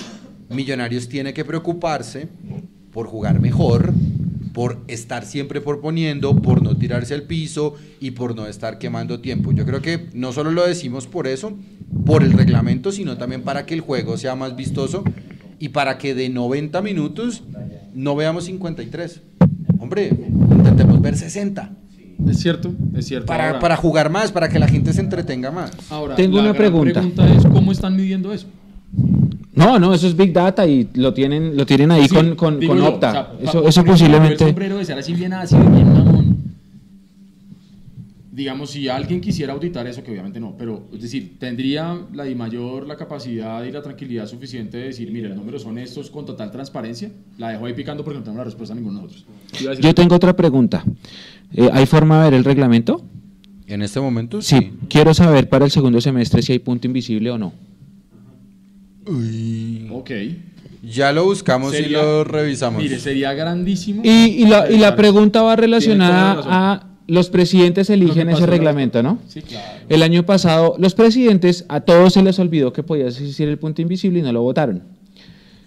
Millonarios 0.49 1.09
tiene 1.09 1.35
que 1.35 1.45
preocuparse 1.45 2.29
por 2.93 3.07
jugar 3.09 3.41
mejor, 3.41 3.93
por 4.55 4.79
estar 4.89 5.25
siempre 5.27 5.61
proponiendo, 5.61 6.35
por 6.41 6.63
no 6.63 6.77
tirarse 6.79 7.13
al 7.15 7.25
piso 7.25 7.75
y 8.01 8.13
por 8.13 8.35
no 8.35 8.47
estar 8.47 8.79
quemando 8.79 9.21
tiempo. 9.21 9.53
Yo 9.53 9.67
creo 9.67 9.83
que 9.83 10.07
no 10.15 10.33
solo 10.33 10.51
lo 10.51 10.67
decimos 10.67 11.07
por 11.07 11.27
eso, 11.27 11.53
por 12.07 12.23
el 12.23 12.33
reglamento, 12.33 12.91
sino 12.91 13.19
también 13.19 13.43
para 13.43 13.67
que 13.67 13.75
el 13.75 13.81
juego 13.83 14.17
sea 14.17 14.35
más 14.35 14.57
vistoso 14.57 15.05
y 15.59 15.69
para 15.71 15.99
que 15.99 16.15
de 16.15 16.31
90 16.31 16.81
minutos 16.81 17.43
no 17.93 18.17
veamos 18.17 18.45
53. 18.45 19.21
Hombre, 19.79 20.09
intentemos 20.51 21.03
ver 21.03 21.17
60. 21.19 21.71
Es 22.31 22.39
cierto, 22.41 22.73
es 22.95 23.05
cierto. 23.07 23.27
Para, 23.27 23.49
Ahora- 23.49 23.59
para 23.61 23.77
jugar 23.77 24.09
más, 24.11 24.33
para 24.33 24.49
que 24.49 24.59
la 24.59 24.69
gente 24.69 24.93
se 24.95 25.01
entretenga 25.03 25.51
más. 25.51 25.71
ahora, 25.91 26.15
Tengo 26.17 26.37
la 26.37 26.45
una 26.45 26.53
gran 26.53 26.57
pregunta. 26.63 27.01
pregunta 27.01 27.35
es 27.35 27.45
cómo 27.47 27.73
están 27.73 27.95
midiendo 27.95 28.33
eso. 28.33 28.47
No, 29.55 29.79
no, 29.79 29.95
eso 29.95 30.07
es 30.07 30.17
Big 30.17 30.33
Data 30.33 30.67
y 30.67 30.89
lo 30.95 31.15
tienen, 31.15 31.57
lo 31.57 31.65
tienen 31.65 31.91
ahí 31.91 32.07
Sí, 32.09 32.15
con, 32.15 32.35
con, 32.37 32.61
digo 32.61 32.75
con 32.75 32.83
yo, 32.83 32.89
Opta. 32.91 33.33
o 33.43 33.51
sea, 33.51 33.61
eso 33.69 33.81
El 33.81 33.87
posiblemente. 33.87 34.45
sombrero 34.45 34.77
de 34.79 34.85
ser 34.85 34.99
así 34.99 35.15
bien 35.15 35.33
ácido, 35.33 35.63
bien 35.71 35.93
mamón. 35.93 36.37
Digamos, 38.33 38.71
si 38.73 38.87
alguien 38.87 39.23
quisiera 39.23 39.55
auditar 39.55 39.87
eso, 39.87 40.03
que 40.05 40.11
obviamente 40.11 40.39
no, 40.39 40.55
pero 40.59 40.89
es 40.93 41.01
decir, 41.01 41.39
tendría 41.39 41.99
la 42.13 42.25
Di 42.25 42.35
mayor 42.35 42.87
la 42.87 42.95
capacidad 42.95 43.65
y 43.65 43.73
la 43.73 43.81
tranquilidad 43.81 44.27
suficiente 44.27 44.77
de 44.77 44.85
decir, 44.89 45.11
mire, 45.11 45.29
los 45.31 45.39
números 45.39 45.63
son 45.63 45.79
estos 45.79 46.11
con 46.11 46.27
total 46.27 46.51
transparencia. 46.51 47.11
La 47.39 47.49
dejo 47.49 47.65
ahí 47.65 47.73
picando 47.73 48.05
porque 48.05 48.19
no 48.19 48.25
tengo 48.25 48.37
la 48.37 48.45
respuesta 48.45 48.75
a 48.75 48.77
ninguno 48.77 48.99
de 48.99 49.05
nosotros. 49.07 49.27
Yo 49.81 49.95
tengo 49.95 50.17
otra 50.17 50.37
pregunta. 50.37 50.85
Eh, 51.55 51.71
¿Hay 51.73 51.87
forma 51.87 52.19
de 52.19 52.25
ver 52.31 52.35
el 52.35 52.45
reglamento? 52.45 53.03
En 53.69 53.81
este 53.81 54.01
momento 54.01 54.43
Sí. 54.43 54.71
Quiero 54.91 55.15
saber 55.15 55.49
para 55.49 55.65
el 55.65 55.71
segundo 55.71 56.03
semestre 56.03 56.43
si 56.43 56.53
hay 56.53 56.59
punto 56.59 56.87
invisible 56.87 57.31
o 57.31 57.39
no. 57.39 57.55
Uy. 59.07 59.89
Ok. 59.93 60.11
Ya 60.83 61.13
lo 61.13 61.25
buscamos 61.25 61.79
y 61.79 61.87
lo 61.87 62.25
revisamos. 62.25 62.83
Mire, 62.83 62.99
sería 62.99 63.33
grandísimo. 63.35 64.03
Y, 64.05 64.09
y 64.09 64.47
la, 64.47 64.71
y 64.71 64.79
la 64.79 64.91
revisar 64.91 64.97
pregunta 64.97 65.43
va 65.43 65.57
relacionada 65.57 66.43
a 66.45 66.87
los 67.09 67.31
presidentes 67.31 67.91
eligen 67.91 68.29
ese 68.31 68.47
reglamento, 68.47 69.03
¿no? 69.03 69.19
Sí, 69.29 69.43
claro. 69.43 69.81
El 69.89 70.03
año 70.03 70.25
pasado, 70.25 70.75
los 70.79 70.95
presidentes, 70.95 71.65
a 71.69 71.81
todos 71.81 72.15
se 72.15 72.23
les 72.23 72.39
olvidó 72.39 72.73
que 72.73 72.83
podía 72.83 73.07
existir 73.07 73.49
el 73.49 73.59
punto 73.59 73.83
invisible 73.83 74.21
y 74.21 74.23
no 74.23 74.33
lo 74.33 74.43
votaron. 74.43 74.83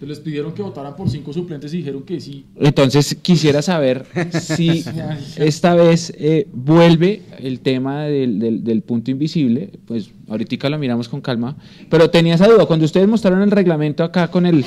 Les 0.02 0.20
pidieron 0.22 0.54
que 0.54 0.62
votaran 0.62 0.96
por 0.96 1.10
cinco 1.10 1.34
suplentes 1.34 1.74
y 1.74 1.78
dijeron 1.78 2.04
que 2.04 2.22
sí. 2.22 2.46
Entonces, 2.56 3.18
quisiera 3.22 3.62
saber 3.62 4.06
si 4.40 4.84
esta 5.38 5.76
vez 5.76 6.14
eh, 6.18 6.48
vuelve 6.54 7.22
el 7.40 7.60
tema 7.60 8.04
del, 8.06 8.40
del- 8.40 8.64
del 8.64 8.82
punto 8.82 9.12
invisible. 9.12 9.70
Pues 9.86 10.10
ahorita 10.30 10.70
lo 10.70 10.80
miramos 10.80 11.10
con 11.10 11.20
calma. 11.20 11.58
Pero 11.90 12.10
tenía 12.10 12.36
esa 12.36 12.48
duda. 12.48 12.66
Cuando 12.66 12.86
ustedes 12.86 13.08
mostraron 13.10 13.42
el 13.42 13.52
reglamento 13.52 14.04
acá 14.06 14.30
con 14.32 14.46
el 14.46 14.64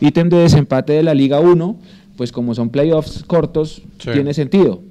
ítem 0.00 0.28
de 0.30 0.38
desempate 0.38 0.94
de 0.94 1.02
la 1.02 1.12
Liga 1.12 1.40
1, 1.40 1.78
pues 2.16 2.32
como 2.32 2.54
son 2.54 2.70
playoffs 2.70 3.22
cortos, 3.26 3.82
Sí. 3.98 4.10
tiene 4.12 4.32
sentido. 4.32 4.82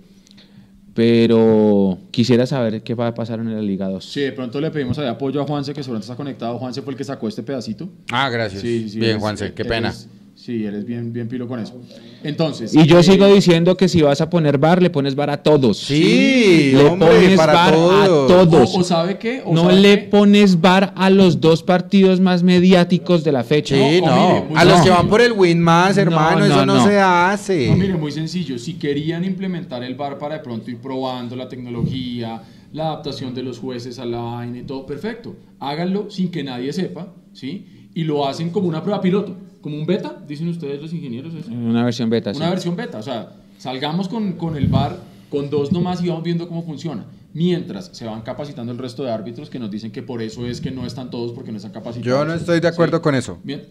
Pero 0.99 1.97
quisiera 2.11 2.45
saber 2.45 2.83
qué 2.83 2.93
va 2.93 3.07
a 3.07 3.13
pasar 3.13 3.39
en 3.39 3.55
la 3.55 3.61
Liga 3.61 3.87
2. 3.87 4.03
Sí, 4.03 4.19
de 4.19 4.33
pronto 4.33 4.59
le 4.59 4.69
pedimos 4.69 4.99
apoyo 4.99 5.41
a 5.41 5.45
Juanse, 5.45 5.73
que 5.73 5.81
seguramente 5.81 6.03
está 6.07 6.17
conectado. 6.17 6.57
Juanse 6.59 6.81
fue 6.81 6.91
el 6.91 6.97
que 6.97 7.05
sacó 7.05 7.29
este 7.29 7.41
pedacito. 7.41 7.87
Ah, 8.11 8.29
gracias. 8.29 8.61
Sí, 8.61 8.89
sí, 8.89 8.99
Bien, 8.99 9.15
es- 9.15 9.21
Juanse, 9.21 9.53
qué 9.53 9.61
él 9.61 9.67
pena. 9.69 9.89
es- 9.91 10.09
sí, 10.49 10.65
él 10.65 10.75
es 10.75 10.85
bien, 10.85 11.13
bien 11.13 11.27
pilo 11.27 11.47
con 11.47 11.59
eso. 11.59 11.79
Entonces. 12.23 12.73
Y 12.73 12.85
yo 12.87 12.99
eh, 12.99 13.03
sigo 13.03 13.27
diciendo 13.27 13.77
que 13.77 13.87
si 13.87 14.01
vas 14.01 14.19
a 14.21 14.29
poner 14.29 14.57
bar, 14.57 14.81
le 14.81 14.89
pones 14.89 15.13
bar 15.15 15.29
a 15.29 15.43
todos. 15.43 15.77
Sí, 15.77 16.71
le 16.73 16.85
hombre, 16.85 17.07
pones 17.09 17.37
para 17.37 17.53
bar 17.53 17.73
todos. 17.73 18.31
a 18.31 18.33
todos. 18.49 18.75
O, 18.75 18.79
o 18.79 18.83
sabe 18.83 19.17
qué? 19.19 19.43
O 19.45 19.53
no 19.53 19.61
sabe 19.61 19.75
le 19.79 19.99
qué, 20.01 20.07
pones 20.07 20.59
bar 20.59 20.93
a 20.95 21.09
los 21.11 21.39
dos 21.39 21.61
partidos 21.61 22.19
más 22.19 22.41
mediáticos 22.41 23.23
de 23.23 23.31
la 23.31 23.43
fecha. 23.43 23.75
Sí, 23.75 24.01
No, 24.01 24.07
no. 24.07 24.45
mire, 24.49 24.59
a 24.59 24.65
los 24.65 24.81
que 24.81 24.89
van 24.89 25.07
por 25.07 25.21
el 25.21 25.33
win 25.33 25.61
más, 25.61 25.97
hermano, 25.97 26.39
No, 26.39 26.45
eso 26.45 26.65
no, 26.65 26.83
se 26.83 26.99
hace. 26.99 27.67
No, 27.69 27.75
mire, 27.77 27.93
muy 27.95 28.11
sencillo. 28.11 28.57
Si 28.57 28.73
querían 28.73 29.23
implementar 29.23 29.83
el 29.83 29.93
VAR 29.95 30.17
para 30.17 30.35
de 30.37 30.41
pronto 30.43 30.71
ir 30.71 30.77
probando 30.77 31.35
la 31.35 31.47
tecnología, 31.47 32.41
la 32.73 32.87
adaptación 32.87 33.33
de 33.35 33.43
los 33.43 33.59
jueces 33.59 33.99
a 33.99 34.05
la 34.05 34.19
vaina 34.19 34.57
y 34.57 34.63
todo, 34.63 34.85
perfecto. 34.85 35.35
Háganlo 35.59 36.09
sin 36.09 36.31
que 36.31 36.43
nadie 36.43 36.73
sepa, 36.73 37.13
¿sí? 37.33 37.67
Y 37.93 38.03
lo 38.03 38.27
hacen 38.27 38.49
como 38.51 38.67
una 38.67 38.81
prueba 38.83 39.01
piloto, 39.01 39.35
como 39.61 39.77
un 39.77 39.85
beta, 39.85 40.17
dicen 40.27 40.47
ustedes 40.49 40.81
los 40.81 40.93
ingenieros. 40.93 41.33
eso. 41.33 41.51
Una 41.51 41.83
versión 41.83 42.09
beta, 42.09 42.33
sí. 42.33 42.37
Una 42.39 42.49
versión 42.49 42.75
beta, 42.75 42.97
o 42.97 43.03
sea, 43.03 43.33
salgamos 43.57 44.07
con, 44.07 44.33
con 44.33 44.55
el 44.55 44.67
VAR 44.67 44.97
con 45.29 45.49
dos 45.49 45.71
nomás 45.71 46.01
y 46.03 46.07
vamos 46.07 46.23
viendo 46.23 46.47
cómo 46.47 46.63
funciona. 46.63 47.05
Mientras 47.33 47.91
se 47.93 48.05
van 48.05 48.21
capacitando 48.21 48.71
el 48.71 48.77
resto 48.79 49.03
de 49.03 49.11
árbitros 49.11 49.49
que 49.51 49.59
nos 49.59 49.69
dicen 49.69 49.91
que 49.91 50.01
por 50.01 50.21
eso 50.23 50.47
es 50.47 50.59
que 50.61 50.71
no 50.71 50.85
están 50.87 51.11
todos 51.11 51.31
porque 51.33 51.51
no 51.51 51.57
están 51.57 51.71
capacitados. 51.71 52.05
Yo 52.07 52.25
no 52.25 52.33
estoy 52.33 52.59
de 52.59 52.67
acuerdo 52.67 52.97
Sí. 52.97 53.03
con 53.03 53.13
eso. 53.15 53.37
Bien. 53.43 53.61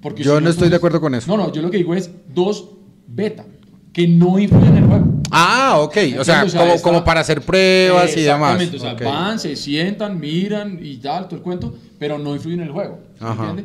Porque 0.00 0.22
Yo 0.22 0.38
si 0.38 0.44
no 0.44 0.50
estoy 0.50 0.68
de 0.68 0.76
acuerdo 0.76 1.00
con 1.00 1.14
eso. 1.14 1.28
No, 1.34 1.36
no, 1.46 1.52
yo 1.52 1.62
lo 1.62 1.70
que 1.70 1.76
digo 1.78 1.94
es 1.94 2.10
dos 2.34 2.70
beta, 3.06 3.44
que 3.92 4.06
no 4.08 4.38
influyen 4.38 4.76
en 4.76 4.82
el 4.82 4.88
juego. 4.88 5.06
Ah, 5.30 5.78
ok. 5.80 5.96
O 6.18 6.24
sea, 6.24 6.44
O 6.44 6.48
sea, 6.48 6.60
como, 6.60 6.72
está- 6.74 6.82
como 6.82 7.04
para 7.04 7.20
hacer 7.20 7.40
pruebas 7.42 8.16
y 8.16 8.22
demás. 8.22 8.60
Exactamente, 8.60 8.76
o 8.76 8.80
sea, 8.80 8.92
Ok. 8.94 9.02
van, 9.04 9.38
se 9.38 9.54
sientan, 9.56 10.18
miran 10.20 10.78
y 10.82 10.96
tal, 10.98 11.26
todo 11.26 11.36
el 11.36 11.42
cuento, 11.42 11.74
pero 11.98 12.18
no 12.18 12.34
influyen 12.34 12.60
en 12.60 12.66
el 12.66 12.72
juego. 12.72 12.98
¿me 13.20 13.26
Ajá. 13.28 13.56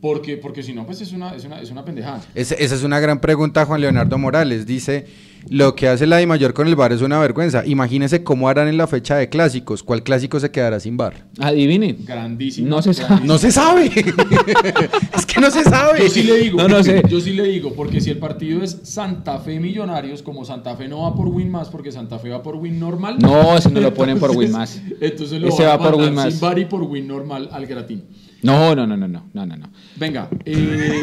Porque, 0.00 0.38
porque 0.38 0.62
si 0.62 0.72
no, 0.72 0.86
pues 0.86 1.00
es 1.02 1.12
una, 1.12 1.34
es 1.34 1.44
una, 1.44 1.60
es 1.60 1.70
una 1.70 1.84
pendejada. 1.84 2.22
Esa 2.34 2.54
es 2.56 2.82
una 2.82 3.00
gran 3.00 3.20
pregunta, 3.20 3.66
Juan 3.66 3.82
Leonardo 3.82 4.16
Morales. 4.16 4.64
Dice, 4.64 5.04
lo 5.50 5.74
que 5.74 5.88
hace 5.88 6.06
la 6.06 6.16
Di 6.16 6.24
Mayor 6.26 6.54
con 6.54 6.66
el 6.68 6.74
bar 6.74 6.92
es 6.92 7.02
una 7.02 7.18
vergüenza. 7.18 7.66
Imagínese 7.66 8.22
cómo 8.24 8.48
harán 8.48 8.68
en 8.68 8.78
la 8.78 8.86
fecha 8.86 9.16
de 9.16 9.28
clásicos. 9.28 9.82
¿Cuál 9.82 10.02
clásico 10.02 10.40
se 10.40 10.50
quedará 10.50 10.80
sin 10.80 10.96
bar? 10.96 11.26
Adivinen. 11.38 11.98
Grandísimo. 12.06 12.68
No 12.68 12.80
se 12.80 12.94
sabe. 12.94 13.26
No 13.26 13.36
se 13.36 13.52
sabe. 13.52 13.86
es 15.16 15.26
que 15.26 15.38
no 15.38 15.50
se 15.50 15.64
sabe. 15.64 16.00
Yo 16.02 16.08
sí 16.08 16.22
le 16.22 16.38
digo, 16.38 16.56
No, 16.56 16.68
no 16.68 16.82
sé. 16.82 17.02
yo 17.06 17.20
sí 17.20 17.34
le 17.34 17.42
digo, 17.44 17.74
porque 17.74 18.00
si 18.00 18.08
el 18.08 18.18
partido 18.18 18.62
es 18.62 18.78
Santa 18.82 19.38
Fe 19.38 19.60
Millonarios, 19.60 20.22
como 20.22 20.46
Santa 20.46 20.76
Fe 20.76 20.88
no 20.88 21.02
va 21.02 21.14
por 21.14 21.28
win 21.28 21.50
más, 21.50 21.68
porque 21.68 21.92
Santa 21.92 22.18
Fe 22.18 22.30
va 22.30 22.42
por 22.42 22.56
win 22.56 22.80
normal. 22.80 23.18
No, 23.18 23.54
ese 23.54 23.70
no 23.70 23.80
lo 23.80 23.92
ponen 23.92 24.18
por 24.18 24.30
win 24.30 24.50
más. 24.50 24.80
Entonces 25.00 25.40
lo 25.40 25.54
a 25.54 25.76
va 25.76 25.78
por 25.78 25.96
win 25.96 26.14
más. 26.14 26.32
sin 26.32 26.40
bar 26.40 26.58
y 26.58 26.64
por 26.64 26.82
win 26.84 27.06
normal 27.06 27.50
al 27.52 27.66
gratín. 27.66 28.04
No, 28.42 28.74
no, 28.74 28.86
no, 28.86 28.96
no, 28.96 29.06
no, 29.06 29.22
no, 29.34 29.46
no, 29.46 29.56
no. 29.56 29.66
Venga, 29.96 30.28
eh, 30.46 31.00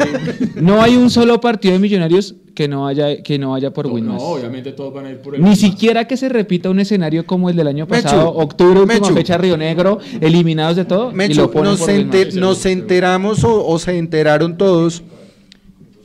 No 0.56 0.82
hay 0.82 0.96
un 0.96 1.08
solo 1.08 1.40
partido 1.40 1.74
de 1.74 1.78
Millonarios 1.80 2.34
que 2.54 2.66
no 2.66 2.82
vaya, 2.84 3.22
que 3.22 3.38
no 3.38 3.52
vaya 3.52 3.72
por 3.72 3.86
no, 3.86 3.92
obviamente 4.16 4.72
todos 4.72 4.92
van 4.92 5.06
a 5.06 5.10
ir 5.10 5.18
por 5.18 5.36
el 5.36 5.42
Ni 5.42 5.54
siquiera 5.54 6.06
que 6.08 6.16
se 6.16 6.28
repita 6.28 6.68
un 6.68 6.80
escenario 6.80 7.24
como 7.24 7.48
el 7.48 7.54
del 7.54 7.68
año 7.68 7.86
Mechu, 7.86 8.02
pasado, 8.02 8.30
octubre, 8.30 8.80
última 8.80 9.00
Mechu. 9.00 9.14
fecha, 9.14 9.38
Río 9.38 9.56
Negro, 9.56 9.98
eliminados 10.20 10.74
de 10.76 10.84
todo. 10.84 11.12
y 11.12 11.34
lo 11.34 11.50
ponen 11.52 11.70
nos, 11.70 11.80
por 11.80 11.88
win 11.90 12.10
enter- 12.10 12.34
nos 12.34 12.66
enteramos 12.66 13.44
o, 13.44 13.64
o 13.64 13.78
se 13.78 13.96
enteraron 13.96 14.56
todos 14.58 15.02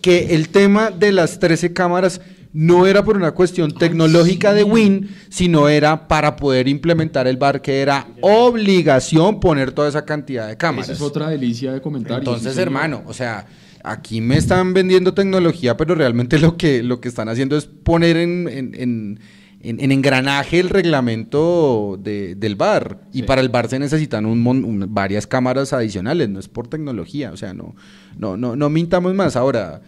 que 0.02 0.36
el 0.36 0.50
tema 0.50 0.92
de 0.92 1.12
las 1.14 1.40
13 1.40 1.74
cámaras 1.74 2.22
no 2.54 2.86
era 2.86 3.04
por 3.04 3.18
una 3.18 3.32
cuestión 3.32 3.72
tecnológica 3.74 4.54
de 4.54 4.64
Win, 4.64 5.10
sino 5.30 5.68
era 5.70 6.08
para 6.08 6.36
poder 6.36 6.68
implementar 6.68 7.28
el 7.28 7.38
bar, 7.38 7.62
que 7.62 7.82
era 7.82 8.08
obligación 8.22 9.40
poner 9.40 9.72
toda 9.72 9.90
esa 9.90 10.06
cantidad 10.06 10.48
de 10.48 10.56
cámaras. 10.58 10.86
Esa 10.90 10.94
es 10.94 11.02
otra 11.02 11.28
delicia 11.30 11.74
de 11.74 11.82
comentarios. 11.82 12.20
Entonces, 12.20 12.58
hermano, 12.58 13.02
o 13.08 13.14
sea, 13.14 13.48
aquí 13.84 14.22
me 14.22 14.38
están 14.38 14.74
vendiendo 14.74 15.14
tecnología, 15.14 15.76
pero 15.78 15.96
realmente 15.96 16.38
lo 16.40 16.56
que, 16.56 16.84
lo 16.84 17.02
que 17.02 17.10
están 17.10 17.28
haciendo 17.28 17.58
es 17.58 17.66
poner 17.66 18.18
en, 18.18 18.48
en- 18.48 18.76
en- 18.76 19.20
en, 19.66 19.80
en 19.80 19.92
engranaje 19.94 20.60
el 20.60 20.70
reglamento 20.70 21.98
de- 22.02 22.36
del 22.36 22.56
VAR. 22.56 23.00
Y 23.14 23.20
Sí. 23.20 23.24
para 23.24 23.40
el 23.42 23.48
VAR 23.50 23.70
se 23.70 23.80
necesitan 23.80 24.26
un 24.26 24.46
un- 24.46 24.94
varias 24.94 25.26
cámaras 25.26 25.72
adicionales, 25.74 26.30
no 26.30 26.40
es 26.40 26.50
por 26.50 26.68
tecnología, 26.68 27.32
o 27.32 27.38
sea, 27.38 27.54
no, 27.54 27.74
no, 28.18 28.36
no, 28.38 28.56
no 28.58 28.70
mintamos 28.70 29.14
más. 29.16 29.36
Ahora, 29.38 29.82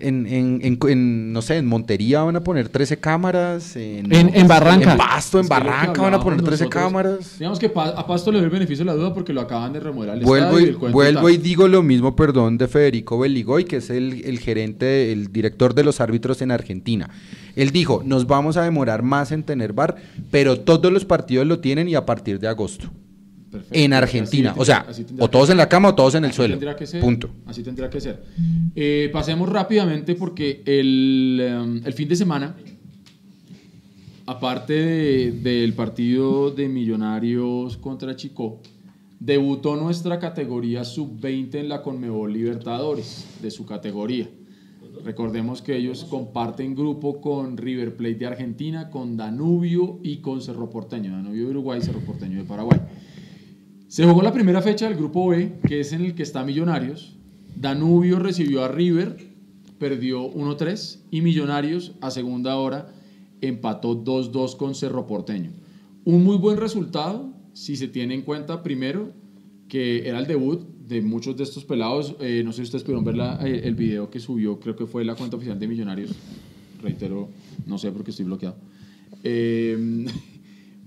en, 0.00 0.26
en, 0.26 0.60
en- 0.62 0.78
en, 0.88 1.32
no 1.32 1.42
sé, 1.42 1.56
en 1.56 1.66
Montería 1.66 2.22
van 2.22 2.36
a 2.36 2.40
poner 2.40 2.68
13 2.68 2.98
cámaras, 2.98 3.76
en, 3.76 4.12
En- 4.12 4.48
Barranca. 4.48 4.92
en 4.92 4.98
Pasto, 4.98 5.38
en 5.38 5.44
Es 5.44 5.48
Barranca 5.48 6.02
van 6.02 6.14
a 6.14 6.18
poner 6.20 6.38
hablábamos 6.40 6.44
13 6.44 6.64
nosotros, 6.64 6.82
cámaras. 6.84 7.38
Digamos 7.38 7.58
que 7.58 7.66
a 7.74 8.06
Pasto 8.06 8.30
le 8.32 8.38
doy 8.38 8.44
el 8.46 8.50
beneficio 8.50 8.84
de 8.84 8.90
la 8.90 8.94
duda 8.96 9.12
porque 9.14 9.32
lo 9.32 9.40
acaban 9.40 9.72
de 9.72 9.80
remodelar 9.80 10.18
el 10.18 10.24
Vuelvo, 10.24 10.60
y, 10.60 10.64
el 10.64 10.76
vuelvo 10.76 11.28
y 11.30 11.36
digo 11.38 11.68
lo 11.68 11.82
mismo, 11.82 12.14
perdón, 12.16 12.58
de 12.58 12.68
Federico 12.68 13.18
Beligoy, 13.18 13.64
que 13.64 13.76
es 13.76 13.90
el, 13.90 14.24
el 14.24 14.38
gerente, 14.38 15.12
el 15.12 15.32
director 15.32 15.74
de 15.74 15.84
los 15.84 16.00
árbitros 16.00 16.40
en 16.42 16.50
Argentina. 16.50 17.10
Él 17.56 17.70
dijo, 17.70 18.02
nos 18.04 18.26
vamos 18.26 18.56
a 18.56 18.62
demorar 18.62 19.02
más 19.02 19.32
en 19.32 19.42
tener 19.42 19.72
bar, 19.72 19.96
pero 20.30 20.60
todos 20.60 20.92
los 20.92 21.04
partidos 21.04 21.46
lo 21.46 21.58
tienen 21.58 21.88
y 21.88 21.94
a 21.94 22.06
partir 22.06 22.38
de 22.38 22.48
agosto. 22.48 22.90
Perfecto. 23.50 23.74
En 23.78 23.92
Argentina. 23.92 24.54
O 24.56 24.64
sea, 24.64 24.86
o 25.18 25.28
todos 25.30 25.50
en 25.50 25.56
la 25.56 25.68
cama 25.68 25.88
o 25.88 25.94
todos 25.94 26.14
en 26.14 26.24
el 26.24 26.30
Así 26.30 26.36
suelo. 26.36 26.54
tendría 26.54 26.76
que 26.76 26.86
ser, 26.86 27.00
Punto. 27.00 27.30
Así 27.46 27.62
tendría 27.62 27.88
que 27.88 28.00
ser. 28.00 28.22
Eh, 28.74 29.08
pasemos 29.12 29.48
rápidamente 29.48 30.14
porque 30.14 30.62
el, 30.66 31.40
em, 31.42 31.80
el 31.84 31.92
fin 31.94 32.08
de 32.08 32.16
semana, 32.16 32.54
aparte 34.26 34.72
de- 34.74 35.32
del 35.32 35.72
partido 35.72 36.50
de 36.50 36.68
Millonarios 36.68 37.76
contra 37.78 38.14
Chico, 38.16 38.60
debutó 39.18 39.76
nuestra 39.76 40.18
categoría 40.18 40.84
sub-20 40.84 41.54
en 41.60 41.68
la 41.68 41.82
Conmebol 41.82 42.32
Libertadores, 42.32 43.26
de 43.42 43.50
su 43.50 43.64
categoría. 43.66 44.28
Recordemos 45.04 45.62
que 45.62 45.76
ellos 45.76 46.04
comparten 46.04 46.74
grupo 46.74 47.20
con 47.20 47.56
River 47.56 47.96
Plate 47.96 48.14
de 48.16 48.26
Argentina, 48.26 48.90
con 48.90 49.16
Danubio 49.16 49.98
y 50.02 50.18
con 50.18 50.40
Cerro 50.42 50.68
Porteño. 50.70 51.12
Danubio 51.12 51.44
de 51.44 51.50
Uruguay, 51.50 51.80
Cerro 51.80 52.00
Porteño 52.00 52.36
de 52.38 52.44
Paraguay. 52.44 52.78
Se 53.88 54.04
jugó 54.04 54.20
la 54.20 54.34
primera 54.34 54.60
fecha 54.60 54.86
del 54.86 54.98
grupo 54.98 55.28
B, 55.28 55.60
que 55.66 55.80
es 55.80 55.94
en 55.94 56.04
el 56.04 56.14
que 56.14 56.22
está 56.22 56.44
Millonarios. 56.44 57.16
Danubio 57.56 58.18
recibió 58.18 58.62
a 58.62 58.68
River, 58.68 59.16
perdió 59.78 60.30
1-3 60.30 60.98
y 61.10 61.22
Millonarios 61.22 61.92
a 62.02 62.10
segunda 62.10 62.56
hora 62.56 62.92
empató 63.40 64.04
2-2 64.04 64.58
con 64.58 64.74
Cerro 64.74 65.06
Porteño. 65.06 65.52
Un 66.04 66.22
muy 66.22 66.36
buen 66.36 66.58
resultado 66.58 67.32
si 67.54 67.76
se 67.76 67.88
tiene 67.88 68.12
en 68.12 68.22
cuenta 68.22 68.62
primero 68.62 69.10
que 69.68 70.06
era 70.06 70.18
el 70.18 70.26
debut 70.26 70.60
de 70.86 71.00
muchos 71.00 71.38
de 71.38 71.44
estos 71.44 71.64
pelados. 71.64 72.14
Eh, 72.20 72.42
no 72.44 72.52
sé 72.52 72.56
si 72.58 72.62
ustedes 72.64 72.84
pudieron 72.84 73.04
ver 73.04 73.16
eh, 73.46 73.62
el 73.64 73.74
video 73.74 74.10
que 74.10 74.20
subió, 74.20 74.60
creo 74.60 74.76
que 74.76 74.84
fue 74.84 75.02
la 75.02 75.14
cuenta 75.14 75.36
oficial 75.36 75.58
de 75.58 75.66
Millonarios. 75.66 76.10
Reitero, 76.82 77.30
no 77.64 77.78
sé 77.78 77.90
porque 77.90 78.10
estoy 78.10 78.26
bloqueado. 78.26 78.56
Eh, 79.24 80.04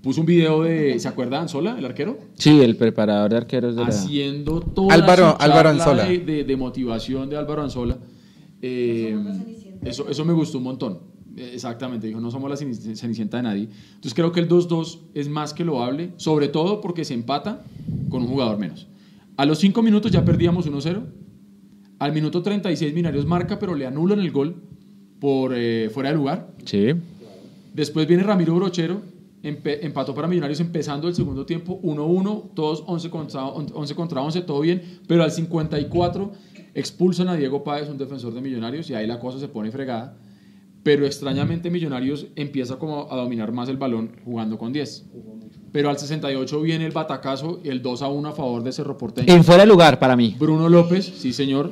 puso 0.02 0.20
un 0.20 0.26
video 0.26 0.62
de, 0.62 0.98
¿se 0.98 1.08
acuerdan 1.08 1.42
Anzola, 1.42 1.76
el 1.78 1.84
arquero? 1.84 2.18
Sí, 2.34 2.60
el 2.60 2.76
preparador 2.76 3.30
de 3.30 3.36
arqueros 3.36 3.76
de 3.76 3.82
la... 3.82 3.88
haciendo 3.88 4.60
toda 4.60 4.94
Álvaro- 4.94 5.36
su 5.38 5.42
Álvaro 5.42 5.68
Anzola. 5.70 6.04
De, 6.04 6.18
de- 6.18 6.44
de 6.44 6.56
motivación 6.56 7.30
de 7.30 7.36
Álvaro 7.36 7.62
Anzola. 7.62 7.98
Eh, 8.60 9.16
eso, 9.84 10.08
eso 10.08 10.24
me 10.24 10.32
gustó 10.32 10.58
un 10.58 10.64
montón. 10.64 10.98
Exactamente, 11.36 12.06
dijo, 12.06 12.20
no 12.20 12.30
somos 12.30 12.50
la 12.50 12.56
ceni- 12.56 12.94
cenicienta 12.94 13.38
de 13.38 13.42
nadie. 13.44 13.68
Entonces 13.94 14.12
creo 14.14 14.32
que 14.32 14.40
el 14.40 14.48
2-2 14.48 14.98
es 15.14 15.28
más 15.28 15.54
que 15.54 15.64
loable, 15.64 16.10
sobre 16.16 16.48
todo 16.48 16.80
porque 16.80 17.04
se 17.04 17.14
empata 17.14 17.64
con 18.10 18.22
un 18.22 18.28
jugador 18.28 18.58
menos. 18.58 18.86
A 19.36 19.46
los 19.46 19.58
5 19.58 19.82
minutos 19.82 20.12
ya 20.12 20.24
perdíamos 20.24 20.70
1-0. 20.70 21.00
Al 21.98 22.12
minuto 22.12 22.42
36 22.42 22.92
Minarios 22.92 23.24
marca, 23.26 23.58
pero 23.58 23.74
le 23.74 23.86
anulan 23.86 24.18
el 24.18 24.30
gol 24.30 24.56
por 25.20 25.52
eh, 25.56 25.88
fuera 25.94 26.10
de 26.10 26.16
lugar. 26.16 26.50
Sí. 26.66 26.88
Después 27.72 28.06
viene 28.06 28.24
Ramiro 28.24 28.54
Brochero, 28.54 29.00
empe- 29.42 29.78
empató 29.82 30.14
para 30.14 30.28
Millonarios 30.28 30.60
empezando 30.60 31.08
el 31.08 31.14
segundo 31.14 31.44
tiempo 31.46 31.80
1-1, 31.82 32.50
todos 32.54 32.82
11 32.86 33.10
contra, 33.10 33.44
11 33.46 33.94
contra 33.94 34.20
11, 34.22 34.40
todo 34.42 34.60
bien, 34.60 35.00
pero 35.06 35.22
al 35.22 35.30
54 35.30 36.32
expulsan 36.74 37.28
a 37.28 37.34
Diego 37.34 37.62
Páez, 37.64 37.88
un 37.88 37.98
defensor 37.98 38.32
de 38.34 38.40
Millonarios, 38.40 38.88
y 38.90 38.94
ahí 38.94 39.06
la 39.06 39.18
cosa 39.20 39.38
se 39.38 39.48
pone 39.48 39.70
fregada. 39.70 40.16
Pero 40.82 41.06
extrañamente 41.06 41.70
Millonarios 41.70 42.26
empieza 42.34 42.76
como 42.76 43.06
a 43.10 43.16
dominar 43.16 43.52
más 43.52 43.68
el 43.68 43.76
balón 43.76 44.16
jugando 44.24 44.58
con 44.58 44.72
10. 44.72 45.04
Pero 45.70 45.88
al 45.90 45.96
68 45.96 46.60
viene 46.60 46.84
el 46.84 46.90
batacazo, 46.92 47.60
el 47.62 47.80
2 47.82 48.02
a 48.02 48.08
1 48.08 48.28
a 48.28 48.32
favor 48.32 48.62
de 48.64 48.72
Cerro 48.72 48.98
Porteño. 48.98 49.32
En 49.32 49.44
fuera 49.44 49.62
de 49.62 49.68
lugar 49.68 49.98
para 50.00 50.16
mí. 50.16 50.34
Bruno 50.38 50.68
López, 50.68 51.04
sí 51.16 51.32
señor, 51.32 51.70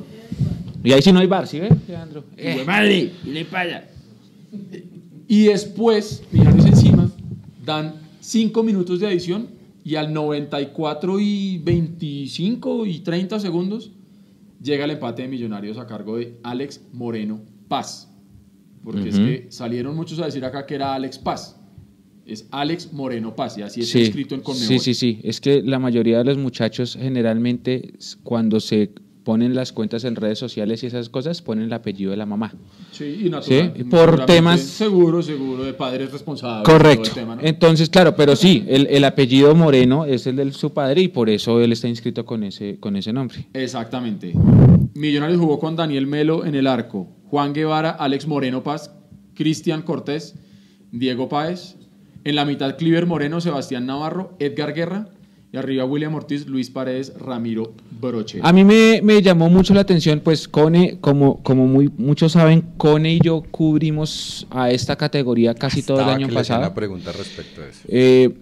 Y 0.85 0.93
ahí 0.93 1.03
sí 1.03 1.13
no 1.13 1.19
hay 1.19 1.27
bar, 1.27 1.47
¿sí 1.47 1.59
ve, 1.61 1.69
Leandro? 1.89 2.25
¡Hijo 2.39 2.59
de 2.61 2.65
madre! 2.65 3.13
¿Y 3.25 3.31
le 3.31 3.45
paya? 3.45 3.89
Y 5.29 5.45
después, 5.45 6.23
Millonarios 6.33 6.67
encima, 6.67 7.00
dan 7.65 7.95
5 8.21 8.63
minutos 8.63 9.01
de 9.01 9.07
adición 9.07 9.49
y 9.85 9.95
al 9.97 10.13
94 10.13 11.19
y 11.21 11.59
25 11.59 12.87
y 12.87 12.99
30 13.01 13.41
segundos 13.41 13.93
llega 14.63 14.85
el 14.85 14.91
empate 14.93 15.23
de 15.23 15.29
Millonarios 15.29 15.79
a 15.79 15.87
cargo 15.87 16.17
de 16.19 16.39
Alex 16.43 16.83
Moreno 16.93 17.41
Paz. 17.69 18.09
Porque 18.85 19.09
es 19.09 19.15
Ujú. 19.17 19.25
que 19.27 19.47
salieron 19.51 19.95
muchos 19.97 20.19
a 20.21 20.27
decir 20.27 20.45
acá 20.45 20.67
que 20.67 20.75
era 20.75 20.95
Alex 20.95 21.19
Paz. 21.19 21.57
Es 22.27 22.47
Alex 22.51 22.93
Moreno 22.93 23.35
Paz 23.35 23.59
y 23.59 23.63
así 23.63 23.81
es 23.81 23.89
Sí, 23.91 24.03
escrito 24.03 24.35
en 24.35 24.43
Conmebol. 24.43 24.67
sí, 24.69 24.79
sí, 24.79 24.95
sí. 24.95 25.21
Es 25.23 25.41
que 25.41 25.63
la 25.63 25.79
mayoría 25.79 26.19
de 26.19 26.25
los 26.25 26.39
muchachos 26.39 26.97
generalmente 27.01 27.95
cuando 28.23 28.61
se 28.61 28.93
ponen 29.25 29.55
las 29.55 29.73
cuentas 29.73 30.05
en 30.05 30.17
redes 30.17 30.39
sociales 30.39 30.83
y 30.83 30.87
esas 30.87 31.09
cosas 31.09 31.43
ponen 31.43 31.65
el 31.67 31.73
apellido 31.73 32.11
de 32.11 32.17
la 32.17 32.27
mamá. 32.27 32.53
Sí, 32.91 33.23
y 33.27 33.29
natural. 33.31 33.73
Sí, 33.77 33.85
por 33.85 34.25
temas- 34.27 34.61
Seguro, 34.61 35.23
seguro, 35.23 35.65
de 35.65 35.75
padres 35.75 36.11
responsables. 36.11 36.65
Correcto. 36.67 37.09
el 37.09 37.15
tema, 37.15 37.37
¿no? 37.37 37.43
Entonces, 37.45 37.89
claro, 37.91 38.17
pero 38.17 38.35
sí, 38.37 38.65
el, 38.69 38.87
el 38.87 39.05
apellido 39.05 39.55
Moreno 39.55 40.05
es 40.05 40.27
el 40.27 40.37
de 40.37 40.51
su 40.53 40.73
padre 40.73 41.03
y 41.03 41.09
por 41.09 41.29
eso 41.29 41.61
él 41.61 41.73
está 41.73 41.87
inscrito 41.89 42.25
con 42.25 42.43
ese, 42.45 42.79
con 42.81 42.97
ese 42.97 43.13
nombre. 43.13 43.47
Exactamente. 43.53 44.33
Millonarios 44.95 45.39
jugó 45.39 45.59
con 45.59 45.77
Daniel 45.77 46.07
Melo 46.07 46.45
en 46.45 46.55
el 46.55 46.67
arco, 46.67 47.09
Juan 47.29 47.53
Guevara, 47.53 47.91
Alex 47.91 48.27
Moreno 48.27 48.63
Paz, 48.63 48.91
Cristian 49.35 49.83
Cortés, 49.83 50.35
Diego 50.93 51.29
Páez. 51.29 51.77
En 52.23 52.35
la 52.37 52.45
mitad, 52.45 52.77
Cliver 52.77 53.07
Moreno, 53.07 53.41
Sebastián 53.41 53.87
Navarro, 53.87 54.37
Edgar 54.41 54.75
Guerra. 54.75 55.09
Y 55.53 55.57
arriba, 55.57 55.85
William 55.85 56.15
Ortiz, 56.15 56.47
Luis 56.47 56.71
Paredes, 56.71 57.13
Ramiro 57.19 57.75
Broche. 58.01 58.39
A 58.41 58.53
mí 58.53 58.65
me, 58.65 59.01
me 59.03 59.21
llamó 59.21 59.51
mucho 59.51 59.75
la 59.75 59.81
atención, 59.81 60.21
pues 60.23 60.47
Cone, 60.47 60.99
como, 61.01 61.43
como 61.43 61.67
muy, 61.67 61.91
muchos 61.99 62.33
saben, 62.33 62.63
Cone 62.77 63.15
y 63.15 63.19
yo 63.21 63.43
cubrimos 63.51 64.47
a 64.51 64.71
esta 64.71 64.95
categoría 64.95 65.55
casi 65.55 65.83
todo 65.83 66.03
el 66.03 66.09
año 66.09 66.29
que 66.29 66.35
pasado. 66.35 66.61
una 66.61 66.73
pregunta 66.73 67.11
respecto 67.11 67.63
a 67.63 67.67
eso. 67.67 67.81
Eh, 67.89 68.33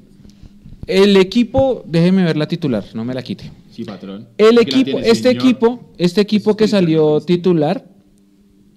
el 0.86 1.16
equipo, 1.16 1.82
déjeme 1.86 2.24
ver 2.24 2.36
la 2.36 2.46
titular, 2.46 2.84
no 2.92 3.06
me 3.06 3.14
la 3.14 3.22
quite. 3.22 3.50
Sí, 3.70 3.84
patrón. 3.84 4.26
El 4.36 4.56
la 4.56 4.62
equipo, 4.62 4.84
tiene, 4.84 5.08
este 5.08 5.30
señor. 5.30 5.44
equipo, 5.44 5.92
este 5.96 6.20
equipo 6.20 6.56
que 6.56 6.68
salió 6.68 7.20
titular, 7.22 7.86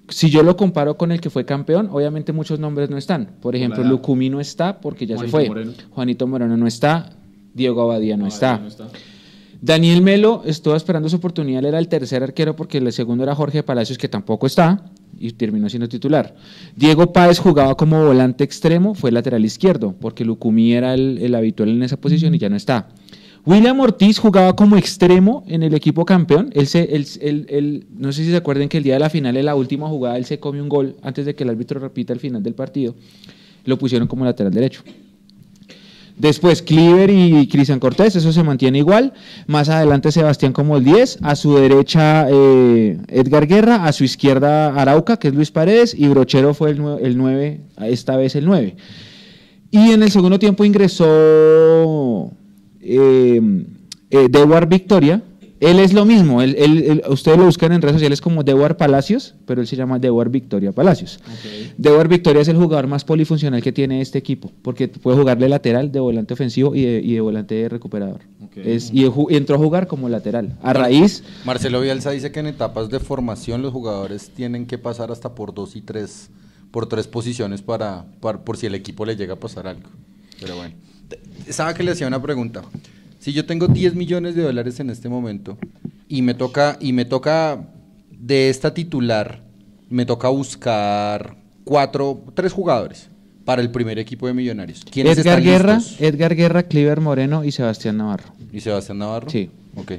si 0.07 0.29
yo 0.29 0.43
lo 0.43 0.55
comparo 0.55 0.95
con 0.95 1.11
el 1.11 1.19
que 1.19 1.29
fue 1.29 1.43
campeón, 1.43 1.89
obviamente 1.91 2.31
muchos 2.31 2.59
nombres 2.59 2.89
no 2.89 2.97
están. 2.97 3.35
Por 3.41 3.57
ejemplo. 3.57 3.83
Lucumí 3.83 4.29
no 4.29 4.39
está 4.39 4.79
porque 4.79 5.05
ya 5.05 5.15
Juanito 5.15 5.37
se 5.37 5.45
fue. 5.45 5.47
Moreno. 5.49 5.73
Juanito 5.89 6.27
Moreno 6.27 6.55
no 6.55 6.67
está. 6.67 7.17
Diego 7.53 7.81
Abadía 7.81 8.17
no, 8.17 8.27
está. 8.27 8.57
no 8.57 8.67
está. 8.67 8.87
Daniel 9.63 10.01
Melo 10.01 10.41
estuvo 10.45 10.75
esperando 10.75 11.07
su 11.07 11.17
oportunidad, 11.17 11.59
él 11.59 11.65
era 11.67 11.77
el 11.79 11.87
tercer 11.87 12.23
arquero 12.23 12.55
porque 12.55 12.79
el 12.79 12.91
segundo 12.91 13.23
era 13.23 13.35
Jorge 13.35 13.61
Palacios 13.61 13.97
que 13.99 14.07
tampoco 14.07 14.47
está 14.47 14.85
y 15.19 15.31
terminó 15.33 15.69
siendo 15.69 15.87
titular. 15.87 16.35
Diego 16.75 17.13
Páez 17.13 17.37
jugaba 17.37 17.75
como 17.75 18.03
volante 18.03 18.43
extremo, 18.43 18.95
fue 18.95 19.11
lateral 19.11 19.45
izquierdo 19.45 19.93
porque 19.99 20.25
Lucumí 20.25 20.73
era 20.73 20.95
el, 20.95 21.19
el 21.21 21.35
habitual 21.35 21.69
en 21.69 21.83
esa 21.83 21.97
posición 21.97 22.33
y 22.33 22.39
ya 22.39 22.49
no 22.49 22.55
está. 22.55 22.87
William 23.45 23.79
Ortiz 23.79 24.17
jugaba 24.19 24.55
como 24.55 24.77
extremo 24.77 25.43
en 25.47 25.61
el 25.63 25.73
equipo 25.75 26.05
campeón. 26.05 26.49
Él 26.53 26.65
se, 26.67 26.95
él- 26.95 27.07
él- 27.21 27.45
él- 27.49 27.87
no 27.95 28.11
sé 28.13 28.23
si 28.23 28.29
se 28.31 28.35
acuerdan 28.37 28.67
que 28.69 28.77
el 28.77 28.83
día 28.83 28.93
de 28.93 28.99
la 28.99 29.09
final, 29.09 29.35
en 29.37 29.45
la 29.45 29.55
última 29.55 29.87
jugada, 29.87 30.17
él 30.17 30.25
se 30.25 30.39
come 30.39 30.61
un 30.61 30.69
gol 30.69 30.95
antes 31.03 31.25
de 31.25 31.33
que 31.35 31.43
el 31.43 31.49
árbitro 31.49 31.79
repita 31.79 32.13
el 32.13 32.19
final 32.19 32.41
del 32.43 32.53
partido. 32.55 32.95
Lo 33.65 33.77
pusieron 33.77 34.07
como 34.07 34.25
lateral 34.25 34.51
derecho. 34.53 34.83
Después 36.21 36.61
Cliver 36.61 37.09
y 37.09 37.47
Cristian 37.47 37.79
Cortés, 37.79 38.15
eso 38.15 38.31
se 38.31 38.43
mantiene 38.43 38.77
igual. 38.77 39.11
Más 39.47 39.69
adelante 39.69 40.11
Sebastián 40.11 40.53
como 40.53 40.77
el 40.77 40.83
10. 40.83 41.17
A 41.23 41.35
su 41.35 41.55
derecha 41.55 42.27
eh, 42.29 42.99
Edgar 43.07 43.47
Guerra. 43.47 43.85
A 43.85 43.91
su 43.91 44.03
izquierda 44.03 44.67
Arauca, 44.79 45.17
que 45.17 45.29
es 45.29 45.33
Luis 45.33 45.49
Paredes. 45.49 45.95
Y 45.97 46.07
Brochero 46.09 46.53
fue 46.53 46.69
el, 46.69 46.81
el 47.01 47.17
9, 47.17 47.61
esta 47.87 48.17
vez 48.17 48.35
el 48.35 48.45
9. 48.45 48.75
Y 49.71 49.89
en 49.93 50.03
el 50.03 50.11
segundo 50.11 50.37
tiempo 50.37 50.63
ingresó 50.63 52.31
eh, 52.81 53.41
eh, 54.11 54.27
Dewar 54.29 54.69
Victoria. 54.69 55.23
Él 55.61 55.79
es 55.79 55.93
lo 55.93 56.03
mismo. 56.05 56.41
él- 56.41 56.55
él- 56.57 56.83
él- 56.83 57.03
ustedes 57.07 57.37
lo 57.37 57.45
buscan 57.45 57.71
en 57.71 57.81
redes 57.81 57.93
sociales 57.95 58.19
como 58.19 58.43
Dewar 58.43 58.75
Palacios, 58.77 59.35
pero 59.45 59.61
él 59.61 59.67
se 59.67 59.75
llama 59.77 59.99
Dewar 59.99 60.29
Victoria 60.29 60.71
Palacios. 60.73 61.19
Ok. 61.23 61.73
Dewar 61.77 62.07
Victoria 62.09 62.41
es 62.41 62.47
el 62.49 62.57
jugador 62.57 62.87
más 62.87 63.05
polifuncional 63.05 63.61
que 63.61 63.71
tiene 63.71 64.01
este 64.01 64.17
equipo, 64.17 64.51
porque 64.63 64.87
puede 64.89 65.17
jugar 65.17 65.37
de 65.37 65.47
lateral, 65.47 65.91
de 65.91 65.99
volante 65.99 66.33
ofensivo 66.33 66.75
y 66.75 66.81
de, 66.83 66.99
y 67.01 67.13
de 67.13 67.21
volante 67.21 67.69
recuperador. 67.69 68.21
Es, 68.55 68.91
y, 68.91 69.05
entró 69.29 69.55
a 69.55 69.59
jugar 69.59 69.87
como 69.87 70.09
lateral. 70.09 70.57
A 70.61 70.73
raíz, 70.73 71.23
Marcelo 71.45 71.79
Bielsa 71.79 72.11
dice 72.11 72.31
que 72.31 72.39
en 72.41 72.47
etapas 72.47 72.89
de 72.89 72.99
formación 72.99 73.61
los 73.61 73.71
jugadores 73.71 74.31
tienen 74.35 74.65
que 74.65 74.77
pasar 74.77 75.11
hasta 75.11 75.35
por 75.35 75.53
dos 75.53 75.75
y 75.77 75.81
tres 75.81 76.29
por 76.71 76.87
tres 76.87 77.05
posiciones 77.07 77.61
para, 77.61 78.05
para- 78.21 78.39
por 78.45 78.57
si 78.57 78.65
el 78.65 78.75
equipo 78.75 79.05
le 79.05 79.15
llega 79.15 79.33
a 79.33 79.39
pasar 79.39 79.67
algo. 79.67 79.89
Pero 80.39 80.55
bueno. 80.55 80.73
Estaba 81.45 81.73
que 81.73 81.83
le 81.83 81.91
hacía 81.91 82.07
una 82.07 82.21
pregunta. 82.21 82.61
Si 83.21 83.33
yo 83.33 83.45
tengo 83.45 83.67
10 83.67 83.93
millones 83.93 84.35
de 84.35 84.41
dólares 84.41 84.79
en 84.79 84.89
este 84.89 85.07
momento 85.07 85.57
y 86.07 86.23
me 86.23 86.33
toca, 86.33 86.77
y 86.81 86.91
me 86.91 87.05
toca 87.05 87.67
de 88.11 88.49
esta 88.49 88.73
titular, 88.73 89.43
me 89.89 90.05
toca 90.07 90.27
buscar 90.29 91.35
cuatro, 91.63 92.23
tres 92.33 92.51
jugadores 92.51 93.09
para 93.45 93.61
el 93.61 93.69
primer 93.69 93.99
equipo 93.99 94.25
de 94.25 94.33
Millonarios. 94.33 94.83
¿Quiénes 94.89 95.19
Edgar 95.19 95.37
están 95.39 95.43
Guerra, 95.53 95.75
listos? 95.77 96.01
Edgar 96.01 96.35
Guerra, 96.35 96.63
Cliver 96.63 96.99
Moreno 96.99 97.43
y 97.43 97.51
Sebastián 97.51 97.97
Navarro. 97.97 98.33
¿Y 98.51 98.59
Sebastián 98.59 98.97
Navarro? 98.97 99.29
Sí. 99.29 99.51
Ok. 99.75 99.91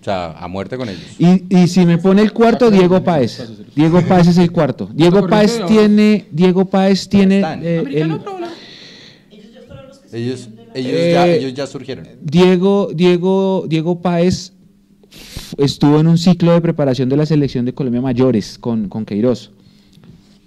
O 0.00 0.04
sea, 0.04 0.32
a 0.32 0.46
muerte 0.48 0.76
con 0.76 0.88
ellos. 0.88 1.02
Y, 1.18 1.44
y 1.48 1.66
si 1.68 1.84
me 1.84 1.98
pone 1.98 2.22
el 2.22 2.32
cuarto, 2.32 2.70
Diego 2.70 3.02
Páez. 3.02 3.42
Diego 3.74 4.02
Páez 4.02 4.28
es 4.28 4.38
el 4.38 4.52
cuarto. 4.52 4.88
Diego 4.94 5.26
Páez 5.26 5.60
tiene, 5.66 6.26
Diego 6.30 6.64
Páez 6.64 7.08
tiene, 7.08 7.36
están. 7.36 7.60
eh, 7.64 7.78
el- 7.88 8.20
Ellos, 10.12 10.48
ellos, 10.74 10.92
Eh, 10.94 11.12
ya, 11.12 11.28
ellos 11.28 11.54
ya 11.54 11.66
surgieron. 11.66 12.06
Diego, 12.20 12.90
Diego, 12.94 13.64
Diego 13.68 14.00
Páez 14.00 14.52
estuvo 15.58 16.00
en 16.00 16.06
un 16.06 16.18
ciclo 16.18 16.52
de 16.52 16.60
preparación 16.60 17.08
de 17.08 17.16
la 17.16 17.26
selección 17.26 17.64
de 17.64 17.74
Colombia 17.74 18.00
mayores 18.00 18.58
con, 18.58 18.88
con 18.88 19.04
Queiroz. 19.04 19.50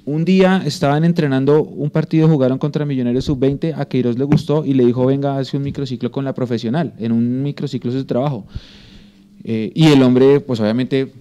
Un 0.06 0.24
día 0.24 0.62
estaban 0.66 1.04
entrenando 1.04 1.64
un 1.64 1.90
partido, 1.90 2.28
jugaron 2.28 2.60
contra 2.60 2.86
Millonarios 2.86 3.26
Sub-20, 3.26 3.74
a 3.76 3.86
Queiroz 3.86 4.20
le 4.20 4.24
gustó 4.24 4.64
y 4.64 4.74
le 4.74 4.86
dijo, 4.86 5.06
venga, 5.06 5.38
hace 5.38 5.58
un 5.58 5.64
microciclo 5.64 6.12
con 6.12 6.24
la 6.24 6.34
profesional, 6.34 6.94
en 7.00 7.12
un 7.12 7.42
microciclo 7.42 7.90
es 7.92 7.98
su 7.98 8.06
trabajo. 8.06 8.46
Eh, 9.44 9.72
y 9.74 9.88
el 9.88 10.04
hombre, 10.04 10.42
pues 10.42 10.60
obviamente, 10.60 11.12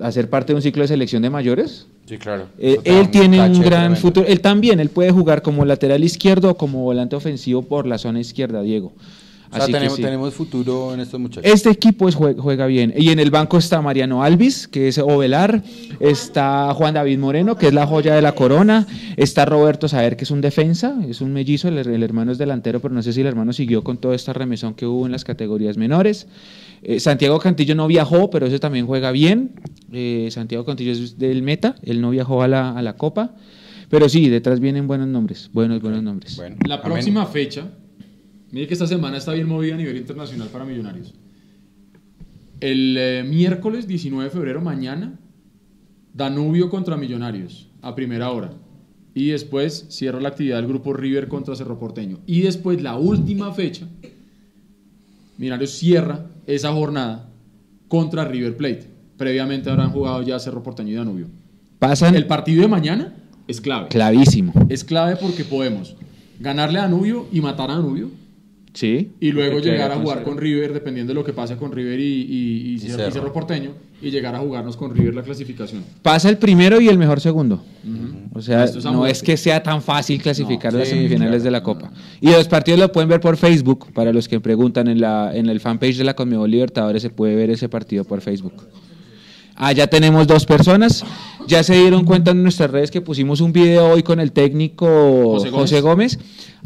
hacer 0.00 0.28
parte 0.30 0.52
de 0.52 0.56
un 0.56 0.62
ciclo 0.62 0.82
de 0.82 0.88
selección 0.88 1.22
de 1.22 1.30
mayores, 1.30 1.86
Sí, 2.06 2.18
claro. 2.18 2.46
eh, 2.58 2.78
él 2.84 3.10
tiene 3.10 3.40
un 3.40 3.60
gran 3.60 3.96
futuro. 3.96 4.26
Él 4.26 4.40
también, 4.40 4.78
él 4.80 4.90
puede 4.90 5.10
jugar 5.10 5.42
como 5.42 5.64
lateral 5.64 6.04
izquierdo 6.04 6.50
o 6.50 6.56
como 6.56 6.82
volante 6.82 7.16
ofensivo 7.16 7.62
por 7.62 7.86
la 7.86 7.98
zona 7.98 8.20
izquierda, 8.20 8.62
Diego. 8.62 8.92
O 9.56 9.58
sea, 9.58 9.64
Así 9.64 9.72
que 9.72 9.78
tenemos, 9.78 9.96
sí. 9.96 10.02
tenemos 10.02 10.34
futuro 10.34 10.94
en 10.94 11.00
estos 11.00 11.18
muchachos. 11.20 11.50
Este 11.52 11.70
equipo 11.70 12.08
es, 12.08 12.16
jue- 12.16 12.36
juega 12.38 12.66
bien. 12.66 12.92
Y 12.96 13.10
en 13.10 13.18
el 13.18 13.30
banco 13.30 13.58
está 13.58 13.80
Mariano 13.82 14.22
Alvis, 14.22 14.68
que 14.68 14.88
es 14.88 14.98
Ovelar. 14.98 15.62
Está 16.00 16.72
Juan 16.74 16.94
David 16.94 17.18
Moreno, 17.18 17.56
que 17.56 17.68
es 17.68 17.74
la 17.74 17.86
joya 17.86 18.14
de 18.14 18.22
la 18.22 18.32
corona. 18.32 18.86
Está 19.16 19.44
Roberto 19.44 19.88
Saber, 19.88 20.16
que 20.16 20.24
es 20.24 20.30
un 20.30 20.40
defensa, 20.40 20.96
es 21.08 21.20
un 21.20 21.32
mellizo. 21.32 21.68
El, 21.68 21.78
el 21.78 22.02
hermano 22.02 22.32
es 22.32 22.38
delantero, 22.38 22.80
pero 22.80 22.94
no 22.94 23.02
sé 23.02 23.12
si 23.12 23.20
el 23.22 23.26
hermano 23.26 23.52
siguió 23.52 23.82
con 23.82 23.98
toda 23.98 24.14
esta 24.14 24.32
remesón 24.32 24.74
que 24.74 24.86
hubo 24.86 25.06
en 25.06 25.12
las 25.12 25.24
categorías 25.24 25.76
menores. 25.76 26.26
Eh, 26.82 27.00
Santiago 27.00 27.38
Cantillo 27.38 27.74
no 27.74 27.86
viajó, 27.86 28.30
pero 28.30 28.46
ese 28.46 28.58
también 28.58 28.86
juega 28.86 29.10
bien. 29.10 29.52
Eh, 29.92 30.28
Santiago 30.30 30.64
Cantillo 30.64 30.92
es 30.92 31.18
del 31.18 31.42
Meta, 31.42 31.76
él 31.82 32.00
no 32.00 32.10
viajó 32.10 32.42
a 32.42 32.48
la, 32.48 32.70
a 32.76 32.82
la 32.82 32.94
Copa. 32.96 33.34
Pero 33.88 34.08
sí, 34.08 34.28
detrás 34.28 34.58
vienen 34.60 34.88
buenos 34.88 35.06
nombres, 35.06 35.48
buenos, 35.52 35.80
buenos 35.80 36.02
nombres. 36.02 36.36
Bueno, 36.36 36.56
La 36.66 36.74
amén. 36.76 36.84
próxima 36.92 37.24
fecha, 37.26 37.68
mire 38.52 38.66
que 38.66 38.74
esta 38.74 38.86
semana 38.86 39.16
está 39.16 39.32
bien 39.32 39.48
movida 39.48 39.74
a 39.74 39.78
nivel 39.78 39.96
internacional 39.96 40.48
para 40.48 40.64
Millonarios. 40.64 41.14
El 42.60 42.96
eh, 42.98 43.24
miércoles 43.26 43.86
19 43.86 44.24
de 44.24 44.30
febrero, 44.30 44.60
mañana, 44.62 45.18
Danubio 46.14 46.70
contra 46.70 46.96
Millonarios, 46.96 47.68
a 47.82 47.94
primera 47.94 48.30
hora. 48.30 48.52
Y 49.14 49.28
después 49.28 49.86
cierra 49.90 50.20
la 50.20 50.28
actividad 50.28 50.56
del 50.56 50.66
grupo 50.66 50.92
River 50.92 51.28
contra 51.28 51.54
Cerro 51.56 51.78
Porteño. 51.78 52.18
Y 52.26 52.42
después, 52.42 52.82
la 52.82 52.96
última 52.96 53.52
fecha, 53.52 53.86
Millonarios 55.38 55.70
cierra 55.72 56.26
esa 56.46 56.72
jornada 56.72 57.28
contra 57.88 58.24
River 58.24 58.56
Plate. 58.56 58.86
Previamente 59.16 59.70
habrán 59.70 59.90
jugado 59.90 60.22
ya 60.22 60.38
Cerro 60.38 60.62
Porteño 60.62 60.92
y 60.92 60.94
Danubio. 60.94 61.26
Pasan 61.78 62.14
El 62.14 62.26
partido 62.26 62.62
de 62.62 62.68
mañana 62.68 63.14
es 63.46 63.60
clave. 63.60 63.88
clavísimo. 63.88 64.52
Es 64.68 64.82
clave 64.84 65.16
porque 65.16 65.44
podemos 65.44 65.94
ganarle 66.40 66.78
a 66.78 66.82
Danubio 66.82 67.26
y 67.32 67.40
matar 67.40 67.70
a 67.70 67.74
Danubio 67.74 68.10
Sí. 68.76 69.12
y 69.20 69.32
luego 69.32 69.58
llegar 69.58 69.90
a 69.90 69.96
jugar 69.96 70.22
con 70.22 70.36
River, 70.36 70.74
dependiendo 70.74 71.12
de 71.12 71.14
lo 71.14 71.24
que 71.24 71.32
pase 71.32 71.56
con 71.56 71.72
River 71.72 71.98
y, 71.98 72.04
y- 72.04 72.74
y 72.74 72.78
Cerro, 72.78 73.08
y 73.08 73.10
Cerro. 73.12 73.32
Porteño, 73.32 73.70
y 74.02 74.10
llegar 74.10 74.34
a 74.34 74.38
jugarnos 74.40 74.76
con 74.76 74.94
River 74.94 75.14
la 75.14 75.22
clasificación. 75.22 75.82
Pasa 76.02 76.28
el 76.28 76.36
primero 76.36 76.78
y 76.78 76.88
el 76.88 76.98
mejor 76.98 77.20
segundo. 77.22 77.64
O 78.34 78.42
sea, 78.42 78.64
es 78.64 78.84
no 78.84 79.06
es 79.06 79.22
que 79.22 79.38
sea 79.38 79.62
tan 79.62 79.80
fácil 79.80 80.20
clasificar 80.20 80.74
No, 80.74 80.80
las 80.80 80.88
sí, 80.88 80.94
semifinales 80.94 81.30
claro, 81.36 81.44
de 81.44 81.50
la 81.50 81.62
Copa. 81.62 81.90
Y 82.20 82.30
los 82.30 82.46
partidos 82.48 82.78
lo 82.78 82.92
pueden 82.92 83.08
ver 83.08 83.20
por 83.20 83.38
Facebook, 83.38 83.86
para 83.94 84.12
los 84.12 84.28
que 84.28 84.40
preguntan 84.40 84.88
en, 84.88 85.00
la, 85.00 85.34
en 85.34 85.48
el 85.48 85.58
fanpage 85.58 85.96
de 85.96 86.04
la 86.04 86.14
Conmebol 86.14 86.50
Libertadores 86.50 87.00
se 87.00 87.08
puede 87.08 87.34
ver 87.34 87.48
ese 87.48 87.70
partido 87.70 88.04
por 88.04 88.20
Facebook. 88.20 88.52
Ah, 89.56 89.72
ya 89.72 89.86
tenemos 89.86 90.26
dos 90.26 90.44
personas. 90.44 91.04
Ya 91.46 91.62
se 91.62 91.74
dieron 91.74 92.04
cuenta 92.04 92.32
en 92.32 92.42
nuestras 92.42 92.70
redes 92.70 92.90
que 92.90 93.00
pusimos 93.00 93.40
un 93.40 93.52
video 93.52 93.90
hoy 93.90 94.02
con 94.02 94.18
el 94.18 94.32
técnico 94.32 94.86
José 95.34 95.50
José 95.50 95.80
Gómez. 95.80 96.18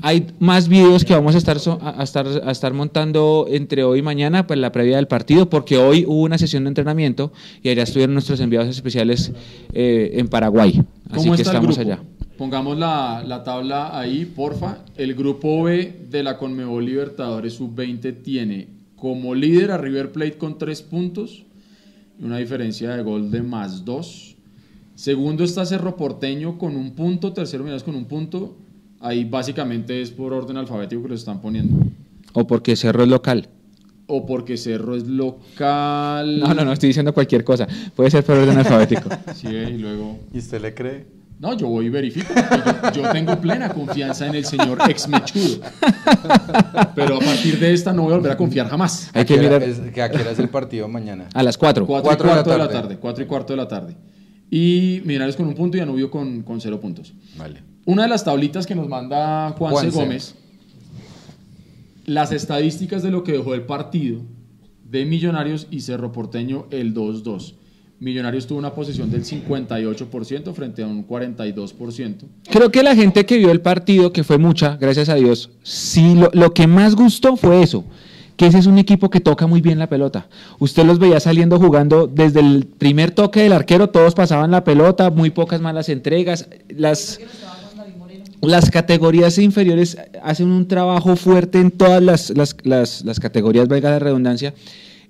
Hay 0.03 0.29
más 0.39 0.69
videos 0.69 1.05
que 1.05 1.12
vamos 1.12 1.35
a 1.35 1.39
estar, 1.39 1.59
a, 1.83 2.03
estar, 2.03 2.27
a 2.27 2.51
estar 2.51 2.73
montando 2.73 3.47
entre 3.51 3.85
hoy 3.85 3.99
y 3.99 4.03
mañana, 4.03 4.47
pues 4.47 4.59
la 4.59 4.73
previa 4.73 4.97
del 4.97 5.07
partido, 5.07 5.51
porque 5.51 5.77
hoy 5.77 6.05
hubo 6.07 6.23
una 6.23 6.39
sesión 6.39 6.65
de 6.65 6.69
entrenamiento 6.69 7.31
y 7.62 7.69
allá 7.69 7.83
estuvieron 7.83 8.15
nuestros 8.15 8.41
enviados 8.41 8.69
especiales 8.71 9.33
eh, 9.75 10.12
en 10.15 10.29
Paraguay. 10.29 10.83
Así 11.11 11.25
¿Cómo 11.25 11.37
que 11.37 11.43
está 11.43 11.51
el 11.53 11.57
estamos 11.59 11.77
grupo? 11.77 11.93
allá. 11.93 12.03
Pongamos 12.39 12.79
la, 12.79 13.23
la 13.27 13.45
tabla 13.45 13.99
ahí, 13.99 14.25
porfa. 14.25 14.79
El 14.97 15.15
grupo 15.15 15.65
B 15.65 16.07
de 16.09 16.23
la 16.23 16.39
Conmebol 16.39 16.87
Libertadores 16.87 17.53
Sub-20 17.55 18.23
tiene 18.23 18.69
como 18.97 19.35
líder 19.35 19.73
a 19.73 19.77
River 19.77 20.11
Plate 20.12 20.39
con 20.39 20.57
tres 20.57 20.81
puntos 20.81 21.45
una 22.21 22.39
diferencia 22.39 22.97
de 22.97 23.03
gol 23.03 23.31
de 23.31 23.43
más 23.43 23.85
dos. 23.85 24.37
Segundo 24.95 25.45
está 25.45 25.65
Cerro 25.65 25.97
Porteño 25.97 26.59
con 26.59 26.77
un 26.77 26.93
punto, 26.93 27.33
tercero 27.33 27.63
Millonarios 27.63 27.85
con 27.85 27.95
un 27.95 28.05
punto. 28.05 28.57
Ahí 29.01 29.25
básicamente 29.25 30.03
es 30.03 30.11
por 30.11 30.33
orden 30.33 30.59
alfabético 30.59 31.03
que 31.03 31.09
lo 31.09 31.15
están 31.15 31.41
poniendo. 31.41 31.87
O 32.35 32.47
porque 32.47 32.77
Cerro 32.77 33.03
es 33.03 33.09
local. 33.09 33.49
O 34.07 34.27
porque 34.27 34.59
Cerro 34.59 34.95
es 34.95 35.07
local. 35.07 36.41
No, 36.41 36.53
no, 36.53 36.65
no, 36.65 36.73
estoy 36.73 36.89
diciendo 36.89 37.15
cualquier 37.15 37.45
cosa. 37.45 37.67
Puede 37.97 38.11
ser 38.11 38.25
por 38.25 38.37
orden 38.37 38.59
alfabético. 38.59 39.09
Sí, 39.35 39.49
y 39.49 39.79
luego. 39.79 40.19
¿Y 40.35 40.39
usted 40.39 40.61
le 40.61 40.75
cree? 40.75 41.20
No, 41.41 41.57
yo 41.57 41.69
voy 41.69 41.87
y 41.87 41.89
verifico. 41.89 42.33
Yo, 42.95 43.03
yo 43.03 43.11
tengo 43.12 43.41
plena 43.41 43.71
confianza 43.71 44.27
en 44.27 44.35
el 44.35 44.45
señor 44.45 44.79
ex 44.91 45.09
mechudo. 45.09 45.61
Pero 46.95 47.17
a 47.17 47.21
partir 47.21 47.59
de 47.59 47.73
esta 47.73 47.95
no 47.95 48.03
voy 48.03 48.12
a 48.12 48.17
volver 48.17 48.33
a 48.33 48.37
confiar 48.37 48.69
jamás. 48.69 49.11
Hay 49.15 49.23
¿A 49.23 49.25
que 49.25 49.39
mirar 49.39 49.62
es- 49.62 49.79
que 49.81 50.03
¿A 50.03 50.11
qué 50.11 50.19
hora 50.19 50.33
es 50.33 50.39
el 50.39 50.51
partido 50.51 50.87
mañana? 50.87 51.29
a 51.33 51.43
las 51.43 51.57
4. 51.57 51.87
Cuatro, 51.87 52.07
Cuatro 52.09 52.27
y 52.27 52.31
de 52.31 52.37
la 52.37 52.43
cuarto 52.43 52.51
de 52.53 52.59
la 52.59 52.69
tarde. 52.69 52.81
tarde. 52.83 52.97
Cuatro 53.01 53.25
y 53.25 53.27
cuarto 53.27 53.53
de 53.55 53.57
la 53.57 53.69
tarde. 53.69 53.97
Y 54.51 55.01
Millonarios 55.07 55.37
con 55.37 55.47
un 55.47 55.55
punto 55.55 55.79
y 55.79 55.81
Anubio 55.81 56.11
con, 56.11 56.43
con 56.43 56.61
cero 56.61 56.79
puntos. 56.79 57.15
Vale. 57.39 57.62
Una 57.87 58.03
de 58.03 58.09
las 58.11 58.23
tablitas 58.23 58.67
que 58.67 58.75
nos 58.75 58.87
manda 58.89 59.51
Juanse, 59.57 59.81
Juanse. 59.91 59.99
Gómez, 59.99 60.35
las 62.05 62.33
estadísticas 62.33 63.03
de 63.03 63.11
lo 63.11 63.25
que 63.25 63.33
dejó 63.33 63.55
el 63.55 63.62
partido 63.62 64.21
de 64.85 65.07
Millonarios 65.07 65.69
y 65.71 65.81
Cerro 65.81 66.12
Porteño 66.12 66.67
el 66.71 66.93
2-2. 66.93 67.55
Millonarios 68.01 68.47
tuvo 68.47 68.59
una 68.59 68.72
posesión 68.72 69.10
del 69.10 69.24
58% 69.24 70.55
frente 70.55 70.82
a 70.82 70.86
un 70.86 71.06
42%. 71.06 72.14
Creo 72.51 72.72
que 72.72 72.82
la 72.82 72.97
gente 72.97 73.27
que 73.27 73.36
vio 73.36 73.51
el 73.51 73.60
partido, 73.60 74.10
que 74.10 74.24
fue 74.24 74.39
mucha, 74.39 74.78
gracias 74.78 75.10
a 75.10 75.16
Dios, 75.16 75.51
sí, 75.62 76.18
lo, 76.32 76.55
que 76.55 76.66
más 76.66 76.97
gustó 76.97 77.36
fue 77.36 77.62
eso, 77.62 77.85
que 78.39 78.47
ese 78.47 78.59
es 78.59 78.64
un 78.64 78.78
equipo 78.78 79.10
que 79.10 79.20
toca 79.20 79.47
muy 79.47 79.60
bien 79.60 79.78
la 79.78 79.86
pelota. 79.86 80.28
Usted 80.59 80.86
los 80.86 80.98
veía 80.98 81.20
saliendo 81.20 81.60
jugando 81.60 82.06
desde 82.06 82.40
el 82.40 82.64
primer 82.64 83.10
toque 83.10 83.43
del 83.43 83.52
arquero, 83.52 83.90
todos 83.90 84.14
pasaban 84.14 84.51
la 84.51 84.64
pelota, 84.64 85.10
muy 85.10 85.28
pocas 85.28 85.60
malas 85.60 85.90
entregas. 85.90 86.48
Las, 86.70 87.20
categorías 88.72 89.36
inferiores 89.36 89.98
hacen 90.22 90.48
un 90.48 90.66
trabajo 90.66 91.16
fuerte 91.16 91.60
en 91.60 91.70
todas 91.70 92.32
las, 92.32 93.18
categorías, 93.20 93.68
valga 93.68 93.90
la 93.90 93.98
redundancia, 93.98 94.55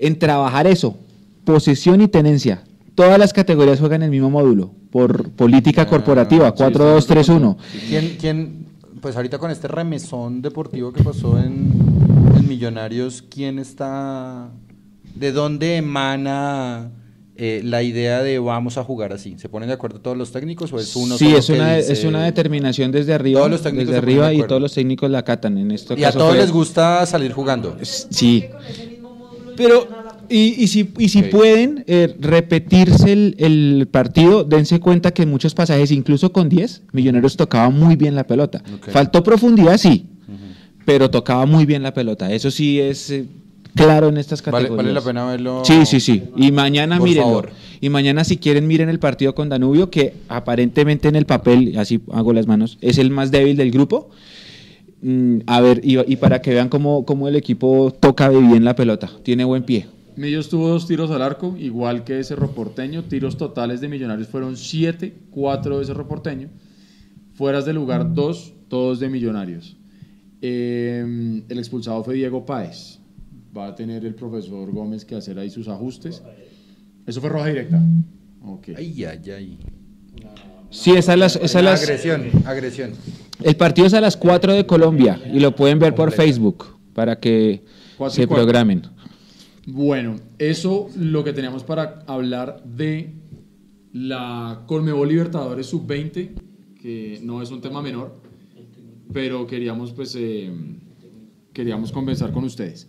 en 0.01 0.19
trabajar 0.19 0.67
eso, 0.67 0.99
posesión 1.45 2.01
y 2.01 2.09
tenencia. 2.09 2.65
Todas 3.01 3.19
las 3.19 3.33
categorías 3.33 3.81
juegan 3.81 4.03
el 4.03 4.11
mismo 4.11 4.29
módulo, 4.29 4.75
por 4.91 5.31
política 5.31 5.87
corporativa, 5.87 6.53
sí, 6.55 6.63
estoy 6.63 6.75
4-2-3-1. 6.85 7.57
¿Quién, 7.89 8.17
quién, 8.21 8.67
pues 9.01 9.17
ahorita 9.17 9.39
con 9.39 9.51
este 9.51 9.69
remesón 9.69 10.43
deportivo 10.43 10.93
que 10.93 11.03
pasó 11.03 11.39
en, 11.39 11.73
en 12.37 12.47
Millonarios, 12.47 13.23
¿quién 13.23 13.59
está, 13.59 14.51
de 15.15 15.33
dónde 15.33 15.79
emana 15.79 16.91
eh, 17.37 17.63
la 17.65 17.83
idea 17.83 18.23
de 18.23 18.39
vamos 18.39 18.77
a 18.77 18.85
jugar 18.85 19.15
así? 19.15 19.35
¿Se 19.39 19.49
ponen 19.49 19.69
de 19.69 19.77
acuerdo 19.77 20.01
todos 20.03 20.19
los 20.19 20.31
técnicos 20.31 20.71
o 20.75 20.79
es 20.79 20.95
uno 20.95 21.17
Sí, 21.17 21.35
es 21.35 21.49
una, 21.49 21.77
dice- 21.77 21.95
es 21.95 22.05
una 22.05 22.23
determinación 22.25 22.93
desde 22.93 23.15
arriba, 23.15 23.39
Todos 23.41 23.51
los 23.51 23.63
técnicos 23.63 23.87
desde 23.95 24.01
se 24.01 24.07
ponen 24.07 24.19
de 24.21 24.27
arriba 24.27 24.45
y 24.45 24.47
todos 24.47 24.61
los 24.61 24.75
técnicos 24.75 25.11
la 25.11 25.21
acatan. 25.21 25.57
En 25.57 25.71
este 25.71 25.99
Y 25.99 26.05
a 26.05 26.13
todos 26.13 26.33
fue- 26.33 26.39
les 26.43 26.53
gusta 26.53 27.07
salir 27.07 27.33
jugando. 27.33 27.79
Sí. 27.83 28.45
Pero, 29.57 29.87
y, 30.31 30.55
y 30.63 30.67
si, 30.69 30.91
y 30.99 31.09
si 31.09 31.23
pueden 31.25 31.85
eh, 31.87 32.15
repetirse 32.21 33.13
el, 33.13 33.35
el 33.39 33.89
partido, 33.91 34.45
dense 34.45 34.81
cuenta 34.81 35.11
que 35.13 35.23
en 35.23 35.31
muchos 35.31 35.55
pasajes, 35.55 35.91
incluso 35.91 36.33
con 36.33 36.49
10, 36.49 36.83
Millonarios 36.93 37.37
tocaba 37.37 37.69
muy 37.71 37.97
bien 37.97 38.15
la 38.15 38.25
pelota. 38.27 38.63
Faltó 38.93 39.23
profundidad, 39.23 39.77
sí, 39.79 40.07
pero 40.85 41.11
tocaba 41.11 41.45
muy 41.47 41.67
bien 41.67 41.83
la 41.83 41.93
pelota. 41.93 42.33
Eso 42.33 42.51
sí 42.51 42.81
es, 42.81 43.11
eh, 43.11 43.27
claro 43.75 44.09
en 44.09 44.17
estas 44.17 44.43
Vale, 44.43 44.65
categorías. 44.69 44.77
vale 44.87 44.93
la 44.95 45.01
pena 45.03 45.27
verlo. 45.27 45.63
Sí, 45.65 45.85
sí, 45.87 46.01
sí. 46.01 46.23
Y 46.37 46.51
mañana 46.53 46.99
Por 46.99 47.09
mírenlo. 47.09 47.29
favor. 47.29 47.51
Y 47.81 47.89
mañana 47.89 48.25
si 48.25 48.37
quieren 48.39 48.67
miren 48.67 48.89
el 48.89 48.99
partido 48.99 49.35
con 49.35 49.49
Danubio, 49.49 49.91
que 49.91 50.15
aparentemente 50.29 51.09
en 51.09 51.17
el 51.17 51.27
papel, 51.27 51.75
así 51.79 52.01
hago 52.13 52.33
las 52.33 52.47
manos, 52.47 52.79
es 52.81 52.99
el 52.99 53.11
más 53.11 53.31
débil 53.31 53.57
del 53.57 53.71
grupo. 53.71 54.11
Mm, 55.03 55.39
a 55.47 55.61
ver, 55.61 55.81
y, 55.85 55.99
y 56.13 56.17
para 56.17 56.43
que 56.43 56.53
vean 56.53 56.69
cómo, 56.69 57.05
cómo 57.07 57.27
el 57.29 57.37
equipo 57.37 57.95
toca 58.01 58.29
bien 58.29 58.65
la 58.65 58.75
pelota. 58.77 59.11
Tiene 59.23 59.45
buen 59.45 59.63
pie. 59.63 59.87
Millos 60.21 60.51
tuvo 60.51 60.69
dos 60.69 60.87
tiros 60.87 61.11
al 61.11 61.23
arco, 61.23 61.57
igual 61.59 62.05
que 62.05 62.23
Cerro 62.23 62.51
Porteño. 62.51 63.05
Tiros 63.05 63.39
totales 63.39 63.81
de 63.81 63.89
Millonarios 63.89 64.29
fueron 64.29 64.55
7, 64.55 65.15
4 65.31 65.79
de 65.79 65.85
Cerro 65.87 66.07
Porteño. 66.07 66.49
Fueras 67.33 67.65
de 67.65 67.73
lugar, 67.73 68.13
2, 68.15 68.53
todos 68.69 69.01
de 69.01 69.09
Millonarios. 69.09 69.79
Eh, 70.43 71.43
el 71.49 71.59
expulsado 71.59 72.05
fue 72.05 72.17
Diego 72.17 72.45
Páez. 72.45 72.99
Va 73.57 73.69
a 73.69 73.75
tener 73.75 74.05
el 74.05 74.15
profesor 74.15 74.71
Gómez 74.71 75.07
que 75.07 75.15
hacer 75.15 75.39
ahí 75.39 75.49
sus 75.49 75.69
ajustes. 75.69 76.23
Eso 77.07 77.21
fue 77.23 77.31
roja 77.31 77.47
directa. 77.47 77.81
Ay, 78.77 79.05
ay, 79.05 79.31
ay. 79.31 79.59
Sí, 80.69 80.91
esa 80.91 81.15
es 81.15 81.19
las, 81.19 81.37
esa 81.37 81.59
es 81.61 81.65
las- 81.65 81.83
Agresión, 81.83 82.27
agresión. 82.45 82.91
el 83.43 83.57
partido 83.57 83.87
es 83.87 83.95
a 83.95 84.03
las 84.03 84.19
4 84.19 84.53
de 84.53 84.67
Colombia 84.67 85.19
y 85.33 85.41
lo 85.41 85.57
pueden 85.57 85.79
ver 85.79 85.95
por 85.95 86.13
Facebook 86.13 86.67
para 86.93 87.19
que 87.19 87.65
se 88.11 88.27
cuatro. 88.27 88.29
programen. 88.29 88.83
Bueno, 89.73 90.17
eso 90.39 90.89
lo 90.97 91.23
que 91.23 91.33
teníamos 91.33 91.63
para 91.63 92.03
hablar 92.09 92.61
de 92.65 93.13
la 93.93 94.65
Colmebol 94.67 95.09
Libertadores 95.09 95.67
Sub-20, 95.67 96.31
que 96.83 97.21
no 97.23 97.41
es 97.41 97.53
un 97.53 97.61
tema 97.61 97.81
menor, 97.81 98.17
pero 99.13 99.47
queríamos 99.47 99.93
pues 99.93 100.17
eh, 100.19 100.51
queríamos 101.53 101.93
conversar 101.93 102.33
con 102.33 102.43
ustedes. 102.43 102.89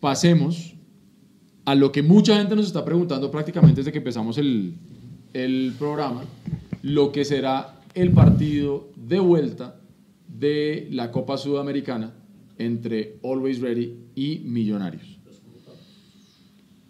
Pasemos 0.00 0.74
a 1.66 1.74
lo 1.74 1.92
que 1.92 2.02
mucha 2.02 2.38
gente 2.38 2.56
nos 2.56 2.66
está 2.66 2.82
preguntando 2.82 3.30
prácticamente 3.30 3.80
desde 3.80 3.92
que 3.92 3.98
empezamos 3.98 4.38
el, 4.38 4.74
el 5.34 5.74
programa, 5.78 6.24
lo 6.80 7.12
que 7.12 7.26
será 7.26 7.82
el 7.92 8.12
partido 8.12 8.88
de 8.96 9.18
vuelta 9.18 9.78
de 10.28 10.88
la 10.92 11.10
Copa 11.10 11.36
Sudamericana 11.36 12.14
entre 12.56 13.18
Always 13.22 13.60
Ready 13.60 13.98
y 14.14 14.38
Millonarios. 14.46 15.15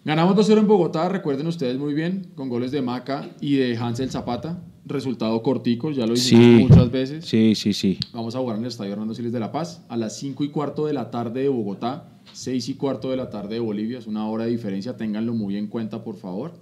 Ganamos 0.07 0.37
2-0 0.37 0.61
en 0.61 0.69
Bogotá, 0.69 1.09
recuerden 1.09 1.49
ustedes 1.49 1.79
muy 1.79 1.93
bien, 1.93 2.29
con 2.37 2.49
goles 2.49 2.71
de 2.71 2.81
Maca 2.81 3.29
y 3.41 3.57
de 3.57 3.77
Hansel 3.77 4.09
Zapata. 4.09 4.63
Resultado 4.85 5.43
cortico, 5.43 5.91
ya 5.91 6.07
lo 6.07 6.13
hicimos 6.13 6.45
Sí. 6.45 6.63
muchas 6.69 6.91
veces. 6.93 7.25
Sí, 7.25 7.57
sí, 7.57 7.73
sí. 7.73 7.99
Vamos 8.13 8.37
a 8.37 8.39
jugar 8.39 8.55
en 8.57 8.63
el 8.63 8.69
Estadio 8.69 8.93
Hernando 8.93 9.15
Siles 9.15 9.33
de 9.33 9.41
La 9.41 9.51
Paz 9.51 9.85
a 9.89 9.97
las 9.97 10.17
5 10.17 10.45
y 10.45 10.51
cuarto 10.51 10.87
de 10.87 10.93
la 10.93 11.11
tarde 11.11 11.43
de 11.43 11.49
Bogotá, 11.49 12.21
6 12.33 12.69
y 12.69 12.75
cuarto 12.75 13.11
de 13.11 13.17
la 13.17 13.31
tarde 13.31 13.55
de 13.55 13.59
Bolivia. 13.59 13.99
Es 13.99 14.07
una 14.07 14.29
hora 14.29 14.45
de 14.45 14.53
diferencia, 14.53 14.97
ténganlo 14.97 15.35
muy 15.35 15.57
en 15.57 15.67
cuenta, 15.67 16.05
por 16.05 16.15
favor. 16.15 16.53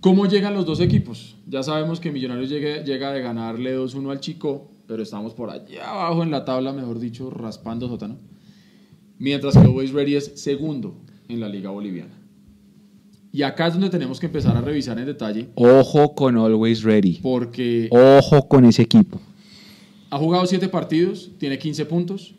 ¿Cómo 0.00 0.26
llegan 0.26 0.54
los 0.54 0.66
dos 0.66 0.80
equipos? 0.80 1.36
Ya 1.46 1.62
sabemos 1.62 2.00
que 2.00 2.10
Millonarios 2.10 2.50
llega, 2.50 2.82
llega 2.82 3.12
de 3.12 3.22
ganarle 3.22 3.76
2-1 3.76 4.10
al 4.10 4.18
Chico, 4.18 4.72
pero 4.88 5.04
estamos 5.04 5.32
por 5.32 5.50
allá 5.50 5.88
abajo 5.88 6.24
en 6.24 6.32
la 6.32 6.44
tabla, 6.44 6.72
mejor 6.72 6.98
dicho, 6.98 7.30
raspando 7.30 7.86
sótano. 7.86 8.16
Mientras 9.20 9.54
que 9.54 9.60
Always 9.60 9.92
Ready 9.92 10.16
es 10.16 10.40
segundo 10.42 10.96
en 11.34 11.40
la 11.40 11.48
Liga 11.48 11.70
Boliviana. 11.70 12.14
Y 13.32 13.42
acá 13.42 13.68
es 13.68 13.74
donde 13.74 13.90
tenemos 13.90 14.18
que 14.18 14.26
empezar 14.26 14.56
a 14.56 14.60
revisar 14.60 14.98
en 14.98 15.06
detalle, 15.06 15.48
Ojo 15.54 16.14
con 16.14 16.36
Always 16.36 16.82
Ready. 16.82 17.20
porque 17.22 17.88
Ojo 17.90 18.48
con 18.48 18.64
ese 18.64 18.82
equipo. 18.82 19.20
Ha 20.10 20.18
jugado 20.18 20.44
7 20.46 20.68
partidos, 20.68 21.30
tiene 21.38 21.58
15 21.58 21.86
puntos, 21.86 22.34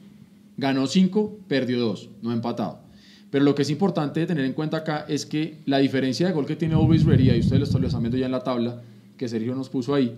ganó 0.57 0.87
5, 0.87 1.39
perdió 1.47 1.79
2, 1.79 2.09
no 2.21 2.31
ha 2.31 2.33
empatado. 2.33 2.79
Pero 3.29 3.45
lo 3.45 3.55
que 3.55 3.61
es 3.61 3.69
importante 3.69 4.25
tener 4.25 4.43
en 4.43 4.51
cuenta 4.51 4.77
acá 4.77 5.05
es 5.07 5.25
que 5.25 5.59
la 5.65 5.77
diferencia 5.77 6.27
de 6.27 6.33
gol 6.33 6.45
que 6.45 6.57
tiene 6.57 6.75
Always 6.75 7.05
Ready, 7.05 7.31
y 7.31 7.39
ustedes 7.39 7.59
lo 7.59 7.63
están 7.65 7.81
lo 7.81 7.87
están 7.87 8.03
viendo 8.03 8.17
ya 8.17 8.25
en 8.25 8.33
la 8.33 8.43
tabla, 8.43 8.81
que 9.15 9.29
Sergio 9.29 9.55
nos 9.55 9.69
puso 9.69 9.95
ahí, 9.95 10.13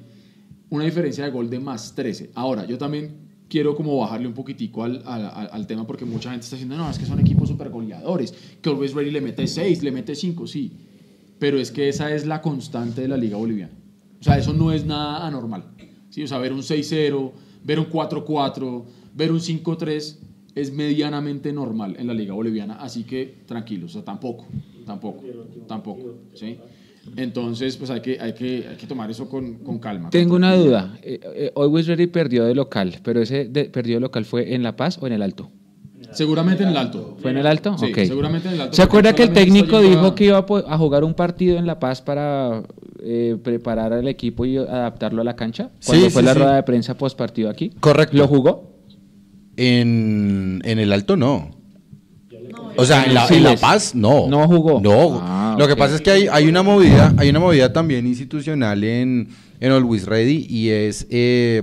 una 0.72 0.86
diferencia 0.86 1.24
de 1.24 1.30
gol 1.30 1.52
de 1.52 1.60
más 1.60 1.94
13. 1.94 2.32
Ahora, 2.34 2.66
yo 2.66 2.80
también 2.80 3.12
quiero 3.54 3.76
como 3.76 3.96
bajarle 3.98 4.26
un 4.28 4.34
poquitico 4.34 4.84
al, 4.84 5.04
al- 5.06 5.48
al- 5.52 5.68
tema 5.68 5.86
porque 5.86 6.06
mucha 6.06 6.32
gente 6.32 6.44
está 6.44 6.56
diciendo, 6.56 6.76
no, 6.76 6.90
es 6.90 6.98
que 6.98 7.06
son 7.06 7.20
equipos 7.20 7.50
super 7.50 7.70
goleadores, 7.70 8.34
que 8.60 8.68
Always 8.68 8.96
Ready 8.96 9.12
le 9.12 9.22
mete 9.22 9.46
6, 9.46 9.84
le 9.84 9.92
mete 9.92 10.16
5, 10.16 10.48
sí. 10.48 10.72
Pero 11.38 11.60
es 11.60 11.70
que 11.70 11.88
esa 11.88 12.12
es 12.16 12.26
la 12.26 12.42
constante 12.42 13.02
de 13.02 13.08
la 13.08 13.16
liga 13.16 13.38
boliviana. 13.38 13.72
O 14.20 14.24
sea, 14.24 14.40
eso 14.40 14.54
no 14.54 14.72
es 14.72 14.86
nada 14.88 15.28
anormal. 15.28 15.66
O 16.24 16.28
sea, 16.28 16.40
ver 16.40 16.52
un 16.52 16.64
6-0, 16.64 17.32
ver 17.64 17.78
un 17.80 17.86
4-4, 17.86 18.86
ver 19.14 19.32
un 19.32 19.40
5-3 19.40 20.18
es 20.56 20.74
medianamente 20.74 21.54
normal 21.54 21.96
en 22.00 22.08
la 22.08 22.16
liga 22.16 22.34
boliviana. 22.34 22.78
Así 22.78 23.04
que 23.04 23.36
tranquilos, 23.46 23.92
o 23.92 23.94
sea, 23.94 24.04
tampoco, 24.04 24.48
tampoco, 24.84 25.22
tampoco. 25.68 26.16
¿sí? 26.34 26.58
Entonces, 27.18 27.76
pues 27.78 27.90
hay 27.90 28.00
que, 28.02 28.18
hay 28.20 28.34
que, 28.34 28.66
hay 28.70 28.76
que 28.78 28.88
tomar 28.88 29.12
eso 29.12 29.28
con, 29.30 29.56
con 29.56 29.78
calma. 29.80 30.10
Tengo 30.10 30.36
una 30.36 30.56
duda. 30.56 30.98
Eh, 31.04 31.20
eh, 31.36 31.52
Always 31.56 31.88
Ready 31.88 32.08
perdió 32.08 32.46
de 32.46 32.56
local, 32.56 32.96
pero 33.04 33.22
ese 33.22 33.46
de- 33.46 33.66
perdió 33.66 33.96
de 33.96 34.02
local 34.02 34.26
fue 34.26 34.54
en 34.56 34.64
La 34.64 34.76
Paz 34.76 34.98
o 35.02 35.08
en 35.08 35.14
el 35.14 35.22
Alto. 35.22 35.52
Seguramente 36.12 36.62
en 36.62 36.70
el 36.70 36.78
alto. 36.78 37.18
¿Fue 37.20 37.32
en 37.32 37.38
el 37.38 37.48
Alto? 37.48 37.76
Sí, 37.78 37.88
Ok. 37.90 38.00
seguramente 38.06 38.48
en 38.48 38.54
el 38.54 38.62
alto. 38.62 38.76
¿Se 38.76 38.84
acuerda 38.84 39.14
que 39.16 39.24
el 39.24 39.34
técnico 39.34 39.82
dijo 39.82 40.06
a- 40.06 40.16
que 40.16 40.26
iba 40.26 40.46
a, 40.68 40.78
jugar 40.78 41.04
un 41.04 41.16
partido 41.16 41.58
en 41.58 41.66
La 41.66 41.80
Paz 41.80 42.04
para 42.04 42.62
eh, 43.02 43.36
preparar 43.44 43.94
al 43.94 44.08
equipo 44.08 44.46
y 44.46 44.58
adaptarlo 44.58 45.22
a 45.22 45.26
la 45.26 45.36
cancha? 45.36 45.72
Cuando 45.84 46.06
Sí, 46.06 46.12
fue 46.12 46.22
sí, 46.22 46.26
la 46.28 46.34
sí. 46.34 46.40
rueda 46.40 46.56
de 46.58 46.64
prensa 46.64 46.96
post 46.96 47.18
partido 47.18 47.50
aquí. 47.50 47.72
Correcto. 47.80 48.16
¿Lo 48.16 48.28
jugó? 48.28 48.74
En, 49.58 50.62
en 50.66 50.80
el 50.80 50.92
alto 50.94 51.18
no. 51.18 51.50
O 52.76 52.86
sea, 52.86 53.04
en 53.06 53.14
la, 53.14 53.28
en 53.28 53.60
Paz 53.60 53.94
no. 53.96 54.28
no 54.28 54.48
jugó. 54.48 54.80
No. 54.82 55.20
Ah, 55.22 55.56
Lo 55.60 55.68
que 55.68 55.76
pasa 55.76 55.96
es 55.96 56.02
que 56.02 56.12
hay, 56.12 56.28
hay 56.32 56.48
una 56.48 56.64
movida, 56.64 57.14
hay 57.18 57.30
una 57.30 57.40
movida 57.40 57.72
también 57.74 58.06
institucional 58.08 58.84
en, 58.84 59.30
en 59.60 59.72
Always 59.72 60.06
Ready 60.06 60.46
y 60.50 60.70
es 60.70 61.06
eh, 61.10 61.62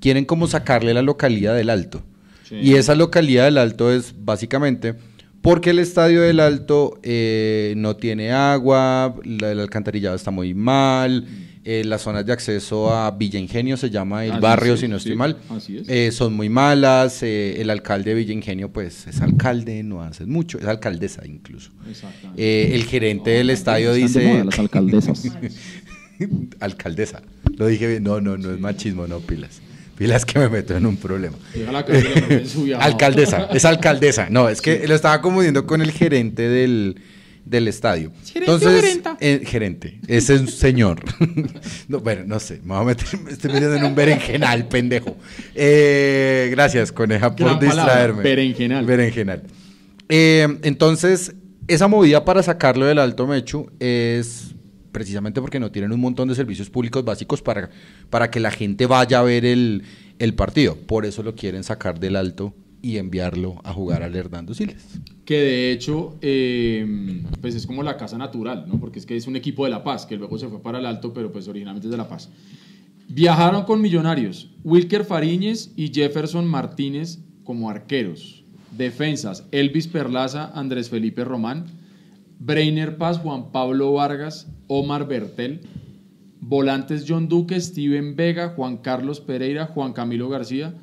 quieren 0.00 0.24
como 0.24 0.46
sacarle 0.46 0.94
la 0.94 1.02
localidad 1.02 1.54
del 1.54 1.70
alto. 1.70 2.02
Y 2.50 2.74
esa 2.74 2.94
localidad 2.94 3.44
del 3.46 3.58
alto 3.58 3.92
es 3.92 4.14
básicamente 4.24 4.94
porque 5.42 5.70
el 5.70 5.78
estadio 5.80 6.22
del 6.22 6.38
alto 6.40 6.98
eh, 7.02 7.74
no 7.76 7.96
tiene 7.96 8.32
agua, 8.32 9.14
la- 9.24 9.50
el 9.52 9.60
alcantarillado 9.60 10.14
está 10.16 10.30
muy 10.30 10.54
mal, 10.54 11.26
eh, 11.68 11.82
las 11.84 12.02
zonas 12.02 12.24
de 12.24 12.32
acceso 12.32 12.94
a 12.94 13.10
Villa 13.10 13.40
Ingenio 13.40 13.76
se 13.76 13.90
llama 13.90 14.24
el 14.24 14.30
Así 14.32 14.40
barrio, 14.40 14.74
es, 14.74 14.80
si 14.80 14.86
no 14.86 14.98
estoy 14.98 15.12
sí, 15.12 15.18
mal. 15.18 15.36
así 15.50 15.78
es. 15.78 15.88
Eh, 15.88 16.12
son 16.12 16.32
muy 16.34 16.48
malas. 16.48 17.24
eh, 17.24 17.60
el 17.60 17.70
alcalde 17.70 18.10
de 18.10 18.16
Villa 18.16 18.32
Ingenio, 18.32 18.70
pues 18.72 19.08
es 19.08 19.20
alcalde, 19.20 19.82
no 19.82 20.00
hace 20.00 20.26
mucho, 20.26 20.58
es 20.58 20.66
alcaldesa 20.66 21.26
incluso. 21.26 21.72
Exactamente. 21.90 22.74
El 22.74 22.84
gerente 22.84 23.30
del 23.30 23.50
estadio 23.50 23.92
dice. 23.92 24.24
moda 24.24 24.44
las 24.44 24.58
alcaldesas. 24.60 25.24
alcaldesa. 26.60 27.22
Lo 27.56 27.66
dije 27.66 27.88
bien. 27.88 28.04
No, 28.04 28.20
no, 28.20 28.36
no 28.36 28.52
es 28.52 28.60
machismo, 28.60 29.08
no, 29.08 29.18
pilas. 29.18 29.60
Pilas 29.96 30.24
que 30.24 30.38
me 30.38 30.48
meto 30.48 30.76
en 30.76 30.84
un 30.86 30.96
problema. 30.98 31.36
Alcaldesa, 32.80 33.48
es 33.50 33.64
alcaldesa. 33.64 34.28
No, 34.30 34.48
es 34.48 34.60
que 34.60 34.86
lo 34.86 34.94
estaba 34.94 35.22
confundiendo 35.22 35.66
con 35.66 35.80
el 35.80 35.90
gerente 35.90 36.48
del, 36.48 37.00
del 37.46 37.68
estadio. 37.68 38.12
Entonces, 38.34 39.00
eh, 39.20 39.40
gerente, 39.46 40.00
ese 40.08 40.34
es 40.34 40.40
un 40.42 40.48
señor. 40.48 41.00
No, 41.88 42.00
bueno, 42.00 42.24
no 42.26 42.40
sé, 42.40 42.60
me 42.64 42.74
voy 42.74 42.82
a 42.82 42.84
meter, 42.84 43.20
me 43.20 43.30
estoy 43.30 43.52
metiendo 43.52 43.76
en 43.76 43.84
un 43.84 43.94
berenjenal, 43.94 44.66
pendejo. 44.66 45.16
Eh, 45.54 46.48
gracias, 46.50 46.90
coneja, 46.90 47.34
por 47.34 47.46
Gran 47.46 47.58
palabra, 47.60 47.84
distraerme. 47.84 48.22
berenjenal. 48.22 48.84
Berenjenal. 48.84 49.42
Eh, 50.08 50.58
entonces, 50.62 51.34
esa 51.68 51.86
movida 51.88 52.24
para 52.24 52.42
sacarlo 52.42 52.86
del 52.86 52.98
Alto 52.98 53.26
Mechu 53.26 53.70
es 53.78 54.54
precisamente 54.90 55.40
porque 55.40 55.60
no 55.60 55.70
tienen 55.70 55.92
un 55.92 56.00
montón 56.00 56.28
de 56.28 56.34
servicios 56.34 56.70
públicos 56.70 57.04
básicos 57.04 57.42
para, 57.42 57.70
para 58.10 58.30
que 58.30 58.40
la 58.40 58.50
gente 58.50 58.86
vaya 58.86 59.20
a 59.20 59.22
ver 59.22 59.44
el, 59.44 59.84
el 60.18 60.34
partido. 60.34 60.76
Por 60.76 61.04
eso 61.06 61.22
lo 61.22 61.34
quieren 61.36 61.62
sacar 61.64 62.00
del 62.00 62.16
Alto 62.16 62.54
y 62.86 62.98
enviarlo 62.98 63.60
a 63.64 63.72
jugar 63.72 64.04
al 64.04 64.14
Hernando 64.14 64.54
Siles. 64.54 65.00
Que 65.24 65.38
de 65.38 65.72
hecho, 65.72 66.16
eh, 66.20 67.20
pues 67.40 67.56
es 67.56 67.66
como 67.66 67.82
la 67.82 67.96
casa 67.96 68.16
natural, 68.16 68.66
¿no? 68.68 68.78
Porque 68.78 69.00
es 69.00 69.06
que 69.06 69.16
es 69.16 69.26
un 69.26 69.34
equipo 69.34 69.64
de 69.64 69.70
La 69.70 69.82
Paz, 69.82 70.06
que 70.06 70.16
luego 70.16 70.38
se 70.38 70.46
fue 70.46 70.62
para 70.62 70.78
el 70.78 70.86
Alto, 70.86 71.12
pero 71.12 71.32
pues 71.32 71.48
originalmente 71.48 71.88
es 71.88 71.90
de 71.90 71.96
La 71.96 72.08
Paz. 72.08 72.30
Viajaron 73.08 73.64
con 73.64 73.80
millonarios, 73.80 74.50
Wilker 74.62 75.04
Fariñez 75.04 75.72
y 75.74 75.92
Jefferson 75.92 76.46
Martínez 76.46 77.18
como 77.42 77.70
arqueros. 77.70 78.44
Defensas, 78.70 79.48
Elvis 79.50 79.88
Perlaza, 79.88 80.52
Andrés 80.54 80.88
Felipe 80.88 81.24
Román, 81.24 81.64
Breiner 82.38 82.98
Paz, 82.98 83.18
Juan 83.18 83.50
Pablo 83.50 83.94
Vargas, 83.94 84.46
Omar 84.68 85.08
Bertel. 85.08 85.62
Volantes 86.40 87.04
John 87.08 87.28
Duque, 87.28 87.60
Steven 87.60 88.14
Vega, 88.14 88.50
Juan 88.50 88.76
Carlos 88.76 89.20
Pereira, 89.20 89.66
Juan 89.66 89.92
Camilo 89.92 90.28
García, 90.28 90.74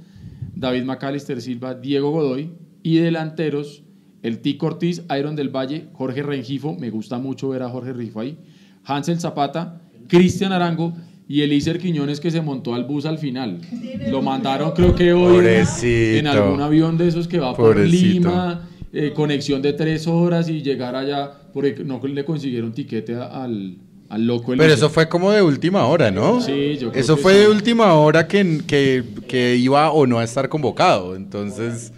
David 0.64 0.84
Macalister 0.84 1.42
Silva, 1.42 1.76
Diego 1.76 2.12
Godoy. 2.12 2.52
Y 2.84 2.98
delanteros, 2.98 3.84
el 4.22 4.40
Tico 4.40 4.68
Ortiz, 4.68 5.04
Iron 5.18 5.36
del 5.36 5.50
Valle, 5.50 5.88
Jorge 5.94 6.24
Rengifo, 6.24 6.74
me 6.74 6.90
gusta 6.90 7.18
mucho 7.18 7.50
ver 7.50 7.64
a 7.64 7.70
Jorge 7.70 7.94
Rengifo 7.94 8.22
ahí, 8.22 8.38
Hansel 8.84 9.20
Zapata, 9.20 9.82
Cristian 10.08 10.52
Arango 10.52 10.94
y 11.28 11.42
Elícer 11.42 11.80
Quiñones 11.80 12.20
que 12.20 12.30
se 12.32 12.42
montó 12.42 12.76
al 12.76 12.84
bus 12.84 13.06
al 13.06 13.20
final. 13.20 13.62
Lo 14.10 14.22
mandaron 14.22 14.72
creo 14.72 14.96
que 14.96 15.14
hoy 15.14 15.36
Pobrecito. 15.36 16.20
en 16.20 16.28
algún 16.28 16.62
avión 16.62 16.98
de 16.98 17.08
esos 17.08 17.28
que 17.28 17.40
va 17.40 17.56
por 17.56 17.76
Pobrecito. 17.76 18.30
Lima 18.30 18.70
eh, 18.92 19.12
conexión 19.14 19.62
de 19.62 19.74
tres 19.74 20.08
horas 20.08 20.50
y 20.50 20.62
llegar 20.62 20.96
allá, 20.96 21.32
porque 21.54 21.84
no 21.84 22.02
le 22.06 22.26
consiguieron 22.26 22.74
tiquete 22.74 23.16
al, 23.16 23.78
al 24.14 24.28
loco. 24.28 24.54
Pero 24.56 24.72
eso 24.74 24.90
fue 24.90 25.10
como 25.10 25.32
de 25.32 25.42
última 25.42 25.86
hora, 25.88 26.12
¿no? 26.12 26.40
Sí, 26.40 26.78
yo 26.80 26.92
creo 26.92 27.02
Eso 27.02 27.16
que 27.16 27.22
fue 27.22 27.34
sí. 27.34 27.40
de 27.40 27.48
última 27.48 27.94
hora 27.96 28.28
que, 28.28 28.62
que, 28.68 29.04
que 29.28 29.56
iba 29.56 29.92
o 29.92 30.06
no 30.06 30.20
a 30.20 30.24
estar 30.24 30.50
convocado. 30.50 31.16
Entonces, 31.16 31.92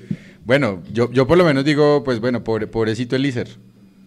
bueno, 0.46 0.82
yo, 0.94 1.12
yo 1.12 1.28
por 1.28 1.38
lo 1.38 1.44
menos 1.44 1.66
digo, 1.66 2.04
pues 2.04 2.20
bueno, 2.22 2.44
pobre, 2.44 2.68
pobrecito 2.68 3.16
Elícer. 3.16 3.50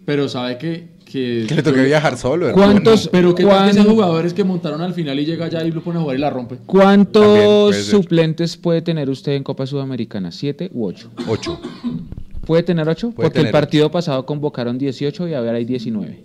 Pero 0.04 0.28
sabe 0.28 0.56
que... 0.58 0.98
Que, 1.04 1.46
Que 1.48 1.54
le 1.54 1.62
toque 1.62 1.82
viajar 1.84 2.18
solo. 2.18 2.52
¿Cuántos, 2.52 3.08
Pero 3.08 3.34
que 3.34 3.42
esos 3.42 3.86
jugadores 3.86 4.34
que 4.34 4.44
montaron 4.44 4.82
al 4.82 4.92
final 4.92 5.18
y 5.18 5.24
llega 5.24 5.46
allá 5.46 5.64
y 5.64 5.70
lo 5.70 5.82
pone 5.82 5.98
a 5.98 6.02
jugar 6.02 6.16
y 6.16 6.20
la 6.20 6.28
rompe. 6.28 6.56
También 6.56 6.66
¿Cuántos 6.66 7.24
puede 7.24 7.82
ser. 7.82 7.84
suplentes 7.84 8.56
puede 8.58 8.82
tener 8.82 9.08
usted 9.08 9.32
en 9.32 9.42
Copa 9.42 9.66
Sudamericana? 9.66 10.30
¿Siete 10.32 10.70
u 10.74 10.84
ocho? 10.86 11.10
Ocho. 11.26 11.58
¿Puede 12.44 12.62
tener 12.62 12.86
ocho? 12.88 13.10
Puede 13.10 13.30
Porque 13.30 13.40
el 13.40 13.50
partido 13.50 13.90
pasado 13.90 14.26
convocaron 14.26 14.76
18 14.76 15.28
y 15.28 15.34
ahora 15.34 15.52
hay 15.52 15.64
19. 15.64 16.24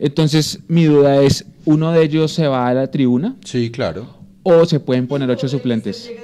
Entonces, 0.00 0.60
mi 0.66 0.84
duda 0.84 1.22
es, 1.22 1.44
¿uno 1.66 1.92
de 1.92 2.02
ellos 2.02 2.32
se 2.32 2.48
va 2.48 2.68
a 2.68 2.74
la 2.74 2.90
tribuna 2.90 3.36
Sí, 3.44 3.70
claro. 3.70 4.06
o 4.42 4.64
se 4.64 4.80
pueden 4.80 5.06
poner 5.06 5.30
ocho 5.30 5.46
suplentes? 5.46 6.14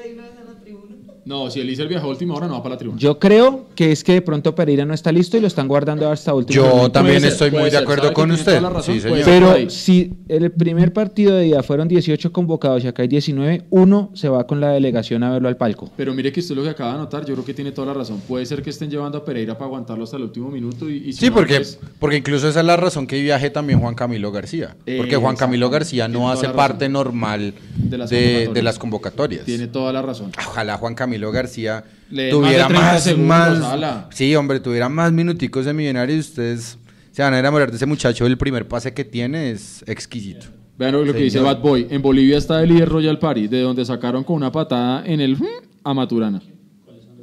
No, 1.27 1.51
si 1.51 1.61
Eliezer 1.61 1.89
viajó 1.89 2.07
a 2.07 2.11
última 2.11 2.35
hora, 2.35 2.47
no 2.47 2.55
va 2.55 2.63
para 2.63 2.77
la 2.77 2.79
tribuna. 2.79 2.99
Yo 3.01 3.19
creo 3.19 3.67
que 3.75 3.91
es 3.91 4.05
que 4.05 4.13
de 4.15 4.23
pronto 4.23 4.55
Pereira 4.55 4.85
no 4.85 4.95
está 4.95 5.11
listo 5.11 5.37
y 5.37 5.41
lo 5.41 5.49
están 5.49 5.67
guardando 5.67 6.09
hasta 6.09 6.33
último 6.33 6.55
Yo 6.65 6.69
momento. 6.71 6.93
también 6.93 7.21
ser, 7.21 7.33
estoy 7.33 7.51
muy 7.51 7.69
de 7.69 7.79
acuerdo 7.79 8.05
¿Sabe 8.05 8.09
que 8.11 8.15
con 8.15 8.29
tiene 8.29 8.41
usted. 8.41 8.53
toda 8.59 8.61
la 8.61 8.71
razón? 8.71 9.01
Sí, 9.01 9.09
Pero 9.25 9.69
si 9.71 10.15
el 10.29 10.53
primer 10.53 10.93
partido 10.93 11.35
de 11.35 11.43
día 11.43 11.63
fueron 11.65 11.89
18 11.89 12.31
convocados 12.33 12.85
y 12.85 12.87
acá 12.87 13.03
hay 13.03 13.09
19, 13.09 13.65
uno 13.71 14.11
se 14.15 14.29
va 14.29 14.47
con 14.47 14.61
la 14.61 14.71
delegación 14.71 15.25
a 15.25 15.31
verlo 15.33 15.49
al 15.49 15.57
palco. 15.57 15.91
Pero 15.97 16.15
mire 16.15 16.31
que 16.33 16.39
usted 16.39 16.55
lo 16.55 16.63
que 16.63 16.71
acaba 16.71 16.91
de 16.93 16.97
anotar, 16.99 17.25
yo 17.27 17.35
creo 17.35 17.45
que 17.45 17.55
tiene 17.55 17.73
toda 17.73 17.89
la 17.89 17.95
razón. 17.95 18.21
Puede 18.29 18.47
ser 18.47 18.63
que 18.63 18.71
estén 18.71 18.89
llevando 18.89 19.19
a 19.19 19.25
Pereira 19.25 19.55
para 19.55 19.67
aguantarlo 19.67 20.05
hasta 20.05 20.17
el 20.19 20.23
último 20.23 20.49
minuto 20.51 20.89
y, 20.89 20.99
y 21.09 21.13
si 21.13 21.21
Sí, 21.21 21.29
no, 21.31 21.35
porque, 21.35 21.57
pues, 21.57 21.81
porque 21.99 22.17
incluso 22.19 22.49
esa 22.49 22.61
es 22.61 22.67
la 22.67 22.77
razón 22.77 23.09
que 23.09 23.21
viaje 23.21 23.51
también 23.51 23.81
Juan 23.81 23.97
Camilo 23.97 24.31
García. 24.31 24.77
Porque 24.97 25.17
Juan 25.17 25.35
Camilo 25.35 25.71
García 25.71 26.07
no 26.07 26.31
hace 26.31 26.51
parte 26.51 26.89
normal 26.89 27.53
De 27.75 27.99
las 27.99 28.11
de 28.11 28.17
convocatorias. 28.21 28.65
las 28.65 28.79
convocatorias. 28.79 29.45
tiene 29.45 29.67
toda 29.67 29.93
la 29.93 30.03
razón. 30.03 30.31
Ojalá 30.47 30.77
Juan 30.79 30.95
Camilo 30.95 31.16
García 31.19 31.85
Le 32.11 32.31
tuviera 32.31 32.69
más 32.69 33.05
de 33.05 33.13
30 33.15 33.29
más, 33.29 33.49
segundos, 33.49 33.59
más- 33.61 33.73
ala. 33.73 34.09
sí, 34.13 34.35
hombre, 34.37 34.61
tuviera 34.61 34.89
más 34.89 35.13
minuticos 35.13 35.65
de 35.65 35.73
millonarios. 35.73 36.29
Ustedes 36.29 36.79
se 37.13 37.23
van 37.23 37.35
a 37.35 37.39
enamorar 37.39 37.71
de 37.71 37.77
ese 37.77 37.87
muchacho. 37.87 38.27
El 38.27 38.37
primer 38.39 38.69
pase 38.69 38.93
que 38.93 39.05
tiene 39.05 39.51
es 39.51 39.83
exquisito. 39.87 40.47
Vean 40.79 40.93
lo 40.93 41.05
que 41.13 41.19
dice. 41.19 41.41
Bad 41.41 41.61
Boy. 41.61 41.87
En 41.91 42.03
Bolivia 42.03 42.37
está 42.37 42.63
el 42.63 42.69
líder 42.69 42.89
Royal 42.89 43.19
Party, 43.19 43.49
de 43.49 43.61
donde 43.63 43.85
sacaron 43.85 44.25
con 44.25 44.37
una 44.37 44.53
patada 44.53 45.05
en 45.07 45.21
el 45.21 45.37
hmm, 45.37 45.47
a 45.85 45.95
Maturana. 45.95 46.43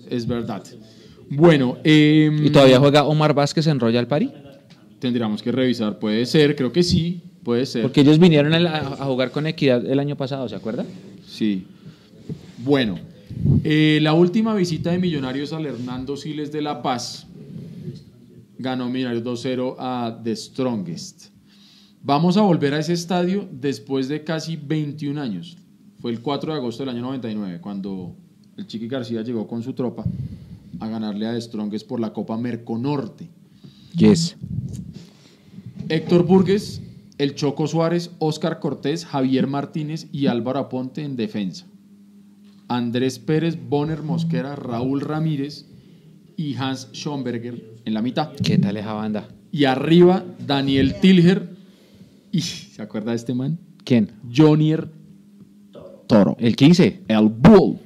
Es 0.10 0.26
verdad. 0.28 0.64
Bueno, 1.30 1.78
em, 1.84 2.46
¿Y 2.46 2.50
todavía 2.50 2.80
juega 2.80 3.04
Omar 3.04 3.34
Vázquez 3.34 3.68
en 3.68 3.80
Royal 3.80 4.08
Party? 4.08 4.32
tendríamos 5.00 5.44
que 5.44 5.52
revisar. 5.52 6.00
Puede 6.00 6.26
ser, 6.26 6.56
creo 6.56 6.72
que 6.72 6.82
sí, 6.82 7.22
puede 7.44 7.66
ser. 7.66 7.82
Porque 7.82 8.02
ellos 8.02 8.20
vinieron 8.20 8.54
a, 8.54 8.78
a 8.78 9.06
jugar 9.06 9.32
con 9.32 9.46
Equidad 9.46 9.86
el 9.86 10.00
año 10.00 10.16
pasado, 10.16 10.48
¿se 10.48 10.56
acuerda? 10.56 10.86
Sí. 11.28 11.68
Bueno, 12.60 12.98
eh, 13.64 14.00
la 14.02 14.14
última 14.14 14.54
visita 14.56 14.92
de 14.92 15.00
Millonarios 15.00 15.54
al 15.54 15.66
Hernando 15.66 16.18
Siles 16.18 16.52
de 16.52 16.62
La 16.62 16.82
Paz 16.82 17.28
ganó 18.58 18.90
Millonarios 18.90 19.24
2-0 19.24 19.76
a 19.78 20.20
The 20.24 20.36
Strongest. 20.36 21.26
Vamos 22.02 22.38
a 22.38 22.42
volver 22.42 22.74
a 22.74 22.80
ese 22.80 22.94
estadio 22.94 23.48
después 23.52 24.08
de 24.08 24.24
casi 24.24 24.58
21 24.58 25.22
años. 25.22 25.58
Fue 26.02 26.12
el 26.12 26.22
4 26.22 26.52
de 26.52 26.60
agosto 26.60 26.84
del 26.84 26.90
año 26.90 27.02
99, 27.02 27.62
cuando 27.62 28.16
el 28.58 28.68
Chiqui 28.68 28.88
García 28.88 29.22
llegó 29.22 29.48
con 29.48 29.64
su 29.64 29.74
tropa 29.74 30.04
a 30.80 30.88
ganarle 30.88 31.28
a 31.28 31.34
The 31.34 31.42
Strongest 31.42 31.88
por 31.88 32.00
la 32.00 32.12
Copa 32.12 32.38
Merconorte. 32.38 33.30
Yes. 33.96 34.36
Héctor 35.88 36.26
Burgues, 36.26 36.82
el 37.18 37.36
Choco 37.36 37.68
Suárez, 37.68 38.12
Óscar 38.20 38.60
Cortés, 38.60 39.06
Javier 39.06 39.48
Martínez 39.48 40.08
y 40.12 40.28
Álvaro 40.28 40.60
Aponte 40.60 41.04
en 41.04 41.16
defensa. 41.16 41.68
Andrés 42.76 43.20
Pérez, 43.20 43.58
Bonner 43.70 44.02
Mosquera, 44.02 44.56
Raúl 44.56 45.02
Ramírez 45.02 45.66
y 46.36 46.56
Hans 46.56 46.90
Schomberger 46.94 47.76
en 47.86 47.94
la 47.94 48.02
mitad. 48.02 48.32
¿Qué 48.44 48.58
tal 48.58 48.78
esa 48.78 48.94
banda? 48.94 49.28
Y 49.52 49.66
arriba, 49.66 50.26
Daniel 50.46 50.96
Tilger 51.00 51.50
y, 52.32 52.42
¿se 52.42 52.82
acuerda 52.82 53.12
de 53.12 53.18
este 53.18 53.36
man? 53.36 53.60
¿Quién? 53.84 54.12
Jonier 54.36 54.90
Toro. 56.08 56.36
El 56.40 56.56
15. 56.56 57.02
El 57.08 57.30
Bull. 57.30 57.78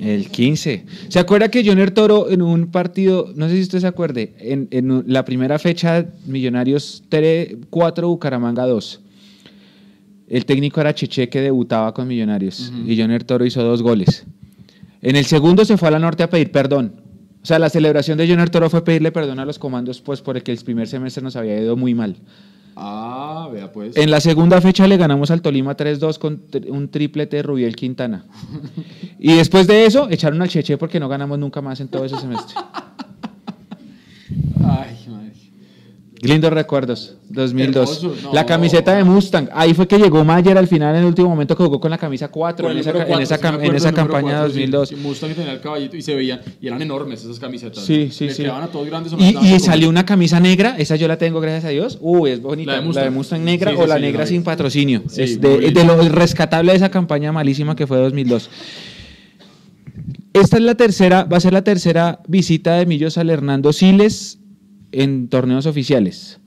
El 0.00 0.30
15. 0.30 0.84
¿Se 1.08 1.18
acuerda 1.18 1.48
que 1.48 1.66
Joner 1.66 1.90
Toro 1.90 2.30
en 2.30 2.42
un 2.42 2.68
partido, 2.68 3.32
no 3.34 3.48
sé 3.48 3.56
si 3.56 3.62
usted 3.62 3.80
se 3.80 3.88
acuerde, 3.88 4.34
en, 4.38 5.04
la 5.06 5.24
primera 5.24 5.58
fecha, 5.58 6.06
Millonarios 6.26 7.02
3, 7.08 7.56
4, 7.68 8.08
Bucaramanga 8.08 8.66
2. 8.66 9.00
El 10.30 10.46
técnico 10.46 10.80
era 10.80 10.94
Cheche 10.94 11.28
que 11.28 11.40
debutaba 11.40 11.92
con 11.92 12.06
Millonarios 12.06 12.72
y 12.86 12.98
Joner 12.98 13.24
Toro 13.24 13.44
hizo 13.44 13.62
dos 13.64 13.82
goles. 13.82 14.24
En 15.02 15.16
el 15.16 15.26
segundo 15.26 15.64
se 15.64 15.76
fue 15.76 15.88
a 15.88 15.90
la 15.90 15.98
norte 15.98 16.22
a 16.22 16.30
pedir 16.30 16.52
perdón. 16.52 16.94
O 17.42 17.46
sea, 17.46 17.58
la 17.58 17.68
celebración 17.68 18.16
de 18.16 18.28
Joner 18.28 18.48
Toro 18.48 18.70
fue 18.70 18.84
pedirle 18.84 19.10
perdón 19.10 19.40
a 19.40 19.44
los 19.44 19.58
comandos, 19.58 20.00
pues 20.00 20.20
por 20.20 20.36
el 20.36 20.44
que 20.44 20.52
el 20.52 20.58
primer 20.58 20.86
semestre 20.86 21.22
nos 21.22 21.34
había 21.34 21.60
ido 21.60 21.76
muy 21.76 21.94
mal. 21.94 22.16
Ah, 22.76 23.48
vea 23.52 23.72
pues. 23.72 23.96
En 23.96 24.10
la 24.10 24.20
segunda 24.20 24.60
fecha 24.60 24.86
le 24.86 24.96
ganamos 24.96 25.32
al 25.32 25.42
Tolima 25.42 25.76
3-2 25.76 26.18
con 26.18 26.42
un 26.68 26.88
triplete 26.88 27.38
de 27.38 27.42
Rubiel 27.42 27.76
Quintana. 27.76 28.24
Y 29.22 29.34
después 29.34 29.66
de 29.66 29.84
eso, 29.84 30.08
echaron 30.08 30.40
al 30.40 30.48
Cheche 30.48 30.78
porque 30.78 30.98
no 30.98 31.06
ganamos 31.06 31.38
nunca 31.38 31.60
más 31.60 31.78
en 31.80 31.88
todo 31.88 32.06
ese 32.06 32.16
semestre. 32.16 32.56
Ay. 34.64 34.89
Lindos 36.22 36.52
recuerdos, 36.52 37.14
2002. 37.30 37.96
Hermoso, 38.04 38.22
no. 38.28 38.34
La 38.34 38.44
camiseta 38.44 38.94
de 38.94 39.04
Mustang. 39.04 39.48
Ahí 39.54 39.72
fue 39.72 39.88
que 39.88 39.96
llegó 39.98 40.22
Mayer 40.22 40.58
al 40.58 40.66
final 40.68 40.94
en 40.94 41.00
el 41.00 41.06
último 41.06 41.30
momento 41.30 41.56
que 41.56 41.62
jugó 41.64 41.80
con 41.80 41.90
la 41.90 41.96
camisa 41.96 42.28
4 42.28 42.62
Con 42.62 42.72
en 42.72 42.78
esa, 42.78 42.90
en 42.90 42.96
cam- 42.96 43.04
en 43.88 43.94
campaña 43.94 44.22
cuatro, 44.22 44.50
sí. 44.50 44.60
2002. 44.60 44.88
Sí, 44.90 44.96
Mustang 44.96 45.34
tenía 45.34 45.52
el 45.52 45.60
caballito 45.60 45.96
y 45.96 46.02
se 46.02 46.14
veían, 46.14 46.40
y 46.60 46.66
eran 46.66 46.82
enormes 46.82 47.24
esas 47.24 47.38
camisetas. 47.38 47.82
Sí, 47.84 48.10
sí, 48.12 48.28
sí. 48.28 48.42
quedaban 48.42 48.64
a 48.64 48.66
todos 48.66 48.86
grandes. 48.86 49.14
o 49.14 49.16
no 49.16 49.24
Y, 49.24 49.60
salió 49.60 49.88
una 49.88 50.04
camisa 50.04 50.40
negra, 50.40 50.74
esa 50.76 50.96
yo 50.96 51.08
la 51.08 51.16
tengo, 51.16 51.40
gracias 51.40 51.64
a 51.64 51.68
Dios. 51.68 51.96
Uy, 52.02 52.32
es 52.32 52.42
bonita. 52.42 52.72
La 52.72 52.82
La 52.82 53.00
de 53.00 53.04
de 53.04 53.10
Mustang. 53.10 53.42
Negra 53.42 53.70
Sí, 53.70 53.76
o 53.80 53.86
la 53.86 53.98
negra 53.98 54.26
sin 54.26 54.42
patrocinio. 54.42 55.02
Sí, 55.08 55.22
es 55.22 55.40
de, 55.40 55.70
de 55.70 55.84
lo 55.84 55.96
rescatable 56.08 56.72
de 56.72 56.76
esa 56.76 56.90
campaña 56.90 57.32
malísima 57.32 57.74
que 57.74 57.86
fue 57.86 57.96
2002. 57.96 58.50
Esta 60.32 60.56
es 60.58 60.62
la 60.62 60.74
tercera, 60.74 61.24
va 61.24 61.38
a 61.38 61.40
ser 61.40 61.52
la 61.54 61.64
tercera 61.64 62.20
visita 62.28 62.74
de 62.74 62.84
Millos 62.86 63.16
al 63.18 63.30
Hernando 63.30 63.72
Siles 63.72 64.38
en 64.92 65.28
torneos 65.28 65.66
oficiales. 65.66 66.38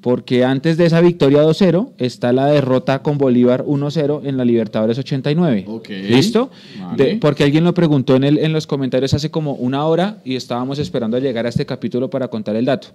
Porque 0.00 0.44
antes 0.44 0.76
de 0.76 0.86
esa 0.86 1.00
victoria 1.00 1.44
2-0 1.44 1.92
está 1.98 2.32
la 2.32 2.46
derrota 2.46 3.02
con 3.04 3.18
Bolívar 3.18 3.64
1-0 3.64 4.22
en 4.24 4.36
la 4.36 4.44
Libertadores 4.44 4.98
89. 4.98 5.64
Ok. 5.68 5.88
¿Listo? 5.90 6.50
Vale. 6.80 7.04
De- 7.04 7.16
porque 7.16 7.44
alguien 7.44 7.62
lo 7.62 7.72
preguntó 7.72 8.16
en, 8.16 8.24
el- 8.24 8.38
en 8.38 8.52
los 8.52 8.66
comentarios 8.66 9.14
hace 9.14 9.30
como 9.30 9.52
una 9.54 9.86
hora 9.86 10.18
y 10.24 10.34
estábamos 10.34 10.80
esperando 10.80 11.16
a 11.16 11.20
llegar 11.20 11.46
a 11.46 11.50
este 11.50 11.64
capítulo 11.66 12.10
para 12.10 12.26
contar 12.26 12.56
el 12.56 12.64
dato. 12.64 12.88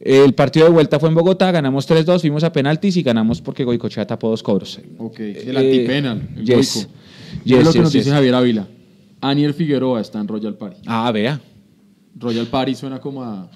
El 0.00 0.34
partido 0.34 0.66
de 0.66 0.72
vuelta 0.72 0.98
fue 0.98 1.08
en 1.08 1.14
Bogotá, 1.14 1.52
ganamos 1.52 1.88
3-2, 1.88 2.20
fuimos 2.20 2.42
a 2.42 2.52
penaltis 2.52 2.96
y 2.96 3.02
ganamos 3.04 3.40
porque 3.40 3.62
Goicochea 3.62 4.04
tapó 4.04 4.28
dos 4.30 4.42
cobros. 4.42 4.80
Ok, 4.98 5.20
el 5.20 5.56
Eh, 5.56 5.58
antipenal. 5.58 6.28
El 6.36 6.44
yes. 6.44 6.88
Yes, 7.44 7.58
es 7.60 7.64
lo 7.64 7.70
que 7.72 7.78
yes, 7.78 7.82
nos 7.84 7.92
dice. 7.92 8.10
Javier 8.10 8.34
Ávila. 8.34 8.66
Aniel 9.20 9.54
Figueroa 9.54 10.00
está 10.00 10.18
en 10.18 10.26
Royal 10.26 10.54
Party. 10.56 10.80
Ah, 10.86 11.12
vea. 11.12 11.40
Royal 12.18 12.46
Party 12.46 12.74
suena 12.74 13.00
como 13.00 13.22
a 13.24 13.48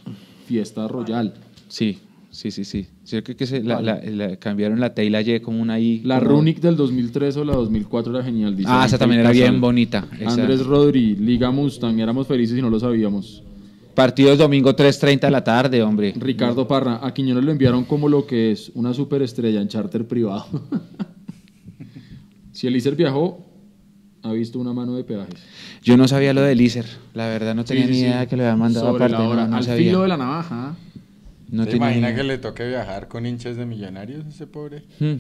fiesta 0.47 0.87
royal. 0.89 1.35
Sí, 1.69 1.99
sí, 2.31 2.51
sí, 2.51 2.65
sí. 2.65 2.87
Creo 3.09 3.23
que 3.37 3.47
se, 3.47 3.63
la, 3.63 3.81
la- 3.81 4.01
la- 4.03 4.37
cambiaron 4.37 4.81
la 4.81 4.95
T 4.95 5.05
y 5.05 5.11
la 5.11 5.21
Y 5.23 5.41
como 5.41 5.61
una 5.61 5.79
I. 5.79 6.01
La 6.05 6.19
como- 6.19 6.31
Runic 6.33 6.61
del 6.61 6.77
2003 6.77 7.37
o 7.39 7.45
la 7.45 7.55
2004 7.55 8.15
era 8.15 8.25
genial. 8.25 8.57
dice 8.57 8.69
Ah, 8.73 8.85
esa 8.87 8.99
también 8.99 9.21
era 9.21 9.31
bien 9.31 9.61
bonita. 9.61 10.07
esa. 10.19 10.31
Andrés 10.31 10.65
Rodri, 10.65 11.17
Liga 11.17 11.51
Mustang, 11.51 11.99
éramos 12.01 12.27
felices 12.27 12.59
y 12.59 12.63
no 12.63 12.71
lo 12.71 12.81
sabíamos. 12.81 13.43
Partidos 13.95 14.37
domingo 14.37 14.77
3.30 14.77 15.21
de 15.21 15.31
la 15.31 15.43
tarde, 15.43 15.83
hombre. 15.83 16.13
Ricardo 16.17 16.69
Parra, 16.69 17.01
a 17.03 17.15
Quiñones 17.15 17.45
lo 17.45 17.51
enviaron 17.53 17.85
como 17.85 18.11
lo 18.11 18.27
que 18.27 18.53
es 18.53 18.71
una 18.75 18.93
superestrella 18.93 19.61
en 19.63 19.69
charter 19.69 20.07
privado. 20.07 20.45
si 22.53 22.67
Elícer 22.67 22.95
viajó, 22.95 23.46
ha 24.27 24.33
visto 24.33 24.59
una 24.59 24.73
mano 24.73 24.95
de 24.97 25.05
peajes. 25.05 25.35
Yo 25.83 25.97
no 25.97 26.07
sabía 26.09 26.33
lo 26.35 26.43
de 26.43 26.55
Lícer. 26.55 26.87
La 27.15 27.27
verdad 27.29 27.55
no 27.55 27.65
tenía 27.65 27.85
Sí, 27.87 27.89
sí, 27.89 27.93
ni 27.95 28.01
sí. 28.05 28.07
idea 28.07 28.27
que 28.27 28.37
lo 28.37 28.43
había 28.45 28.57
mandado 28.57 28.87
Sobre 28.93 29.05
aparte. 29.05 29.23
la 29.23 29.29
hora, 29.29 29.45
no, 29.45 29.51
no 29.51 29.57
al 29.57 29.65
sabía. 29.65 29.87
filo 29.89 30.03
de 30.03 30.09
la 30.09 30.17
navaja. 30.17 30.77
No 31.51 31.65
¿Se 31.65 31.71
tenía 31.71 31.87
imagina 31.89 32.11
ni 32.11 32.17
que 32.17 32.23
le 32.25 32.39
toque 32.39 32.67
viajar 32.69 33.09
con 33.09 33.25
hinchas 33.27 33.57
de 33.57 33.67
millonarios 33.67 34.25
ese 34.27 34.47
pobre? 34.47 34.83
Hmm, 34.99 35.15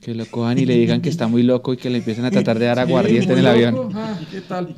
Que 0.00 0.14
lo 0.14 0.26
cojan 0.26 0.58
y 0.58 0.66
le 0.66 0.76
digan 0.76 1.00
que 1.00 1.08
está 1.08 1.28
muy 1.28 1.42
loco 1.42 1.72
y 1.72 1.76
que 1.76 1.88
le 1.90 1.98
empiecen 1.98 2.24
a 2.24 2.30
tratar 2.30 2.58
de 2.58 2.66
dar 2.66 2.78
aguardiente 2.80 3.26
Sí, 3.26 3.32
en 3.32 3.38
el 3.38 3.46
avión. 3.46 3.74
loco. 3.74 3.92
Ah, 3.94 4.18
¿Qué 4.30 4.40
tal? 4.40 4.74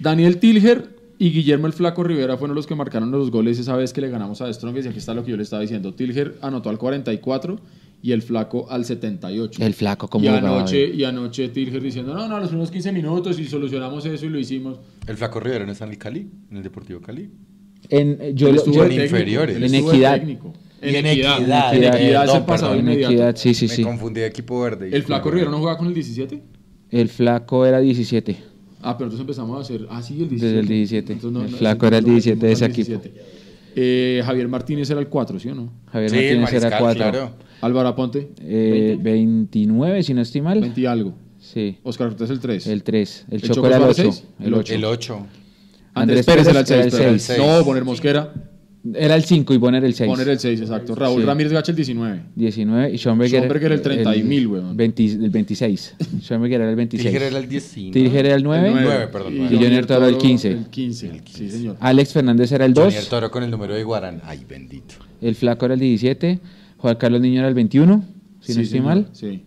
Daniel 0.00 0.38
Tilger 0.38 0.94
y 1.18 1.30
Guillermo 1.30 1.66
el 1.66 1.72
Flaco 1.72 2.02
Rivera 2.04 2.36
fueron 2.36 2.54
los 2.54 2.66
que 2.66 2.74
marcaron 2.74 3.10
los 3.10 3.30
goles 3.30 3.58
esa 3.58 3.74
vez 3.76 3.92
que 3.92 4.00
le 4.02 4.10
ganamos 4.10 4.40
a 4.42 4.46
The 4.46 4.54
Strongest. 4.54 4.86
Y 4.86 4.88
aquí 4.90 4.98
está 4.98 5.14
lo 5.14 5.24
que 5.24 5.30
yo 5.30 5.36
le 5.36 5.42
estaba 5.42 5.62
diciendo. 5.62 5.94
Tilger 5.94 6.36
anotó 6.42 6.68
al 6.70 6.78
44 6.78 7.58
y 8.02 8.12
el 8.12 8.22
flaco 8.22 8.70
al 8.70 8.84
78. 8.84 9.62
El 9.64 9.74
flaco 9.74 10.08
como 10.08 10.24
y 10.24 10.28
jugaba 10.28 10.58
anoche, 10.58 10.86
y 10.94 11.02
anoche 11.04 11.48
Tilger 11.48 11.82
diciendo, 11.82 12.14
no, 12.14 12.28
no, 12.28 12.38
los 12.38 12.48
primeros 12.48 12.70
15 12.70 12.92
minutos 12.92 13.38
y 13.38 13.44
solucionamos 13.46 14.04
eso 14.06 14.26
y 14.26 14.28
lo 14.28 14.38
hicimos. 14.38 14.78
El 15.06 15.16
Flaco 15.16 15.40
Rivero 15.40 15.66
no 15.66 15.72
está 15.72 15.84
en 15.84 15.90
el 15.92 15.98
Cali, 15.98 16.30
en 16.50 16.56
el 16.56 16.62
Deportivo 16.62 17.00
Cali. 17.00 17.30
En, 17.88 18.18
eh, 18.20 18.32
yo, 18.34 18.48
Él 18.48 18.54
lo- 18.54 18.60
estuvo 18.60 18.74
yo- 18.76 18.82
en 18.84 18.88
técnico, 18.90 19.04
inferiores. 19.16 19.56
él 19.56 19.64
En 19.64 19.74
Equidad. 19.74 20.14
técnico. 20.18 20.52
En 20.82 21.06
Equidad, 21.06 21.38
Equidad, 21.40 21.74
En 21.74 21.84
Equidad 21.94 22.46
pasado 22.46 22.74
en 22.74 22.80
inmediato. 22.80 23.12
Equidad, 23.12 23.36
sí, 23.36 23.54
sí, 23.54 23.66
Me 23.66 23.74
sí. 23.74 23.82
confundí 23.82 24.20
de 24.20 24.26
equipo 24.26 24.60
verde. 24.60 24.90
¿El 24.92 25.02
flaco 25.02 25.30
Rivero 25.30 25.50
no 25.50 25.58
jugaba 25.58 25.78
con 25.78 25.88
el 25.88 25.94
17? 25.94 26.42
El 26.90 27.08
flaco 27.08 27.64
era 27.66 27.80
17. 27.80 28.36
Ah, 28.82 28.96
pero 28.96 29.06
entonces 29.06 29.20
empezamos 29.22 29.56
a 29.58 29.60
hacer. 29.62 29.86
Ah, 29.90 30.02
sí, 30.02 30.12
el 30.22 30.28
17. 30.28 30.46
Desde 30.46 30.60
el 30.60 30.68
17. 30.68 31.12
Entonces 31.14 31.32
no- 31.38 31.44
El 31.44 31.50
no- 31.52 31.56
flaco 31.56 31.86
era 31.86 31.98
el 31.98 32.04
no 32.04 32.10
17 32.12 32.46
de 32.46 32.52
ese 32.52 32.68
17. 32.68 33.12
Eh, 33.78 34.22
Javier 34.24 34.48
Martínez 34.48 34.88
era 34.90 35.00
el 35.00 35.08
4, 35.08 35.38
¿sí 35.38 35.50
o 35.50 35.54
no? 35.54 35.70
Javier 35.92 36.10
Sí, 36.10 36.16
Martínez 36.16 36.52
era 36.54 36.60
Mariscal, 36.70 36.80
4. 36.80 37.10
claro. 37.10 37.30
Álvaro 37.60 37.88
Aponte, 37.88 38.30
Eh, 38.40 38.96
29, 39.00 40.02
si 40.02 40.14
no 40.14 40.22
estoy 40.22 40.40
mal. 40.40 40.60
20 40.60 40.80
y 40.80 40.86
algo. 40.86 41.14
Sí. 41.38 41.78
Oscar 41.82 42.08
Cortés 42.08 42.30
el 42.30 42.40
3. 42.40 42.66
El 42.66 42.82
3. 42.82 43.24
El, 43.28 43.34
¿El 43.34 43.40
Choco 43.42 43.54
Choco 43.54 43.66
era 43.68 43.76
el 43.76 43.82
era 43.82 43.90
8. 43.90 44.02
el 44.02 44.12
seis? 44.12 44.24
El 44.40 44.46
El 44.46 44.54
8. 44.54 44.74
El 44.74 44.84
8. 44.84 45.26
Andrés 45.94 46.26
Pérez 46.26 46.48
era 46.48 46.60
el 46.60 46.66
6. 46.66 46.94
era 46.94 47.08
el 47.10 47.20
seis. 47.20 47.38
No, 47.38 47.64
poner 47.64 47.84
Mosquera. 47.84 48.32
Era 48.94 49.14
el 49.16 49.24
5 49.24 49.54
y 49.54 49.56
Bonner 49.56 49.84
el 49.84 49.94
6. 49.94 50.08
Poner 50.10 50.28
el 50.28 50.38
6, 50.38 50.60
exacto. 50.60 50.94
Raúl 50.94 51.22
Sí. 51.22 51.26
Ramírez 51.26 51.52
Gacha 51.52 51.72
el 51.72 51.76
19. 51.76 52.22
19 52.34 52.90
y 52.92 52.98
Schoenberger, 52.98 53.40
Schoenberger 53.40 53.72
el 53.72 53.80
30 53.82 54.16
y 54.16 54.22
mil, 54.22 54.46
weón. 54.46 54.76
20 54.76 55.04
el 55.04 55.30
26. 55.30 55.94
Schoenberger 56.22 56.60
era 56.60 56.70
el 56.70 56.76
26. 56.76 57.08
Tiger 57.10 57.22
era 57.28 57.38
el 57.38 57.48
19. 57.48 57.92
Tiger 57.92 58.26
era 58.26 58.34
el 58.36 58.42
9. 58.42 58.66
El 58.68 58.72
nueve. 58.74 58.86
Nueve, 58.88 59.06
perdón, 59.08 59.32
Y. 59.34 59.54
Y 59.54 59.56
Jonier 59.56 59.86
Toro 59.86 60.06
el 60.06 60.18
15. 60.18 60.50
El 60.52 60.64
15. 60.66 61.22
Sí, 61.26 61.50
señor. 61.50 61.76
Alex 61.80 62.12
Fernández 62.12 62.52
era 62.52 62.64
el 62.64 62.74
2. 62.74 62.84
Jonier 62.84 63.04
Toro 63.06 63.30
con 63.30 63.42
el 63.42 63.50
número 63.50 63.74
de 63.74 63.82
Guarán. 63.82 64.20
Ay, 64.24 64.44
bendito. 64.48 64.94
El 65.20 65.34
Flaco 65.34 65.64
era 65.64 65.74
el 65.74 65.80
17. 65.80 66.38
Juan 66.78 66.96
Carlos 66.96 67.20
Niño 67.20 67.40
era 67.40 67.48
el 67.48 67.54
21. 67.54 68.04
Si 68.40 68.52
no 68.52 68.54
Sí, 68.56 68.60
estoy 68.62 68.66
señor. 68.66 68.84
mal. 68.84 69.08
Sí. 69.12 69.42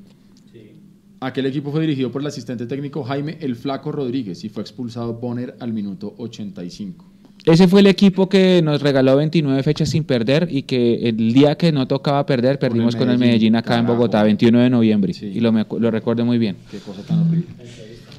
Aquel 1.21 1.45
equipo 1.47 1.71
fue 1.71 1.81
dirigido 1.81 2.11
por 2.11 2.21
el 2.21 2.27
asistente 2.27 2.65
técnico 2.65 3.03
Jaime 3.03 3.37
El 3.41 3.55
Flaco 3.57 3.91
Rodríguez 3.91 4.43
y 4.45 4.49
fue 4.49 4.63
expulsado 4.63 5.13
Bonner 5.15 5.55
al 5.59 5.73
minuto 5.73 6.15
85. 6.17 7.05
Ese 7.45 7.67
fue 7.67 7.79
el 7.79 7.87
equipo 7.87 8.27
que 8.29 8.61
nos 8.63 8.81
regaló 8.81 9.15
29 9.17 9.63
fechas 9.63 9.89
sin 9.89 10.03
perder 10.03 10.47
y 10.51 10.63
que 10.63 11.07
el 11.09 11.33
día 11.33 11.55
que 11.55 11.71
no 11.71 11.87
tocaba 11.87 12.25
perder 12.25 12.59
perdimos 12.59 12.95
con 12.95 13.09
el 13.09 13.17
Medellín, 13.17 13.53
Medellín 13.53 13.55
acá 13.55 13.79
en. 13.79 13.87
Bogotá, 13.87 14.23
21 14.23 14.59
de 14.59 14.69
noviembre. 14.69 15.13
Sí. 15.13 15.27
Y 15.27 15.39
lo, 15.39 15.51
me 15.51 15.65
lo 15.79 15.89
recuerdo 15.91 16.25
muy 16.25 16.37
bien. 16.37 16.57
Qué 16.69 16.77
cosa 16.79 17.01
tan 17.01 17.19
horrible. 17.19 17.45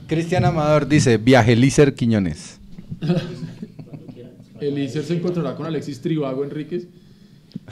Cristian 0.07 0.45
Amador 0.45 0.89
dice, 0.89 1.19
viaje 1.19 1.55
Lícer 1.55 1.95
Quiñones. 1.95 2.59
El 4.61 4.79
Icer 4.79 5.03
se 5.05 5.15
encontrará 5.17 5.55
con 5.55 5.65
Alexis 5.67 6.01
Tribago 6.01 6.45
Enríquez. 6.45 6.87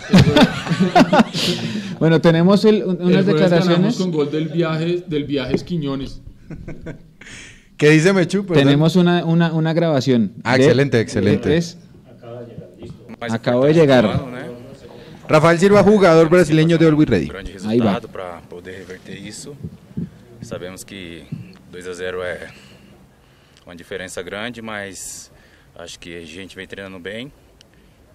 Bueno, 1.99 2.20
tenemos 2.20 2.65
el- 2.65 2.85
un- 2.85 2.97
El 3.01 3.07
unas 3.09 3.27
ganamos 3.27 3.27
declaraciones. 3.27 3.97
con 3.97 4.12
gol 4.12 4.31
del 4.31 4.49
viaje 4.49 5.03
del 5.07 5.25
viaje 5.25 5.55
Quiñones. 5.65 6.20
¿Qué 7.79 7.91
dice 7.91 8.13
Mechu? 8.13 8.45
Perdón. 8.45 8.65
Tenemos 8.65 8.97
una, 8.97 9.25
una, 9.25 9.53
una 9.53 9.73
grabación. 9.73 10.33
Ah, 10.45 10.57
de- 10.57 10.65
excelente, 10.65 11.01
excelente. 11.01 11.57
es- 11.57 11.79
Acabo 13.21 13.65
de 13.65 13.73
llegar. 13.75 14.05
Rafael 15.29 15.59
Silva, 15.59 15.83
jugador 15.83 16.29
brasileño 16.29 16.79
de 16.79 16.87
Always 16.87 17.09
Ready. 17.09 17.27
vai. 17.27 17.45
resultado 17.45 18.09
para 18.09 18.41
poder 18.49 18.79
reverter 18.79 19.17
isso. 19.17 19.57
Sabemos 20.41 20.85
que 20.85 21.25
2 21.71 21.87
a 21.87 21.93
0 21.95 22.23
é 22.23 22.49
uma 23.67 23.77
diferença 23.77 24.23
grande, 24.23 24.63
mas 24.63 25.31
acho 25.77 25.99
que 25.99 26.17
a 26.17 26.25
gente 26.25 26.57
vem 26.57 26.67
treinando 26.67 26.99
bem. 26.99 27.31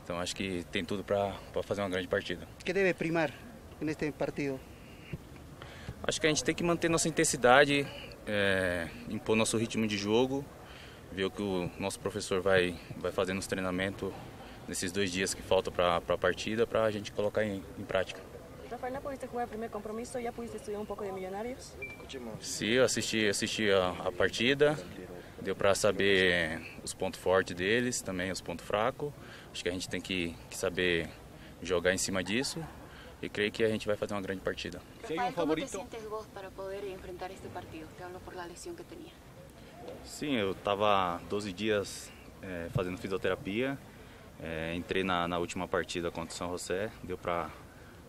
Então 0.03 0.19
acho 0.19 0.35
que 0.35 0.65
tem 0.71 0.83
tudo 0.83 1.03
para 1.03 1.33
fazer 1.63 1.81
uma 1.81 1.89
grande 1.89 2.07
partida. 2.07 2.41
¿Qué 2.65 2.73
debe 2.73 2.93
primar 2.93 3.31
en 3.81 3.87
este 3.89 4.11
partido? 4.11 4.59
Acho 6.07 6.19
que 6.19 6.27
a 6.27 6.29
gente 6.29 6.43
tem 6.43 6.55
que 6.55 6.63
manter 6.63 6.89
nossa 6.89 7.07
intensidade, 7.07 7.85
é, 8.27 8.87
impor 9.09 9.35
nosso 9.35 9.57
ritmo 9.57 9.87
de 9.87 9.97
jogo, 9.97 10.45
ver 11.11 11.25
o 11.25 11.31
que 11.31 11.41
o 11.41 11.69
nosso 11.79 11.99
professor 11.99 12.41
vai, 12.41 12.75
vai 12.97 13.11
fazer 13.11 13.33
nos 13.33 13.47
treinamentos 13.47 14.11
nesses 14.67 14.91
dois 14.91 15.11
dias 15.11 15.33
que 15.33 15.41
faltam 15.41 15.73
para 15.73 15.97
a 15.97 16.17
partida, 16.17 16.65
para 16.65 16.83
a 16.83 16.91
gente 16.91 17.11
colocar 17.11 17.43
em, 17.43 17.63
em 17.77 17.83
prática. 17.83 18.21
Rafael, 18.69 18.93
¿no 18.93 19.01
pudiste 19.01 19.27
jugar 19.27 19.43
el 19.43 19.49
primer 19.49 19.69
compromiso? 19.69 20.19
¿Ya 20.19 20.31
pudiste 20.31 20.57
estudiar 20.57 20.81
un 20.81 20.87
poco 20.87 21.03
de 21.03 21.11
Millonarios? 21.11 21.73
Sim, 22.39 22.69
eu 22.69 22.83
assisti, 22.83 23.27
assisti 23.27 23.69
a, 23.69 23.91
a 24.07 24.11
partida, 24.11 24.75
deu 25.39 25.55
para 25.55 25.75
saber 25.75 26.59
os 26.83 26.91
pontos 26.91 27.19
fortes 27.19 27.55
deles, 27.55 28.01
também 28.01 28.31
os 28.31 28.41
pontos 28.41 28.65
fracos. 28.65 29.13
Acho 29.51 29.61
que 29.61 29.69
a 29.69 29.71
gente 29.71 29.87
tem 29.87 30.01
que, 30.01 30.35
que 30.49 30.57
saber 30.57 31.07
jogar 31.61 31.93
em 31.93 31.99
cima 31.99 32.23
disso 32.23 32.59
e 33.23 33.29
creio 33.29 33.51
que 33.51 33.63
a 33.63 33.69
gente 33.69 33.87
vai 33.87 33.95
fazer 33.95 34.13
uma 34.13 34.21
grande 34.21 34.41
partida. 34.41 34.81
Rafael, 35.01 35.33
¿cómo 35.33 35.55
te 35.55 35.65
sientes 35.65 36.03
vos 36.09 36.27
para 36.33 36.49
poder 36.49 36.83
enfrentar 36.83 37.31
este 37.31 37.47
partido? 37.47 37.87
Te 37.97 38.03
hablo 38.03 38.19
por 38.19 38.35
la 38.35 38.45
lesión 38.45 38.75
que 38.75 38.83
tenía. 38.83 39.13
Sim, 40.03 40.35
eu 40.35 40.51
estava 40.51 41.21
12 41.29 41.53
dias 41.53 42.11
eh, 42.41 42.67
fazendo 42.73 42.97
fisioterapia, 42.97 43.77
eh, 44.41 44.73
entrei 44.75 45.03
na, 45.03 45.27
na 45.27 45.37
última 45.37 45.67
partida 45.67 46.11
contra 46.11 46.33
o 46.33 46.37
São 46.37 46.49
José, 46.49 46.91
deu 47.01 47.17
para 47.17 47.49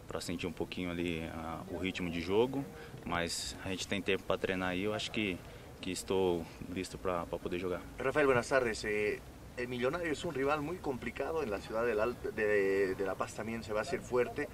para 0.07 0.21
sentir 0.21 0.47
um 0.47 0.53
pouquinho 0.53 0.91
ali 0.91 1.25
ah, 1.33 1.63
o 1.71 1.79
ritmo 1.79 2.11
de 2.11 2.21
jogo, 2.21 2.63
mas 3.07 3.57
a 3.65 3.71
gente 3.71 3.89
tem 3.89 4.03
tempo 4.03 4.23
para 4.25 4.37
treinar 4.37 4.69
aí, 4.71 4.83
eu 4.83 4.93
acho 4.93 5.11
que, 5.11 5.39
que 5.81 5.91
estou 5.91 6.45
listo 6.69 6.99
para 6.99 7.25
poder 7.25 7.59
jogar. 7.59 7.81
Rafael, 7.99 8.27
buenas 8.27 8.47
tardes. 8.47 8.85
Eh, 8.85 9.21
el 9.57 9.67
Millonario 9.67 10.13
es 10.13 10.25
un 10.25 10.35
rival 10.35 10.61
muy 10.61 10.77
complicado 10.77 11.43
en 11.43 11.51
la 11.51 11.59
ciudad 11.59 11.87
de, 11.87 12.95
de 12.95 13.07
La 13.07 13.15
Paz 13.15 13.35
también 13.35 13.63
se 13.63 13.73
va 13.73 13.81
a 13.81 13.83
hacer 13.83 14.01
fuerte. 14.01 14.47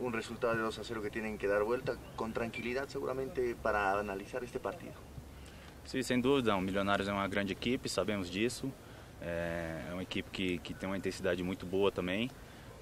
Un 0.00 0.12
resultado 0.12 0.54
de 0.54 0.62
2 0.62 0.78
a 0.78 0.82
0 0.82 1.02
que 1.02 1.10
tienen 1.10 1.36
que 1.36 1.46
dar 1.46 1.62
vuelta 1.62 1.96
con 2.16 2.32
tranquilidad 2.32 2.88
seguramente 2.88 3.54
para 3.62 3.98
analizar 3.98 4.42
este 4.42 4.58
partido. 4.58 4.94
Sim, 5.84 6.02
sem 6.02 6.20
dúvida, 6.20 6.56
o 6.56 6.60
Milionários 6.60 7.08
é 7.08 7.12
uma 7.12 7.28
grande 7.28 7.52
equipe, 7.52 7.88
sabemos 7.88 8.30
disso. 8.30 8.72
É 9.20 9.70
é 9.90 9.92
uma 9.92 10.02
equipe 10.02 10.30
que, 10.30 10.58
que 10.58 10.72
tem 10.72 10.88
uma 10.88 10.96
intensidade 10.96 11.42
muito 11.42 11.66
boa 11.66 11.90
também, 11.90 12.30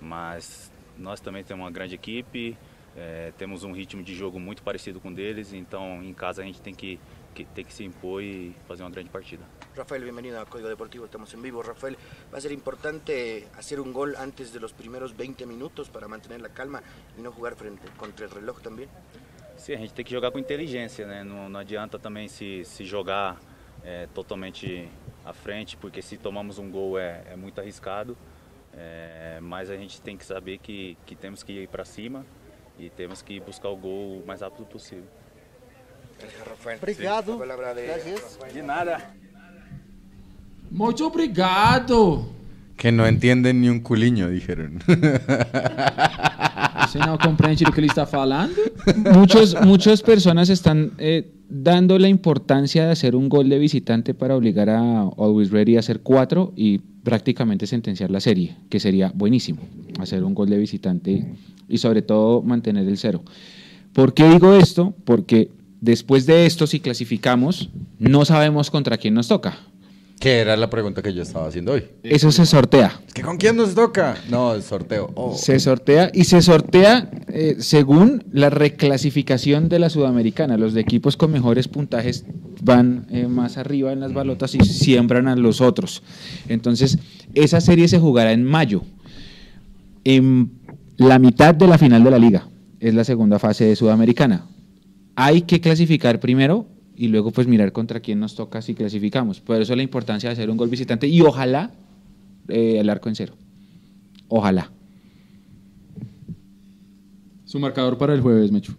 mas 0.01 0.71
nós 0.97 1.21
também 1.21 1.43
temos 1.43 1.65
uma 1.65 1.71
grande 1.71 1.95
equipe, 1.95 2.57
é, 2.95 3.33
temos 3.39 3.65
um 3.65 3.73
ritmo 3.73 4.03
de 4.03 4.15
jogo 4.15 4.39
muito 4.39 4.63
parecido 4.63 5.01
com 5.01 5.13
deles, 5.13 5.53
então 5.53 6.03
em 6.03 6.13
casa 6.13 6.43
a 6.43 6.45
gente 6.45 6.61
tem 6.61 6.75
que, 6.75 7.01
que, 7.39 7.45
tem 7.45 7.65
que 7.65 7.73
se 7.73 7.85
impor 7.85 8.21
e 8.23 8.55
fazer 8.67 8.83
uma 8.83 8.91
grande 8.91 9.11
partida. 9.11 9.45
Rafael, 9.77 10.03
bienvenido 10.03 10.41
a 10.41 10.47
Código 10.47 10.69
Deportivo, 10.69 11.05
estamos 11.05 11.33
en 11.35 11.43
vivo. 11.43 11.63
Rafael, 11.63 11.97
va 12.33 12.39
a 12.39 12.41
ser 12.41 12.51
importante 12.51 13.47
hacer 13.57 13.79
un 13.81 13.93
gol 13.93 14.17
antes 14.17 14.53
de 14.53 14.59
los 14.59 14.73
primeros 14.73 15.17
20 15.17 15.47
minutos 15.47 15.89
para 15.89 16.09
mantener 16.09 16.41
la 16.41 16.49
calma 16.49 16.83
y 17.17 17.23
no 17.23 17.31
jugar 17.31 17.55
frente 17.55 17.87
contra 17.97 18.27
el 18.27 18.33
reloj 18.33 18.61
también. 18.61 18.89
Sim, 19.57 19.75
a 19.75 19.79
gente 19.79 19.93
tem 19.93 20.05
que 20.05 20.13
jogar 20.13 20.31
com 20.31 20.39
inteligência, 20.39 21.07
né? 21.07 21.25
Não, 21.25 21.49
não 21.49 21.61
adianta 21.61 21.99
também 21.99 22.29
se, 22.29 22.65
se 22.65 22.85
jogar 22.85 23.41
é, 23.85 24.07
totalmente 24.15 24.89
à 25.25 25.33
frente, 25.33 25.77
porque 25.77 26.01
se 26.01 26.17
tomamos 26.17 26.59
um 26.59 26.71
gol 26.71 26.99
é, 26.99 27.23
é 27.27 27.37
muito 27.37 27.61
arriscado. 27.61 28.17
É, 28.73 29.39
mas 29.41 29.71
a 29.71 29.77
gente 29.77 30.01
tem 30.01 30.17
que 30.17 30.25
saber 30.25 30.59
que, 30.59 30.97
que 31.07 31.17
temos 31.17 31.43
que 31.43 31.53
ir 31.53 31.69
para 31.69 31.85
cima 31.85 32.25
e 32.79 32.89
temos 32.91 33.23
que 33.23 33.41
buscar 33.41 33.69
o 33.69 33.77
gol 33.77 34.21
o 34.21 34.27
mais 34.27 34.41
rápido 34.41 34.67
possível. 34.67 35.09
Gracias, 36.21 36.47
Rafael. 36.47 36.79
Obrigado. 36.83 37.39
Palabra 37.39 37.75
de 37.75 37.87
Gracias. 37.87 38.39
De 38.55 38.63
nada. 38.63 39.15
Muito 40.71 41.07
obrigado. 41.07 42.27
Que 42.77 42.93
no 42.93 43.07
entienden 43.07 43.61
ni 43.61 43.69
un 43.69 43.81
culiño, 43.81 44.29
dijeron. 44.29 44.79
Você 46.87 46.99
não 46.99 47.19
compreende 47.19 47.65
o 47.65 47.73
que 47.73 47.81
ele 47.81 47.89
está 47.89 48.07
falando? 48.07 48.55
Muchos, 49.13 49.61
muchas 49.63 50.01
personas 50.01 50.49
están 50.49 50.93
eh, 50.99 51.31
dando 51.49 51.99
la 51.99 52.09
importancia 52.09 52.87
de 52.87 52.93
hacer 52.93 53.15
un 53.15 53.29
gol 53.29 53.49
de 53.49 53.59
visitante 53.59 54.15
para 54.15 54.37
obligar 54.37 54.71
a 54.71 55.03
Always 55.19 55.51
Ready 55.51 55.77
a 55.77 55.81
hacer 55.81 56.01
cuatro 56.01 56.53
y 56.57 56.79
prácticamente 56.79 57.67
sentenciar 57.67 58.11
la 58.11 58.21
serie, 58.21 58.57
que 58.71 58.81
sería 58.81 59.13
buenísimo, 59.15 59.61
hacer 59.99 60.25
un 60.25 60.35
gol 60.35 60.49
de 60.49 60.59
visitante 60.59 61.27
y 61.69 61.79
sobre 61.79 62.03
todo 62.03 62.43
mantener 62.43 62.87
el 62.87 62.97
cero. 62.97 63.23
¿Por 63.93 64.15
qué 64.15 64.29
digo 64.29 64.55
esto? 64.55 64.95
Porque 65.05 65.51
después 65.81 66.27
de 66.27 66.47
esto, 66.47 66.67
si 66.67 66.81
clasificamos, 66.81 67.71
no 67.99 68.25
sabemos 68.25 68.71
contra 68.71 68.99
quién 68.99 69.15
nos 69.15 69.29
toca. 69.29 69.59
que 70.21 70.39
era 70.41 70.57
la 70.57 70.69
pregunta 70.69 71.01
que 71.01 71.15
yo 71.15 71.23
estaba 71.23 71.47
haciendo 71.47 71.73
hoy. 71.73 71.85
Eso 72.03 72.33
se 72.33 72.45
sortea. 72.45 73.01
¿Que 73.15 73.23
¿Con 73.23 73.37
quién 73.37 73.57
nos 73.57 73.75
toca? 73.77 74.17
No, 74.29 74.53
el 74.53 74.65
sorteo. 74.65 75.13
Oh. 75.15 75.37
Se 75.37 75.61
sortea 75.61 76.11
y 76.13 76.25
se 76.25 76.43
sortea 76.43 77.09
eh, 77.29 77.57
según 77.61 78.25
la 78.33 78.51
reclasificación 78.51 79.69
de 79.69 79.79
la 79.79 79.91
sudamericana. 79.91 80.57
Los 80.57 80.75
de 80.75 80.81
equipos 80.81 81.17
con 81.17 81.31
mejores 81.31 81.69
puntajes 81.69 82.25
van 82.63 83.07
eh, 83.11 83.29
más 83.29 83.59
arriba 83.59 83.93
en 83.93 84.01
las 84.01 84.13
balotas 84.13 84.57
y 84.57 84.61
siembran 84.61 85.29
a 85.29 85.37
los 85.37 85.61
otros. 85.61 86.03
Entonces, 86.49 86.99
esa 87.35 87.61
serie 87.61 87.87
se 87.87 88.01
jugará 88.01 88.33
en 88.33 88.45
mayo. 88.45 88.83
En 90.03 90.51
la 90.97 91.21
mitad 91.21 91.55
de 91.55 91.69
la 91.69 91.79
final 91.79 92.03
de 92.03 92.11
la 92.11 92.19
liga 92.19 92.49
es 92.81 92.93
la 92.93 93.05
segunda 93.05 93.39
fase 93.39 93.67
de 93.67 93.77
sudamericana. 93.77 94.47
Hay 95.21 95.43
que 95.43 95.61
clasificar 95.61 96.21
primero 96.21 96.69
y 96.95 97.09
luego 97.09 97.33
pues 97.33 97.49
mirar 97.49 97.73
contra 97.73 97.99
quién 97.99 98.21
nos 98.21 98.37
toca 98.37 98.63
si 98.63 98.77
clasificamos. 98.77 99.41
Por 99.41 99.61
eso 99.61 99.75
la 99.75 99.83
importancia 99.83 100.29
de 100.29 100.35
hacer 100.35 100.49
un 100.49 100.57
gol 100.57 100.69
visitante 100.69 101.09
y 101.09 101.21
ojalá 101.23 101.73
eh, 102.47 102.77
el 102.79 102.89
arco 102.89 103.09
en 103.09 103.17
cero. 103.17 103.35
Ojalá. 104.29 104.71
Su 107.47 107.59
marcador 107.59 107.99
para 107.99 108.15
el 108.15 108.21
jueves, 108.21 108.53
Mechu. 108.53 108.75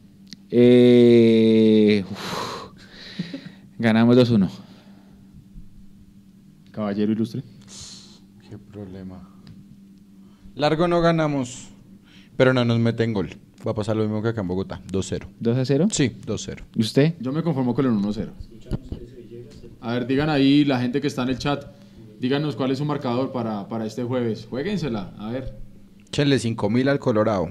Eh, 0.50 2.06
uf. 2.10 2.72
Ganamos 3.78 4.16
2-1. 4.16 4.50
Caballero 6.72 7.12
ilustre. 7.12 7.44
Qué 8.50 8.58
problema. 8.58 9.28
Largo 10.56 10.88
no 10.88 11.02
ganamos, 11.02 11.68
pero 12.38 12.54
no 12.54 12.64
nos 12.64 12.80
meten 12.80 13.12
gol. 13.12 13.32
Va 13.66 13.72
a 13.72 13.76
pasar 13.76 13.96
lo 13.98 14.04
mismo 14.04 14.22
que 14.22 14.30
acá 14.30 14.42
en 14.42 14.48
Bogotá, 14.48 14.82
2-0. 14.92 15.28
¿2 15.42 15.64
0? 15.66 15.88
Sí, 15.92 16.12
2-0. 16.26 16.58
¿Y 16.76 16.82
usted? 16.82 17.16
Yo 17.20 17.32
me 17.34 17.44
conformo 17.44 17.76
con 17.76 17.86
el 17.86 17.92
1-0. 17.92 18.30
A 19.82 19.94
ver, 19.94 20.08
digan 20.08 20.30
ahí, 20.30 20.64
la 20.66 20.80
gente 20.80 21.02
que 21.02 21.08
está 21.08 21.24
en 21.24 21.30
el 21.30 21.38
chat, 21.38 21.66
díganos 22.20 22.56
cuál 22.56 22.72
es 22.72 22.78
su 22.78 22.86
marcador 22.86 23.32
para, 23.32 23.68
para 23.68 23.86
este 23.86 24.04
jueves. 24.04 24.48
Jueguensela, 24.50 25.14
a 25.18 25.32
ver. 25.32 25.58
Échenle 26.08 26.40
5000 26.40 26.88
al 26.88 27.00
Colorado. 27.00 27.50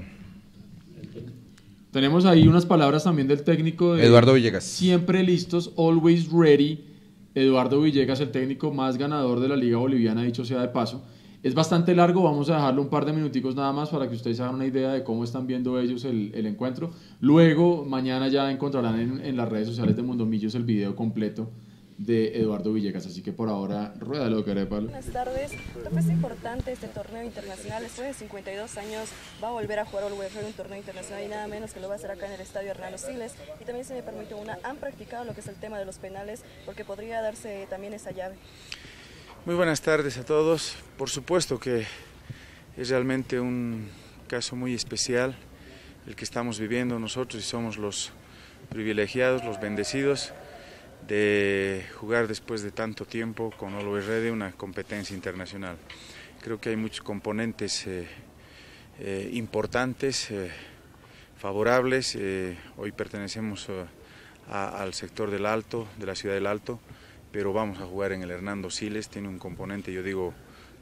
Tenemos 1.91 2.25
ahí 2.27 2.47
unas 2.47 2.67
palabras 2.67 3.05
también 3.05 3.29
del 3.29 3.43
técnico 3.43 3.95
de 3.95 4.05
Eduardo 4.05 4.35
Villegas. 4.35 4.65
Siempre 4.65 5.23
listos, 5.23 5.73
always 5.77 6.31
ready. 6.31 6.85
Eduardo 7.35 7.81
Villegas, 7.81 8.21
el 8.21 8.31
técnico 8.31 8.73
más 8.73 8.99
ganador 8.99 9.41
de 9.41 9.49
la 9.49 9.57
Liga 9.57 9.79
Boliviana, 9.79 10.23
dicho 10.23 10.45
sea 10.45 10.61
de 10.61 10.69
paso. 10.69 11.05
Es 11.43 11.55
bastante 11.55 11.95
largo, 11.95 12.25
vamos 12.25 12.51
a 12.51 12.57
dejarlo 12.57 12.83
un 12.83 12.89
par 12.89 13.05
de 13.05 13.13
minuticos 13.13 13.55
nada 13.55 13.73
más 13.73 13.91
para 13.91 14.09
que 14.09 14.15
ustedes 14.17 14.41
hagan 14.41 14.57
una 14.57 14.67
idea 14.67 14.93
de 14.93 15.05
cómo 15.05 15.23
están 15.23 15.47
viendo 15.47 15.79
ellos 15.79 16.05
el, 16.05 16.33
el 16.35 16.47
encuentro. 16.47 16.91
Luego, 17.21 17.85
mañana 17.85 18.27
ya 18.27 18.51
encontrarán 18.51 18.99
en, 18.99 19.25
en 19.25 19.37
las 19.37 19.49
redes 19.49 19.69
sociales 19.69 19.95
de 19.95 20.03
Mundomillos 20.03 20.57
el 20.57 20.65
video 20.65 20.97
completo 20.97 21.49
de 21.99 22.41
Eduardo 22.41 22.73
Villegas. 22.73 23.07
Así 23.07 23.23
que 23.23 23.33
por 23.33 23.49
ahora, 23.49 23.93
rueda 23.99 24.31
lo 24.31 24.45
que. 24.45 24.55
Buenas 24.65 25.07
tardes. 25.07 25.53
Toca 25.85 26.01
es 26.01 26.09
importante 26.09 26.73
este 26.73 26.89
torneo 26.89 27.23
internacional. 27.23 27.83
Después 27.83 28.09
de 28.09 28.15
52 28.15 28.79
años 28.79 29.11
va 29.43 29.49
a 29.49 29.53
volver 29.53 29.81
a 29.81 29.85
jugar 29.85 30.05
Always 30.05 30.35
Ready 30.35 30.47
un 30.47 30.53
torneo 30.55 30.79
internacional 30.79 31.25
y 31.25 31.29
nada 31.29 31.47
menos 31.49 31.73
que 31.73 31.81
lo 31.81 31.89
va 31.89 31.95
a 31.95 31.97
hacer 31.97 32.11
acá 32.11 32.27
en 32.27 32.33
el 32.33 32.41
estadio 32.41 32.71
Hernando 32.71 32.99
Siles. 32.99 33.35
Y 33.61 33.65
también 33.65 33.85
se 33.85 33.95
me 33.95 34.03
permite 34.03 34.35
una, 34.35 34.59
han 34.63 34.77
practicado 34.77 35.25
lo 35.25 35.35
que 35.35 35.41
es 35.41 35.49
el 35.49 35.57
tema 35.57 35.79
de 35.79 35.85
los 35.85 35.99
penales 35.99 36.43
porque 36.65 36.85
podría 36.85 37.21
darse 37.21 37.67
también 37.69 37.93
esa 37.93 38.13
llave. 38.13 38.37
Muy 39.49 39.55
buenas 39.55 39.81
tardes 39.81 40.19
a 40.19 40.27
todos. 40.27 40.77
Por 40.99 41.09
supuesto 41.09 41.59
que 41.59 41.87
es 42.77 42.91
realmente 42.91 43.41
un 43.41 43.89
caso 44.27 44.57
muy 44.57 44.75
especial 44.75 45.35
el 46.07 46.17
que 46.17 46.25
estamos 46.25 46.61
viviendo 46.61 46.99
nosotros 46.99 47.43
y 47.43 47.47
somos 47.47 47.79
los 47.79 48.13
privilegiados, 48.69 49.43
los 49.47 49.59
bendecidos 49.59 50.35
de 51.07 51.87
jugar 51.95 52.29
después 52.29 52.61
de 52.61 52.73
tanto 52.73 53.07
tiempo 53.07 53.51
con 53.57 53.73
Ready 53.73 54.29
una 54.29 54.53
competencia 54.53 55.17
internacional. 55.17 55.79
Creo 56.43 56.61
que 56.61 56.69
hay 56.69 56.77
muchos 56.77 57.01
componentes 57.01 57.87
eh, 57.87 58.07
eh, 59.01 59.31
importantes, 59.33 60.31
eh, 60.31 60.51
favorables. 61.39 62.19
Hoy 62.77 62.93
pertenecemos 62.93 63.67
al 64.51 64.93
sector 64.93 65.31
del 65.31 65.47
Alto, 65.47 65.89
de 65.97 66.05
la 66.05 66.15
ciudad 66.15 66.35
del 66.35 66.47
Alto, 66.47 66.81
pero 67.33 67.53
vamos 67.53 67.81
a 67.81 67.87
jugar 67.87 68.13
en 68.13 68.23
el 68.23 68.31
Hernando 68.31 68.71
Siles. 68.71 69.09
Tiene 69.09 69.29
un 69.29 69.39
componente, 69.39 69.93
yo 69.93 70.03
digo, 70.03 70.35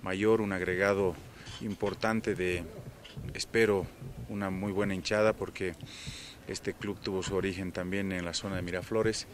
mayor, 0.02 0.40
un 0.40 0.52
agregado 0.52 1.14
importante 1.60 2.34
de, 2.34 2.64
espero, 3.34 3.86
una 4.28 4.50
muy 4.50 4.72
buena 4.72 4.94
hinchada 4.94 5.32
porque 5.32 5.74
este 6.48 6.74
club 6.74 6.98
tuvo 7.00 7.22
su 7.22 7.34
origen 7.34 7.72
también 7.72 8.12
en 8.12 8.24
la 8.24 8.34
zona 8.34 8.56
de 8.56 8.62
Miraflores. 8.62 9.26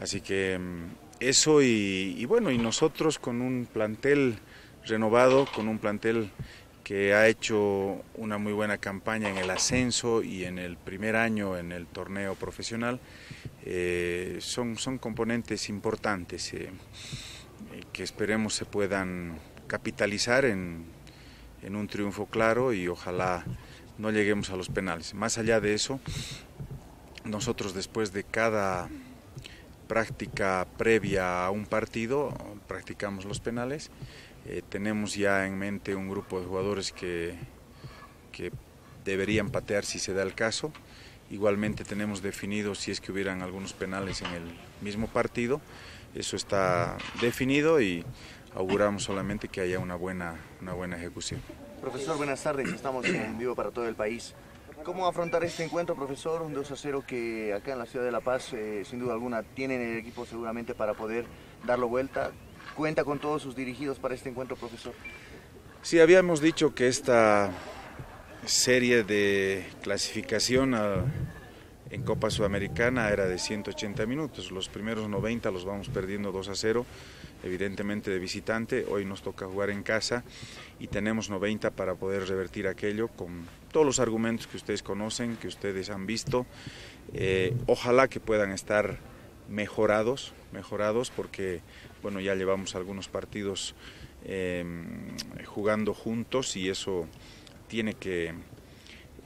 Así 0.00 0.20
que 0.20 0.58
mm, 0.58 0.84
eso 1.20 1.62
y, 1.62 2.14
y 2.18 2.24
bueno, 2.24 2.50
y 2.50 2.58
nosotros 2.58 3.18
con 3.18 3.42
un 3.42 3.66
plantel 3.70 4.38
renovado, 4.86 5.46
con 5.54 5.68
un 5.68 5.78
plantel 5.78 6.30
que 6.88 7.12
ha 7.12 7.28
hecho 7.28 8.02
una 8.14 8.38
muy 8.38 8.54
buena 8.54 8.78
campaña 8.78 9.28
en 9.28 9.36
el 9.36 9.50
ascenso 9.50 10.22
y 10.22 10.44
en 10.44 10.58
el 10.58 10.78
primer 10.78 11.16
año 11.16 11.58
en 11.58 11.70
el 11.70 11.86
torneo 11.86 12.34
profesional, 12.34 12.98
eh, 13.64 14.38
son, 14.40 14.78
son 14.78 14.98
componentes 14.98 15.68
importantes 15.68 16.54
eh, 16.54 16.70
eh, 17.72 17.82
que 17.92 18.02
esperemos 18.02 18.54
se 18.54 18.64
puedan 18.64 19.38
capitalizar 19.66 20.44
en, 20.44 20.84
en 21.62 21.76
un 21.76 21.88
triunfo 21.88 22.26
claro 22.26 22.72
y 22.72 22.88
ojalá 22.88 23.44
no 23.98 24.10
lleguemos 24.10 24.50
a 24.50 24.56
los 24.56 24.68
penales. 24.68 25.12
Más 25.14 25.38
allá 25.38 25.60
de 25.60 25.74
eso, 25.74 26.00
nosotros 27.24 27.74
después 27.74 28.12
de 28.12 28.24
cada 28.24 28.88
práctica 29.88 30.66
previa 30.76 31.44
a 31.44 31.50
un 31.50 31.66
partido, 31.66 32.32
practicamos 32.68 33.24
los 33.24 33.40
penales. 33.40 33.90
Tenemos 34.70 35.14
ya 35.14 35.46
en 35.46 35.58
mente 35.58 35.94
un 35.94 36.08
grupo 36.08 36.40
de 36.40 36.46
jugadores 36.46 36.92
que, 36.92 37.34
que 38.32 38.52
deberían 39.04 39.50
patear 39.50 39.84
si 39.84 39.98
se 39.98 40.14
da 40.14 40.22
el 40.22 40.34
caso. 40.34 40.72
Igualmente 41.30 41.84
tenemos 41.84 42.22
definido 42.22 42.74
si 42.74 42.90
es 42.90 43.00
que 43.00 43.12
hubieran 43.12 43.42
algunos 43.42 43.74
penales 43.74 44.22
en 44.22 44.32
el 44.32 44.42
mismo 44.80 45.08
partido. 45.08 45.60
Eso 46.14 46.36
está 46.36 46.96
definido 47.20 47.80
y 47.82 48.04
auguramos 48.54 49.04
solamente 49.04 49.48
que 49.48 49.60
haya 49.60 49.78
una 49.78 49.94
buena, 49.94 50.36
una 50.62 50.72
buena 50.72 50.96
ejecución. 50.96 51.42
Profesor, 51.82 52.16
buenas 52.16 52.42
tardes. 52.42 52.72
Estamos 52.72 53.04
en 53.06 53.38
vivo 53.38 53.54
para 53.54 53.70
todo 53.70 53.86
el 53.86 53.94
país. 53.94 54.34
¿Cómo 54.84 55.06
afrontar 55.06 55.44
este 55.44 55.64
encuentro, 55.64 55.94
profesor? 55.94 56.40
Un 56.40 56.54
2 56.54 56.70
a 56.70 56.76
0 56.76 57.04
que 57.06 57.52
acá 57.52 57.72
en 57.72 57.78
la 57.78 57.86
ciudad 57.86 58.06
de 58.06 58.12
La 58.12 58.20
Paz, 58.20 58.52
eh, 58.54 58.84
sin 58.88 58.98
duda 58.98 59.12
alguna, 59.12 59.42
tienen 59.42 59.82
el 59.82 59.98
equipo 59.98 60.24
seguramente 60.24 60.74
para 60.74 60.94
poder 60.94 61.26
darlo 61.66 61.88
vuelta. 61.88 62.30
¿Cuenta 62.74 63.04
con 63.04 63.18
todos 63.18 63.42
sus 63.42 63.54
dirigidos 63.54 63.98
para 63.98 64.14
este 64.14 64.30
encuentro, 64.30 64.56
profesor? 64.56 64.94
Sí, 65.82 66.00
habíamos 66.00 66.40
dicho 66.40 66.74
que 66.74 66.88
esta 66.88 67.50
serie 68.48 69.04
de 69.04 69.66
clasificación 69.82 70.74
en 71.90 72.02
Copa 72.02 72.30
Sudamericana 72.30 73.10
era 73.10 73.26
de 73.26 73.38
180 73.38 74.06
minutos. 74.06 74.50
Los 74.50 74.70
primeros 74.70 75.08
90 75.08 75.50
los 75.50 75.66
vamos 75.66 75.90
perdiendo 75.90 76.32
2 76.32 76.48
a 76.48 76.54
0, 76.54 76.86
evidentemente 77.44 78.10
de 78.10 78.18
visitante. 78.18 78.86
Hoy 78.88 79.04
nos 79.04 79.22
toca 79.22 79.46
jugar 79.46 79.68
en 79.68 79.82
casa 79.82 80.24
y 80.80 80.86
tenemos 80.86 81.28
90 81.28 81.72
para 81.72 81.94
poder 81.94 82.26
revertir 82.26 82.68
aquello 82.68 83.08
con 83.08 83.46
todos 83.70 83.84
los 83.84 84.00
argumentos 84.00 84.46
que 84.46 84.56
ustedes 84.56 84.82
conocen, 84.82 85.36
que 85.36 85.48
ustedes 85.48 85.90
han 85.90 86.06
visto. 86.06 86.46
Eh, 87.12 87.54
ojalá 87.66 88.08
que 88.08 88.18
puedan 88.18 88.50
estar 88.50 88.98
mejorados, 89.50 90.32
mejorados 90.52 91.10
porque 91.10 91.60
bueno 92.02 92.20
ya 92.20 92.34
llevamos 92.34 92.74
algunos 92.74 93.08
partidos 93.08 93.74
eh, 94.24 94.64
jugando 95.46 95.92
juntos 95.92 96.56
y 96.56 96.68
eso 96.70 97.06
tiene 97.68 97.94
que 97.94 98.34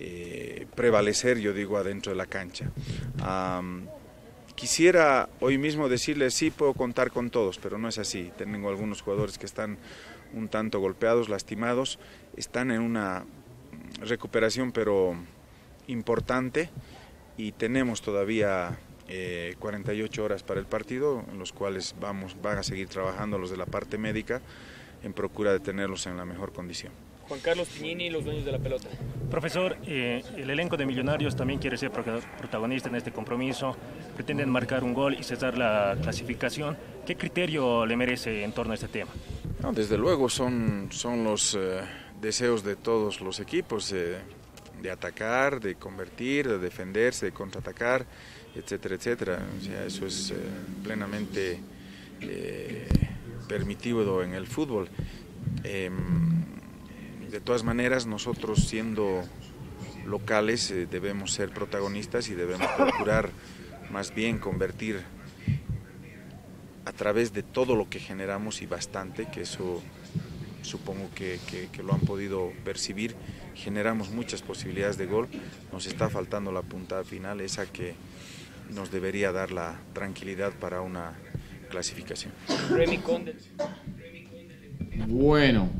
eh, 0.01 0.67
prevalecer, 0.75 1.39
yo 1.39 1.53
digo, 1.53 1.77
adentro 1.77 2.13
de 2.13 2.17
la 2.17 2.27
cancha. 2.27 2.71
Quisiera 4.55 5.29
hoy 5.41 5.59
mismo 5.59 5.89
decirles, 5.89 6.35
sí, 6.35 6.51
puedo 6.51 6.73
contar 6.75 7.11
con 7.11 7.31
todos, 7.31 7.59
pero 7.59 7.79
no 7.79 7.89
es 7.89 7.99
así. 7.99 8.31
Tengo 8.37 8.69
algunos 8.69 9.03
jugadores 9.03 9.39
que 9.39 9.47
están 9.47 9.79
un 10.35 10.49
tanto 10.49 10.79
golpeados, 10.79 11.29
lastimados, 11.29 11.99
están 12.37 12.71
en 12.71 12.81
una 12.81 13.25
recuperación, 14.01 14.71
pero 14.71 15.17
importante, 15.89 16.71
y 17.37 17.53
tenemos 17.53 18.03
todavía 18.03 18.79
eh, 19.09 19.57
48 19.59 20.25
horas 20.25 20.43
para 20.43 20.61
el 20.61 20.67
partido, 20.67 21.25
en 21.31 21.39
los 21.39 21.53
cuales 21.53 21.95
vamos, 22.01 22.37
van 22.41 22.59
a 22.59 22.63
seguir 22.63 22.89
trabajando 22.89 23.39
los 23.39 23.51
de 23.51 23.57
la 23.57 23.67
parte 23.67 23.99
médica 23.99 24.41
en 25.03 25.13
procura 25.13 25.53
de 25.53 25.61
tenerlos 25.61 26.07
en 26.07 26.17
la 26.17 26.25
mejor 26.25 26.53
condición. 26.53 26.93
Juan 27.29 27.41
Carlos 27.41 27.69
Piñini, 27.69 28.11
los 28.11 28.25
dueños 28.25 28.45
de 28.45 28.53
la 28.53 28.59
pelota. 28.59 28.89
Profesor, 29.31 29.77
eh, 29.87 30.23
el 30.37 30.51
elenco 30.51 30.77
de 30.77 30.85
Millonarios 30.85 31.35
también 31.35 31.59
quiere 31.59 31.79
ser 31.79 31.91
pro- 31.91 32.05
protagonista 32.37 32.89
en 32.89 32.97
este 32.97 33.13
compromiso. 33.13 33.75
Pretenden 34.15 34.51
marcar 34.51 34.85
un 34.85 34.93
gol 34.93 35.17
y 35.19 35.23
cesar 35.23 35.57
la 35.57 35.97
clasificación. 36.03 36.77
¿Qué 37.07 37.17
criterio 37.17 37.87
le 37.87 37.97
merece 37.97 38.45
en 38.45 38.53
torno 38.53 38.73
a 38.73 38.75
este 38.75 38.89
tema? 38.89 39.11
No, 39.63 39.73
desde 39.73 39.97
luego 39.97 40.29
son, 40.29 40.89
son 40.91 41.25
los 41.25 41.55
eh, 41.59 41.81
deseos 42.21 42.63
de 42.63 42.77
todos 42.77 43.21
los 43.23 43.41
equipos 43.41 43.91
eh, 43.93 44.19
de 44.83 44.91
atacar, 44.91 45.61
de 45.61 45.77
convertir, 45.77 46.49
de 46.49 46.59
defenderse, 46.59 47.27
de 47.27 47.33
contraatacar, 47.33 48.05
etcétera, 48.55 48.97
etcétera. 48.97 49.39
O 49.59 49.65
sea, 49.65 49.85
eso 49.87 50.05
es 50.07 50.31
eh, 50.33 50.35
plenamente 50.83 51.59
eh, 52.21 52.87
permitido 53.49 54.23
en 54.23 54.35
el 54.35 54.47
fútbol. 54.47 54.89
De 57.33 57.41
todas 57.41 57.65
maneras, 57.65 58.07
nosotros 58.07 58.67
siendo 58.69 59.25
locales 60.07 60.71
eh, 60.71 60.87
debemos 60.87 61.33
ser 61.33 61.49
protagonistas 61.49 62.29
y 62.29 62.35
debemos 62.35 62.71
procurar 62.77 63.31
más 63.91 64.15
bien 64.15 64.39
convertir 64.39 65.01
a 66.85 66.93
través 66.93 67.33
de 67.33 67.43
todo 67.43 67.75
lo 67.75 67.89
que 67.89 68.01
generamos 68.01 68.61
y 68.61 68.67
bastante, 68.67 69.27
que 69.31 69.43
eso 69.43 69.83
supongo 70.63 71.09
que, 71.15 71.39
que- 71.51 71.69
que 71.73 71.83
lo 71.83 71.95
han 71.95 72.01
podido 72.01 72.53
percibir, 72.65 73.15
generamos 73.55 74.11
muchas 74.11 74.43
posibilidades 74.43 74.99
de 74.99 75.07
gol, 75.07 75.29
nos 75.73 75.87
está 75.87 76.11
faltando 76.11 76.53
la 76.53 76.63
puntada 76.63 77.03
final, 77.03 77.41
esa 77.41 77.65
que 77.67 77.95
nos 78.75 78.91
debería 78.91 79.33
dar 79.33 79.53
la 79.53 79.77
tranquilidad 79.95 80.53
para 80.53 80.83
una 80.83 81.13
clasificación. 81.71 82.33
Bueno, 85.09 85.71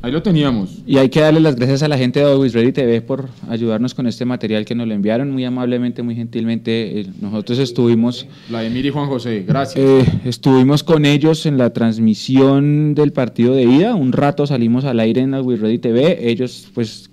Ahí 0.00 0.12
lo 0.12 0.22
teníamos. 0.22 0.78
Y 0.86 0.96
hay 0.98 1.08
que 1.08 1.18
darle 1.20 1.40
las 1.40 1.56
gracias 1.56 1.82
a 1.82 1.88
la 1.88 1.98
gente 1.98 2.20
de 2.20 2.26
Always 2.26 2.52
Ready 2.54 2.70
TV 2.70 3.00
por 3.02 3.28
ayudarnos 3.48 3.94
con 3.94 4.06
este 4.06 4.24
material 4.24 4.64
que 4.64 4.76
nos 4.76 4.86
lo 4.86 4.94
enviaron 4.94 5.32
muy 5.32 5.44
amablemente, 5.44 6.04
muy 6.04 6.14
gentilmente. 6.14 7.00
Eh, 7.00 7.06
Nosotros 7.20 7.58
estuvimos, 7.58 8.24
Vladimir 8.48 8.86
y 8.86 8.90
Juan 8.90 9.08
José, 9.08 9.44
gracias. 9.46 9.84
eh, 9.84 10.04
estuvimos 10.24 10.84
con 10.84 11.04
ellos 11.04 11.46
en 11.46 11.58
la 11.58 11.70
transmisión 11.70 12.94
del 12.94 13.12
partido 13.12 13.54
de 13.54 13.64
ida. 13.64 13.96
Un 13.96 14.12
rato 14.12 14.46
salimos 14.46 14.84
al 14.84 15.00
aire 15.00 15.22
en 15.22 15.34
Always 15.34 15.60
Ready 15.60 15.78
TV. 15.78 16.30
Ellos, 16.30 16.68
pues, 16.74 17.10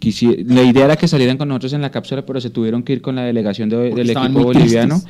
la 0.48 0.62
idea 0.62 0.86
era 0.86 0.96
que 0.96 1.08
salieran 1.08 1.38
con 1.38 1.48
nosotros 1.48 1.74
en 1.74 1.82
la 1.82 1.90
cápsula, 1.90 2.24
pero 2.24 2.40
se 2.40 2.52
tuvieron 2.52 2.84
que 2.84 2.94
ir 2.94 3.02
con 3.02 3.16
la 3.16 3.24
delegación 3.24 3.68
de- 3.68 3.90
del 3.96 4.12
equipo 4.12 4.44
boliviano. 4.44 5.02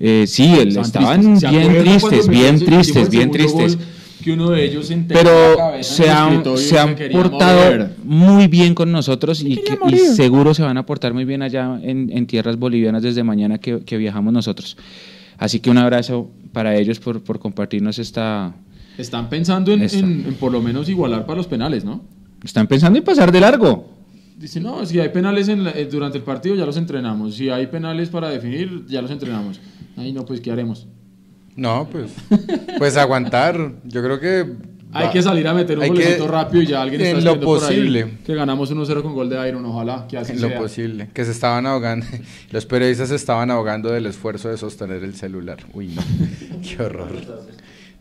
Eh, 0.00 0.24
sí, 0.26 0.52
Estaban 0.52 0.84
estaban 0.84 1.20
tristes. 1.20 1.40
¿Se 1.40 1.48
bien 1.48 1.84
tristes, 1.84 2.28
bien 2.28 2.58
tristes, 2.58 3.10
bien 3.10 3.30
tristes. 3.30 3.78
Que 4.22 4.32
uno 4.32 4.50
de 4.50 4.64
ellos 4.64 4.86
se 4.86 4.94
enterró 4.94 5.22
la 5.22 5.30
pero 5.30 5.56
cabeza 5.56 5.94
se 5.94 6.10
han, 6.10 6.44
se 6.56 6.78
han 6.78 6.96
portado 7.12 7.64
morir. 7.70 7.86
muy 8.04 8.48
bien 8.48 8.74
con 8.74 8.90
nosotros 8.90 9.42
y, 9.42 9.56
que- 9.56 9.78
y 9.90 9.96
seguro 9.98 10.54
se 10.54 10.62
van 10.62 10.76
a 10.76 10.84
portar 10.84 11.14
muy 11.14 11.24
bien 11.24 11.42
allá 11.42 11.78
en, 11.82 12.10
en 12.12 12.26
tierras 12.26 12.56
bolivianas 12.58 13.02
desde 13.02 13.22
mañana 13.22 13.58
que, 13.58 13.80
que 13.84 13.96
viajamos 13.96 14.32
nosotros. 14.32 14.76
Así 15.38 15.60
que 15.60 15.70
un 15.70 15.78
abrazo 15.78 16.30
para 16.52 16.74
ellos 16.76 16.98
por, 16.98 17.22
por 17.22 17.38
compartirnos 17.38 17.98
esta... 18.00 18.54
Están 18.98 19.28
pensando 19.28 19.72
en, 19.72 19.82
Esta. 19.82 19.98
en- 20.00 20.24
en 20.26 20.34
por 20.34 20.50
lo 20.50 20.60
menos 20.60 20.88
igualar 20.88 21.24
para 21.24 21.36
los 21.36 21.46
penales, 21.46 21.84
¿no? 21.84 22.00
Están 22.44 22.66
pensando 22.66 22.98
en 22.98 23.04
pasar 23.04 23.30
de 23.30 23.38
largo. 23.40 23.88
Dice, 24.36 24.60
no, 24.60 24.84
si 24.84 24.98
hay 24.98 25.10
penales 25.10 25.46
en 25.48 25.62
la- 25.62 25.70
eh, 25.70 25.88
durante 25.90 26.18
el 26.18 26.24
partido 26.24 26.56
ya 26.56 26.66
los 26.66 26.76
entrenamos. 26.76 27.36
Si 27.36 27.48
hay 27.50 27.68
penales 27.68 28.08
para 28.08 28.28
definir, 28.30 28.84
ya 28.88 29.00
los 29.00 29.12
entrenamos. 29.12 29.60
Ay, 29.96 30.12
no, 30.12 30.24
pues, 30.24 30.40
¿qué 30.40 30.50
haremos? 30.50 30.88
No, 31.58 31.88
pues. 31.90 32.10
Pues 32.78 32.96
aguantar. 32.96 33.72
Yo 33.84 34.02
creo 34.02 34.20
que. 34.20 34.46
Hay 34.90 35.06
va- 35.06 35.12
que 35.12 35.20
salir 35.22 35.46
a 35.46 35.52
meter 35.52 35.76
un 35.76 35.84
hay 35.84 35.90
golecito 35.90 36.24
que- 36.24 36.30
rápido 36.32 36.62
y 36.62 36.66
ya 36.66 36.80
alguien 36.80 37.00
está 37.02 37.18
En 37.18 37.24
lo 37.24 37.32
escribiendo 37.32 37.46
por 37.60 37.70
ahí 37.70 37.76
posible. 37.76 38.18
que 38.24 38.34
ganamos 38.34 38.70
1-0 38.70 39.02
con 39.02 39.12
gol 39.14 39.28
de 39.28 39.46
Iron, 39.48 39.66
ojalá 39.66 40.06
que 40.08 40.16
así 40.16 40.32
En 40.32 40.40
lo 40.40 40.48
sea. 40.48 40.58
posible. 40.58 41.10
Que 41.12 41.24
se 41.26 41.32
estaban 41.32 41.66
ahogando. 41.66 42.06
Los 42.52 42.64
periodistas 42.64 43.10
se 43.10 43.16
estaban 43.16 43.50
ahogando 43.50 43.90
del 43.90 44.06
esfuerzo 44.06 44.48
de 44.48 44.56
sostener 44.56 45.04
el 45.04 45.14
celular. 45.14 45.58
Uy, 45.74 45.88
no. 45.88 46.02
Qué 46.62 46.82
horror. 46.82 47.10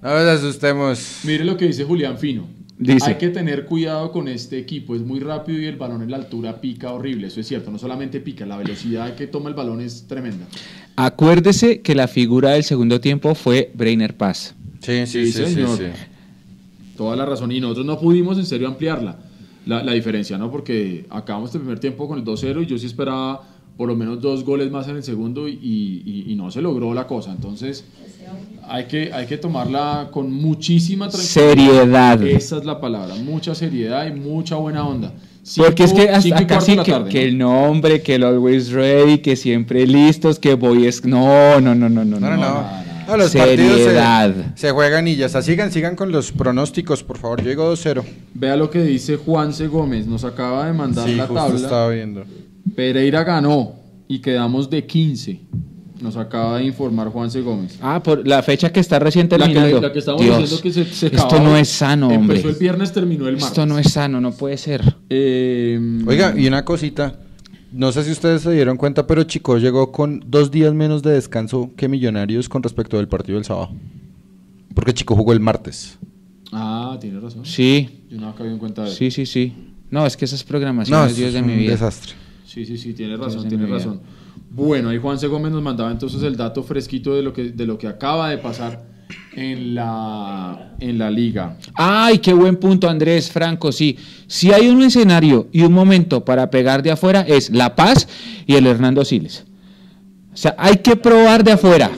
No 0.02 0.10
nos 0.14 0.22
asustemos. 0.40 1.22
Mire 1.26 1.44
lo 1.44 1.58
que 1.58 1.66
dice 1.66 1.84
Julián 1.84 2.18
Fino. 2.20 2.48
Dice. 2.80 3.10
Hay 3.10 3.16
que 3.16 3.30
tener 3.30 3.66
cuidado 3.66 4.12
con 4.12 4.28
este 4.28 4.60
equipo, 4.60 4.96
es 4.96 5.02
muy 5.02 5.20
rápido 5.20 5.60
y 5.60 5.66
el 5.66 5.78
balón 5.78 6.04
en 6.04 6.12
la 6.12 6.18
altura 6.18 6.62
pica 6.62 6.92
horrible, 6.92 7.28
eso 7.28 7.40
es 7.40 7.48
cierto, 7.48 7.72
no 7.72 7.80
solamente 7.80 8.20
pica, 8.20 8.46
la 8.46 8.56
velocidad 8.56 9.16
que 9.16 9.26
toma 9.26 9.50
el 9.50 9.56
balón 9.56 9.82
es 9.82 10.06
tremenda. 10.08 10.46
Acuérdese 10.96 11.82
que 11.82 11.96
la 11.96 12.08
figura 12.08 12.52
del 12.52 12.64
segundo 12.64 13.02
tiempo 13.02 13.34
fue 13.34 13.72
Breiner 13.74 14.16
Paz. 14.16 14.54
Sí, 14.80 15.08
Sí, 15.08 15.32
señor. 15.32 15.80
Toda 16.96 17.16
la 17.16 17.26
razón. 17.26 17.52
Y 17.52 17.60
nosotros 17.60 17.86
no 17.86 18.00
pudimos 18.00 18.38
en 18.38 18.46
serio 18.46 18.68
ampliarla, 18.68 19.18
la, 19.66 19.84
la 19.84 19.94
diferencia, 19.94 20.38
¿no? 20.38 20.52
Porque 20.52 21.06
acabamos 21.10 21.54
el 21.56 21.62
primer 21.62 21.80
tiempo 21.80 22.08
con 22.08 22.20
el 22.20 22.26
2-0 22.26 22.64
y 22.64 22.66
yo 22.68 22.78
sí 22.78 22.86
esperaba 22.86 23.44
por 23.78 23.88
lo 23.88 23.96
menos 23.96 24.22
dos 24.22 24.44
goles 24.44 24.72
más 24.72 24.88
en 24.88 24.96
el 24.98 25.04
segundo 25.04 25.48
y, 25.48 25.54
y- 25.54 26.26
y 26.32 26.36
no 26.36 26.50
se 26.52 26.62
logró 26.62 26.94
la 26.94 27.06
cosa. 27.08 27.32
Entonces 27.32 27.86
hay 28.68 28.86
que, 28.86 29.14
hay 29.14 29.26
que 29.28 29.38
tomarla 29.38 30.10
con 30.12 30.32
muchísima 30.34 31.08
tranquilidad. 31.10 31.50
Seriedad. 31.56 32.24
Esa 32.24 32.58
es 32.58 32.66
la 32.66 32.82
palabra, 32.82 33.16
mucha 33.16 33.56
seriedad 33.56 34.08
y 34.08 34.12
mucha 34.20 34.56
buena 34.56 34.86
onda. 34.88 35.14
Porque 35.56 35.84
es 35.86 35.94
que 35.94 36.02
Cinco- 36.08 36.22
cinco 36.22 36.36
hasta 36.36 36.48
casi 36.56 36.78
que, 36.78 36.92
tarde, 36.92 37.10
que 37.10 37.20
¿no? 37.20 37.28
el 37.30 37.38
nombre, 37.38 38.02
que 38.02 38.16
el 38.16 38.24
always 38.24 38.70
ready, 38.72 39.20
que 39.20 39.36
siempre 39.38 39.88
listos, 39.88 40.40
que 40.40 40.56
voy 40.56 40.88
es... 40.88 41.06
No, 41.06 41.62
no, 41.62 41.74
no, 41.74 41.88
no, 41.88 42.04
no. 42.04 42.20
No, 42.20 42.30
no, 42.32 42.36
no. 42.38 42.88
No, 43.08 43.16
los 43.16 43.32
Seriedad. 43.32 44.36
partidos 44.36 44.54
se, 44.56 44.68
se 44.68 44.72
juegan 44.74 45.08
y 45.08 45.16
ya 45.16 45.28
está. 45.28 45.42
Sigan, 45.42 45.72
sigan 45.72 45.96
con 45.96 46.12
los 46.12 46.34
pronósticos, 46.34 47.04
por 47.04 47.18
favor. 47.18 47.42
Yo 47.42 47.48
digo 47.50 47.72
2-0. 47.74 48.04
Vea 48.34 48.58
lo 48.58 48.70
que 48.70 48.82
dice 48.84 49.16
Juanse 49.16 49.68
Gómez, 49.68 50.06
nos 50.08 50.26
acaba 50.26 50.66
de 50.68 50.74
mandar 50.74 51.08
Sí, 51.08 51.16
la 51.16 51.26
justo 51.28 51.42
tabla. 51.42 51.56
estaba 51.62 51.90
viendo. 51.92 52.26
Pereira 52.76 53.24
ganó 53.24 53.74
y 54.08 54.20
quedamos 54.20 54.70
de 54.70 54.86
15. 54.86 55.40
Nos 56.02 56.16
acaba 56.16 56.60
de 56.60 56.66
informar 56.66 57.10
Juanse 57.10 57.42
Gómez. 57.42 57.80
Ah, 57.82 58.02
por 58.04 58.28
la 58.28 58.44
fecha 58.44 58.72
que 58.72 58.80
está 58.80 59.00
recién 59.00 59.28
La 59.32 59.38
que, 59.38 59.44
terminando. 59.46 59.82
la 59.82 59.92
que 59.92 60.00
estamos 60.00 60.22
Dios, 60.22 60.38
diciendo 60.38 60.62
que 60.62 60.72
se, 60.72 60.86
se 60.86 61.08
esto 61.08 61.40
no 61.42 61.58
es 61.58 61.70
sano, 61.70 62.08
hombre. 62.10 62.38
Empezó 62.38 62.50
el 62.50 62.56
viernes, 62.56 62.94
terminó 62.94 63.26
el 63.28 63.34
martes. 63.34 63.48
Esto 63.48 63.66
no 63.66 63.80
es 63.80 63.92
sano, 63.94 64.22
no 64.22 64.32
puede 64.32 64.58
ser. 64.58 64.96
Eh, 65.10 65.80
Oiga, 66.06 66.36
y 66.38 66.48
una 66.48 66.64
cosita. 66.64 67.20
No 67.72 67.92
sé 67.92 68.04
si 68.04 68.12
ustedes 68.12 68.44
se 68.44 68.52
dieron 68.52 68.78
cuenta, 68.78 69.08
pero 69.08 69.24
Chico 69.24 69.58
llegó 69.58 69.92
con 69.92 70.24
dos 70.28 70.52
días 70.52 70.74
menos 70.74 71.02
de 71.02 71.12
descanso 71.14 71.72
que 71.76 71.88
Millonarios 71.90 72.48
con 72.48 72.62
respecto 72.64 72.98
del 72.98 73.08
partido 73.08 73.38
del 73.38 73.46
sábado. 73.46 73.72
Porque 74.76 74.94
Chico 74.94 75.16
jugó 75.16 75.34
el 75.34 75.40
martes. 75.40 75.98
Ah, 76.52 76.96
tiene 77.02 77.20
razón. 77.20 77.44
Sí. 77.44 78.04
Yo 78.10 78.20
no 78.20 78.30
había 78.38 78.52
en 78.52 78.60
cuenta 78.60 78.84
de 78.84 78.90
eso. 78.90 78.98
Sí, 78.98 79.10
sí, 79.12 79.26
sí. 79.26 79.54
No, 79.90 80.06
es 80.06 80.16
que 80.16 80.26
esas 80.26 80.44
programaciones, 80.44 81.10
No, 81.10 81.14
Dios 81.16 81.30
es 81.30 81.34
de 81.34 81.42
mi 81.42 81.56
vida. 81.56 81.72
desastre. 81.72 82.14
Sí, 82.48 82.66
sí, 82.66 82.78
sí, 82.78 82.94
tiene 82.94 83.18
razón, 83.18 83.50
tiene 83.50 83.68
razón. 83.68 84.00
Bueno, 84.50 84.88
ahí 84.88 84.98
Juanse 84.98 85.28
Gómez 85.28 85.52
nos 85.52 85.62
mandaba 85.62 85.92
entonces 85.92 86.24
el 86.24 86.38
dato 86.38 86.64
fresquito 86.64 87.14
de 87.14 87.22
lo 87.22 87.34
que, 87.34 87.52
de 87.52 87.66
lo 87.66 87.78
que 87.78 87.88
acaba 87.88 88.30
de 88.30 88.38
pasar 88.38 88.86
en 89.36 89.76
la, 89.76 90.74
en 90.80 90.98
la 90.98 91.12
liga. 91.12 91.58
Ay, 91.76 92.20
qué 92.20 92.32
buen 92.32 92.56
punto, 92.56 92.90
Andrés 92.90 93.30
Franco. 93.30 93.74
Sí, 93.74 93.98
si 94.28 94.54
hay 94.54 94.70
un 94.70 94.82
escenario 94.82 95.50
y 95.52 95.64
un 95.64 95.74
momento 95.74 96.24
para 96.24 96.50
pegar 96.50 96.82
de 96.84 96.92
afuera 96.92 97.22
es 97.22 97.50
La 97.50 97.76
Paz 97.76 98.08
y 98.46 98.56
el 98.56 98.66
Hernando 98.66 99.04
Siles. 99.04 99.44
O 100.34 100.38
sea, 100.38 100.56
hay 100.58 100.78
que 100.78 100.96
probar 100.96 101.44
de 101.44 101.52
afuera. 101.52 101.92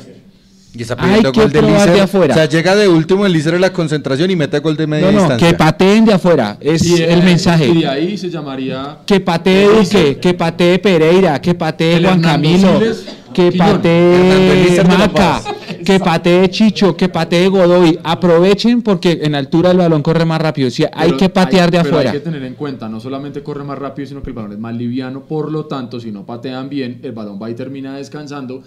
Y 0.71 0.83
está 0.83 0.93
Hay 0.99 1.07
pidiendo 1.07 1.31
que 1.31 1.41
gol 1.41 1.51
de 1.51 2.01
afuera. 2.01 2.33
O 2.33 2.37
sea, 2.37 2.45
llega 2.47 2.75
de 2.75 2.87
último 2.87 3.25
el 3.25 3.33
Lícer 3.33 3.55
en 3.55 3.61
la 3.61 3.73
concentración 3.73 4.29
y 4.29 4.35
mete 4.35 4.59
gol 4.59 4.77
de 4.77 4.85
media 4.85 5.07
No, 5.07 5.11
no, 5.13 5.19
distancia. 5.21 5.47
que 5.49 5.53
pateen 5.55 6.05
de 6.05 6.13
afuera. 6.13 6.57
Es 6.59 6.85
Y, 6.85 7.01
eh, 7.01 7.11
el 7.11 7.23
mensaje. 7.23 7.67
Y 7.67 7.81
de 7.81 7.87
ahí 7.87 8.17
se 8.17 8.29
llamaría. 8.29 8.99
Que 9.05 9.19
patee 9.19 9.67
Duque, 9.67 10.17
que 10.21 10.33
patee 10.35 10.77
Pereira, 10.77 11.41
que 11.41 11.55
patee 11.55 11.93
Juan 11.93 12.05
Hernando 12.05 12.27
Camilo, 12.27 12.79
Siles, 12.79 13.05
que 13.33 13.51
patee 13.51 14.83
Maca, 14.87 15.41
que 15.83 15.99
patee 15.99 16.49
Chicho, 16.49 16.95
que 16.95 17.09
patee 17.09 17.47
Godoy. 17.47 17.99
Aprovechen 18.03 18.83
porque 18.83 19.19
en 19.23 19.33
altura 19.33 19.71
el 19.71 19.77
balón 19.77 20.03
corre 20.03 20.23
más 20.25 20.39
rápido. 20.39 20.69
Sí, 20.69 20.83
hay 20.93 21.07
Pero 21.07 21.17
que 21.17 21.29
patear 21.29 21.71
de 21.71 21.79
pero 21.79 21.89
afuera. 21.89 22.11
Hay 22.11 22.17
que 22.19 22.23
tener 22.23 22.43
en 22.43 22.53
cuenta, 22.53 22.87
no 22.87 22.99
solamente 22.99 23.41
corre 23.41 23.63
más 23.63 23.79
rápido, 23.79 24.07
sino 24.07 24.21
que 24.21 24.29
el 24.29 24.35
balón 24.35 24.51
es 24.51 24.59
más 24.59 24.75
liviano. 24.75 25.21
Por 25.23 25.51
lo 25.51 25.65
tanto, 25.65 25.99
si 25.99 26.11
no 26.11 26.27
patean 26.27 26.69
bien, 26.69 26.99
el 27.01 27.11
balón 27.11 27.39
va 27.41 27.49
y 27.49 27.55
termina 27.55 27.97
descansando 27.97 28.61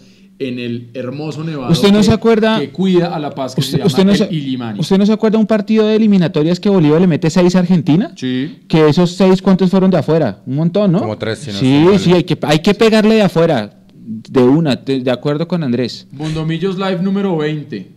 en 0.48 0.58
el 0.58 0.90
hermoso 0.94 1.44
nevado. 1.44 1.70
¿Usted 1.72 1.90
no 1.92 1.98
que- 1.98 2.04
se 2.04 2.12
acuerda? 2.12 2.58
Que 2.60 2.70
cuida 2.70 3.14
a 3.14 3.18
La 3.18 3.30
Paz, 3.30 3.54
que 3.54 3.60
¿Usted, 3.60 3.78
se 3.80 3.86
usted 3.86 3.98
llama 4.00 4.10
no 4.12 4.16
se, 4.18 4.24
el 4.24 4.34
Illimani. 4.34 4.80
¿Usted 4.80 4.98
no 4.98 5.06
se 5.06 5.12
acuerda 5.12 5.38
un 5.38 5.46
partido 5.46 5.86
de 5.86 5.96
eliminatorias 5.96 6.58
que 6.60 6.68
Bolívar 6.68 7.00
le 7.00 7.06
mete 7.06 7.30
seis 7.30 7.54
a 7.56 7.60
Argentina? 7.60 8.12
Sí. 8.16 8.60
Que 8.68 8.88
esos 8.88 9.12
seis, 9.12 9.40
¿cuántos 9.42 9.70
fueron 9.70 9.90
de 9.90 9.98
afuera? 9.98 10.42
Un 10.46 10.56
montón, 10.56 10.92
¿no? 10.92 11.00
Como 11.00 11.18
tres, 11.18 11.38
si 11.40 11.50
no 11.52 11.58
Sí, 11.58 11.98
sí, 11.98 12.12
hay 12.12 12.24
que, 12.24 12.38
hay 12.42 12.58
que 12.60 12.74
pegarle 12.74 13.14
de 13.16 13.22
afuera. 13.22 13.78
De 14.04 14.42
una, 14.42 14.74
de, 14.76 15.00
de 15.00 15.10
acuerdo 15.10 15.46
con 15.46 15.62
Andrés. 15.62 16.06
Bundomillos 16.10 16.76
Live 16.76 17.02
número 17.02 17.36
20. 17.36 17.88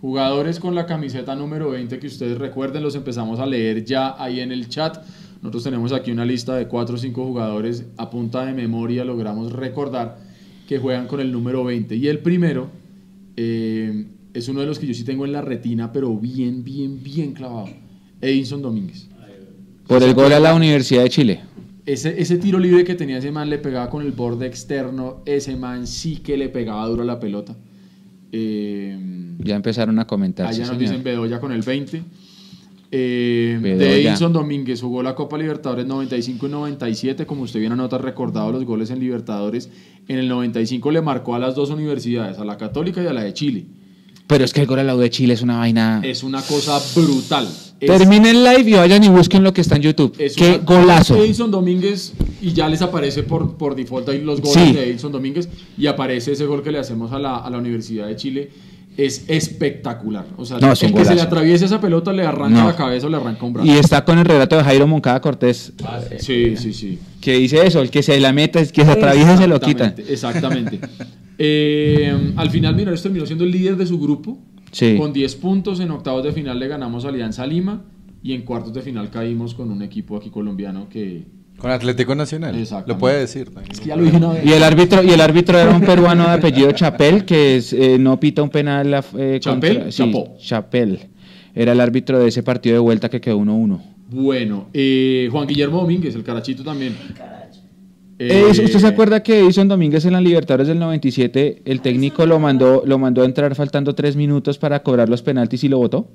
Jugadores 0.00 0.60
con 0.60 0.74
la 0.76 0.86
camiseta 0.86 1.34
número 1.34 1.70
20 1.70 1.98
que 1.98 2.06
ustedes 2.06 2.38
recuerden, 2.38 2.84
los 2.84 2.94
empezamos 2.94 3.40
a 3.40 3.46
leer 3.46 3.84
ya 3.84 4.14
ahí 4.22 4.38
en 4.40 4.52
el 4.52 4.68
chat. 4.68 4.96
Nosotros 5.42 5.64
tenemos 5.64 5.92
aquí 5.92 6.12
una 6.12 6.24
lista 6.24 6.54
de 6.54 6.68
4 6.68 6.94
o 6.94 6.98
5 6.98 7.24
jugadores 7.24 7.84
a 7.96 8.08
punta 8.08 8.44
de 8.46 8.52
memoria, 8.52 9.04
logramos 9.04 9.52
recordar 9.52 10.18
que 10.68 10.78
juegan 10.78 11.06
con 11.08 11.18
el 11.20 11.32
número 11.32 11.64
20. 11.64 11.96
Y 11.96 12.06
el 12.08 12.18
primero 12.20 12.70
eh, 13.36 14.04
es 14.34 14.48
uno 14.48 14.60
de 14.60 14.66
los 14.66 14.78
que 14.78 14.86
yo 14.86 14.94
sí 14.94 15.02
tengo 15.02 15.24
en 15.24 15.32
la 15.32 15.40
retina, 15.40 15.92
pero 15.92 16.14
bien, 16.16 16.62
bien, 16.62 17.02
bien 17.02 17.32
clavado. 17.32 17.70
Edinson 18.20 18.60
Domínguez. 18.62 19.08
Por 19.86 20.02
el 20.02 20.12
gol 20.12 20.32
a 20.34 20.38
la 20.40 20.54
Universidad 20.54 21.02
de 21.02 21.08
Chile. 21.08 21.40
Ese, 21.86 22.20
ese 22.20 22.36
tiro 22.36 22.58
libre 22.58 22.84
que 22.84 22.94
tenía 22.94 23.16
ese 23.16 23.32
man 23.32 23.48
le 23.48 23.56
pegaba 23.58 23.88
con 23.88 24.04
el 24.04 24.12
borde 24.12 24.46
externo. 24.46 25.22
Ese 25.24 25.56
man 25.56 25.86
sí 25.86 26.16
que 26.18 26.36
le 26.36 26.50
pegaba 26.50 26.86
duro 26.86 27.02
a 27.02 27.06
la 27.06 27.18
pelota. 27.18 27.56
Eh, 28.30 28.96
Ya 29.38 29.56
empezaron 29.56 29.98
a 29.98 30.06
comentar. 30.06 30.46
allá 30.46 30.54
sí, 30.54 30.60
nos 30.60 30.68
señor. 30.70 30.80
dicen 30.82 31.02
Bedoya 31.02 31.40
con 31.40 31.50
el 31.52 31.62
20. 31.62 32.02
Eh, 32.90 33.58
Bedoya. 33.60 33.84
de 33.84 34.02
Edinson 34.06 34.32
Domínguez 34.32 34.80
jugó 34.80 35.02
la 35.02 35.14
Copa 35.14 35.36
Libertadores 35.36 35.86
95 35.86 36.46
y 36.46 36.50
97. 36.50 37.26
Como 37.26 37.42
usted 37.42 37.60
bien 37.60 37.72
anota, 37.72 37.98
recordado 37.98 38.50
los 38.52 38.64
goles 38.64 38.90
en 38.90 38.98
Libertadores. 39.00 39.68
En 40.08 40.18
el 40.18 40.28
95 40.28 40.90
le 40.90 41.02
marcó 41.02 41.34
a 41.34 41.38
las 41.38 41.54
dos 41.54 41.68
universidades, 41.70 42.38
a 42.38 42.44
la 42.44 42.56
Católica 42.56 43.02
y 43.02 43.06
a 43.06 43.12
la 43.12 43.22
de 43.24 43.34
Chile. 43.34 43.66
Pero 44.26 44.44
es 44.44 44.52
que 44.52 44.60
el 44.62 44.66
gol 44.66 44.78
a 44.78 44.84
la 44.84 44.94
U 44.94 44.98
de 44.98 45.08
Chile 45.10 45.34
es 45.34 45.42
una 45.42 45.58
vaina. 45.58 46.00
Es 46.04 46.22
una 46.22 46.40
cosa 46.42 46.78
brutal. 46.94 47.46
Es- 47.80 47.86
Terminen 47.90 48.26
el 48.36 48.44
live 48.44 48.70
y 48.70 48.72
vayan 48.74 49.04
y 49.04 49.08
busquen 49.08 49.42
lo 49.42 49.52
que 49.54 49.60
está 49.62 49.76
en 49.76 49.82
YouTube. 49.82 50.14
Es 50.18 50.34
Qué 50.34 50.48
una- 50.48 50.58
golazo. 50.58 51.16
Edison 51.22 51.50
Domínguez 51.50 52.12
y 52.42 52.52
ya 52.52 52.68
les 52.68 52.82
aparece 52.82 53.22
por, 53.22 53.56
por 53.56 53.74
default 53.74 54.08
ahí 54.08 54.20
los 54.22 54.40
goles 54.42 54.68
Sí. 54.68 54.72
de 54.74 54.90
Edison 54.90 55.12
Domínguez 55.12 55.48
y 55.78 55.86
aparece 55.86 56.32
ese 56.32 56.44
gol 56.46 56.62
que 56.62 56.72
le 56.72 56.78
hacemos 56.78 57.12
a 57.12 57.18
la, 57.18 57.36
a 57.36 57.48
la 57.50 57.56
Universidad 57.58 58.06
de 58.06 58.16
Chile. 58.16 58.50
Es 58.98 59.24
espectacular. 59.28 60.26
O 60.36 60.44
sea, 60.44 60.58
No, 60.58 60.72
el 60.72 60.92
que 60.92 61.04
se 61.04 61.14
le 61.14 61.20
atraviesa 61.22 61.64
esa 61.64 61.80
pelota 61.80 62.12
le 62.12 62.26
arranca 62.26 62.60
No. 62.62 62.66
la 62.66 62.74
cabeza 62.76 63.06
o 63.06 63.10
le 63.10 63.16
arranca 63.16 63.46
un 63.46 63.52
brazo. 63.52 63.66
Y 63.68 63.70
está 63.78 64.04
con 64.04 64.18
el 64.18 64.24
relato 64.24 64.56
de 64.56 64.64
Jairo 64.64 64.86
Moncada 64.88 65.20
Cortés. 65.20 65.72
Sí, 66.18 66.56
sí, 66.56 66.72
sí. 66.72 66.98
Que 67.20 67.34
dice 67.38 67.64
eso, 67.64 67.80
el 67.80 67.90
que 67.90 68.02
se 68.02 68.18
la 68.18 68.32
meta, 68.32 68.58
el 68.60 68.72
que 68.72 68.84
se 68.84 68.90
atraviesa 68.90 69.36
se 69.36 69.46
lo 69.46 69.60
quita. 69.60 69.94
Exactamente, 69.96 70.76
Exactamente. 70.76 70.80
Eh, 71.40 72.32
al 72.34 72.50
final, 72.50 72.74
Millonarios 72.74 73.00
terminó 73.00 73.24
siendo 73.24 73.44
el 73.44 73.52
líder 73.52 73.76
de 73.76 73.86
su 73.86 74.00
grupo. 74.00 74.38
Sí. 74.72 74.96
Con 74.98 75.12
10 75.12 75.36
puntos 75.36 75.78
en 75.78 75.92
octavos 75.92 76.24
de 76.24 76.32
final 76.32 76.58
le 76.58 76.66
ganamos 76.66 77.04
a 77.04 77.10
Alianza 77.10 77.46
Lima. 77.46 77.84
y 78.24 78.32
en 78.32 78.42
cuartos 78.42 78.74
de 78.74 78.82
final 78.82 79.08
caímos 79.10 79.54
con 79.54 79.70
un 79.70 79.80
equipo 79.82 80.16
aquí 80.16 80.30
colombiano 80.30 80.88
que... 80.88 81.22
Con 81.58 81.72
Atlético 81.72 82.14
Nacional. 82.14 82.56
Lo 82.86 82.98
puede 82.98 83.20
decir. 83.20 83.50
Es 83.70 83.80
que 83.80 83.88
ya 83.88 83.96
lo 83.96 84.04
dije 84.04 84.16
una 84.16 84.32
vez. 84.32 84.46
Y 84.46 84.52
el 84.52 84.62
árbitro 84.62 85.02
y 85.02 85.10
el 85.10 85.20
árbitro 85.20 85.58
era 85.58 85.70
un 85.74 85.80
peruano 85.80 86.24
de 86.24 86.34
apellido 86.34 86.70
Chapel 86.70 87.24
que 87.24 87.56
es, 87.56 87.72
eh, 87.72 87.98
no 87.98 88.20
pita 88.20 88.42
un 88.42 88.50
penal 88.50 89.02
eh, 89.16 89.38
¿Chapel? 89.40 89.92
sí. 89.92 90.12
Chapel. 90.38 91.00
Era 91.54 91.72
el 91.72 91.80
árbitro 91.80 92.20
de 92.20 92.28
ese 92.28 92.44
partido 92.44 92.74
de 92.74 92.80
vuelta 92.80 93.08
que 93.08 93.20
quedó 93.20 93.38
1-1. 93.38 93.80
Bueno, 94.10 94.68
eh, 94.72 95.28
Juan 95.32 95.46
Guillermo 95.46 95.80
Domínguez, 95.80 96.14
el 96.14 96.22
carachito 96.22 96.62
también. 96.62 96.94
Eh, 98.20 98.44
¿Usted 98.50 98.78
se 98.78 98.86
acuerda 98.86 99.22
que 99.22 99.40
Edison 99.40 99.68
Domínguez 99.68 100.04
en 100.04 100.12
la 100.12 100.20
Libertadores 100.20 100.66
del 100.66 100.78
97 100.78 101.62
el 101.64 101.80
técnico 101.80 102.26
lo 102.26 102.40
mandó 102.40 102.82
lo 102.84 102.98
mandó 102.98 103.22
a 103.22 103.24
entrar 103.24 103.54
faltando 103.54 103.94
tres 103.94 104.16
minutos 104.16 104.58
para 104.58 104.82
cobrar 104.82 105.08
los 105.08 105.22
penaltis 105.22 105.62
y 105.64 105.68
lo 105.68 105.78
votó? 105.78 106.08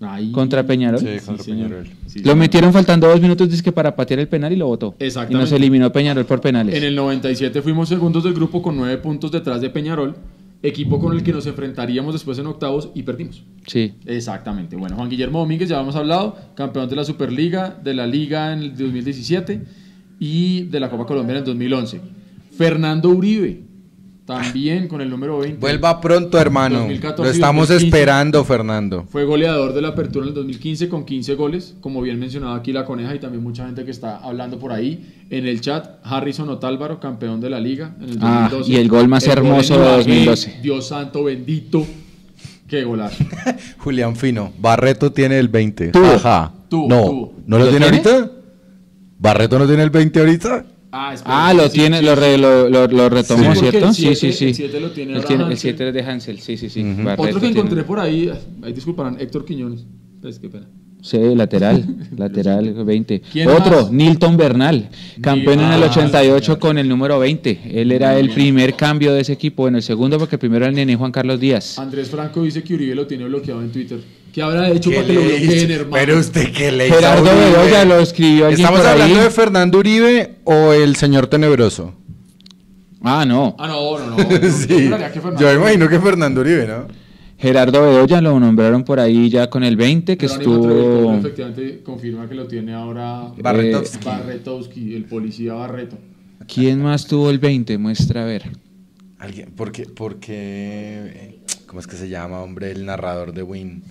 Ahí- 0.00 0.32
Contra 0.32 0.62
Peñarol. 0.66 0.98
Sí, 1.00 1.06
contra. 1.24 1.44
Peñarol. 1.44 1.86
Sí, 2.06 2.20
Lo 2.20 2.34
metieron 2.34 2.72
faltando 2.72 3.06
dos 3.08 3.20
minutos 3.20 3.50
dizque 3.50 3.70
para 3.70 3.94
patear 3.94 4.20
el 4.20 4.28
penal 4.28 4.52
y 4.52 4.56
lo 4.56 4.66
votó. 4.66 4.94
Y 4.98 5.04
Exactamente. 5.04 5.40
nos 5.42 5.52
eliminó 5.52 5.92
Peñarol 5.92 6.24
por 6.24 6.40
penales. 6.40 6.74
En 6.74 6.84
el 6.84 6.94
97 6.96 7.60
fuimos 7.62 7.88
segundos 7.88 8.24
del 8.24 8.32
grupo 8.34 8.62
con 8.62 8.76
nueve 8.76 8.96
puntos 8.98 9.30
detrás 9.30 9.60
de 9.60 9.68
Peñarol, 9.68 10.16
equipo 10.62 10.98
con 10.98 11.14
el 11.14 11.22
que 11.22 11.32
nos 11.32 11.46
enfrentaríamos 11.46 12.14
después 12.14 12.38
en 12.38 12.46
octavos 12.46 12.90
y 12.94 13.02
perdimos. 13.02 13.42
Sí. 13.66 13.92
Exactamente. 14.06 14.74
Bueno, 14.76 14.96
Juan 14.96 15.10
Guillermo 15.10 15.40
Domínguez, 15.40 15.68
ya 15.68 15.80
hemos 15.80 15.96
hablado, 15.96 16.36
campeón 16.54 16.88
de 16.88 16.96
la 16.96 17.04
Superliga, 17.04 17.78
de 17.82 17.92
la 17.94 18.06
Liga 18.06 18.52
en 18.54 18.60
el 18.60 18.70
2017 18.76 19.62
y 20.18 20.62
de 20.64 20.80
la 20.80 20.88
Copa 20.90 21.04
Colombia 21.06 21.32
en 21.32 21.38
el 21.38 21.44
2011. 21.44 22.00
Fernando 22.56 23.10
Uribe, 23.10 23.62
también 24.34 24.88
con 24.88 25.00
el 25.00 25.10
número 25.10 25.38
20. 25.38 25.58
Vuelva 25.58 26.00
pronto, 26.00 26.38
hermano. 26.38 26.78
2014 26.80 27.22
Lo 27.22 27.30
estamos 27.30 27.68
2015. 27.68 27.86
esperando, 27.96 28.44
Fernando. 28.44 29.04
Fue 29.10 29.24
goleador 29.24 29.72
de 29.74 29.82
la 29.82 29.88
apertura 29.88 30.24
en 30.24 30.28
el 30.30 30.34
2015 30.34 30.88
con 30.88 31.04
15 31.04 31.34
goles, 31.34 31.74
como 31.80 32.00
bien 32.02 32.18
mencionaba 32.18 32.56
aquí 32.56 32.72
la 32.72 32.84
coneja 32.84 33.14
y 33.14 33.18
también 33.18 33.42
mucha 33.42 33.66
gente 33.66 33.84
que 33.84 33.90
está 33.90 34.18
hablando 34.18 34.58
por 34.58 34.72
ahí 34.72 35.24
en 35.30 35.46
el 35.46 35.60
chat. 35.60 35.98
Harrison 36.04 36.48
Otálvaro, 36.48 37.00
campeón 37.00 37.40
de 37.40 37.50
la 37.50 37.60
liga 37.60 37.94
en 38.00 38.10
el 38.10 38.18
Ah, 38.20 38.48
2012. 38.50 38.72
y 38.72 38.76
el 38.76 38.88
gol 38.88 39.08
más 39.08 39.24
gol 39.26 39.32
en 39.32 39.38
hermoso 39.46 39.74
de 39.74 39.80
Ibagué, 39.80 39.96
2012. 39.98 40.58
Dios 40.62 40.86
santo 40.88 41.24
bendito. 41.24 41.86
Qué 42.68 42.84
golazo. 42.84 43.24
Julián 43.78 44.14
Fino. 44.14 44.52
Barreto 44.60 45.12
tiene 45.12 45.38
el 45.38 45.48
20. 45.48 45.88
Tuvo. 45.88 46.06
Ajá. 46.06 46.52
Tuvo, 46.68 46.88
no. 46.88 47.02
tuvo. 47.04 47.34
¿No 47.46 47.58
lo, 47.58 47.64
¿Lo 47.64 47.70
tiene, 47.70 47.90
tiene? 47.90 48.08
ahorita? 48.10 48.32
¿Barreto 49.18 49.58
no 49.58 49.66
tiene 49.66 49.82
el 49.82 49.90
20 49.90 50.20
ahorita? 50.20 50.64
Ah, 50.92 51.14
Ah, 51.24 51.54
lo 51.54 51.64
sí, 51.68 51.78
tiene, 51.78 52.00
sí, 52.00 52.04
lo, 52.04 52.14
re- 52.16 52.36
lo, 52.36 52.68
lo- 52.68 52.86
lo 52.88 53.08
retomó, 53.08 53.54
Sí, 53.54 53.60
¿cierto? 53.60 53.88
el 53.88 53.94
sí, 53.94 54.02
sí, 54.08 54.14
siete- 54.16 54.32
sí. 54.36 54.44
el 54.46 54.54
siete 54.54 54.80
lo 54.80 54.90
tiene 54.90 55.10
El 55.12 55.16
ahora 55.18 55.28
tiene- 55.28 55.42
el 55.44 55.50
Hansel. 55.50 55.70
7 55.76 55.88
es 55.88 55.94
de 55.94 56.02
Hansel, 56.02 56.40
sí, 56.40 56.56
sí, 56.56 56.68
sí. 56.68 56.80
Ujú. 56.82 57.04
Barreto 57.04 57.22
Otro 57.22 57.34
que 57.34 57.40
tiene- 57.40 57.60
encontré 57.60 57.84
por 57.84 58.00
ahí, 58.00 58.30
ahí 58.62 58.72
disculparán, 58.72 59.16
Héctor 59.20 59.44
Quiñones. 59.44 59.84
Pues, 60.20 60.38
qué 60.38 60.48
pena. 60.48 60.66
Sí, 61.02 61.16
lateral, 61.34 61.82
lateral 62.16 62.84
20. 62.84 63.22
¿Quién 63.32 63.48
Otro, 63.48 63.82
más? 63.82 63.92
Nilton 63.92 64.36
Bernal, 64.36 64.90
campeón 65.22 65.60
en 65.60 65.72
el 65.72 65.82
Ah, 65.84 65.86
88 65.86 66.58
con 66.58 66.76
el 66.76 66.88
número 66.88 67.18
20. 67.18 67.58
Él 67.72 67.90
era 67.92 68.18
el 68.18 68.28
primer 68.30 68.74
cambio 68.74 69.14
de 69.14 69.20
ese 69.20 69.32
equipo, 69.32 69.66
en 69.68 69.76
el 69.76 69.82
segundo 69.82 70.18
porque 70.18 70.34
el 70.34 70.40
primero 70.40 70.64
era 70.64 70.70
el 70.70 70.76
nene 70.76 70.96
Juan 70.96 71.10
Carlos 71.12 71.40
Díaz. 71.40 71.78
Andrés 71.78 72.10
Franco 72.10 72.42
dice 72.42 72.62
que 72.62 72.74
Uribe 72.74 72.94
lo 72.94 73.06
tiene 73.06 73.24
bloqueado 73.26 73.62
en 73.62 73.70
Twitter. 73.72 74.00
¿Qué 74.32 74.42
habrá 74.42 74.70
hecho 74.70 74.90
¿Qué 74.90 74.96
para 74.96 75.06
que 75.08 75.12
lo 75.14 75.20
bloqueen, 75.22 75.70
hermano? 75.70 75.90
Pero 75.92 76.18
usted 76.18 76.52
qué 76.52 76.70
le 76.72 76.86
hizo. 76.88 76.96
Gerardo? 76.96 77.24
Bedoya 77.24 77.84
lo 77.84 77.98
escribió 77.98 78.46
alguien 78.46 78.60
¿Estamos 78.60 78.80
por 78.80 78.88
hablando 78.88 79.16
ahí. 79.16 79.24
de 79.24 79.30
Fernando 79.30 79.78
Uribe 79.78 80.36
o 80.44 80.72
el 80.72 80.96
señor 80.96 81.26
tenebroso? 81.26 81.94
Ah, 83.02 83.24
no. 83.26 83.56
Ah, 83.58 83.66
no, 83.66 83.98
no, 83.98 84.16
no. 84.16 84.18
sí. 84.52 84.88
Yo 84.88 84.98
que 84.98 85.20
Fernando- 85.20 85.52
imagino 85.54 85.88
que 85.88 85.98
Fernando 86.00 86.40
Uribe, 86.42 86.66
¿no? 86.66 86.86
Gerardo 87.38 87.82
Bedoya 87.82 88.20
lo 88.20 88.38
nombraron 88.38 88.84
por 88.84 89.00
ahí 89.00 89.30
ya 89.30 89.48
con 89.48 89.64
el 89.64 89.74
20, 89.76 90.18
que 90.18 90.26
estuvo... 90.26 91.14
efectivamente 91.14 91.80
confirma 91.82 92.28
que 92.28 92.34
lo 92.34 92.46
tiene 92.46 92.74
ahora 92.74 93.32
Barretovsky. 93.38 93.96
eh, 93.96 94.00
Barretovsky, 94.04 94.94
el 94.94 95.04
policía 95.06 95.54
Barreto. 95.54 95.96
¿Quién 96.46 96.82
más 96.82 97.06
tuvo 97.06 97.30
el 97.30 97.38
20? 97.38 97.78
Muestra 97.78 98.22
a 98.22 98.26
ver. 98.26 98.42
Alguien, 99.18 99.52
porque, 99.56 99.84
porque, 99.86 101.38
¿cómo 101.66 101.80
es 101.80 101.86
que 101.86 101.96
se 101.96 102.08
llama, 102.10 102.40
hombre, 102.42 102.72
el 102.72 102.84
narrador 102.84 103.32
de 103.32 103.42
Win? 103.42 103.82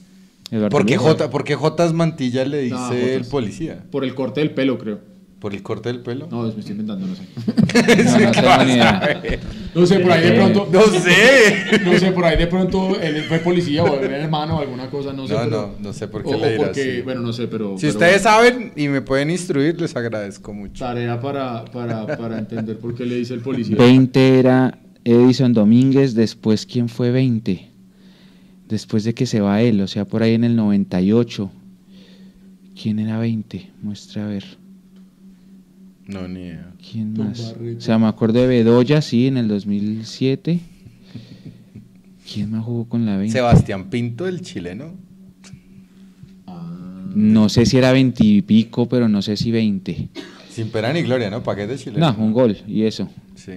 Eduardo 0.52 0.70
¿Por 0.70 0.86
qué 0.86 0.96
Lugo. 0.96 1.10
J, 1.10 1.30
por 1.30 1.44
qué 1.44 1.56
Jotas 1.56 1.94
Mantilla 1.94 2.44
le 2.46 2.62
dice 2.62 3.16
el 3.16 3.26
policía? 3.26 3.84
Por 3.92 4.04
el 4.04 4.16
corte 4.16 4.40
del 4.42 4.52
pelo, 4.52 4.78
creo. 4.78 5.00
¿Por 5.40 5.54
el 5.54 5.64
corte 5.64 5.88
del 5.88 6.02
pelo? 6.02 6.28
No, 6.30 6.42
me 6.44 6.50
estoy 6.50 6.72
inventando, 6.72 7.08
no 7.08 7.16
sé. 7.16 7.22
No, 8.04 8.20
no 8.20 8.32
tengo 8.32 8.64
ni 8.66 8.74
idea. 8.74 9.22
No 9.74 9.86
sé, 9.86 10.00
por 10.00 10.12
ahí 10.12 10.22
de 10.24 10.32
pronto. 10.34 10.68
No 10.70 10.82
sé. 10.82 11.80
No 11.86 11.98
sé, 11.98 12.12
por 12.12 12.26
ahí 12.26 12.38
de 12.38 12.48
pronto 12.48 13.00
él 13.00 13.24
fue 13.24 13.38
policía 13.40 13.84
o 13.84 13.96
era 14.04 14.18
hermano 14.18 14.58
o 14.58 14.60
alguna 14.60 14.90
cosa, 14.90 15.14
no 15.14 15.28
sé. 15.28 15.34
No, 15.36 15.40
pero- 15.44 15.76
no, 15.80 15.84
no 15.88 15.94
sé 15.94 16.08
por 16.10 16.24
qué 16.24 16.30
o- 16.30 16.38
le 16.38 16.46
o 16.46 16.50
dirá 16.50 16.64
porque, 16.66 16.82
así. 16.82 17.02
bueno, 17.04 17.22
no 17.22 17.32
sé, 17.32 17.48
pero. 17.48 17.76
Si 17.78 17.82
pero 17.86 17.94
ustedes 17.94 18.22
saben 18.24 18.74
y 18.76 18.90
me 18.90 19.02
pueden 19.02 19.30
instruir, 19.30 19.80
les 19.80 19.96
agradezco 19.96 20.52
mucho. 20.54 20.84
Tarea 20.84 21.22
para, 21.22 21.64
para, 21.66 22.06
para 22.18 22.40
entender 22.40 22.78
por 22.78 22.94
qué 22.96 23.06
le 23.06 23.16
dice 23.16 23.34
el 23.36 23.40
policía. 23.42 23.78
20 23.78 24.40
era 24.40 24.80
Edison 25.06 25.54
Domínguez, 25.54 26.16
después 26.16 26.66
¿quién 26.66 26.90
fue 26.90 27.12
20? 27.12 27.70
Después 28.70 29.04
de 29.04 29.16
que 29.16 29.26
se 29.26 29.42
va 29.42 29.62
él, 29.62 29.82
o 29.82 29.88
sea, 29.88 30.06
por 30.06 30.22
ahí 30.22 30.36
en 30.36 30.44
el 30.44 30.56
98. 30.56 31.52
¿Quién 32.82 33.00
era 33.00 33.18
20? 33.18 33.68
Muestra 33.82 34.26
a 34.26 34.28
ver. 34.28 34.46
No, 36.06 36.28
ni 36.28 36.42
idea. 36.42 36.72
¿Quién 36.92 37.14
más? 37.14 37.56
O 37.78 37.82
sea, 37.82 37.98
me 37.98 38.08
acuerdo 38.08 38.40
de 38.40 38.48
Bedoya, 38.48 39.02
sí, 39.02 39.28
en 39.28 39.38
el 39.38 39.48
2007. 39.48 40.60
¿Quién 42.32 42.52
más 42.52 42.64
jugó 42.64 42.86
con 42.86 43.06
la 43.06 43.18
20? 43.18 43.34
Sebastián 43.34 43.90
Pinto, 43.90 44.28
el 44.28 44.42
chileno. 44.42 44.94
No 47.16 47.50
sé 47.50 47.66
si 47.66 47.78
era 47.78 47.92
20 47.92 48.24
y 48.24 48.42
pico, 48.44 48.88
pero 48.88 49.10
no 49.10 49.24
sé 49.24 49.36
si 49.36 49.50
20. 49.52 50.10
Sin 50.50 50.70
pena 50.70 50.94
ni 50.94 51.02
gloria, 51.02 51.32
¿no? 51.32 51.42
Paquete 51.42 51.76
chileno. 51.76 52.14
No, 52.14 52.24
un 52.24 52.34
gol 52.34 52.56
y 52.68 52.84
eso. 52.84 53.10
Sí. 53.36 53.54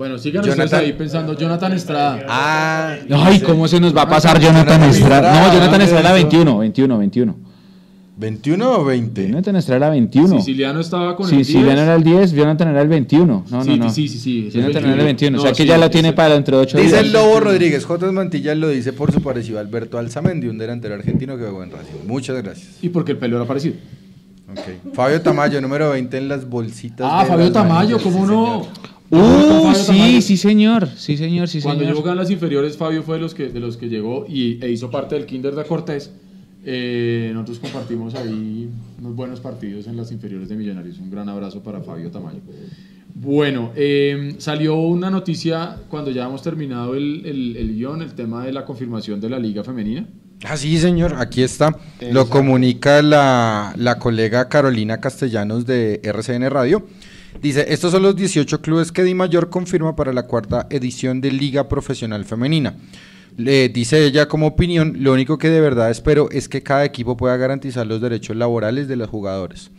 Bueno, 0.00 0.18
sigan 0.18 0.48
ustedes 0.48 0.72
ahí 0.72 0.94
pensando. 0.94 1.36
Jonathan 1.36 1.72
Estrada. 1.74 2.24
Ah. 2.26 2.96
Ay, 3.10 3.40
¿cómo 3.40 3.68
se 3.68 3.78
nos 3.78 3.94
va 3.94 4.02
a 4.02 4.08
pasar 4.08 4.40
Jonathan 4.40 4.82
Estrada? 4.84 5.30
No, 5.48 5.52
Jonathan 5.52 5.82
Estrada 5.82 6.00
era 6.08 6.12
21, 6.14 6.58
21, 6.58 6.98
21. 6.98 7.36
¿21 8.18 8.62
o 8.62 8.84
20? 8.86 9.28
Jonathan 9.28 9.56
Estrada 9.56 9.76
era 9.76 9.90
21. 9.90 10.38
Siciliano 10.38 10.80
estaba 10.80 11.14
con 11.16 11.28
el 11.28 11.36
Siciliano 11.44 11.68
10. 11.72 11.82
era 11.82 11.94
el 11.96 12.02
10, 12.02 12.32
Jonathan 12.32 12.68
era 12.68 12.80
el 12.80 12.88
21. 12.88 13.44
No, 13.50 13.62
Sí, 13.64 13.70
no, 13.70 13.84
no. 13.84 13.90
sí, 13.90 14.08
sí, 14.08 14.18
sí, 14.18 14.50
Jonathan 14.50 14.84
era 14.86 14.94
el 14.94 15.04
21. 15.04 15.38
o 15.38 15.42
sea 15.42 15.52
que 15.52 15.66
ya 15.66 15.76
lo 15.76 15.84
ese- 15.84 15.92
tiene 15.92 16.12
para 16.14 16.32
dentro 16.34 16.56
de 16.56 16.62
8 16.62 16.78
Dice 16.78 16.88
días. 16.90 17.00
el 17.04 17.12
Lobo 17.12 17.40
Rodríguez, 17.40 17.84
Jotas 17.84 18.10
Mantilla 18.12 18.54
lo 18.54 18.68
dice 18.68 18.94
por 18.94 19.12
su 19.12 19.20
parecido 19.20 19.58
a 19.58 19.60
Alberto 19.60 19.98
Alzamendi, 19.98 20.48
un 20.48 20.56
delantero 20.56 20.94
argentino 20.94 21.36
que 21.36 21.44
jugó 21.44 21.62
en 21.62 21.72
Racing. 21.72 22.06
Muchas 22.06 22.42
gracias. 22.42 22.78
Y 22.82 22.88
porque 22.88 23.12
el 23.12 23.18
pelo 23.18 23.36
era 23.36 23.44
parecido. 23.46 23.74
Fabio 24.94 25.20
Tamayo, 25.20 25.60
número 25.60 25.90
20 25.90 26.16
en 26.18 26.28
las 26.28 26.48
bolsitas. 26.48 27.06
Ah, 27.10 27.22
de 27.22 27.28
Fabio 27.30 27.52
Tamayo, 27.52 27.98
¿cómo 28.02 28.26
sí, 28.26 28.32
no? 28.32 28.66
Uh, 29.10 29.74
sí, 29.74 29.86
Tamayo. 29.86 30.20
sí, 30.22 30.36
señor. 30.36 30.88
Sí, 30.96 31.16
señor, 31.16 31.48
sí, 31.48 31.60
Cuando 31.60 31.80
señor. 31.80 31.94
yo 31.94 32.00
jugaba 32.00 32.12
en 32.14 32.18
las 32.22 32.30
inferiores, 32.30 32.76
Fabio 32.76 33.02
fue 33.02 33.16
de 33.16 33.22
los 33.22 33.34
que, 33.34 33.48
de 33.48 33.60
los 33.60 33.76
que 33.76 33.88
llegó 33.88 34.24
y, 34.28 34.58
e 34.64 34.70
hizo 34.70 34.90
parte 34.90 35.16
del 35.16 35.26
Kinder 35.26 35.54
de 35.54 35.64
Cortés. 35.64 36.12
Eh, 36.64 37.30
nosotros 37.32 37.58
compartimos 37.58 38.14
ahí 38.14 38.68
unos 39.00 39.16
buenos 39.16 39.40
partidos 39.40 39.86
en 39.86 39.96
las 39.96 40.12
inferiores 40.12 40.48
de 40.48 40.56
Millonarios. 40.56 40.98
Un 40.98 41.10
gran 41.10 41.28
abrazo 41.28 41.62
para 41.62 41.80
Fabio 41.80 42.10
Tamayo. 42.10 42.40
Bueno, 43.14 43.72
eh, 43.74 44.34
salió 44.38 44.76
una 44.76 45.10
noticia 45.10 45.76
cuando 45.88 46.10
ya 46.10 46.26
hemos 46.26 46.42
terminado 46.42 46.94
el, 46.94 47.22
el, 47.26 47.56
el 47.56 47.74
guion, 47.74 48.02
el 48.02 48.12
tema 48.14 48.44
de 48.44 48.52
la 48.52 48.64
confirmación 48.64 49.20
de 49.20 49.28
la 49.30 49.38
Liga 49.38 49.64
Femenina. 49.64 50.06
Ah, 50.44 50.56
sí, 50.56 50.78
señor, 50.78 51.14
aquí 51.18 51.42
está. 51.42 51.76
Lo 52.12 52.28
comunica 52.30 53.02
la, 53.02 53.74
la 53.76 53.98
colega 53.98 54.48
Carolina 54.48 54.98
Castellanos 55.00 55.66
de 55.66 56.00
RCN 56.02 56.48
Radio. 56.48 56.86
Dice, 57.42 57.66
estos 57.68 57.92
son 57.92 58.02
los 58.02 58.16
18 58.16 58.60
clubes 58.60 58.92
que 58.92 59.02
Di 59.02 59.14
Mayor 59.14 59.48
confirma 59.48 59.96
para 59.96 60.12
la 60.12 60.26
cuarta 60.26 60.66
edición 60.68 61.20
de 61.20 61.32
Liga 61.32 61.68
Profesional 61.68 62.24
Femenina. 62.24 62.74
Le 63.36 63.68
dice 63.70 64.04
ella 64.04 64.28
como 64.28 64.48
opinión, 64.48 64.96
lo 64.98 65.12
único 65.12 65.38
que 65.38 65.48
de 65.48 65.60
verdad 65.60 65.90
espero 65.90 66.28
es 66.30 66.48
que 66.48 66.62
cada 66.62 66.84
equipo 66.84 67.16
pueda 67.16 67.36
garantizar 67.36 67.86
los 67.86 68.00
derechos 68.00 68.36
laborales 68.36 68.88
de 68.88 68.96
los 68.96 69.08
jugadores. 69.08 69.70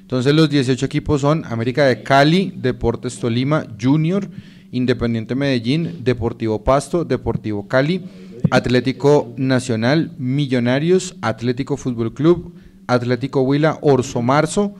Entonces 0.00 0.34
los 0.34 0.50
18 0.50 0.84
equipos 0.84 1.20
son 1.20 1.44
América 1.44 1.86
de 1.86 2.02
Cali, 2.02 2.52
Deportes 2.56 3.18
Tolima, 3.18 3.66
Junior, 3.80 4.28
Independiente 4.72 5.34
Medellín, 5.34 6.02
Deportivo 6.02 6.64
Pasto, 6.64 7.04
Deportivo 7.04 7.68
Cali, 7.68 8.04
Atlético 8.50 9.32
Nacional, 9.36 10.12
Millonarios, 10.18 11.16
Atlético 11.22 11.76
Fútbol 11.76 12.12
Club, 12.12 12.54
Atlético 12.86 13.42
Huila, 13.42 13.78
Orso 13.80 14.20
Marzo, 14.20 14.74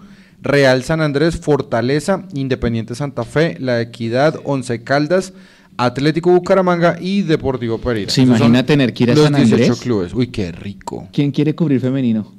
Real 0.44 0.82
San 0.84 1.00
Andrés, 1.00 1.36
Fortaleza, 1.36 2.24
Independiente 2.34 2.94
Santa 2.94 3.24
Fe, 3.24 3.56
La 3.58 3.80
Equidad, 3.80 4.36
Once 4.44 4.84
Caldas, 4.84 5.32
Atlético 5.76 6.30
Bucaramanga 6.30 6.98
y 7.00 7.22
Deportivo 7.22 7.78
Pereira. 7.78 8.10
¿Se 8.12 8.22
Esos 8.22 8.36
imagina 8.38 8.64
tener 8.64 8.92
que 8.92 9.04
ir 9.04 9.10
a 9.10 9.14
los 9.14 9.24
San 9.24 9.34
18 9.34 9.54
Andrés? 9.64 9.80
clubes. 9.80 10.14
Uy, 10.14 10.26
qué 10.28 10.52
rico. 10.52 11.08
¿Quién 11.12 11.32
quiere 11.32 11.54
cubrir 11.54 11.80
femenino? 11.80 12.32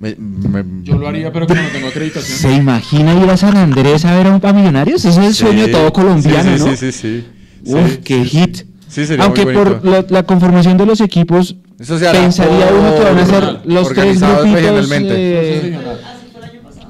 Me- 0.00 0.14
me- 0.16 0.64
Yo 0.84 0.96
lo 0.96 1.08
haría, 1.08 1.32
pero 1.32 1.46
como 1.46 1.60
no 1.60 1.68
tengo 1.68 1.88
acreditación. 1.88 2.38
¿Se 2.38 2.52
imagina 2.54 3.14
ir 3.22 3.28
a 3.28 3.36
San 3.36 3.56
Andrés 3.56 4.04
a 4.04 4.16
ver 4.16 4.28
a 4.28 4.34
un 4.34 4.40
a 4.44 4.52
Millonarios? 4.52 5.04
Ese 5.04 5.20
es 5.20 5.26
el 5.26 5.34
sueño 5.34 5.66
de 5.66 5.72
todo 5.72 5.92
colombiano, 5.92 6.52
sí, 6.56 6.58
sí, 6.58 6.64
¿no? 6.64 6.76
sí, 6.76 6.92
sí, 6.92 6.92
sí. 6.92 7.24
Uf, 7.64 7.90
Sí, 7.90 7.98
qué 8.04 8.22
sí, 8.24 8.28
hit. 8.30 8.56
sí, 8.88 9.04
sería 9.06 9.24
Aunque 9.24 9.44
muy 9.44 9.54
por 9.54 9.84
la, 9.84 10.04
la 10.08 10.22
conformación 10.22 10.76
de 10.78 10.86
los 10.86 11.00
equipos, 11.00 11.56
Eso 11.80 11.98
se 11.98 12.06
hará 12.08 12.20
pensaría 12.20 12.68
uno 12.72 12.94
que 12.94 13.00
van 13.02 13.18
a 13.18 13.26
ser 13.26 13.42
los 13.64 13.88
tres 13.88 13.98
organizado 13.98 14.34
grupitos. 14.42 14.60
regionalmente. 14.62 15.14
eh, 15.16 15.78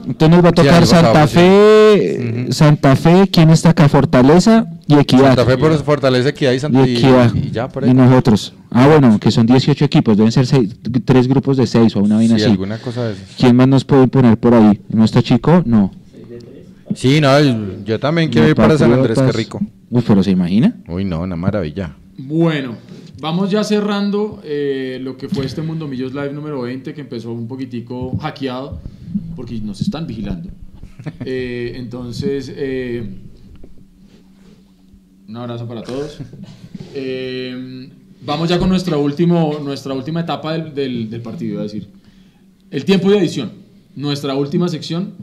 entonces 0.08 0.30
nos 0.36 0.44
va 0.44 0.48
a 0.48 0.52
Sí, 0.52 0.62
tocar 0.62 0.86
Santa 0.86 1.26
Fe, 1.28 2.46
Santa 2.50 2.96
Fe, 2.96 3.28
¿quién 3.32 3.50
está 3.50 3.70
acá? 3.70 3.88
Fortaleza 3.88 4.66
y 4.86 4.94
Equidad. 4.94 5.36
Santa 5.36 5.44
Fe 5.44 5.56
por 5.58 5.84
Fortaleza, 5.84 6.28
Equidad 6.30 6.52
y 6.52 6.60
Santa 6.60 6.86
y 6.86 6.96
Equidad. 6.96 7.32
y, 7.34 7.38
y 7.38 7.50
ya 7.50 7.68
por 7.68 7.84
ahí. 7.84 7.90
Y 7.90 7.94
nosotros. 7.94 8.54
Ah, 8.70 8.86
bueno, 8.86 9.18
que 9.18 9.30
son 9.30 9.46
18 9.46 9.84
equipos, 9.84 10.16
deben 10.16 10.32
ser 10.32 10.46
seis- 10.46 10.74
tres 11.04 11.28
grupos 11.28 11.56
de 11.56 11.66
seis 11.66 11.94
o 11.96 12.00
una 12.00 12.16
vaina 12.16 12.36
Sí, 12.36 12.42
así. 12.42 12.50
alguna 12.50 12.78
cosa 12.78 13.04
de 13.04 13.12
esas. 13.14 13.28
¿Quién 13.38 13.54
más 13.56 13.68
nos 13.68 13.84
puede 13.84 14.08
poner 14.08 14.36
por 14.38 14.54
ahí? 14.54 14.80
¿No 14.88 15.04
está 15.04 15.22
chico? 15.22 15.62
No. 15.64 15.92
Sí, 16.94 17.20
no, 17.20 17.28
yo 17.84 18.00
también 18.00 18.30
quiero 18.30 18.48
ir 18.48 18.54
para 18.54 18.76
San 18.78 18.92
Andrés, 18.92 19.18
qué 19.18 19.32
rico. 19.32 19.60
Uy, 19.90 20.02
pero 20.06 20.22
¿se 20.22 20.30
imagina? 20.30 20.74
Uy, 20.88 21.04
no, 21.04 21.20
una 21.20 21.36
maravilla. 21.36 21.92
Bueno, 22.16 22.74
vamos 23.20 23.50
ya 23.50 23.64
cerrando 23.64 24.40
eh, 24.44 24.98
lo 25.02 25.16
que 25.16 25.28
fue 25.28 25.44
este 25.46 25.62
Mundo 25.62 25.86
Millos 25.88 26.12
Live 26.12 26.32
número 26.32 26.60
20, 26.62 26.94
que 26.94 27.00
empezó 27.00 27.32
un 27.32 27.46
poquitico 27.48 28.16
hackeado, 28.18 28.80
porque 29.36 29.58
nos 29.60 29.80
están 29.80 30.06
vigilando. 30.06 30.50
Eh, 31.24 31.74
entonces, 31.76 32.52
eh, 32.54 33.02
un 35.28 35.36
abrazo 35.36 35.66
para 35.68 35.82
todos. 35.82 36.18
Eh, 36.94 37.88
vamos 38.22 38.48
ya 38.48 38.58
con 38.58 38.68
nuestra, 38.68 38.96
último, 38.96 39.58
nuestra 39.62 39.94
última 39.94 40.20
etapa 40.20 40.52
del, 40.54 40.74
del- 40.74 41.10
del 41.10 41.20
partido, 41.22 41.52
iba 41.52 41.60
a 41.60 41.64
decir. 41.64 41.86
El 42.70 42.84
tiempo 42.84 43.10
de 43.10 43.18
edición, 43.18 43.52
nuestra 43.94 44.34
última 44.34 44.68
sección, 44.68 45.14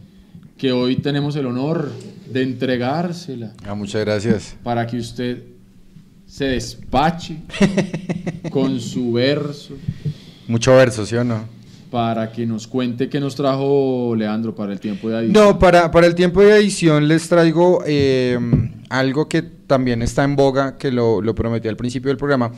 que 0.57 0.71
hoy 0.71 0.95
tenemos 0.97 1.35
el 1.35 1.45
honor 1.45 1.91
de 2.31 2.41
entregársela 2.43 3.53
Ah, 3.65 3.75
muchas 3.75 4.01
gracias. 4.05 4.55
para 4.63 4.87
que 4.87 4.97
usted 4.97 5.43
se 6.35 6.43
despache 6.43 7.37
con 8.51 8.81
su 8.81 9.13
verso, 9.13 9.75
Mucho 10.49 10.75
verso, 10.75 11.05
¿sí 11.05 11.15
o 11.15 11.23
no? 11.23 11.45
para 11.89 12.29
que 12.29 12.45
nos 12.45 12.67
cuente 12.67 13.07
qué 13.07 13.21
nos 13.21 13.35
trajo 13.35 14.13
Leandro 14.17 14.53
para 14.53 14.73
el 14.73 14.81
tiempo 14.81 15.07
de 15.07 15.19
edición. 15.19 15.45
No, 15.45 15.57
para, 15.57 15.91
para 15.91 16.07
el 16.07 16.13
tiempo 16.13 16.41
de 16.41 16.57
edición 16.57 17.07
les 17.07 17.29
traigo 17.29 17.83
eh, 17.87 18.37
algo 18.89 19.29
que 19.29 19.43
también 19.43 20.01
está 20.01 20.25
en 20.25 20.35
boga, 20.35 20.75
que 20.77 20.91
lo, 20.91 21.21
lo 21.21 21.33
prometí 21.33 21.69
al 21.69 21.77
principio 21.77 22.09
del 22.09 22.17
programa, 22.17 22.51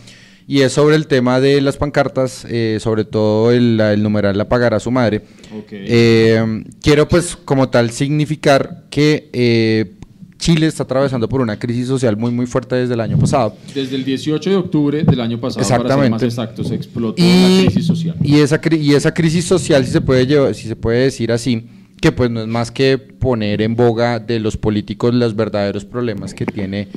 y 0.48 0.62
es 0.62 0.72
sobre 0.72 0.96
el 0.96 1.06
tema 1.06 1.40
de 1.40 1.62
las 1.62 1.78
pancartas, 1.78 2.48
eh, 2.50 2.80
sobre 2.80 3.06
todo 3.06 3.52
el, 3.52 4.02
numeral 4.02 4.36
la 4.38 4.50
pagará 4.50 4.80
su 4.80 4.90
madre. 4.90 5.22
Ok. 5.56 5.68
Eh, 5.72 6.64
quiero 6.82 7.08
pues 7.08 7.36
como 7.36 7.70
tal 7.70 7.92
significar 7.92 8.86
que 8.90 9.30
eh, 9.34 9.97
Chile 10.38 10.68
está 10.68 10.84
atravesando 10.84 11.28
por 11.28 11.42
una 11.42 11.58
crisis 11.58 11.88
social 11.88 12.16
muy 12.18 12.32
muy 12.32 12.46
fuerte 12.46 12.76
desde 12.76 12.94
el 12.94 13.02
año 13.02 13.18
pasado. 13.18 13.56
Desde 13.74 13.96
el 13.96 14.06
18 14.06 14.50
de 14.50 14.56
octubre 14.56 15.04
del 15.04 15.20
año 15.22 15.40
pasado, 15.40 15.68
para 15.68 15.78
ser 15.80 15.80
más 15.80 16.22
Exactamente. 16.22 16.26
exactos, 16.26 16.72
explotó 16.72 17.22
Y- 17.22 17.64
la 17.64 17.66
crisis 17.72 17.86
social. 17.88 18.16
Y 18.24 18.36
esa, 18.40 18.62
y 18.72 18.94
esa 18.94 19.14
crisis 19.14 19.46
social, 19.46 19.86
si 19.86 19.92
se, 19.92 20.02
puede 20.02 20.26
llevar, 20.28 20.54
si 20.56 20.68
se 20.68 20.76
puede 20.76 21.04
decir 21.04 21.32
así, 21.32 21.66
que 22.00 22.12
pues 22.12 22.30
no 22.30 22.42
es 22.42 22.48
más 22.48 22.70
que 22.72 22.98
poner 22.98 23.62
en 23.62 23.76
boga 23.76 24.20
de 24.20 24.40
los 24.40 24.58
políticos 24.58 25.14
los 25.16 25.36
verdaderos 25.36 25.84
problemas 25.86 26.34
que 26.36 26.46
tiene 26.46 26.88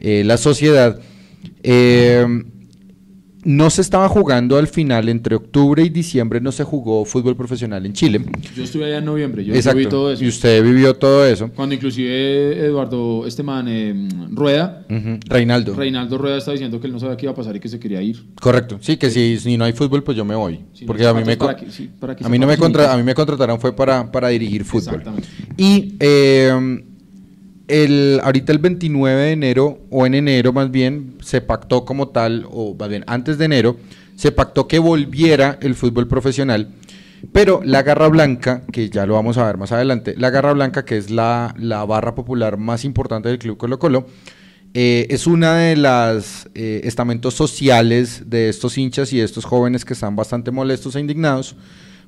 eh, 0.00 0.22
la 0.24 0.36
sociedad. 0.36 1.00
Eh, 1.62 2.26
no 3.44 3.70
se 3.70 3.80
estaba 3.82 4.08
jugando 4.08 4.56
al 4.56 4.68
final, 4.68 5.08
entre 5.08 5.34
octubre 5.34 5.82
y 5.82 5.88
diciembre 5.88 6.40
no 6.40 6.52
se 6.52 6.62
jugó 6.64 7.04
fútbol 7.04 7.36
profesional 7.36 7.84
en 7.86 7.92
Chile. 7.92 8.24
Yo 8.56 8.62
estuve 8.62 8.84
allá 8.86 8.98
en 8.98 9.04
noviembre, 9.04 9.44
yo 9.44 9.52
Exacto. 9.54 9.88
todo 9.88 10.12
eso. 10.12 10.22
Y 10.24 10.28
usted 10.28 10.62
vivió 10.62 10.94
todo 10.94 11.26
eso. 11.26 11.50
Cuando 11.54 11.74
inclusive 11.74 12.64
Eduardo, 12.66 13.26
este 13.26 13.42
man, 13.42 13.66
eh, 13.68 14.08
Rueda, 14.30 14.86
Reinaldo. 15.28 15.74
Reinaldo 15.74 16.18
Rueda 16.18 16.38
está 16.38 16.52
diciendo 16.52 16.80
que 16.80 16.86
él 16.86 16.92
no 16.92 17.00
sabía 17.00 17.16
qué 17.16 17.26
iba 17.26 17.32
a 17.32 17.36
pasar 17.36 17.56
y 17.56 17.60
que 17.60 17.68
se 17.68 17.80
quería 17.80 18.00
ir. 18.00 18.24
Correcto, 18.40 18.78
sí, 18.80 18.96
que 18.96 19.10
si, 19.10 19.38
si 19.38 19.56
no 19.56 19.64
hay 19.64 19.72
fútbol, 19.72 20.02
pues 20.04 20.16
yo 20.16 20.24
me 20.24 20.34
voy. 20.34 20.60
Si 20.72 20.84
porque 20.84 21.04
a 21.06 21.12
mí, 21.12 21.24
me, 21.24 21.36
para 21.36 21.56
que- 21.56 21.70
sí, 21.70 21.90
para 21.98 22.14
que 22.14 22.24
a, 22.24 22.28
mí 22.28 22.38
no 22.38 22.46
me 22.46 22.56
contra- 22.56 22.92
a 22.92 22.96
mí 22.96 23.02
me 23.02 23.14
contrataron 23.14 23.58
fue 23.60 23.74
para, 23.74 24.10
para 24.12 24.28
dirigir 24.28 24.64
fútbol. 24.64 24.94
Exactamente. 25.00 25.28
Y 25.56 25.96
eh, 25.98 26.84
el, 27.72 28.20
ahorita 28.22 28.52
el 28.52 28.58
29 28.58 29.22
de 29.22 29.32
enero, 29.32 29.80
o 29.90 30.04
en 30.04 30.14
enero 30.14 30.52
más 30.52 30.70
bien, 30.70 31.16
se 31.22 31.40
pactó 31.40 31.86
como 31.86 32.08
tal, 32.08 32.46
o 32.50 32.74
más 32.74 32.90
bien 32.90 33.02
antes 33.06 33.38
de 33.38 33.46
enero, 33.46 33.76
se 34.14 34.30
pactó 34.30 34.68
que 34.68 34.78
volviera 34.78 35.58
el 35.62 35.74
fútbol 35.74 36.06
profesional. 36.06 36.68
Pero 37.32 37.62
la 37.64 37.82
Garra 37.82 38.08
Blanca, 38.08 38.62
que 38.70 38.90
ya 38.90 39.06
lo 39.06 39.14
vamos 39.14 39.38
a 39.38 39.46
ver 39.46 39.56
más 39.56 39.72
adelante, 39.72 40.14
la 40.18 40.28
Garra 40.28 40.52
Blanca, 40.52 40.84
que 40.84 40.98
es 40.98 41.10
la, 41.10 41.54
la 41.56 41.84
barra 41.86 42.14
popular 42.14 42.58
más 42.58 42.84
importante 42.84 43.30
del 43.30 43.38
Club 43.38 43.56
Colo 43.56 43.78
Colo, 43.78 44.06
eh, 44.74 45.06
es 45.08 45.26
una 45.26 45.56
de 45.56 45.76
las 45.76 46.50
eh, 46.54 46.82
estamentos 46.84 47.34
sociales 47.34 48.24
de 48.26 48.50
estos 48.50 48.76
hinchas 48.76 49.12
y 49.14 49.18
de 49.18 49.24
estos 49.24 49.46
jóvenes 49.46 49.84
que 49.84 49.94
están 49.94 50.14
bastante 50.14 50.50
molestos 50.50 50.94
e 50.94 51.00
indignados 51.00 51.56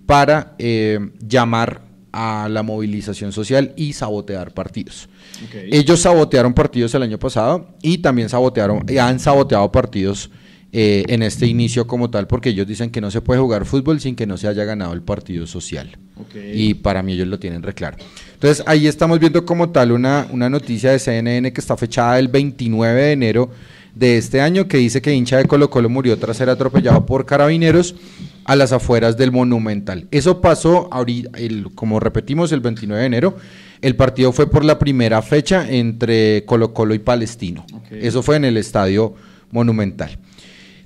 para 0.05 0.55
eh, 0.59 1.11
llamar 1.27 1.93
a 2.15 2.49
la 2.49 2.62
movilización 2.62 3.32
social 3.32 3.73
y 3.77 3.93
sabotear 3.93 4.55
partidos. 4.55 5.09
Ellos 5.53 6.01
sabotearon 6.01 6.55
partidos 6.55 6.95
el 6.95 7.03
año 7.03 7.19
pasado 7.19 7.74
y 7.82 7.99
también 7.99 8.28
sabotearon, 8.28 8.85
eh, 8.89 9.01
han 9.01 9.19
saboteado 9.19 9.73
partidos 9.73 10.31
eh, 10.73 11.05
en 11.09 11.24
este 11.24 11.47
inicio 11.47 11.89
como 11.89 12.11
tal, 12.11 12.28
porque 12.28 12.51
ellos 12.51 12.69
dicen 12.69 12.91
que 12.91 13.01
no 13.01 13.11
se 13.11 13.20
puede 13.20 13.41
jugar 13.41 13.65
fútbol 13.65 14.01
sin 14.01 14.15
que 14.15 14.27
no 14.27 14.36
se 14.36 14.47
haya 14.47 14.62
ganado 14.65 14.93
el 14.93 15.03
partido 15.03 15.45
social. 15.49 15.99
Ok. 16.16 16.36
Y 16.55 16.74
para 16.74 17.03
mí 17.03 17.15
ellos 17.15 17.27
lo 17.27 17.41
tienen 17.41 17.65
re 17.65 17.74
claro. 17.74 17.97
Entonces 18.35 18.65
ahí 18.69 18.86
estamos 18.86 19.19
viendo 19.19 19.45
como 19.45 19.70
tal 19.70 19.91
una, 19.91 20.28
una 20.31 20.49
noticia 20.49 20.93
de 20.93 21.01
CNN 21.01 21.53
que 21.53 21.61
está 21.61 21.77
fechada 21.77 22.20
el 22.20 22.28
29 22.28 23.03
de 23.03 23.12
enero 23.12 23.51
de 23.95 24.19
este 24.19 24.41
año 24.41 24.69
que 24.69 24.77
dice 24.77 25.03
que 25.03 25.12
hincha 25.12 25.39
de 25.39 25.47
Colo 25.47 25.69
Colo 25.69 25.89
murió 25.89 26.16
tras 26.16 26.36
ser 26.36 26.49
atropellado 26.49 27.07
por 27.07 27.27
carabineros 27.27 27.97
a 28.44 28.56
las 28.56 28.72
afueras 28.72 29.16
del 29.16 29.32
Monumental. 29.32 30.06
Eso 30.10 30.40
pasó, 30.40 30.88
ahorita, 30.92 31.38
el- 31.38 31.72
como 31.74 31.98
repetimos, 32.00 32.52
el 32.52 32.60
29 32.60 33.00
de 33.00 33.06
enero. 33.06 33.36
El 33.80 33.96
partido 33.96 34.32
fue 34.32 34.50
por 34.50 34.64
la 34.64 34.78
primera 34.78 35.20
fecha 35.22 35.68
entre 35.70 36.44
Colo 36.46 36.72
Colo 36.72 36.94
y 36.94 36.98
Palestino. 36.98 37.66
Eso 37.90 38.22
fue 38.22 38.36
en 38.36 38.44
el 38.44 38.56
Estadio 38.56 39.14
Monumental. 39.50 40.18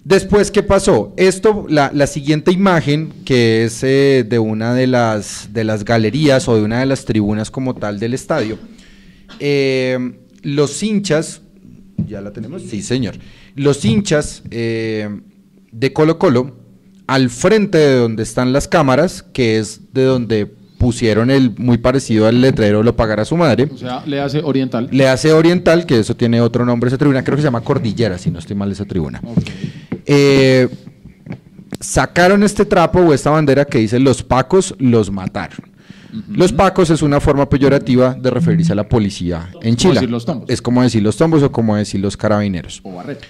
Después, 0.05 0.51
¿qué 0.51 0.62
pasó? 0.62 1.12
Esto, 1.16 1.66
la, 1.68 1.90
la 1.93 2.06
siguiente 2.06 2.51
imagen, 2.51 3.12
que 3.24 3.64
es 3.64 3.82
eh, 3.82 4.24
de 4.26 4.39
una 4.39 4.72
de 4.74 4.86
las, 4.86 5.51
de 5.52 5.64
las 5.64 5.85
galerías 5.85 6.48
o 6.48 6.56
de 6.56 6.62
una 6.62 6.80
de 6.80 6.86
las 6.86 7.05
tribunas 7.05 7.51
como 7.51 7.74
tal 7.74 7.98
del 8.01 8.14
estadio, 8.14 8.59
eh, 9.40 10.12
los 10.43 10.82
hinchas, 10.82 11.43
¿ya 12.06 12.20
la 12.20 12.32
tenemos? 12.32 12.62
Sí, 12.62 12.82
señor. 12.82 13.16
Los 13.55 13.85
hinchas 13.85 14.43
eh, 14.51 15.09
de 15.72 15.93
Colo 15.93 16.18
Colo, 16.18 16.56
al 17.09 17.30
frente 17.30 17.78
de 17.78 17.97
donde 17.97 18.22
están 18.22 18.52
las 18.52 18.68
cámaras, 18.68 19.24
que 19.32 19.59
es 19.59 19.93
de 19.94 20.05
donde 20.05 20.47
pusieron 20.78 21.30
el 21.30 21.51
muy 21.59 21.78
parecido 21.78 22.28
al 22.28 22.40
letrero 22.40 22.82
lo 22.82 22.94
pagará 22.94 23.24
su 23.24 23.36
madre. 23.36 23.68
O 23.72 23.76
sea, 23.76 24.05
le 24.06 24.20
hace 24.20 24.40
oriental. 24.43 24.89
Le 24.93 25.09
hace 25.09 25.32
Oriental, 25.32 25.86
que 25.86 25.98
eso 25.98 26.14
tiene 26.14 26.40
otro 26.40 26.64
nombre 26.64 26.89
esa 26.89 26.98
tribuna, 26.98 27.24
creo 27.24 27.35
que 27.35 27.43
se 27.43 27.47
llama 27.47 27.62
Cordillera, 27.62 28.18
si 28.18 28.30
no 28.30 28.39
estoy 28.39 28.55
mal 28.55 28.70
esa 28.70 28.85
tribuna. 28.85 29.20
Eh, 30.05 30.68
sacaron 31.80 32.43
este 32.43 32.66
trapo 32.66 33.01
o 33.01 33.12
esta 33.14 33.30
bandera 33.30 33.64
que 33.64 33.78
dice 33.78 33.98
los 33.98 34.22
pacos 34.22 34.74
los 34.78 35.10
mataron. 35.10 35.72
Los 36.28 36.52
pacos 36.52 36.90
es 36.90 37.01
una 37.01 37.20
forma 37.20 37.48
peyorativa 37.48 38.14
de 38.14 38.30
referirse 38.30 38.72
a 38.72 38.76
la 38.76 38.89
policía 38.89 39.51
en 39.62 39.76
Chile. 39.76 39.94
decir 39.94 40.10
los 40.10 40.26
tombos. 40.26 40.48
Es 40.51 40.60
como 40.60 40.82
decir 40.82 41.02
los 41.02 41.16
tombos 41.16 41.43
o 41.43 41.51
como 41.51 41.74
decir 41.74 42.01
los 42.01 42.16
carabineros. 42.16 42.80
O 42.85 42.93
Barreto. 42.93 43.26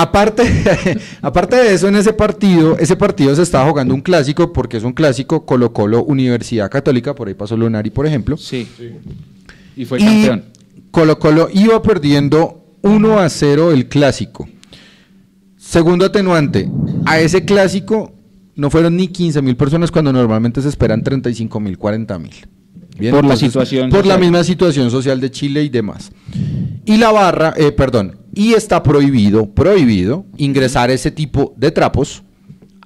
Aparte, 0.00 0.42
aparte 1.20 1.56
de 1.56 1.74
eso, 1.74 1.86
en 1.86 1.96
ese 1.96 2.14
partido, 2.14 2.78
ese 2.78 2.96
partido 2.96 3.36
se 3.36 3.42
estaba 3.42 3.68
jugando 3.68 3.94
un 3.94 4.00
clásico, 4.00 4.50
porque 4.50 4.78
es 4.78 4.82
un 4.82 4.94
clásico 4.94 5.44
Colo 5.44 5.74
Colo 5.74 6.02
Universidad 6.04 6.70
Católica, 6.70 7.14
por 7.14 7.28
ahí 7.28 7.34
pasó 7.34 7.54
Lunari, 7.54 7.90
por 7.90 8.06
ejemplo. 8.06 8.38
Sí. 8.38 8.66
Y 9.76 9.84
fue 9.84 10.00
Y 10.00 10.04
campeón. 10.04 10.44
Colo 10.90 11.18
Colo 11.18 11.48
iba 11.52 11.82
perdiendo 11.82 12.64
1 12.80 13.18
a 13.18 13.28
0 13.28 13.72
el 13.72 13.88
clásico. 13.88 14.48
Segundo 15.58 16.06
atenuante, 16.06 16.70
a 17.04 17.20
ese 17.20 17.44
clásico 17.44 18.14
no 18.56 18.70
fueron 18.70 18.96
ni 18.96 19.08
15 19.08 19.42
mil 19.42 19.56
personas 19.56 19.90
cuando 19.90 20.14
normalmente 20.14 20.62
se 20.62 20.70
esperan 20.70 21.04
35 21.04 21.60
mil, 21.60 21.76
40 21.76 22.18
mil. 22.18 22.32
Por 23.10 23.24
la 23.24 23.36
situación 23.36 23.90
Por 23.90 24.06
la 24.06 24.16
misma 24.16 24.44
situación 24.44 24.90
social 24.90 25.20
de 25.20 25.30
Chile 25.30 25.62
y 25.62 25.68
demás. 25.68 26.10
Y 26.86 26.96
la 26.96 27.12
barra, 27.12 27.52
eh, 27.56 27.72
perdón, 27.72 28.19
y 28.34 28.52
está 28.54 28.82
prohibido, 28.82 29.50
prohibido 29.50 30.24
ingresar 30.36 30.90
ese 30.90 31.10
tipo 31.10 31.54
de 31.56 31.70
trapos 31.70 32.22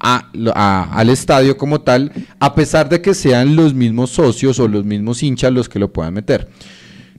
a- 0.01 0.31
a- 0.55 0.99
al 0.99 1.11
estadio 1.11 1.57
como 1.57 1.81
tal, 1.81 2.13
a 2.41 2.55
pesar 2.55 2.89
de 2.89 3.01
que 3.01 3.15
sean 3.15 3.57
los 3.57 3.75
mismos 3.75 4.11
socios 4.11 4.59
o 4.59 4.69
los 4.69 4.85
mismos 4.85 5.23
hinchas 5.23 5.53
los 5.53 5.69
que 5.69 5.79
lo 5.79 5.93
puedan 5.93 6.15
meter. 6.15 6.49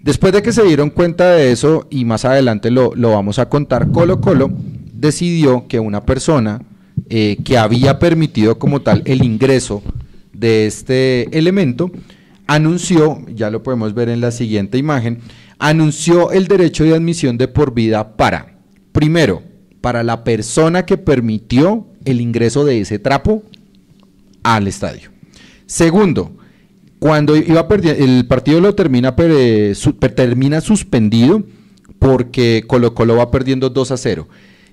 Después 0.03 0.34
de 0.34 0.43
que 0.43 0.52
se 0.53 0.64
dieron 0.64 0.91
cuenta 0.91 1.31
de 1.31 1.52
eso, 1.52 1.88
y 1.89 2.06
más 2.06 2.26
adelante 2.26 2.69
lo, 2.69 2.93
lo 2.95 3.11
vamos 3.11 3.39
a 3.39 3.49
contar, 3.49 3.91
Colo 3.91 4.22
Colo 4.22 4.52
decidió 4.93 5.68
que 5.68 5.80
una 5.80 6.06
persona 6.06 6.61
eh, 7.10 7.38
que 7.43 7.57
había 7.57 7.99
permitido 7.99 8.57
como 8.57 8.81
tal 8.81 9.02
el 9.06 9.23
ingreso 9.23 9.84
de 10.34 10.65
este 10.68 11.38
elemento, 11.38 11.91
anunció, 12.47 13.22
ya 13.34 13.49
lo 13.49 13.64
podemos 13.64 13.93
ver 13.93 14.10
en 14.10 14.22
la 14.22 14.31
siguiente 14.31 14.77
imagen, 14.77 15.19
anunció 15.60 16.32
el 16.32 16.48
derecho 16.48 16.84
de 16.84 16.95
admisión 16.95 17.38
de 17.38 17.48
por 17.48 17.73
vida 17.73 18.15
para, 18.18 18.57
primero, 18.91 19.41
para 19.82 20.03
la 20.03 20.23
persona 20.23 20.86
que 20.86 20.98
permitió 20.98 21.88
el 22.06 22.22
ingreso 22.22 22.65
de 22.65 22.82
ese 22.82 22.99
trapo 22.99 23.44
al 24.44 24.68
estadio. 24.68 25.10
Segundo, 25.65 26.32
cuando 26.99 27.36
iba 27.36 27.68
perdi- 27.68 27.95
el 27.98 28.26
partido 28.27 28.61
lo 28.61 28.76
termina, 28.76 29.15
per- 29.15 29.76
su- 29.76 29.98
per- 29.98 30.14
termina 30.14 30.61
suspendido 30.61 31.44
porque 31.99 32.64
Colo 32.68 32.94
Colo 32.94 33.15
va 33.15 33.32
perdiendo 33.32 33.69
2 33.69 33.91
a 33.91 33.98
0. 33.98 34.27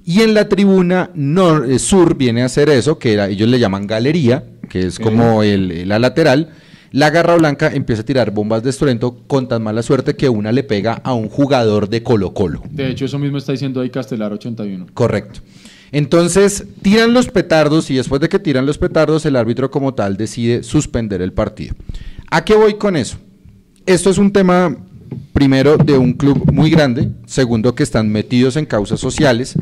Y 0.04 0.22
en 0.22 0.34
la 0.34 0.48
tribuna 0.48 1.10
nor- 1.14 1.70
eh, 1.70 1.78
sur 1.78 2.16
viene 2.16 2.42
a 2.42 2.46
hacer 2.46 2.68
eso, 2.68 2.98
que 2.98 3.12
era- 3.12 3.28
ellos 3.28 3.48
le 3.48 3.58
llaman 3.58 3.86
galería, 3.86 4.44
que 4.68 4.86
es 4.86 4.98
como 4.98 5.42
el- 5.42 5.88
la 5.88 5.98
lateral. 5.98 6.50
La 6.92 7.08
garra 7.08 7.36
blanca 7.36 7.70
empieza 7.72 8.02
a 8.02 8.04
tirar 8.04 8.32
bombas 8.32 8.62
de 8.62 8.68
estruendo 8.68 9.22
con 9.26 9.48
tan 9.48 9.62
mala 9.62 9.82
suerte 9.82 10.14
que 10.14 10.28
una 10.28 10.52
le 10.52 10.62
pega 10.62 11.00
a 11.02 11.14
un 11.14 11.30
jugador 11.30 11.88
de 11.88 12.02
Colo 12.02 12.34
Colo. 12.34 12.62
De 12.70 12.90
hecho, 12.90 13.06
eso 13.06 13.18
mismo 13.18 13.38
está 13.38 13.52
diciendo 13.52 13.80
ahí 13.80 13.88
Castelar 13.88 14.30
81. 14.32 14.88
Correcto. 14.92 15.40
Entonces, 15.90 16.66
tiran 16.82 17.14
los 17.14 17.28
petardos 17.28 17.90
y 17.90 17.94
después 17.94 18.20
de 18.20 18.28
que 18.28 18.38
tiran 18.38 18.66
los 18.66 18.76
petardos, 18.76 19.24
el 19.24 19.36
árbitro 19.36 19.70
como 19.70 19.94
tal 19.94 20.18
decide 20.18 20.62
suspender 20.62 21.22
el 21.22 21.32
partido. 21.32 21.74
¿A 22.30 22.44
qué 22.44 22.54
voy 22.54 22.74
con 22.74 22.96
eso? 22.96 23.16
Esto 23.86 24.10
es 24.10 24.18
un 24.18 24.30
tema, 24.30 24.76
primero, 25.32 25.78
de 25.78 25.96
un 25.96 26.12
club 26.12 26.50
muy 26.52 26.70
grande, 26.70 27.10
segundo, 27.26 27.74
que 27.74 27.82
están 27.82 28.10
metidos 28.10 28.56
en 28.56 28.66
causas 28.66 29.00
sociales, 29.00 29.54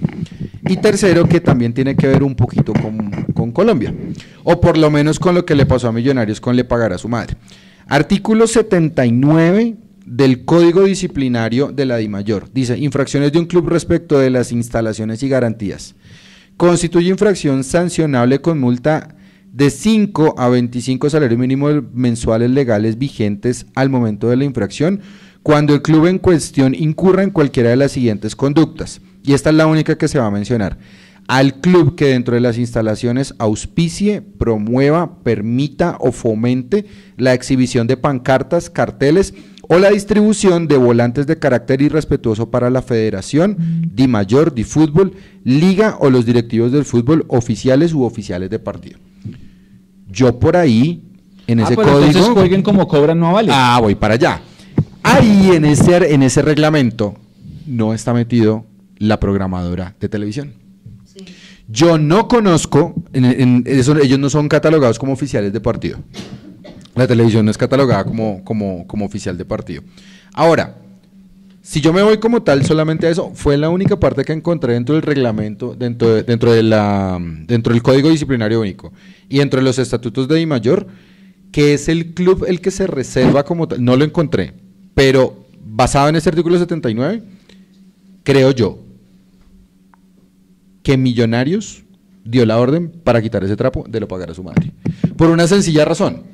y 0.63 0.77
tercero, 0.77 1.29
que 1.29 1.41
también 1.41 1.73
tiene 1.73 1.97
que 1.97 2.07
ver 2.07 2.23
un 2.23 2.35
poquito 2.35 2.73
con, 2.73 3.11
con 3.35 3.53
Colombia, 3.53 3.95
o 4.45 4.61
por 4.61 4.77
lo 4.77 4.91
menos 4.91 5.19
con 5.19 5.35
lo 5.35 5.45
que 5.45 5.55
le 5.55 5.67
pasó 5.67 5.89
a 5.89 5.93
Millonarios 5.93 6.41
con 6.41 6.57
le 6.57 6.65
pagar 6.65 6.93
a 6.93 6.99
su 6.99 7.09
madre. 7.09 7.37
Artículo 7.87 8.47
79 8.47 9.77
del 10.07 10.45
Código 10.45 10.85
Disciplinario 10.85 11.73
de 11.73 11.87
la 11.87 11.97
DIMAYOR. 11.97 12.53
Dice, 12.53 12.77
infracciones 12.79 13.33
de 13.33 13.39
un 13.39 13.47
club 13.47 13.69
respecto 13.69 14.19
de 14.19 14.31
las 14.31 14.53
instalaciones 14.53 15.23
y 15.23 15.29
garantías. 15.29 15.95
Constituye 16.57 17.09
infracción 17.09 17.65
sancionable 17.65 18.41
con 18.41 18.59
multa 18.59 19.15
de 19.53 19.71
5 19.71 20.35
a 20.37 20.49
25 20.49 21.11
salarios 21.11 21.39
mínimos 21.39 21.83
mensuales 21.93 22.51
legales 22.51 22.99
vigentes 22.99 23.67
al 23.75 23.89
momento 23.89 24.29
de 24.29 24.37
la 24.37 24.45
infracción 24.45 25.01
cuando 25.43 25.75
el 25.75 25.83
club 25.83 26.07
en 26.07 26.19
cuestión 26.19 26.75
incurra 26.75 27.23
en 27.23 27.31
cualquiera 27.31 27.71
de 27.71 27.77
las 27.77 27.93
siguientes 27.93 28.37
conductas. 28.37 29.01
Y 29.25 29.33
esta 29.35 29.51
es 29.51 29.57
la 29.57 29.67
única 29.67 29.97
que 29.99 30.09
se 30.09 30.19
va 30.19 30.27
a 30.27 30.31
mencionar. 30.31 30.79
Al 31.29 31.61
club 31.61 31.95
que 31.95 32.07
dentro 32.07 32.35
de 32.35 32.41
las 32.41 32.59
instalaciones 32.59 33.35
auspicie, 33.39 34.21
promueva, 34.21 35.23
permita 35.23 35.97
o 36.01 36.11
fomente 36.11 36.87
la 37.17 37.35
exhibición 37.35 37.87
de 37.87 37.97
pancartas, 37.97 38.69
carteles 38.69 39.35
o 39.69 39.79
la 39.79 39.91
distribución 39.91 40.67
de 40.67 40.77
volantes 40.77 41.29
de 41.29 41.39
carácter 41.39 41.83
irrespetuoso 41.83 42.51
para 42.51 42.69
la 42.71 42.83
federación, 42.83 43.57
Di 43.95 44.09
Mayor, 44.09 44.53
Di 44.55 44.65
Fútbol, 44.65 45.13
Liga 45.45 45.97
o 46.01 46.11
los 46.11 46.27
directivos 46.27 46.73
del 46.73 46.85
fútbol 46.85 47.25
oficiales 47.29 47.93
u 47.93 48.03
oficiales 48.03 48.51
de 48.51 48.59
partido. 48.59 48.99
Yo 50.11 50.41
por 50.41 50.57
ahí, 50.57 51.05
en 51.47 51.61
Ah, 51.61 51.65
ese 51.65 51.77
pero 51.77 51.93
código... 51.93 52.07
entonces 52.07 52.33
jueguen 52.33 52.63
como 52.63 52.89
cobran, 52.89 53.21
no 53.21 53.33
vale. 53.33 53.53
Ah, 53.55 53.79
voy 53.81 53.95
para 53.95 54.15
allá. 54.15 54.41
Ahí 55.05 55.53
en 55.55 55.65
ese, 55.65 56.13
en 56.13 56.25
ese 56.25 56.43
reglamento 56.43 57.15
no 57.67 57.95
está 57.95 58.13
metido 58.13 58.67
la 59.01 59.19
programadora 59.19 59.97
de 59.99 60.09
televisión. 60.09 60.53
Yo 61.69 61.99
no 61.99 62.29
conozco, 62.29 62.95
en- 63.13 63.25
en- 63.25 63.65
eso- 63.67 63.97
ellos 63.99 64.19
no 64.19 64.31
son 64.31 64.49
catalogados 64.49 64.99
como 64.99 65.13
oficiales 65.13 65.53
de 65.53 65.61
partido. 65.61 65.99
La 66.95 67.07
televisión 67.09 67.45
no 67.45 67.51
es 67.51 67.59
catalogada 67.59 68.05
como, 68.05 68.45
como, 68.45 68.87
como 68.87 69.05
oficial 69.07 69.37
de 69.39 69.45
partido. 69.45 69.83
Ahora, 70.35 70.77
si 71.63 71.81
yo 71.81 71.93
me 71.93 72.03
voy 72.03 72.19
como 72.19 72.43
tal 72.43 72.65
solamente 72.65 73.07
a 73.07 73.11
eso, 73.11 73.31
fue 73.35 73.57
la 73.57 73.69
única 73.71 73.99
parte 73.99 74.25
que 74.25 74.33
encontré 74.33 74.75
dentro 74.75 74.95
del 74.95 75.03
reglamento, 75.03 75.75
dentro, 75.75 76.15
de- 76.15 76.23
dentro, 76.25 76.53
de 76.53 76.63
la, 76.63 77.19
dentro 77.47 77.73
del 77.73 77.83
Código 77.83 78.09
Disciplinario 78.11 78.61
Único 78.61 78.93
y 79.29 79.39
dentro 79.39 79.61
de 79.61 79.65
los 79.65 79.79
estatutos 79.79 80.27
de 80.29 80.37
DIMAYOR, 80.37 80.87
que 81.53 81.75
es 81.75 81.89
el 81.89 82.13
club 82.15 82.45
el 82.49 82.61
que 82.61 82.71
se 82.71 82.87
reserva 82.87 83.45
como 83.45 83.67
tal. 83.69 83.85
No 83.85 83.97
lo 83.97 84.05
encontré, 84.05 84.53
pero 84.95 85.47
basado 85.65 86.09
en 86.09 86.17
ese 86.17 86.29
artículo 86.29 86.59
79, 86.59 87.23
creo 88.25 88.51
yo 88.51 88.79
que 90.91 90.97
Millonarios 90.97 91.85
dio 92.25 92.45
la 92.45 92.59
orden 92.59 92.91
para 93.05 93.23
quitar 93.23 93.45
ese 93.45 93.55
trapo 93.57 93.85
de 93.89 94.01
lo 94.01 94.09
pagar 94.09 94.31
a 94.31 94.35
su 94.35 94.43
madre. 94.43 94.73
Por 95.17 95.31
una 95.31 95.47
sencilla 95.47 95.85
razón. 95.85 96.25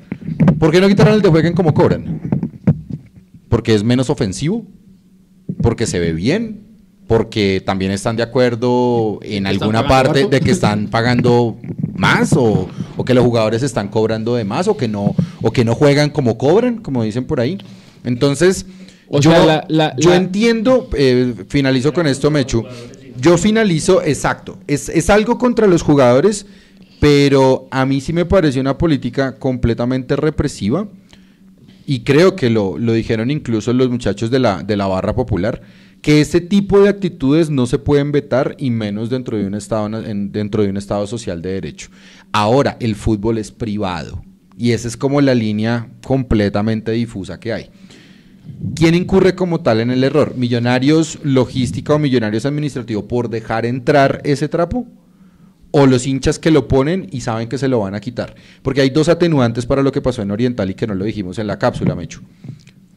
¿Por 0.59 0.71
qué 0.73 0.81
no 0.81 0.89
quitaron 0.89 1.13
el 1.13 1.21
de 1.21 1.29
jueguen 1.29 1.53
como 1.53 1.75
cobran? 1.75 2.21
Porque 3.51 3.75
es 3.75 3.85
menos 3.85 4.09
ofensivo, 4.09 4.65
porque 5.61 5.87
se 5.87 5.99
ve 6.01 6.13
bien, 6.15 6.61
porque 7.07 7.63
también 7.65 7.93
están 7.93 8.17
de 8.17 8.23
acuerdo 8.23 9.19
en 9.23 9.47
¿Están 9.47 9.63
alguna 9.63 9.87
parte 9.87 10.27
de 10.27 10.41
que 10.41 10.51
están 10.53 10.89
pagando 10.89 11.59
más 11.95 12.33
o, 12.33 12.67
o 12.97 13.05
que 13.05 13.13
los 13.13 13.23
jugadores 13.25 13.63
están 13.63 13.89
cobrando 13.89 14.37
de 14.37 14.45
más 14.45 14.69
o 14.69 14.77
que 14.77 14.89
no 14.89 15.15
o 15.43 15.53
que 15.53 15.65
no 15.67 15.75
juegan 15.75 16.09
como 16.11 16.39
cobran, 16.39 16.79
como 16.79 17.03
dicen 17.05 17.27
por 17.27 17.41
ahí. 17.41 17.59
Entonces, 18.05 18.65
O 19.09 19.21
yo, 19.21 19.31
sea, 19.31 19.45
la- 19.47 19.65
la- 19.69 19.95
yo 19.97 20.11
la- 20.11 20.17
entiendo, 20.17 20.89
eh, 20.97 21.35
finalizo 21.49 21.93
con 21.93 22.07
esto, 22.07 22.31
Mechu. 22.31 22.65
Yo 23.21 23.39
finalizo, 23.39 24.03
exacto. 24.03 24.59
Es, 24.67 24.89
es 24.89 25.11
algo 25.11 25.39
contra 25.39 25.67
los 25.67 25.83
jugadores, 25.83 26.47
pero 27.01 27.69
a 27.71 27.87
mí 27.87 28.01
sí 28.01 28.13
me 28.13 28.25
pareció 28.25 28.61
una 28.61 28.79
política 28.79 29.37
completamente 29.37 30.17
represiva. 30.17 30.89
Y 31.87 32.01
creo 32.01 32.35
que 32.35 32.51
lo, 32.51 32.79
lo 32.79 32.93
dijeron 32.93 33.31
incluso 33.31 33.73
los 33.73 33.89
muchachos 33.91 34.31
de 34.31 34.41
la, 34.41 34.63
de 34.65 34.77
la 34.77 34.87
barra 34.87 35.15
popular, 35.15 35.63
que 36.03 36.21
ese 36.21 36.41
tipo 36.41 36.81
de 36.81 36.89
actitudes 36.89 37.49
no 37.49 37.67
se 37.67 37.79
pueden 37.79 38.13
vetar 38.13 38.57
y 38.59 38.71
menos 38.71 39.09
dentro 39.09 39.37
de 39.37 39.47
un 39.47 39.55
estado, 39.55 39.89
dentro 40.03 40.63
de 40.63 40.69
un 40.69 40.77
estado 40.77 41.07
social 41.07 41.43
de 41.43 41.53
derecho. 41.53 41.91
Ahora, 42.33 42.77
el 42.81 42.97
fútbol 42.97 43.39
es 43.39 43.53
privado 43.53 44.23
y 44.59 44.73
esa 44.73 44.89
es 44.89 44.97
como 44.97 45.21
la 45.21 45.35
línea 45.35 45.89
completamente 46.05 46.93
difusa 46.93 47.39
que 47.39 47.53
hay. 47.53 47.71
¿Quién 48.75 48.95
incurre 48.95 49.35
como 49.35 49.61
tal 49.61 49.81
en 49.81 49.91
el 49.91 50.03
error? 50.05 50.35
¿Millonarios 50.37 51.19
logística 51.23 51.95
o 51.95 51.99
millonarios 51.99 52.47
administrativo 52.47 53.07
por 53.07 53.29
dejar 53.31 53.67
entrar 53.67 54.21
ese 54.25 54.49
trapo? 54.49 54.87
¿O 55.73 55.87
los 55.87 56.07
hinchas 56.07 56.39
que 56.39 56.51
lo 56.51 56.69
ponen 56.69 57.07
y 57.11 57.21
saben 57.21 57.49
que 57.49 57.59
se 57.59 57.69
lo 57.69 57.81
van 57.81 57.95
a 57.95 58.01
quitar? 58.01 58.35
Porque 58.63 58.81
hay 58.81 58.91
dos 58.91 59.09
atenuantes 59.09 59.67
para 59.67 59.83
lo 59.83 59.93
que 59.93 60.01
pasó 60.01 60.23
en 60.23 60.31
Oriental 60.31 60.71
y 60.71 60.75
que 60.75 60.87
no 60.87 60.95
lo 60.95 61.05
dijimos 61.05 61.39
en 61.39 61.47
la 61.47 61.59
cápsula, 61.59 61.95
Mechu. 61.95 62.21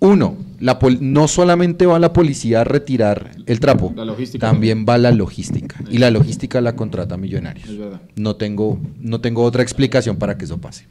Uno, 0.01 0.37
la 0.61 0.79
pol- 0.79 0.97
no 1.01 1.27
solamente 1.27 1.85
va 1.85 1.99
la 1.99 2.13
policía 2.13 2.61
a 2.61 2.63
retirar 2.63 3.31
el 3.45 3.59
trapo, 3.59 3.91
La 3.97 4.05
también 4.39 4.85
va 4.87 4.97
la 4.97 5.11
logística. 5.11 5.75
Y 5.91 5.97
la 5.97 6.09
logística 6.09 6.61
la 6.61 6.75
contrata 6.77 7.17
Millonarios. 7.17 7.67
Es 7.67 7.77
verdad. 7.77 7.99
No 8.15 8.37
tengo, 8.37 8.79
no 9.01 9.19
tengo 9.19 9.43
otra 9.43 9.61
explicación 9.61 10.15
para 10.15 10.37
que 10.37 10.45
eso 10.45 10.57
pase. 10.59 10.85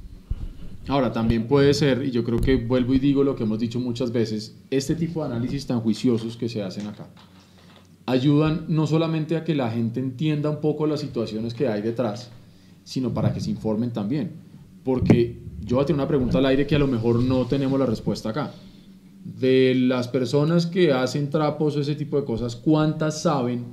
Ahora, 0.88 1.12
también 1.12 1.46
puede 1.46 1.74
ser, 1.74 2.02
y 2.04 2.10
yo 2.10 2.24
creo 2.24 2.40
que 2.40 2.56
vuelvo 2.56 2.94
y 2.94 2.98
digo 2.98 3.22
lo 3.22 3.36
que 3.36 3.44
hemos 3.44 3.58
dicho 3.58 3.78
muchas 3.78 4.10
veces, 4.10 4.56
este 4.70 4.94
tipo 4.94 5.20
de 5.20 5.30
análisis 5.30 5.66
tan 5.66 5.80
juiciosos 5.80 6.36
que 6.36 6.48
se 6.48 6.62
hacen 6.62 6.86
acá 6.86 7.08
ayudan 8.08 8.64
no 8.68 8.86
solamente 8.86 9.36
a 9.36 9.44
que 9.44 9.54
la 9.54 9.70
gente 9.70 10.00
entienda 10.00 10.48
un 10.48 10.62
poco 10.62 10.86
las 10.86 11.00
situaciones 11.00 11.52
que 11.52 11.68
hay 11.68 11.82
detrás, 11.82 12.30
sino 12.82 13.12
para 13.12 13.34
que 13.34 13.40
se 13.40 13.50
informen 13.50 13.92
también. 13.92 14.32
Porque 14.82 15.42
yo 15.60 15.76
voy 15.76 15.82
a 15.82 15.86
tener 15.86 16.00
una 16.00 16.08
pregunta 16.08 16.38
al 16.38 16.46
aire 16.46 16.66
que 16.66 16.74
a 16.74 16.78
lo 16.78 16.86
mejor 16.86 17.22
no 17.22 17.44
tenemos 17.44 17.78
la 17.78 17.84
respuesta 17.84 18.30
acá. 18.30 18.54
De 19.24 19.74
las 19.74 20.08
personas 20.08 20.64
que 20.64 20.90
hacen 20.90 21.28
trapos 21.28 21.76
o 21.76 21.80
ese 21.80 21.96
tipo 21.96 22.18
de 22.18 22.24
cosas, 22.24 22.56
¿cuántas 22.56 23.20
saben 23.20 23.66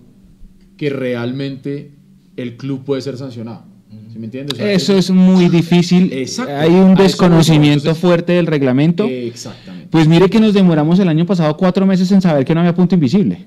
que 0.76 0.90
realmente 0.90 1.94
el 2.36 2.58
club 2.58 2.84
puede 2.84 3.02
ser 3.02 3.16
sancionado? 3.18 3.75
¿Sí 4.16 4.20
me 4.20 4.28
entiendes? 4.28 4.54
O 4.54 4.56
sea, 4.58 4.72
Eso 4.72 4.98
es 4.98 5.12
muy 5.12 5.50
difícil. 5.50 6.10
Exacto. 6.14 6.56
Hay 6.56 6.70
un 6.72 6.96
desconocimiento 6.96 7.80
Entonces- 7.90 8.02
fuerte 8.02 8.32
del 8.32 8.48
reglamento. 8.48 9.04
Exactamente. 9.04 9.90
Pues 9.92 10.08
mire 10.08 10.30
que 10.30 10.40
nos 10.40 10.54
demoramos 10.54 11.00
el 11.00 11.10
año 11.10 11.26
pasado 11.26 11.58
cuatro 11.58 11.86
meses 11.86 12.10
en 12.14 12.22
saber 12.22 12.46
que 12.46 12.54
no 12.54 12.62
había 12.62 12.74
punto 12.74 12.96
invisible. 12.96 13.46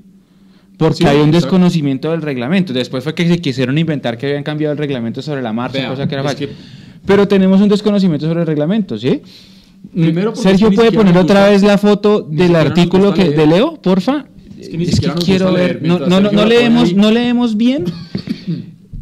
Porque 0.77 0.99
Sí, 0.99 1.05
hay 1.07 1.17
un 1.17 1.29
exacto. 1.29 1.47
desconocimiento 1.47 2.11
del 2.11 2.21
reglamento. 2.21 2.75
Después 2.75 3.03
fue 3.03 3.15
que 3.15 3.27
se 3.27 3.39
quisieron 3.39 3.79
inventar 3.79 4.19
que 4.19 4.27
habían 4.27 4.43
cambiado 4.43 4.73
el 4.73 4.79
reglamento 4.79 5.23
sobre 5.23 5.41
la 5.41 5.55
marcha, 5.55 5.79
Vea, 5.79 5.89
cosa 5.89 6.07
que 6.07 6.15
era 6.15 6.23
fácil. 6.23 6.49
que- 6.49 6.55
Pero 7.07 7.27
tenemos 7.27 7.63
un 7.63 7.71
desconocimiento 7.71 8.27
sobre 8.29 8.43
el 8.43 8.47
reglamento, 8.47 8.99
¿sí? 8.99 9.23
Primero 9.95 10.35
porque 10.35 10.51
Sergio 10.51 10.71
puede 10.71 10.93
poner 10.93 11.17
otra 11.17 11.49
vez 11.49 11.63
la 11.63 11.79
foto 11.79 12.21
del 12.21 12.55
artículo 12.55 13.15
que, 13.15 13.25
leer. 13.25 13.37
de 13.39 13.47
Leo, 13.47 13.81
porfa. 13.81 14.27
Es 14.61 14.69
que 14.69 14.77
ni 14.77 14.85
quiero 15.25 15.51
ver. 15.55 15.81
No, 15.83 15.99
no, 15.99 16.21
no, 16.21 16.45
leemos, 16.45 16.93
no 16.93 17.11
leemos 17.11 17.57
bien. 17.57 17.87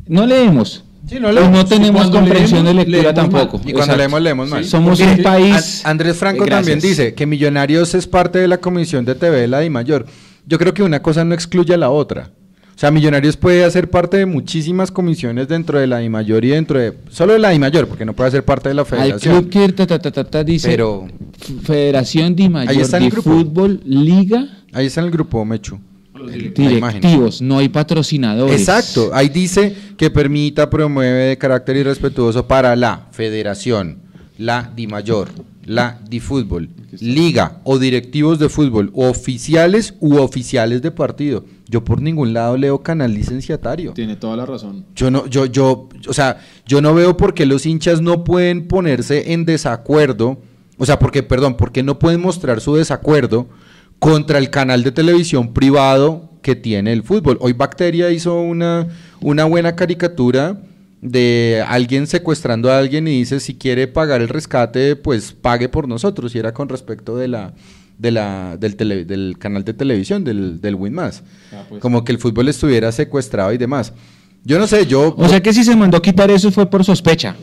No 0.06 0.24
leemos. 0.26 0.84
Sí, 1.08 1.20
no 1.20 1.30
no 1.32 1.64
tenemos 1.66 2.08
comprensión 2.10 2.64
leemos, 2.64 2.84
de 2.84 2.90
lectura 2.90 3.02
mal. 3.12 3.14
tampoco. 3.14 3.56
Y 3.58 3.72
cuando 3.72 3.80
Exacto. 3.94 3.96
leemos, 3.98 4.22
leemos 4.22 4.48
mal. 4.50 4.64
Somos 4.64 4.98
Porque 4.98 5.12
un 5.18 5.22
país. 5.22 5.82
An- 5.84 5.92
Andrés 5.92 6.16
Franco 6.16 6.44
Eh, 6.44 6.48
también 6.48 6.80
dice 6.80 7.14
que 7.14 7.26
Millonarios 7.26 7.94
es 7.94 8.06
parte 8.06 8.38
de 8.40 8.48
la 8.48 8.58
comisión 8.58 9.04
de 9.04 9.14
TV 9.14 9.40
de 9.42 9.46
la 9.48 9.60
DIMAYOR. 9.60 10.04
Yo 10.46 10.58
creo 10.58 10.74
que 10.74 10.82
una 10.82 11.00
cosa 11.02 11.24
no 11.24 11.34
excluye 11.34 11.74
a 11.74 11.76
la 11.76 11.90
otra. 11.90 12.30
O 12.74 12.78
sea, 12.78 12.90
Millonarios 12.90 13.36
puede 13.38 13.64
hacer 13.64 13.88
parte 13.88 14.18
de 14.18 14.26
muchísimas 14.26 14.90
comisiones 14.90 15.48
dentro 15.48 15.78
de 15.78 15.86
la 15.86 15.98
DIMAYOR 15.98 16.44
y 16.44 16.48
dentro 16.48 16.78
de... 16.78 16.92
Solo 17.10 17.32
de 17.32 17.38
la 17.38 17.50
DIMAYOR, 17.50 17.86
porque 17.88 18.04
no 18.04 18.12
puede 18.12 18.30
ser 18.32 18.44
parte 18.44 18.68
de 18.68 18.74
la 18.74 18.82
Al 18.82 18.86
federación. 18.86 19.34
club 19.44 19.48
que 19.50 19.72
ta, 19.72 19.86
ta, 19.86 20.24
ta, 20.24 20.44
dice 20.44 20.68
Pero- 20.68 21.06
Federación 21.62 22.34
de 22.36 22.42
Ahí 22.44 22.48
Mayor 22.50 22.86
de. 22.86 23.10
Fútbol 23.22 23.80
Liga. 23.84 24.46
Ahí 24.72 24.86
está 24.86 25.00
en 25.00 25.06
el 25.06 25.12
grupo, 25.12 25.44
Mechu. 25.44 25.78
Directivos, 26.24 27.42
no 27.42 27.58
hay 27.58 27.68
patrocinadores. 27.68 28.60
Exacto, 28.60 29.10
ahí 29.12 29.28
dice 29.28 29.74
que 29.96 30.10
permita, 30.10 30.70
promueve 30.70 31.24
de 31.24 31.38
carácter 31.38 31.76
irrespetuoso 31.76 32.46
para 32.46 32.76
la 32.76 33.08
federación, 33.12 33.98
la 34.38 34.72
Di 34.74 34.86
Mayor, 34.86 35.28
la 35.64 36.00
Di 36.08 36.20
Fútbol, 36.20 36.70
liga 37.00 37.60
o 37.64 37.78
directivos 37.78 38.38
de 38.38 38.48
fútbol, 38.48 38.90
o 38.94 39.08
oficiales 39.08 39.94
u 40.00 40.16
oficiales 40.16 40.82
de 40.82 40.90
partido. 40.90 41.44
Yo 41.68 41.84
por 41.84 42.00
ningún 42.00 42.32
lado 42.32 42.56
leo 42.56 42.82
canal 42.82 43.12
licenciatario. 43.12 43.92
Tiene 43.92 44.16
toda 44.16 44.36
la 44.36 44.46
razón. 44.46 44.84
Yo 44.94 45.10
no, 45.10 45.26
yo, 45.26 45.46
yo, 45.46 45.88
o 46.08 46.12
sea, 46.12 46.38
yo 46.66 46.80
no 46.80 46.94
veo 46.94 47.16
por 47.16 47.34
qué 47.34 47.44
los 47.44 47.66
hinchas 47.66 48.00
no 48.00 48.24
pueden 48.24 48.68
ponerse 48.68 49.32
en 49.32 49.44
desacuerdo, 49.44 50.40
o 50.78 50.86
sea, 50.86 50.98
porque, 50.98 51.22
perdón, 51.22 51.56
porque 51.56 51.82
no 51.82 51.98
pueden 51.98 52.20
mostrar 52.20 52.60
su 52.60 52.76
desacuerdo 52.76 53.48
contra 53.98 54.38
el 54.38 54.50
canal 54.50 54.82
de 54.82 54.92
televisión 54.92 55.52
privado 55.52 56.30
que 56.42 56.54
tiene 56.54 56.92
el 56.92 57.02
fútbol. 57.02 57.38
Hoy 57.40 57.52
Bacteria 57.54 58.10
hizo 58.10 58.40
una, 58.40 58.86
una 59.20 59.44
buena 59.44 59.74
caricatura 59.74 60.60
de 61.02 61.64
alguien 61.66 62.06
secuestrando 62.06 62.70
a 62.70 62.78
alguien 62.78 63.06
y 63.08 63.12
dice 63.18 63.40
si 63.40 63.54
quiere 63.56 63.86
pagar 63.88 64.20
el 64.20 64.28
rescate, 64.28 64.96
pues 64.96 65.32
pague 65.32 65.68
por 65.68 65.88
nosotros. 65.88 66.34
Y 66.34 66.38
era 66.38 66.52
con 66.52 66.68
respecto 66.68 67.16
de 67.16 67.28
la, 67.28 67.52
de 67.98 68.10
la, 68.10 68.56
del, 68.58 68.76
tele- 68.76 69.04
del 69.04 69.36
canal 69.38 69.64
de 69.64 69.74
televisión, 69.74 70.24
del, 70.24 70.60
del 70.60 70.74
Winmas. 70.74 71.22
Ah, 71.52 71.64
pues. 71.68 71.80
Como 71.80 72.04
que 72.04 72.12
el 72.12 72.18
fútbol 72.18 72.48
estuviera 72.48 72.92
secuestrado 72.92 73.52
y 73.52 73.58
demás. 73.58 73.92
Yo 74.44 74.60
no 74.60 74.68
sé, 74.68 74.86
yo... 74.86 75.14
O 75.18 75.28
sea 75.28 75.42
que 75.42 75.52
si 75.52 75.64
se 75.64 75.74
mandó 75.74 75.96
a 75.96 76.02
quitar 76.02 76.30
eso 76.30 76.52
fue 76.52 76.70
por 76.70 76.84
sospecha. 76.84 77.34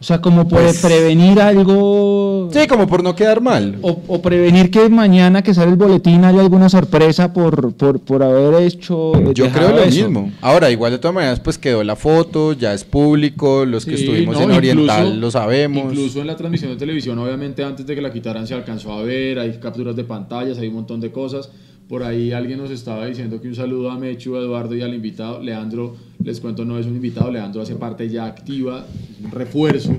O 0.00 0.02
sea, 0.02 0.22
como 0.22 0.48
por 0.48 0.62
Pues- 0.62 0.80
prevenir 0.80 1.38
algo. 1.42 2.48
Sí, 2.52 2.66
como 2.66 2.86
por 2.86 3.02
no 3.04 3.14
quedar 3.14 3.42
mal. 3.42 3.76
O, 3.82 4.00
o 4.08 4.22
prevenir 4.22 4.70
que 4.70 4.88
mañana 4.88 5.42
que 5.42 5.52
sale 5.52 5.72
el 5.72 5.76
boletín 5.76 6.24
haya 6.24 6.40
alguna 6.40 6.70
sorpresa 6.70 7.34
por, 7.34 7.74
por, 7.74 8.00
por 8.00 8.22
haber 8.22 8.62
hecho. 8.62 9.12
Yo 9.34 9.44
dejado 9.44 9.66
creo 9.66 9.76
lo 9.76 9.82
eso. 9.84 10.08
mismo. 10.08 10.32
Ahora, 10.40 10.70
igual 10.70 10.92
de 10.92 10.98
todas 10.98 11.14
maneras, 11.14 11.38
pues 11.40 11.58
quedó 11.58 11.84
la 11.84 11.96
foto, 11.96 12.54
ya 12.54 12.72
es 12.72 12.82
público, 12.84 13.66
los 13.66 13.84
que 13.84 13.94
estuvimos 13.96 14.36
no, 14.38 14.44
en 14.44 14.50
Oriental 14.52 15.20
lo 15.20 15.30
sabemos. 15.30 15.92
Incluso 15.92 16.20
en 16.22 16.28
la 16.28 16.36
transmisión 16.36 16.70
de 16.72 16.76
televisión, 16.78 17.18
obviamente 17.18 17.62
antes 17.62 17.84
de 17.86 17.94
que 17.94 18.00
la 18.00 18.10
quitaran 18.10 18.46
se 18.46 18.54
alcanzó 18.54 18.94
a 18.94 19.02
ver, 19.02 19.38
hay 19.38 19.58
capturas 19.60 19.94
de 19.96 20.04
pantallas, 20.04 20.56
hay 20.58 20.68
un 20.68 20.74
montón 20.76 21.00
de 21.02 21.12
cosas. 21.12 21.50
Por 21.90 22.04
ahí 22.04 22.30
alguien 22.30 22.60
nos 22.60 22.70
estaba 22.70 23.04
diciendo 23.04 23.40
que 23.40 23.48
un 23.48 23.56
saludo 23.56 23.90
a 23.90 23.98
Mechu, 23.98 24.36
a 24.36 24.38
Eduardo 24.38 24.76
y 24.76 24.80
al 24.80 24.94
invitado. 24.94 25.42
Leandro, 25.42 25.96
les 26.22 26.38
cuento, 26.38 26.64
no 26.64 26.78
es 26.78 26.86
un 26.86 26.94
invitado, 26.94 27.32
Leandro 27.32 27.62
hace 27.62 27.74
parte 27.74 28.08
ya 28.08 28.26
activa, 28.26 28.86
es 29.18 29.24
un 29.24 29.32
refuerzo, 29.32 29.96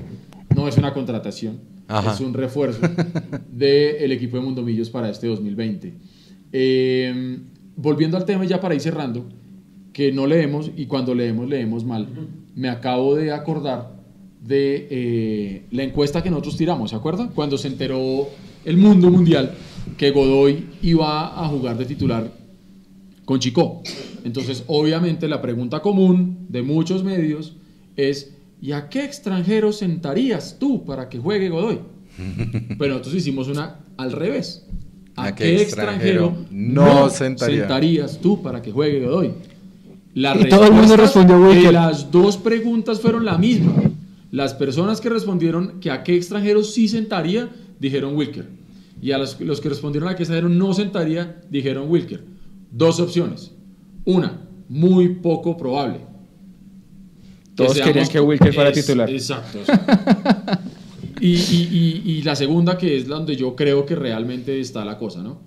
no 0.56 0.66
es 0.66 0.78
una 0.78 0.94
contratación, 0.94 1.60
Ajá. 1.88 2.14
es 2.14 2.20
un 2.20 2.32
refuerzo 2.32 2.80
del 3.52 4.10
equipo 4.10 4.38
de 4.38 4.42
Mundomillos 4.42 4.88
para 4.88 5.10
este 5.10 5.26
2020. 5.26 5.92
Eh, 6.50 7.38
volviendo 7.76 8.16
al 8.16 8.24
tema, 8.24 8.46
ya 8.46 8.58
para 8.58 8.74
ir 8.74 8.80
cerrando, 8.80 9.26
que 9.92 10.12
no 10.12 10.26
leemos 10.26 10.70
y 10.74 10.86
cuando 10.86 11.14
leemos, 11.14 11.46
leemos 11.46 11.84
mal. 11.84 12.08
Me 12.54 12.70
acabo 12.70 13.16
de 13.16 13.32
acordar 13.32 14.00
de 14.42 14.88
eh, 14.90 15.66
la 15.72 15.82
encuesta 15.82 16.22
que 16.22 16.30
nosotros 16.30 16.56
tiramos, 16.56 16.88
¿se 16.88 16.96
acuerdan? 16.96 17.32
Cuando 17.34 17.58
se 17.58 17.68
enteró 17.68 18.30
el 18.64 18.78
mundo 18.78 19.10
mundial 19.10 19.52
que 19.96 20.10
Godoy 20.10 20.66
iba 20.82 21.44
a 21.44 21.48
jugar 21.48 21.76
de 21.76 21.84
titular 21.84 22.30
con 23.24 23.38
Chico. 23.38 23.82
Entonces, 24.24 24.64
obviamente, 24.66 25.28
la 25.28 25.40
pregunta 25.40 25.80
común 25.80 26.46
de 26.48 26.62
muchos 26.62 27.02
medios 27.04 27.54
es: 27.96 28.34
¿y 28.60 28.72
a 28.72 28.88
qué 28.88 29.04
extranjero 29.04 29.72
sentarías 29.72 30.56
tú 30.58 30.84
para 30.84 31.08
que 31.08 31.18
juegue 31.18 31.48
Godoy? 31.48 31.80
Pero 32.78 32.92
nosotros 32.94 33.14
hicimos 33.14 33.48
una 33.48 33.80
al 33.96 34.12
revés. 34.12 34.66
¿A, 35.14 35.34
qué, 35.34 35.60
extranjero, 35.60 36.34
no 36.50 37.10
sentaría? 37.10 37.60
sentarías 37.60 38.18
tú 38.18 38.42
para 38.42 38.62
que 38.62 38.72
juegue 38.72 39.04
Godoy? 39.04 39.32
La 40.14 40.36
Y 40.38 40.48
todo 40.48 40.66
el 40.66 40.72
mundo 40.72 40.96
respuesta 40.96 41.20
respondió 41.20 41.48
Wilker. 41.48 41.72
las 41.72 42.10
dos 42.10 42.36
preguntas 42.36 43.00
fueron 43.00 43.24
la 43.24 43.38
misma. 43.38 43.74
Las 44.30 44.54
personas 44.54 45.00
que 45.00 45.10
respondieron 45.10 45.80
que 45.80 45.90
a 45.90 46.02
qué 46.02 46.16
extranjero 46.16 46.64
sí 46.64 46.88
sentaría, 46.88 47.50
dijeron 47.78 48.16
Wilker. 48.16 48.61
Y 49.02 49.10
a 49.10 49.18
los, 49.18 49.38
los 49.40 49.60
que 49.60 49.68
respondieron 49.68 50.08
a 50.08 50.14
qué 50.16 50.22
extranjero 50.22 50.48
no 50.48 50.72
sentaría, 50.72 51.42
dijeron 51.50 51.90
Wilker. 51.90 52.24
Dos 52.70 53.00
opciones. 53.00 53.50
Una, 54.06 54.40
muy 54.68 55.08
poco 55.16 55.56
probable. 55.56 55.98
Todos 57.54 57.72
seamos- 57.74 57.92
querían 57.92 58.08
que 58.08 58.20
Wilker 58.20 58.54
fuera 58.54 58.72
titular. 58.72 59.10
Exacto. 59.10 59.58
y, 61.20 61.32
y- 61.34 61.68
y- 62.04 62.10
y 62.12 62.22
la 62.22 62.34
segunda, 62.36 62.78
que 62.78 62.96
es 62.96 63.06
donde 63.06 63.36
yo 63.36 63.54
creo 63.54 63.84
que 63.84 63.94
realmente 63.94 64.58
está 64.60 64.84
la 64.84 64.98
cosa, 64.98 65.22
¿no? 65.22 65.40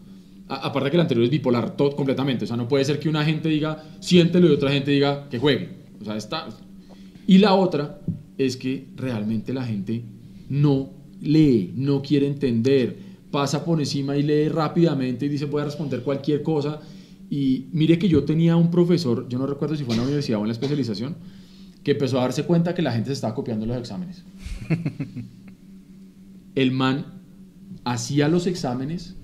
A- 0.48 0.68
aparte 0.68 0.92
que 0.92 0.98
el 0.98 1.02
anterior 1.02 1.24
es 1.26 1.32
bipolar 1.32 1.76
todo, 1.76 1.96
completamente. 1.96 2.46
O 2.46 2.48
sea, 2.48 2.58
no 2.58 2.68
puede 2.68 2.86
ser 2.86 3.00
que 3.00 3.10
una 3.10 3.26
gente 3.26 3.50
diga 3.50 3.84
siéntelo 4.00 4.48
y 4.48 4.52
otra 4.52 4.72
gente 4.72 4.92
diga 4.92 5.28
que 5.30 5.40
juegue. 5.40 5.70
O 6.02 6.06
sea, 6.06 6.16
está. 6.18 6.48
Y 7.26 7.40
la 7.40 7.56
otra 7.56 8.00
es 8.38 8.56
que 8.58 8.88
realmente 8.96 9.54
la 9.54 9.66
gente 9.66 10.04
no 10.50 10.92
lee, 11.22 11.74
no 11.76 12.02
quiere 12.04 12.28
entender, 12.28 12.98
pasa 13.36 13.66
por 13.66 13.82
encima 13.82 14.16
y 14.16 14.24
lee 14.24 14.48
rápidamente 14.48 15.26
y 15.26 15.28
dice 15.28 15.44
voy 15.44 15.62
a 15.62 15.66
responder 15.66 16.04
cualquier 16.04 16.42
cosa. 16.42 16.80
Y 17.30 17.66
mire 17.74 18.00
que 18.00 18.08
yo 18.08 18.24
tenía 18.24 18.56
un 18.56 18.72
profesor, 18.72 19.28
yo 19.28 19.38
no 19.38 19.46
recuerdo 19.46 19.76
si 19.76 19.84
fue 19.84 19.94
en 19.94 20.00
la 20.00 20.06
universidad 20.06 20.40
o 20.40 20.44
en 20.44 20.48
la 20.48 20.54
especialización, 20.54 21.18
que 21.84 21.92
empezó 21.92 22.18
a 22.18 22.22
darse 22.22 22.44
cuenta 22.46 22.74
que 22.74 22.82
la 22.82 22.94
gente 22.94 23.08
se 23.08 23.14
estaba 23.14 23.36
copiando 23.36 23.66
los 23.66 23.76
exámenes. 23.76 24.24
El 26.56 26.72
man 26.72 27.08
hacía 27.84 28.30
los 28.30 28.48
exámenes 28.48 29.16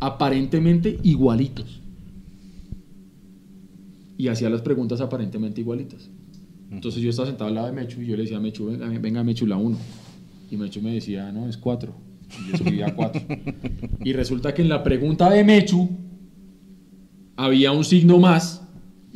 aparentemente 0.00 0.98
igualitos. 1.02 1.82
Y 4.16 4.28
hacía 4.28 4.48
las 4.48 4.62
preguntas 4.62 5.02
aparentemente 5.02 5.60
igualitas. 5.60 6.08
Entonces 6.70 7.02
yo 7.02 7.10
estaba 7.10 7.28
sentado 7.28 7.48
al 7.48 7.54
lado 7.54 7.66
de 7.66 7.74
Mechu 7.74 8.00
y 8.00 8.06
yo 8.06 8.16
le 8.16 8.22
decía 8.22 8.38
a 8.38 8.40
Mechu, 8.40 8.64
venga, 8.64 8.88
venga 8.98 9.22
Mechu, 9.22 9.46
la 9.46 9.58
1. 9.58 9.76
Y 10.52 10.56
Mechu 10.56 10.80
me 10.80 10.94
decía, 10.94 11.30
no, 11.32 11.46
es 11.50 11.58
4. 11.58 12.05
Y 12.40 12.48
yo 12.48 12.54
escribía 12.54 12.94
4. 12.94 13.22
y 14.04 14.12
resulta 14.12 14.54
que 14.54 14.62
en 14.62 14.68
la 14.68 14.82
pregunta 14.82 15.30
de 15.30 15.44
Mechu 15.44 15.88
había 17.36 17.72
un 17.72 17.84
signo 17.84 18.18
más 18.18 18.62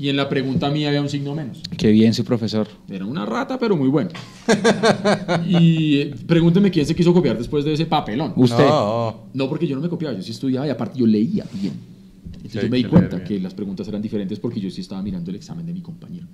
y 0.00 0.08
en 0.08 0.16
la 0.16 0.30
pregunta 0.30 0.70
mía 0.70 0.88
había 0.88 1.02
un 1.02 1.10
signo 1.10 1.34
menos. 1.34 1.62
Qué 1.76 1.90
bien 1.90 2.14
su 2.14 2.24
profesor. 2.24 2.66
Era 2.88 3.04
una 3.04 3.26
rata, 3.26 3.58
pero 3.58 3.76
muy 3.76 3.88
bueno. 3.88 4.08
y 5.46 5.98
eh, 5.98 6.14
pregúnteme 6.26 6.70
quién 6.70 6.86
se 6.86 6.94
quiso 6.94 7.12
copiar 7.12 7.36
después 7.36 7.66
de 7.66 7.74
ese 7.74 7.84
papelón. 7.84 8.32
Usted. 8.36 8.66
No. 8.66 9.26
No, 9.34 9.48
porque 9.48 9.66
yo 9.66 9.76
no 9.76 9.82
me 9.82 9.90
copiaba, 9.90 10.16
yo 10.16 10.22
sí 10.22 10.30
estudiaba 10.30 10.66
y 10.66 10.70
aparte 10.70 10.98
yo 10.98 11.06
leía 11.06 11.44
bien. 11.52 11.74
Entonces 12.32 12.52
Sí, 12.52 12.66
yo 12.66 12.70
me 12.70 12.78
di 12.78 12.84
cuenta 12.84 13.22
que 13.22 13.38
las 13.40 13.52
preguntas 13.52 13.86
eran 13.88 14.00
diferentes 14.00 14.38
porque 14.38 14.58
yo 14.58 14.70
sí 14.70 14.80
estaba 14.80 15.02
mirando 15.02 15.30
el 15.30 15.36
examen 15.36 15.66
de 15.66 15.74
mi 15.74 15.82
compañero. 15.82 16.26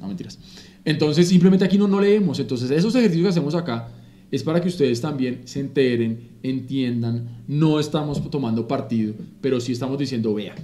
No, 0.00 0.08
mentiras. 0.08 0.36
Entonces 0.84 1.28
simplemente 1.28 1.64
aquí 1.64 1.78
no, 1.78 1.86
no 1.86 2.00
leemos. 2.00 2.40
Entonces 2.40 2.68
esos 2.72 2.92
ejercicios 2.96 3.26
que 3.26 3.30
hacemos 3.30 3.54
acá 3.54 3.88
es 4.30 4.42
para 4.42 4.60
que 4.60 4.68
ustedes 4.68 5.00
también 5.00 5.42
se 5.44 5.60
enteren, 5.60 6.18
entiendan. 6.42 7.42
No 7.46 7.78
estamos 7.80 8.20
tomando 8.30 8.66
partido, 8.66 9.14
pero 9.40 9.60
sí 9.60 9.72
estamos 9.72 9.98
diciendo, 9.98 10.34
vea, 10.34 10.54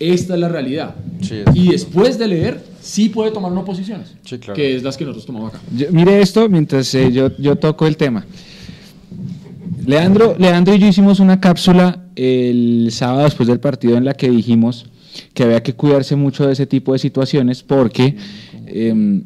esta 0.00 0.34
es 0.34 0.40
la 0.40 0.48
realidad. 0.48 0.96
Sí, 1.22 1.36
y 1.54 1.68
después 1.70 2.18
de 2.18 2.26
leer, 2.28 2.62
sí 2.80 3.08
puede 3.08 3.30
tomar 3.30 3.52
unas 3.52 3.64
posiciones, 3.64 4.14
Sí, 4.24 4.38
claro. 4.38 4.54
que 4.54 4.76
es 4.76 4.82
las 4.82 4.96
que 4.96 5.04
nosotros 5.04 5.26
tomamos 5.26 5.50
acá. 5.54 5.60
Yo- 5.76 5.86
mire 5.92 6.20
esto 6.20 6.48
mientras 6.48 6.92
eh, 6.94 7.12
yo, 7.12 7.30
yo 7.38 7.56
toco 7.56 7.86
el 7.86 7.96
tema. 7.96 8.26
Leandro, 9.86 10.34
Leandro 10.38 10.74
y 10.74 10.78
yo 10.78 10.86
hicimos 10.88 11.20
una 11.20 11.40
cápsula 11.40 12.02
el 12.16 12.88
sábado 12.90 13.24
después 13.24 13.48
del 13.48 13.60
partido 13.60 13.96
en 13.96 14.04
la 14.04 14.14
que 14.14 14.28
dijimos 14.30 14.86
que 15.32 15.44
había 15.44 15.62
que 15.62 15.74
cuidarse 15.74 16.16
mucho 16.16 16.46
de 16.46 16.52
ese 16.54 16.66
tipo 16.66 16.92
de 16.92 16.98
situaciones 16.98 17.62
porque 17.62 18.16
em, 18.66 19.22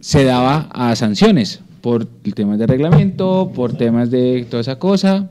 se 0.00 0.24
daba 0.24 0.68
a 0.72 0.96
sanciones 0.96 1.60
por 1.86 2.08
el 2.24 2.34
tema 2.34 2.56
de 2.56 2.66
reglamento, 2.66 3.52
por 3.54 3.74
temas 3.74 4.10
de 4.10 4.44
toda 4.50 4.60
esa 4.60 4.76
cosa. 4.76 5.30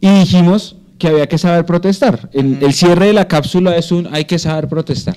Y 0.00 0.08
dijimos 0.08 0.76
que 0.96 1.08
había 1.08 1.26
que 1.26 1.36
saber 1.36 1.66
protestar. 1.66 2.30
El, 2.32 2.56
el 2.62 2.72
cierre 2.72 3.08
de 3.08 3.12
la 3.12 3.28
cápsula 3.28 3.76
es 3.76 3.92
un 3.92 4.08
hay 4.10 4.24
que 4.24 4.38
saber 4.38 4.66
protestar. 4.66 5.16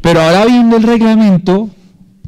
Pero 0.00 0.20
ahora 0.20 0.44
viendo 0.44 0.76
el 0.76 0.84
reglamento, 0.84 1.70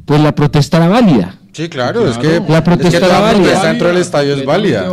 pues 0.06 0.20
la 0.20 0.34
protesta 0.34 0.78
era 0.78 0.88
válida. 0.88 1.38
Sí, 1.58 1.68
claro, 1.68 2.08
es 2.08 2.16
que 2.18 2.40
La 2.48 2.62
protesta 2.62 2.86
es 2.88 2.94
que 2.94 3.00
toda 3.00 3.20
válida. 3.20 3.42
protesta 3.42 3.66
dentro 3.68 3.88
del 3.88 3.96
estadio 3.96 4.34
es 4.36 4.44
válida. 4.44 4.88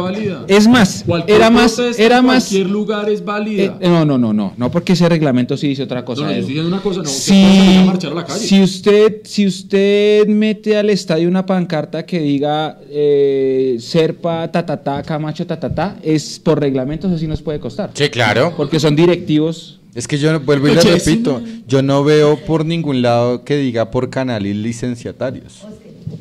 Es 0.48 0.68
más, 0.68 1.04
Cualquier 1.06 1.38
era 1.38 1.50
más, 1.52 1.78
era 2.00 2.22
más. 2.24 2.46
cualquier 2.46 2.70
lugar 2.72 3.08
es 3.08 3.24
válida. 3.24 3.78
eh, 3.80 3.88
no, 3.88 4.04
no, 4.04 4.18
no, 4.18 4.34
no, 4.34 4.54
no, 4.58 4.72
porque 4.72 4.94
ese 4.94 5.08
reglamento 5.08 5.56
sí 5.58 5.68
dice 5.68 5.84
otra 5.84 6.04
cosa. 6.04 6.22
No, 6.24 6.28
no, 6.30 6.34
yo 6.34 6.40
estoy 6.40 6.58
una 6.58 6.82
cosa, 6.82 7.04
no, 7.04 7.10
a 7.10 7.86
marchar 7.86 8.12
a 8.14 8.16
la 8.16 8.26
calle. 8.26 8.40
si 8.40 8.64
usted, 8.64 9.18
si 9.26 9.46
usted 9.46 10.26
mete 10.28 10.76
al 10.76 10.90
estadio 10.90 11.28
una 11.30 11.46
pancarta 11.46 12.04
que 12.04 12.20
diga 12.20 12.80
eh, 12.90 13.78
Serpa, 13.80 14.52
ta, 14.52 14.66
ta, 14.66 14.78
ta, 14.82 15.04
Camacho, 15.04 15.46
ta, 15.46 15.60
ta, 15.60 15.70
ta, 15.74 15.98
es 16.02 16.40
por 16.40 16.60
reglamento, 16.60 17.06
eso 17.08 17.20
sí 17.20 17.28
nos 17.28 17.44
puede 17.44 17.60
costar. 17.60 17.92
Sí, 17.94 18.10
claro. 18.10 18.56
Porque 18.58 18.80
son 18.80 18.96
directivos. 18.96 19.80
Es 19.94 20.08
que 20.08 20.18
yo 20.18 20.32
no- 20.34 20.40
vuelvo 20.40 20.68
y 20.68 20.72
le 20.74 20.80
Oye, 20.80 20.96
repito, 20.96 21.42
yo 21.68 21.82
no 21.84 22.04
veo 22.04 22.38
por 22.38 22.66
ningún 22.66 23.02
lado 23.04 23.44
que 23.46 23.56
diga 23.56 23.92
por 23.92 24.10
canales 24.10 24.56
licenciatarios. 24.56 25.62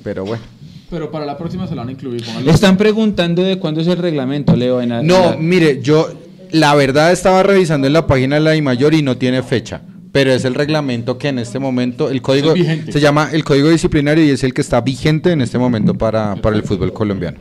Pero 0.04 0.24
bueno. 0.24 0.42
Pero 0.90 1.10
para 1.10 1.26
la 1.26 1.36
próxima 1.36 1.66
se 1.66 1.74
la 1.74 1.82
van 1.82 1.88
a 1.88 1.92
incluir. 1.92 2.22
póngale. 2.24 2.44
Le 2.46 2.52
están 2.52 2.76
preguntando 2.76 3.42
de 3.42 3.58
cuándo 3.58 3.80
es 3.80 3.86
el 3.88 3.96
reglamento, 3.98 4.54
Leo. 4.54 4.80
en 4.80 4.90
la- 4.90 5.02
No, 5.02 5.30
la- 5.30 5.36
mire, 5.36 5.80
yo 5.82 6.08
la 6.52 6.74
verdad 6.76 7.10
estaba 7.10 7.42
revisando 7.42 7.86
en 7.88 7.92
la 7.94 8.06
página 8.06 8.36
de 8.36 8.42
la 8.42 8.50
DIMAYOR 8.52 8.94
y 8.94 9.02
no 9.02 9.16
tiene 9.16 9.42
fecha, 9.42 9.80
pero 10.12 10.30
es 10.32 10.44
el 10.44 10.54
reglamento 10.54 11.18
que 11.18 11.28
en 11.28 11.40
este 11.40 11.58
momento, 11.58 12.10
el 12.10 12.22
código 12.22 12.54
se 12.54 13.00
llama 13.00 13.30
el 13.32 13.42
código 13.42 13.70
disciplinario 13.70 14.24
y 14.24 14.30
es 14.30 14.44
el 14.44 14.54
que 14.54 14.60
está 14.60 14.80
vigente 14.82 15.32
en 15.32 15.40
este 15.40 15.58
momento 15.58 15.94
para, 15.94 16.36
para 16.36 16.54
el 16.54 16.62
fútbol 16.62 16.92
colombiano. 16.92 17.38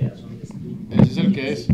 Ese 0.90 1.11
es 1.11 1.18
el 1.18 1.31
que 1.34 1.52
es. 1.53 1.68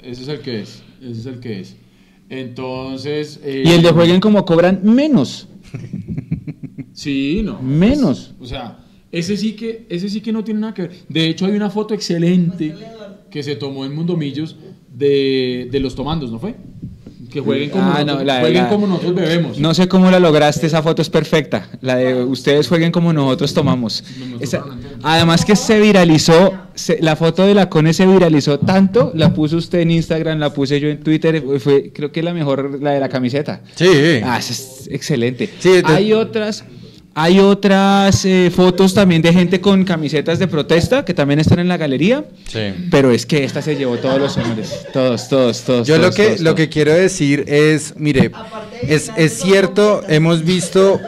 Ese 0.00 0.22
es 0.22 0.28
el 0.28 0.40
que 0.40 0.60
es. 0.60 0.82
Ese 1.00 1.20
es 1.20 1.26
el 1.26 1.40
que 1.40 1.60
es. 1.60 1.76
Entonces. 2.28 3.40
eh, 3.42 3.62
Y 3.66 3.70
el 3.70 3.82
de 3.82 3.90
jueguen 3.90 4.20
como 4.20 4.44
cobran 4.44 4.80
menos. 4.84 5.48
Sí, 6.92 7.40
no. 7.44 7.60
Menos. 7.62 8.34
O 8.40 8.46
sea, 8.46 8.78
ese 9.12 9.36
sí 9.36 9.52
que, 9.52 9.84
ese 9.88 10.08
sí 10.08 10.20
que 10.20 10.32
no 10.32 10.42
tiene 10.42 10.60
nada 10.60 10.74
que 10.74 10.82
ver. 10.82 10.92
De 11.08 11.28
hecho, 11.28 11.46
hay 11.46 11.52
una 11.52 11.70
foto 11.70 11.94
excelente 11.94 12.74
que 13.30 13.42
se 13.42 13.56
tomó 13.56 13.84
en 13.84 13.94
Mundomillos 13.94 14.56
de, 14.92 15.68
de 15.70 15.80
los 15.80 15.94
tomandos, 15.94 16.30
¿no 16.32 16.38
fue? 16.38 16.54
Que 17.30 17.40
jueguen 17.40 17.70
como, 17.70 17.84
Ah, 17.84 18.04
nosotros, 18.04 18.18
no, 18.18 18.24
la- 18.24 18.40
jueguen 18.40 18.62
la- 18.64 18.68
como 18.68 18.86
nosotros 18.86 19.14
bebemos. 19.14 19.58
No 19.58 19.72
sé 19.72 19.88
cómo 19.88 20.10
la 20.10 20.18
lograste, 20.20 20.66
esa 20.66 20.82
foto 20.82 21.00
es 21.00 21.08
perfecta. 21.08 21.66
La 21.80 21.96
de 21.96 22.22
ustedes 22.24 22.68
jueguen 22.68 22.92
como 22.92 23.10
nosotros 23.14 23.54
tomamos. 23.54 24.04
Esa- 24.38 24.62
además 25.02 25.42
que 25.46 25.56
se 25.56 25.80
viralizó, 25.80 26.52
se- 26.74 26.98
la 27.00 27.16
foto 27.16 27.46
de 27.46 27.54
la 27.54 27.70
Cone 27.70 27.94
se 27.94 28.06
viralizó 28.06 28.58
tanto, 28.58 29.12
la 29.14 29.32
puso 29.32 29.56
usted 29.56 29.80
en 29.80 29.92
Instagram, 29.92 30.40
la 30.40 30.52
puse 30.52 30.78
yo 30.78 30.88
en 30.88 31.00
Twitter, 31.02 31.42
fue- 31.58 31.90
creo 31.94 32.12
que 32.12 32.22
la 32.22 32.34
mejor, 32.34 32.78
la 32.82 32.90
de 32.90 33.00
la 33.00 33.08
camiseta. 33.08 33.62
Sí. 33.76 33.86
Ah, 34.22 34.36
esa 34.38 34.52
es 34.52 34.88
excelente. 34.92 35.48
de- 35.62 35.82
hay 35.86 36.12
otras, 36.12 36.64
hay 37.14 37.40
otras 37.40 38.24
eh, 38.24 38.50
fotos 38.54 38.94
también 38.94 39.20
de 39.22 39.32
gente 39.32 39.60
con 39.60 39.84
camisetas 39.84 40.38
de 40.38 40.48
protesta 40.48 41.04
que 41.04 41.12
también 41.14 41.40
están 41.40 41.58
en 41.58 41.68
la 41.68 41.76
galería. 41.76 42.24
Sí. 42.46 42.72
Pero 42.90 43.10
es 43.10 43.26
que 43.26 43.44
esta 43.44 43.60
se 43.62 43.76
llevó 43.76 43.96
todos 43.98 44.18
los 44.18 44.36
honores. 44.36 44.86
Todos, 44.92 45.28
todos, 45.28 45.60
todos. 45.62 45.86
Yo 45.86 45.96
lo 45.96 46.04
todos, 46.04 46.14
que, 46.16 46.24
todos, 46.26 46.40
lo 46.40 46.44
todos. 46.50 46.56
que 46.56 46.68
quiero 46.68 46.92
decir 46.94 47.44
es, 47.48 47.94
mire, 47.96 48.30
es, 48.82 49.10
es 49.16 49.34
cierto, 49.40 50.02
hemos 50.08 50.42
visto, 50.44 50.98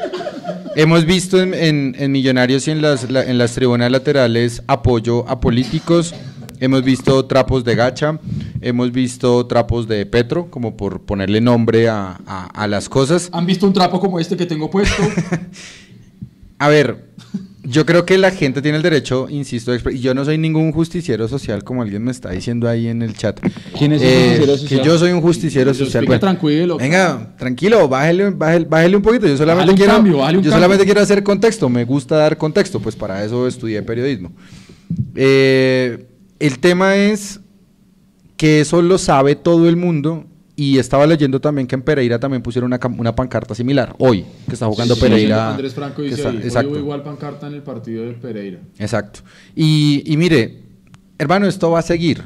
hemos 0.76 1.06
visto 1.06 1.40
en, 1.40 1.54
en- 1.54 1.96
en 1.98 2.12
Millonarios 2.12 2.68
y 2.68 2.72
en 2.72 2.82
las, 2.82 3.10
la- 3.10 3.24
en 3.24 3.38
las 3.38 3.52
tribunas 3.52 3.90
laterales 3.90 4.62
apoyo 4.66 5.26
a 5.28 5.40
políticos, 5.40 6.14
hemos 6.60 6.82
visto 6.84 7.24
trapos 7.26 7.64
de 7.64 7.74
gacha, 7.76 8.18
hemos 8.60 8.92
visto 8.92 9.46
trapos 9.46 9.88
de 9.88 10.04
Petro, 10.06 10.50
como 10.50 10.76
por 10.76 11.00
ponerle 11.02 11.40
nombre 11.40 11.88
a, 11.88 12.18
a- 12.26 12.46
a 12.46 12.66
las 12.66 12.88
cosas. 12.88 13.28
¿Han 13.32 13.46
visto 13.46 13.66
un 13.66 13.72
trapo 13.72 13.98
como 14.00 14.20
este 14.20 14.36
que 14.36 14.44
tengo 14.46 14.70
puesto? 14.70 15.02
A 16.64 16.68
ver, 16.68 17.04
yo 17.62 17.84
creo 17.86 18.04
que 18.04 18.18
la 18.18 18.30
gente 18.30 18.60
tiene 18.62 18.76
el 18.76 18.82
derecho, 18.82 19.26
insisto, 19.30 19.74
y 19.90 20.00
yo 20.00 20.14
no 20.14 20.24
soy 20.24 20.38
ningún 20.38 20.72
justiciero 20.72 21.28
social, 21.28 21.64
como 21.64 21.82
alguien 21.82 22.02
me 22.04 22.10
está 22.10 22.30
diciendo 22.30 22.68
ahí 22.68 22.88
en 22.88 23.02
el 23.02 23.14
chat. 23.16 23.40
¿Quién 23.78 23.92
es 23.92 24.02
un 24.02 24.06
Eh, 24.06 24.24
justiciero 24.28 24.58
social? 24.58 24.80
Que 24.80 24.86
yo 24.86 24.98
soy 24.98 25.12
un 25.12 25.20
justiciero 25.20 25.74
social. 25.74 26.06
tranquilo. 26.20 26.76
Venga, 26.78 27.34
tranquilo, 27.38 27.88
bájele, 27.88 28.30
bájele, 28.30 28.66
bájele 28.66 28.96
un 28.96 29.02
poquito. 29.02 29.26
Yo 29.26 29.36
solamente 29.36 29.70
un 29.72 29.76
quiero, 29.76 29.92
cambio, 29.92 30.12
yo 30.18 30.24
cambio. 30.24 30.50
solamente 30.52 30.84
quiero 30.84 31.00
hacer 31.00 31.22
contexto. 31.22 31.68
Me 31.68 31.84
gusta 31.84 32.16
dar 32.16 32.36
contexto, 32.38 32.80
pues 32.80 32.96
para 32.96 33.24
eso 33.24 33.46
estudié 33.46 33.82
periodismo. 33.82 34.32
Eh, 35.14 36.06
el 36.38 36.58
tema 36.58 36.96
es 36.96 37.40
que 38.36 38.60
eso 38.60 38.82
lo 38.82 38.98
sabe 38.98 39.36
todo 39.36 39.68
el 39.68 39.76
mundo. 39.76 40.26
Y 40.56 40.78
estaba 40.78 41.04
leyendo 41.06 41.40
también 41.40 41.66
que 41.66 41.74
en 41.74 41.82
Pereira 41.82 42.18
también 42.20 42.40
pusieron 42.42 42.72
una, 42.72 42.78
una 42.96 43.14
pancarta 43.14 43.54
similar. 43.56 43.94
Hoy, 43.98 44.24
que 44.46 44.52
está 44.52 44.66
jugando 44.66 44.94
Sí, 44.94 45.00
Pereira. 45.00 45.50
Andrés 45.50 45.74
Franco 45.74 46.02
dice 46.02 46.14
está- 46.16 46.28
ahí, 46.30 46.36
hoy 46.36 46.42
exacto. 46.44 46.70
hubo 46.70 46.78
igual 46.78 47.02
pancarta 47.02 47.48
en 47.48 47.54
el 47.54 47.62
partido 47.62 48.04
de 48.04 48.12
Pereira. 48.12 48.60
Exacto. 48.78 49.20
Y, 49.56 50.02
y 50.06 50.16
mire, 50.16 50.60
hermano, 51.18 51.46
esto 51.48 51.70
va 51.72 51.80
a 51.80 51.82
seguir. 51.82 52.22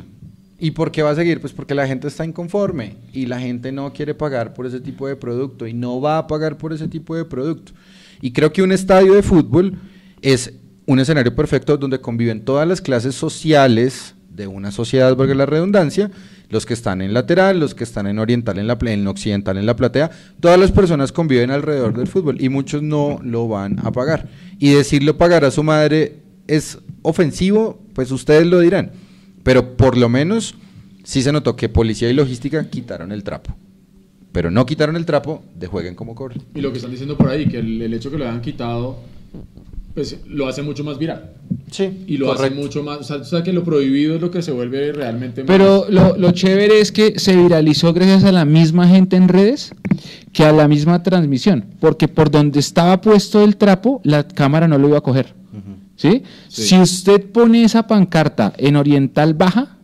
¿Y 0.60 0.72
por 0.72 0.90
qué 0.90 1.02
va 1.02 1.10
a 1.10 1.14
seguir? 1.14 1.40
Pues 1.40 1.52
porque 1.52 1.74
la 1.74 1.86
gente 1.86 2.08
está 2.08 2.24
inconforme 2.24 2.96
y 3.14 3.26
la 3.26 3.38
gente 3.40 3.72
no 3.72 3.92
quiere 3.92 4.12
pagar 4.14 4.52
por 4.54 4.66
ese 4.66 4.80
tipo 4.80 5.06
de 5.06 5.16
producto 5.16 5.66
y 5.66 5.72
no 5.72 6.00
va 6.00 6.18
a 6.18 6.26
pagar 6.26 6.58
por 6.58 6.72
ese 6.72 6.88
tipo 6.88 7.14
de 7.16 7.24
producto. 7.24 7.72
Y 8.20 8.32
creo 8.32 8.52
que 8.52 8.60
un 8.62 8.72
estadio 8.72 9.14
de 9.14 9.22
fútbol 9.22 9.78
es 10.20 10.52
un 10.84 10.98
escenario 10.98 11.34
perfecto 11.34 11.76
donde 11.76 12.00
conviven 12.00 12.44
todas 12.44 12.66
las 12.68 12.80
clases 12.80 13.14
sociales 13.14 14.14
de 14.28 14.48
una 14.48 14.70
sociedad, 14.72 15.14
valga 15.16 15.34
la 15.34 15.46
redundancia, 15.46 16.10
los 16.50 16.64
que 16.64 16.74
están 16.74 17.02
en 17.02 17.12
lateral, 17.12 17.60
los 17.60 17.74
que 17.74 17.84
están 17.84 18.06
en 18.06 18.18
oriental, 18.18 18.58
en 18.58 18.66
la 18.66 18.78
en 18.80 19.06
occidental, 19.06 19.58
en 19.58 19.66
la 19.66 19.76
platea, 19.76 20.10
todas 20.40 20.58
las 20.58 20.72
personas 20.72 21.12
conviven 21.12 21.50
alrededor 21.50 21.94
del 21.94 22.06
fútbol 22.06 22.40
y 22.40 22.48
muchos 22.48 22.82
no 22.82 23.20
lo 23.22 23.48
van 23.48 23.78
a 23.84 23.92
pagar. 23.92 24.28
Y 24.58 24.70
decirlo 24.70 25.18
pagar 25.18 25.44
a 25.44 25.50
su 25.50 25.62
madre 25.62 26.16
es 26.46 26.78
ofensivo, 27.02 27.80
pues 27.94 28.10
ustedes 28.10 28.46
lo 28.46 28.60
dirán. 28.60 28.92
Pero 29.42 29.76
por 29.76 29.96
lo 29.96 30.08
menos 30.08 30.54
sí 31.04 31.22
se 31.22 31.32
notó 31.32 31.56
que 31.56 31.68
policía 31.68 32.10
y 32.10 32.14
logística 32.14 32.68
quitaron 32.68 33.12
el 33.12 33.22
trapo. 33.22 33.54
Pero 34.32 34.50
no 34.50 34.66
quitaron 34.66 34.96
el 34.96 35.06
trapo 35.06 35.42
de 35.54 35.66
jueguen 35.66 35.94
como 35.94 36.14
cobren. 36.14 36.42
Y 36.54 36.60
lo 36.60 36.70
que 36.70 36.78
están 36.78 36.90
diciendo 36.90 37.16
por 37.16 37.28
ahí, 37.28 37.46
que 37.46 37.58
el, 37.58 37.80
el 37.80 37.94
hecho 37.94 38.10
que 38.10 38.18
lo 38.18 38.24
hayan 38.24 38.40
quitado, 38.40 38.98
pues 39.98 40.16
lo 40.28 40.46
hace 40.46 40.62
mucho 40.62 40.84
más 40.84 40.96
viral. 40.96 41.32
Sí. 41.72 42.04
Y 42.06 42.18
lo 42.18 42.30
hace 42.30 42.50
mucho 42.50 42.84
más. 42.84 42.98
O 42.98 43.02
sea, 43.02 43.16
o 43.16 43.24
sea, 43.24 43.42
que 43.42 43.52
lo 43.52 43.64
prohibido 43.64 44.14
es 44.14 44.20
lo 44.20 44.30
que 44.30 44.42
se 44.42 44.52
vuelve 44.52 44.92
realmente 44.92 45.42
más. 45.42 45.48
Pero 45.48 45.86
lo, 45.88 46.16
lo 46.16 46.30
chévere 46.30 46.78
es 46.78 46.92
que 46.92 47.18
se 47.18 47.34
viralizó 47.34 47.92
gracias 47.92 48.22
a 48.22 48.30
la 48.30 48.44
misma 48.44 48.86
gente 48.86 49.16
en 49.16 49.26
redes 49.26 49.74
que 50.32 50.44
a 50.44 50.52
la 50.52 50.68
misma 50.68 51.02
transmisión, 51.02 51.64
porque 51.80 52.06
por 52.06 52.30
donde 52.30 52.60
estaba 52.60 53.00
puesto 53.00 53.42
el 53.42 53.56
trapo, 53.56 54.00
la 54.04 54.22
cámara 54.22 54.68
no 54.68 54.78
lo 54.78 54.86
iba 54.86 54.98
a 54.98 55.00
coger. 55.00 55.34
¿Sí? 55.96 56.22
Sí. 56.46 56.62
Si 56.62 56.78
usted 56.78 57.32
pone 57.32 57.64
esa 57.64 57.88
pancarta 57.88 58.52
en 58.56 58.76
oriental 58.76 59.34
baja, 59.34 59.78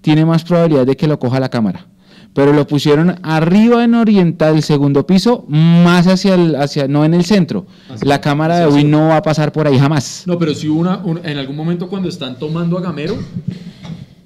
tiene 0.00 0.24
más 0.24 0.44
probabilidad 0.44 0.86
de 0.86 0.96
que 0.96 1.08
lo 1.08 1.18
coja 1.18 1.40
la 1.40 1.48
cámara. 1.48 1.88
Pero 2.32 2.52
lo 2.52 2.64
pusieron 2.66 3.16
arriba 3.24 3.82
en 3.82 3.94
oriental, 3.94 4.62
segundo 4.62 5.04
piso, 5.06 5.44
más 5.48 6.06
hacia 6.06 6.34
el, 6.36 6.54
hacia, 6.54 6.86
no 6.86 7.04
en 7.04 7.14
el 7.14 7.24
centro. 7.24 7.66
Hacia- 7.92 8.06
la 8.08 8.20
cámara 8.20 8.58
de 8.60 8.66
hoy 8.66 8.82
el 8.82 8.90
no 8.90 9.08
va 9.08 9.16
a 9.16 9.22
pasar 9.22 9.50
por 9.50 9.66
ahí 9.66 9.78
jamás. 9.78 10.22
No, 10.26 10.38
pero 10.38 10.54
si 10.54 10.68
una, 10.68 10.98
un- 10.98 11.20
en 11.24 11.38
algún 11.38 11.56
momento 11.56 11.88
cuando 11.88 12.08
están 12.08 12.38
tomando 12.38 12.78
a 12.78 12.80
Gamero, 12.82 13.16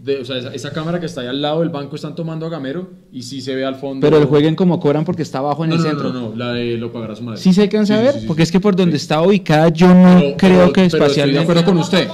de- 0.02 0.18
o 0.20 0.24
sea, 0.26 0.36
esa, 0.36 0.52
esa 0.54 0.70
cámara 0.70 1.00
que 1.00 1.06
está 1.06 1.22
ahí 1.22 1.28
al 1.28 1.40
lado 1.40 1.60
del 1.60 1.70
banco 1.70 1.96
están 1.96 2.14
tomando 2.14 2.44
a 2.44 2.50
Gamero 2.50 2.90
y 3.10 3.22
sí 3.22 3.40
se 3.40 3.54
ve 3.54 3.64
al 3.64 3.76
fondo. 3.76 4.06
Pero 4.06 4.18
el 4.18 4.26
jueguen 4.26 4.54
como 4.54 4.78
cobran 4.78 5.06
porque 5.06 5.22
está 5.22 5.38
abajo 5.38 5.64
en 5.64 5.70
no, 5.70 5.76
el 5.76 5.82
no, 5.82 5.88
centro. 5.88 6.12
No, 6.12 6.20
no, 6.20 6.28
no, 6.30 6.36
la 6.36 6.52
de 6.52 6.76
lo 6.76 6.92
pagará 6.92 7.16
su 7.16 7.22
madre. 7.22 7.40
¿Sí 7.40 7.54
se 7.54 7.62
alcanza 7.62 7.94
Sí, 7.94 8.00
a 8.00 8.02
ver? 8.02 8.12
sí, 8.12 8.20
sí, 8.20 8.26
Porque 8.26 8.42
es 8.42 8.52
que 8.52 8.60
por 8.60 8.76
donde 8.76 8.98
está 8.98 9.22
ubicada 9.22 9.70
yo 9.70 9.88
no 9.94 10.18
Pero- 10.20 10.36
creo 10.36 10.36
pero- 10.36 10.66
que 10.66 10.72
pero 10.74 10.84
Estoy 10.84 10.98
de 11.00 11.04
espacialmente... 11.06 11.40
acuerdo 11.42 11.64
con 11.64 11.78
usted. 11.78 12.06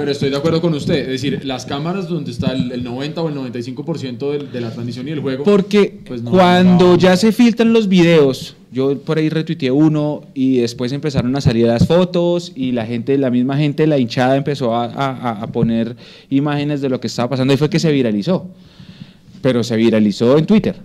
Pero 0.00 0.12
estoy 0.12 0.30
de 0.30 0.36
acuerdo 0.36 0.60
con 0.60 0.74
usted. 0.74 0.98
Es 1.00 1.22
decir, 1.22 1.44
las 1.44 1.66
cámaras 1.66 2.08
donde 2.08 2.30
está 2.30 2.52
el, 2.52 2.72
el 2.72 2.82
90 2.82 3.22
o 3.22 3.28
el 3.28 3.34
95% 3.36 4.30
del- 4.32 4.50
de, 4.50 4.60
la 4.60 4.70
transmisión 4.72 5.06
y 5.06 5.12
el 5.12 5.20
juego. 5.20 5.44
Porque 5.44 6.00
pues 6.06 6.22
no, 6.22 6.30
cuando 6.30 6.88
no. 6.92 6.96
ya 6.98 7.16
se 7.16 7.32
filtran 7.32 7.72
los 7.72 7.86
videos, 7.88 8.56
yo 8.72 8.98
por 8.98 9.18
ahí 9.18 9.28
retuiteé 9.28 9.70
uno 9.70 10.22
y 10.34 10.58
después 10.58 10.92
empezaron 10.92 11.34
a 11.36 11.40
salir 11.40 11.66
las 11.66 11.86
fotos 11.86 12.52
y 12.54 12.72
la 12.72 12.86
gente, 12.86 13.16
la 13.18 13.30
misma 13.30 13.56
gente, 13.56 13.86
la 13.86 13.98
hinchada 13.98 14.36
empezó 14.36 14.74
a, 14.74 14.84
a- 14.86 15.42
a 15.42 15.46
poner 15.48 15.96
imágenes 16.30 16.80
de 16.80 16.88
lo 16.88 16.98
que 17.00 17.06
estaba 17.06 17.28
pasando 17.30 17.52
y 17.52 17.56
fue 17.56 17.68
que 17.70 17.78
se 17.78 17.92
viralizó. 17.92 18.46
Pero 19.42 19.62
se 19.64 19.76
viralizó 19.76 20.36
en 20.38 20.46
Twitter. 20.46 20.76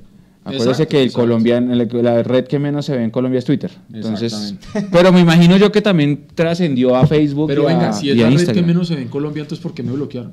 Acuérdese 0.45 0.69
Exacto, 0.69 0.91
que 0.91 0.97
el 0.97 1.05
exacto. 1.07 1.21
colombiano, 1.23 1.73
la 1.75 2.23
red 2.23 2.45
que 2.45 2.59
menos 2.59 2.85
se 2.85 2.95
ve 2.95 3.03
en 3.03 3.09
Colombia 3.09 3.39
es 3.39 3.45
Twitter. 3.45 3.71
Entonces, 3.91 4.31
Exactamente. 4.31 4.89
pero 4.91 5.11
me 5.11 5.19
imagino 5.19 5.57
yo 5.57 5.71
que 5.71 5.81
también 5.81 6.27
trascendió 6.35 6.95
a 6.95 7.07
Facebook 7.07 7.47
Pero 7.47 7.63
y 7.63 7.65
a, 7.65 7.67
venga, 7.69 7.93
si 7.93 8.11
es 8.11 8.17
la 8.17 8.29
red 8.29 8.53
que 8.53 8.61
menos 8.61 8.87
se 8.87 8.95
ve 8.95 9.01
en 9.01 9.07
Colombia, 9.09 9.41
entonces 9.41 9.61
¿por 9.61 9.73
qué 9.73 9.81
me 9.81 9.91
bloquearon? 9.91 10.31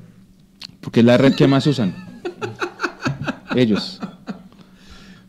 porque 0.83 0.99
es 0.99 1.05
la 1.05 1.17
red 1.17 1.33
que 1.33 1.47
más 1.47 1.65
usan. 1.65 1.95
Ellos. 3.55 3.99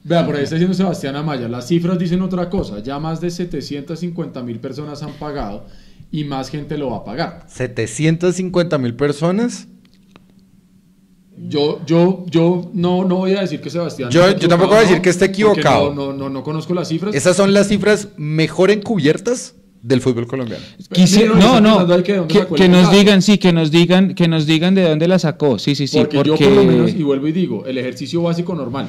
Vea, 0.02 0.26
por 0.26 0.36
ahí 0.36 0.42
está 0.42 0.56
diciendo 0.56 0.74
Sebastián 0.76 1.16
Amaya, 1.16 1.48
las 1.48 1.68
cifras 1.68 1.98
dicen 1.98 2.20
otra 2.20 2.50
cosa, 2.50 2.80
ya 2.80 2.98
más 2.98 3.20
de 3.22 3.30
750 3.30 4.42
mil 4.42 4.58
personas 4.60 5.02
han 5.02 5.12
pagado 5.14 5.64
y 6.10 6.24
más 6.24 6.50
gente 6.50 6.76
lo 6.76 6.90
va 6.90 6.98
a 6.98 7.04
pagar. 7.04 7.44
750 7.46 8.76
mil 8.78 8.94
personas. 8.94 9.68
Yo, 11.36 11.80
yo, 11.84 12.24
yo 12.30 12.70
no, 12.74 13.04
no 13.04 13.16
voy 13.16 13.32
a 13.34 13.40
decir 13.40 13.60
que 13.60 13.68
Sebastián... 13.70 14.10
Yo- 14.10 14.36
yo 14.36 14.48
tampoco 14.48 14.70
voy 14.70 14.78
a 14.78 14.82
decir 14.82 15.00
que 15.02 15.10
esté 15.10 15.26
equivocado. 15.26 15.92
No, 15.92 16.12
no, 16.12 16.18
no, 16.18 16.30
no 16.30 16.42
conozco 16.44 16.74
las 16.74 16.88
cifras. 16.88 17.14
Esas 17.14 17.36
son 17.36 17.52
las 17.52 17.68
cifras 17.68 18.08
mejor 18.16 18.70
encubiertas 18.70 19.56
del 19.82 20.00
fútbol 20.00 20.26
colombiano. 20.26 20.64
Mira, 20.96 21.34
no, 21.34 21.60
no, 21.60 22.02
que 22.02 22.22
que, 22.28 22.46
que 22.56 22.68
nos 22.68 22.90
digan, 22.92 23.20
sí, 23.20 23.36
que 23.38 23.52
nos 23.52 23.70
digan, 23.70 24.14
que 24.14 24.28
nos 24.28 24.46
digan 24.46 24.74
de 24.74 24.82
dónde 24.88 25.08
la 25.08 25.18
sacó. 25.18 25.58
Sí, 25.58 25.74
sí, 25.74 25.86
sí, 25.86 25.98
porque, 25.98 26.16
porque, 26.18 26.30
yo 26.30 26.36
por 26.54 26.64
lo 26.64 26.64
menos, 26.64 26.94
y 26.94 27.02
vuelvo 27.02 27.28
y 27.28 27.32
digo, 27.32 27.66
el 27.66 27.76
ejercicio 27.78 28.22
básico 28.22 28.54
normal, 28.54 28.88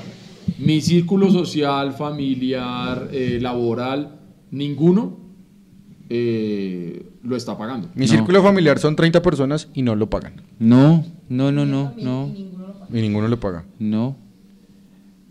mi 0.59 0.79
círculo 0.81 1.29
social, 1.31 1.93
familiar, 1.93 3.09
eh, 3.11 3.39
laboral, 3.41 4.19
ninguno 4.51 5.17
eh, 6.09 7.03
lo 7.23 7.35
está 7.35 7.57
pagando. 7.57 7.89
Mi 7.95 8.05
No. 8.05 8.11
círculo 8.11 8.43
familiar 8.43 8.79
son 8.79 8.95
30 8.95 9.21
personas 9.21 9.67
y 9.73 9.81
no 9.81 9.95
lo 9.95 10.09
pagan. 10.09 10.41
no, 10.59 11.03
no, 11.29 11.51
no, 11.51 11.65
no, 11.65 11.93
no, 11.97 12.31
Y 12.93 13.01
ninguno 13.01 13.27
lo 13.27 13.39
paga. 13.39 13.63
no. 13.79 14.15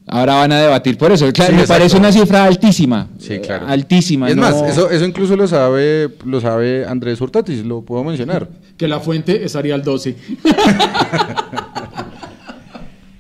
Ahora 0.07 0.35
van 0.35 0.53
a 0.53 0.59
debatir 0.61 0.99
por 0.99 1.11
eso. 1.13 1.25
Claro, 1.33 1.51
Sí, 1.53 1.57
me 1.57 1.63
exacto. 1.63 1.81
parece 1.81 1.97
una 1.97 2.13
cifra 2.13 2.45
altísima. 2.45 3.09
Sí, 3.19 3.39
claro. 3.39 3.67
Altísima. 3.67 4.29
Es 4.29 4.37
no- 4.37 4.43
más, 4.43 4.55
eso, 4.69 4.91
eso 4.91 5.03
incluso 5.07 5.35
lo 5.35 5.49
sabe, 5.49 6.11
lo 6.27 6.43
sabe 6.43 6.85
Andrés 6.87 7.19
Hurtatis, 7.23 7.65
lo 7.65 7.81
puedo 7.81 8.05
mencionar. 8.05 8.51
Que 8.77 8.87
la 8.87 9.01
fuente 9.01 9.43
estaría 9.47 9.75
al 9.75 9.83
12. 9.83 10.15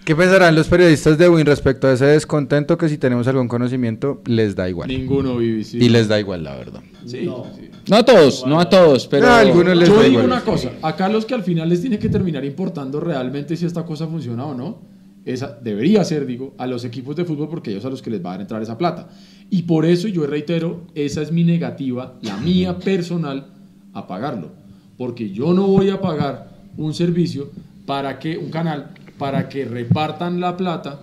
¿Qué 0.05 0.15
pensarán 0.15 0.55
los 0.55 0.69
periodistas 0.69 1.17
de 1.17 1.29
Win 1.31 1.47
respecto 1.47 1.87
a 1.87 1.93
ese 1.95 2.05
descontento 2.05 2.77
que 2.77 2.91
si 2.91 2.99
tenemos 2.99 3.27
algún 3.27 3.49
conocimiento 3.49 4.21
les 4.27 4.55
da 4.55 4.69
igual? 4.69 4.89
Ninguno, 4.89 5.39
Vivi. 5.39 5.65
sí. 5.65 5.79
Y 5.81 5.89
les 5.89 6.09
da 6.09 6.21
igual, 6.21 6.45
la 6.45 6.55
verdad. 6.57 6.83
Sí, 7.07 7.21
sí. 7.21 7.71
No 7.89 7.97
a 7.97 8.05
todos, 8.05 8.47
no 8.47 8.61
a 8.61 8.69
todos, 8.69 9.07
pero... 9.07 9.27
A 9.29 9.39
algunos 9.39 9.75
les 9.77 9.89
Yo 9.89 9.95
da 9.97 10.03
digo 10.03 10.13
igual. 10.21 10.27
una 10.27 10.41
cosa, 10.43 10.73
acá 10.83 11.09
los 11.09 11.25
que 11.25 11.35
al 11.35 11.43
final 11.43 11.71
les 11.71 11.81
tiene 11.81 11.99
que 11.99 12.11
terminar 12.11 12.45
importando 12.45 13.01
realmente 13.01 13.57
si 13.57 13.65
esta 13.65 13.85
cosa 13.87 14.07
funciona 14.07 14.45
o 14.45 14.55
no, 14.55 14.83
esa 15.25 15.59
debería 15.63 16.05
ser, 16.05 16.27
digo, 16.27 16.55
a 16.59 16.67
los 16.67 16.85
equipos 16.85 17.17
de 17.17 17.25
fútbol 17.25 17.49
porque 17.49 17.71
ellos 17.71 17.85
a 17.87 17.91
los 17.91 18.03
que 18.03 18.11
les 18.11 18.23
va 18.25 18.35
a 18.35 18.41
entrar 18.41 18.63
esa 18.63 18.77
plata. 18.77 19.09
Y 19.49 19.63
por 19.63 19.87
eso 19.87 20.07
yo 20.09 20.27
reitero, 20.27 20.83
esa 20.95 21.23
es 21.23 21.33
mi 21.33 21.45
negativa, 21.45 22.15
la 22.21 22.37
mía 22.37 22.79
personal, 22.79 23.47
a 23.95 24.07
pagarlo. 24.07 24.51
Porque 24.99 25.31
yo 25.31 25.55
no 25.55 25.67
voy 25.67 25.89
a 25.89 25.99
pagar 26.01 26.51
un 26.77 26.93
servicio 26.93 27.49
para 27.87 28.19
que, 28.19 28.37
un 28.37 28.51
canal, 28.51 28.91
para 29.19 29.49
que 29.49 29.65
repartan 29.65 30.41
la 30.41 30.57
plata 30.57 31.01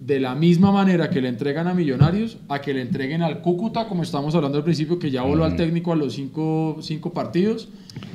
de 0.00 0.18
la 0.18 0.34
misma 0.34 0.72
manera 0.72 1.10
que 1.10 1.20
le 1.20 1.28
entregan 1.28 1.68
a 1.68 1.74
Millonarios, 1.74 2.38
a 2.48 2.60
que 2.60 2.74
le 2.74 2.82
entreguen 2.82 3.22
al 3.22 3.40
Cúcuta, 3.40 3.86
como 3.86 4.02
estamos 4.02 4.34
hablando 4.34 4.58
al 4.58 4.64
principio, 4.64 4.98
que 4.98 5.10
ya 5.10 5.22
voló 5.22 5.44
al 5.44 5.54
técnico 5.54 5.92
a 5.92 5.96
los 5.96 6.14
cinco, 6.14 6.78
cinco 6.80 7.12
partidos, 7.12 7.68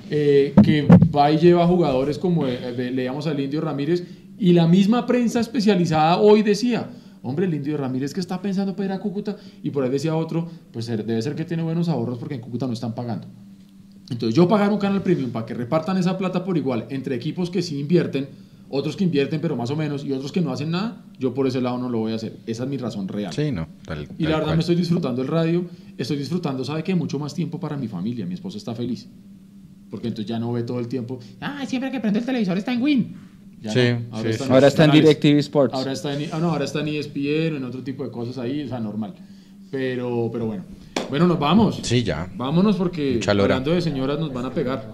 eh, 0.10 0.54
que 0.64 0.86
va 1.16 1.32
y 1.32 1.38
lleva 1.38 1.66
jugadores 1.66 2.18
como 2.18 2.46
eh, 2.46 2.92
leíamos 2.92 3.26
al 3.28 3.40
Indio 3.40 3.62
Ramírez, 3.62 4.04
y 4.38 4.52
la 4.54 4.68
misma 4.68 5.06
prensa 5.06 5.40
especializada 5.40 6.18
hoy 6.18 6.44
decía, 6.44 6.90
hombre, 7.24 7.46
el 7.46 7.54
Indio 7.54 7.78
Ramírez 7.78 8.14
que 8.14 8.20
está 8.20 8.42
pensando 8.42 8.76
para 8.76 8.88
ir 8.88 8.92
a 8.92 9.00
Cúcuta, 9.00 9.38
y 9.64 9.70
por 9.70 9.86
ahí 9.86 9.90
decía 9.90 10.14
otro, 10.16 10.50
pues 10.74 10.88
debe 10.88 11.22
ser 11.22 11.36
que 11.36 11.46
tiene 11.46 11.64
buenos 11.64 11.88
ahorros 11.88 12.18
porque 12.18 12.36
en 12.36 12.42
Cúcuta 12.42 12.68
no 12.68 12.74
están 12.74 12.96
pagando. 12.96 13.28
Entonces 14.10 14.36
yo 14.36 14.48
pagar 14.48 14.72
un 14.72 14.78
canal 14.78 15.04
premium 15.04 15.32
para 15.32 15.46
que 15.46 15.54
repartan 15.54 15.98
esa 15.98 16.18
plata 16.18 16.44
por 16.44 16.58
igual 16.58 16.86
entre 16.90 17.16
equipos 17.16 17.50
que 17.50 17.62
sí 17.62 17.80
invierten, 17.80 18.28
otros 18.70 18.96
que 18.96 19.04
invierten 19.04 19.40
pero 19.42 19.56
más 19.56 19.70
o 19.72 19.76
menos 19.76 20.04
y 20.04 20.12
otros 20.12 20.32
que 20.32 20.42
no 20.42 20.52
hacen 20.52 20.72
nada, 20.72 21.04
yo 21.20 21.34
por 21.34 21.48
ese 21.48 21.62
lado 21.62 21.78
no 21.78 21.90
lo 21.90 22.00
voy 22.00 22.12
a 22.12 22.16
hacer. 22.16 22.38
Esa 22.46 22.64
es 22.64 22.70
mi 22.70 22.78
razón 22.78 23.08
real. 23.08 23.34
Sí, 23.34 23.52
no. 23.52 23.68
tal- 23.86 24.04
Y 24.04 24.06
tal 24.06 24.16
la 24.20 24.30
verdad 24.30 24.44
cual. 24.46 24.56
me 24.58 24.62
estoy 24.62 24.76
disfrutando 24.76 25.22
el 25.22 25.28
radio, 25.28 25.66
estoy 25.98 26.18
disfrutando, 26.18 26.64
¿sabe 26.66 26.84
qué? 26.84 26.96
Mucho 26.96 27.18
más 27.20 27.34
tiempo 27.34 27.60
para 27.60 27.78
mi 27.78 27.88
familia, 27.88 28.26
mi 28.26 28.34
esposa 28.34 28.58
está 28.58 28.74
feliz. 28.76 29.08
Porque 29.90 30.10
entonces 30.10 30.28
ya 30.30 30.38
no 30.38 30.52
ve 30.52 30.64
todo 30.64 30.80
el 30.80 30.88
tiempo, 30.88 31.20
ah, 31.40 31.64
siempre 31.66 31.90
que 31.92 32.00
prende 32.02 32.20
el 32.20 32.26
televisor 32.26 32.58
está 32.58 32.74
en 32.74 32.82
Win. 32.82 33.16
Ya 33.62 33.72
Sí, 33.72 33.80
no, 34.12 34.22
sí, 34.22 34.28
está 34.28 34.44
sí. 34.44 34.50
en 34.50 34.54
Ahora 34.54 34.68
está 34.68 34.86
en. 34.86 34.92
DirecTV 34.92 35.38
Sports. 35.40 35.74
Ahora 35.74 35.92
está 35.94 36.14
en, 36.20 36.30
ah, 36.34 36.38
no, 36.40 36.52
ahora 36.52 36.66
está 36.66 36.82
en 36.82 36.90
ESPN 36.90 37.54
o 37.54 37.58
en 37.58 37.64
otro 37.64 37.82
tipo 37.84 38.04
de 38.04 38.12
cosas 38.12 38.38
ahí, 38.38 38.62
o 38.64 38.68
sea, 38.68 38.80
normal. 38.80 39.16
Pero, 39.72 40.30
pero 40.32 40.46
bueno. 40.46 40.64
Bueno, 41.10 41.26
nos 41.26 41.40
vamos. 41.40 41.80
Sí, 41.84 42.04
ya. 42.04 42.30
Vámonos 42.36 42.76
porque 42.76 43.20
hablando 43.26 43.72
de 43.72 43.82
señoras 43.82 44.20
nos 44.20 44.32
van 44.34 44.46
a 44.46 44.52
pegar. 44.54 44.92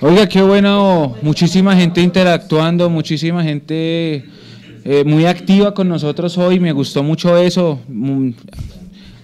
Oiga, 0.00 0.28
qué 0.28 0.42
bueno, 0.42 1.14
muchísima 1.22 1.76
gente 1.76 2.00
interactuando, 2.00 2.90
muchísima 2.90 3.42
gente 3.42 4.24
eh, 4.84 5.04
muy 5.06 5.24
activa 5.24 5.72
con 5.72 5.88
nosotros 5.88 6.36
hoy, 6.36 6.58
me 6.60 6.72
gustó 6.72 7.02
mucho 7.02 7.36
eso. 7.36 7.78
Mm, 7.88 8.30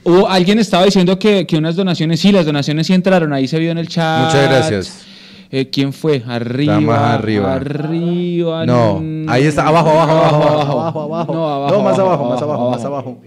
Hubo, 0.02 0.28
alguien 0.28 0.58
estaba 0.58 0.84
diciendo 0.84 1.18
que, 1.18 1.46
que 1.46 1.58
unas 1.58 1.76
donaciones, 1.76 2.20
sí, 2.20 2.32
las 2.32 2.46
donaciones 2.46 2.86
sí 2.86 2.94
entraron, 2.94 3.32
ahí 3.34 3.46
se 3.46 3.58
vio 3.58 3.70
en 3.70 3.78
el 3.78 3.88
chat. 3.88 4.26
Muchas 4.26 4.48
gracias. 4.48 5.06
Eh, 5.50 5.68
¿Quién 5.68 5.92
fue? 5.92 6.22
Arriba. 6.26 6.74
Está 6.74 6.86
más 6.86 7.00
arriba. 7.00 7.54
Arriba. 7.54 8.64
No, 8.64 9.00
mm, 9.00 9.28
ahí 9.28 9.44
está, 9.44 9.66
abajo, 9.66 9.90
abajo, 9.90 10.12
abajo, 10.12 10.36
abajo, 10.36 10.78
abajo, 10.80 11.00
abajo. 11.02 11.34
No, 11.34 11.48
abajo, 11.48 11.74
No, 11.76 11.82
más 11.82 11.98
abajo, 11.98 12.24
abajo, 12.24 12.30
más 12.30 12.42
abajo, 12.42 12.62
abajo. 12.62 12.70
más 12.70 12.84
abajo. 12.84 13.20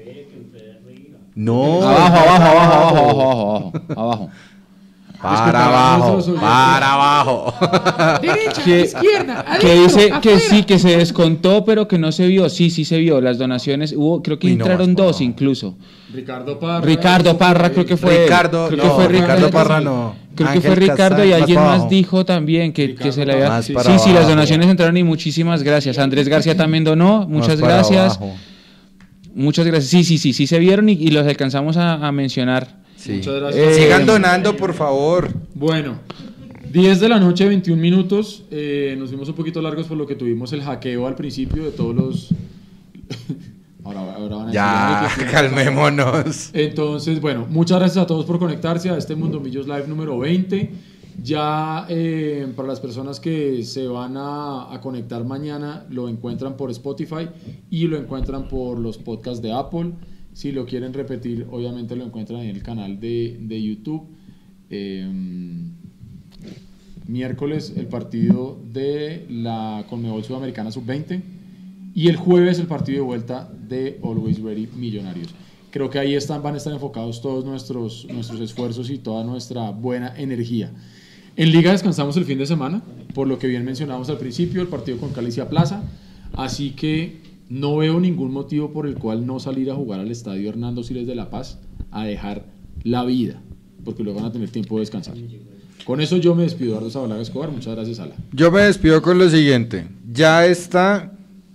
No. 1.35 1.81
Abajo, 1.83 2.17
abajo, 2.17 2.45
abajo, 2.45 2.71
abajo, 2.73 3.11
abajo, 3.11 3.71
abajo, 3.71 4.01
abajo. 4.01 4.29
Para 5.23 5.67
abajo, 5.67 6.21
para 6.35 6.93
abajo. 6.93 7.53
que, 8.65 8.89
que 9.61 9.73
dice 9.81 10.11
que 10.21 10.37
sí, 10.37 10.63
que 10.63 10.77
se 10.77 10.97
descontó, 10.97 11.63
pero 11.63 11.87
que 11.87 11.97
no 11.97 12.11
se 12.11 12.27
vio. 12.27 12.49
Sí, 12.49 12.69
sí 12.69 12.83
se 12.83 12.97
vio. 12.97 13.21
Las 13.21 13.37
donaciones, 13.37 13.93
hubo, 13.93 14.21
creo 14.21 14.37
que 14.37 14.47
Uy, 14.47 14.57
no 14.57 14.65
entraron 14.65 14.89
más, 14.89 14.97
dos 14.97 15.21
incluso. 15.21 15.77
Ricardo 16.13 16.59
Parra. 16.59 16.85
Ricardo 16.85 17.37
Parra, 17.37 17.69
creo 17.69 17.85
que 17.85 17.95
fue. 17.95 18.23
Ricardo, 18.25 18.67
creo 18.67 18.77
no, 18.77 18.83
que 18.83 18.89
fue 18.89 19.07
Ricardo 19.07 19.49
Parra 19.49 19.79
no. 19.79 20.15
Creo 20.35 20.51
que 20.51 20.61
fue 20.61 20.75
Ricardo 20.75 21.23
y 21.23 21.31
alguien 21.31 21.59
más 21.59 21.87
dijo 21.87 22.25
también 22.25 22.73
que, 22.73 22.93
que 22.93 23.13
se 23.13 23.25
le 23.25 23.33
había. 23.33 23.61
Sí, 23.61 23.71
para 23.71 23.97
sí, 23.97 24.11
las 24.11 24.27
donaciones 24.27 24.67
entraron 24.67 24.97
y 24.97 25.03
muchísimas 25.03 25.63
gracias. 25.63 25.99
Andrés 25.99 26.27
García 26.27 26.57
también 26.57 26.83
donó, 26.83 27.25
muchas 27.29 27.61
gracias. 27.61 28.17
abajo. 28.17 28.35
Muchas 29.33 29.65
gracias. 29.65 29.89
Sí, 29.89 30.03
sí, 30.03 30.17
sí, 30.17 30.33
sí 30.33 30.47
se 30.47 30.59
vieron 30.59 30.89
y, 30.89 30.93
y 30.93 31.11
los 31.11 31.25
alcanzamos 31.25 31.77
a, 31.77 32.05
a 32.05 32.11
mencionar. 32.11 32.82
Sí. 33.03 33.13
Muchas 33.13 33.35
gracias. 33.35 33.67
Eh, 33.67 33.73
Sigan 33.83 34.05
donando, 34.05 34.55
por 34.55 34.73
favor. 34.73 35.29
Bueno, 35.53 35.99
10 36.71 36.99
de 37.01 37.09
la 37.09 37.19
noche, 37.19 37.47
21 37.47 37.81
minutos. 37.81 38.43
Eh, 38.49 38.95
nos 38.97 39.09
fuimos 39.09 39.27
un 39.29 39.35
poquito 39.35 39.61
largos 39.61 39.87
por 39.87 39.97
lo 39.97 40.05
que 40.07 40.15
tuvimos 40.15 40.53
el 40.53 40.61
hackeo 40.63 41.05
al 41.07 41.15
principio 41.15 41.63
de 41.65 41.71
todos 41.71 41.93
los. 41.95 42.29
ahora, 43.83 43.99
ahora 44.15 44.35
van 44.37 44.49
a 44.49 44.51
Ya, 44.53 45.01
"Ay, 45.05 45.09
que- 45.19 45.25
calmémonos. 45.31 46.49
Entonces, 46.53 47.19
bueno, 47.19 47.45
muchas 47.49 47.79
gracias 47.79 48.03
a 48.03 48.07
todos 48.07 48.25
por 48.25 48.39
conectarse 48.39 48.89
a 48.89 48.97
este 48.97 49.15
Mundo 49.15 49.39
Millos 49.39 49.67
Live 49.67 49.87
número 49.87 50.17
20. 50.19 50.71
Ya 51.21 51.85
eh, 51.89 52.47
para 52.55 52.67
las 52.69 52.79
personas 52.79 53.19
que 53.19 53.63
se 53.63 53.85
van 53.87 54.17
a, 54.17 54.73
a 54.73 54.81
conectar 54.81 55.23
mañana, 55.25 55.85
lo 55.89 56.09
encuentran 56.09 56.57
por 56.57 56.71
Spotify 56.71 57.27
y 57.69 57.85
lo 57.87 57.97
encuentran 57.97 58.47
por 58.47 58.79
los 58.79 58.97
podcasts 58.97 59.41
de 59.41 59.51
Apple. 59.51 59.91
Si 60.33 60.51
lo 60.51 60.65
quieren 60.65 60.93
repetir, 60.93 61.47
obviamente 61.49 61.95
lo 61.95 62.05
encuentran 62.05 62.41
en 62.41 62.55
el 62.55 62.63
canal 62.63 62.99
de, 62.99 63.37
de 63.41 63.61
YouTube. 63.61 64.07
Eh, 64.69 65.07
miércoles 67.07 67.73
el 67.75 67.87
partido 67.87 68.59
de 68.71 69.25
la 69.29 69.85
Conmebol 69.89 70.23
Sudamericana 70.23 70.71
Sub-20 70.71 71.21
y 71.93 72.07
el 72.07 72.15
jueves 72.15 72.59
el 72.59 72.67
partido 72.67 72.99
de 72.99 73.05
vuelta 73.05 73.51
de 73.67 73.99
Always 74.03 74.41
Ready 74.41 74.69
Millonarios. 74.75 75.29
Creo 75.69 75.89
que 75.89 75.99
ahí 75.99 76.13
están, 76.15 76.43
van 76.43 76.53
a 76.53 76.57
estar 76.57 76.73
enfocados 76.73 77.21
todos 77.21 77.45
nuestros, 77.45 78.07
nuestros 78.11 78.39
esfuerzos 78.41 78.89
y 78.89 78.99
toda 78.99 79.23
nuestra 79.23 79.71
buena 79.71 80.13
energía. 80.17 80.71
En 81.35 81.51
Liga 81.51 81.71
descansamos 81.71 82.15
el 82.17 82.25
fin 82.25 82.37
de 82.37 82.45
semana, 82.45 82.83
por 83.15 83.27
lo 83.27 83.39
que 83.39 83.47
bien 83.47 83.65
mencionamos 83.65 84.09
al 84.09 84.19
principio, 84.19 84.61
el 84.61 84.67
partido 84.67 84.97
con 84.97 85.11
Calicia 85.11 85.49
Plaza. 85.49 85.83
Así 86.33 86.71
que 86.71 87.22
no 87.53 87.77
veo 87.77 87.99
ningún 87.99 88.31
motivo 88.31 88.73
por 88.73 88.87
el 88.87 88.95
cual 88.95 89.27
no 89.27 89.39
salir 89.39 89.69
a 89.69 89.75
jugar 89.75 89.99
al 89.99 90.09
estadio 90.09 90.49
Hernando 90.49 90.83
Siles 90.83 91.05
de 91.05 91.13
La 91.13 91.29
Paz 91.29 91.59
a 91.91 92.03
dejar 92.03 92.45
la 92.81 93.05
vida, 93.05 93.41
porque 93.85 94.03
luego 94.03 94.19
van 94.19 94.29
a 94.29 94.31
tener 94.31 94.49
tiempo 94.49 94.75
de 94.75 94.79
descansar. 94.79 95.13
Con 95.85 96.01
eso 96.01 96.17
yo 96.17 96.33
me 96.33 96.43
despido, 96.43 96.71
Eduardo 96.71 96.89
Zabalaga 96.89 97.21
Escobar. 97.21 97.51
Muchas 97.51 97.75
gracias, 97.75 97.99
Ala. 97.99 98.15
Yo 98.31 98.49
me 98.49 98.61
despido 98.61 99.03
con 99.03 99.19
lo 99.19 99.29
siguiente. 99.29 99.85
Ya 100.11 100.47
está 100.47 101.11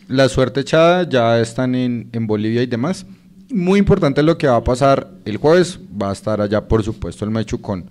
la 0.06 0.28
suerte 0.28 0.60
echada, 0.60 1.08
ya 1.08 1.40
están 1.40 1.74
en, 1.74 2.08
en 2.12 2.28
Bolivia 2.28 2.62
y 2.62 2.66
demás. 2.66 3.04
Muy 3.50 3.80
importante 3.80 4.22
lo 4.22 4.38
que 4.38 4.46
va 4.46 4.56
a 4.56 4.62
pasar 4.62 5.10
el 5.24 5.38
jueves. 5.38 5.80
Va 6.00 6.10
a 6.10 6.12
estar 6.12 6.40
allá, 6.40 6.68
por 6.68 6.84
supuesto, 6.84 7.24
el 7.24 7.32
Mechu 7.32 7.60
con, 7.60 7.86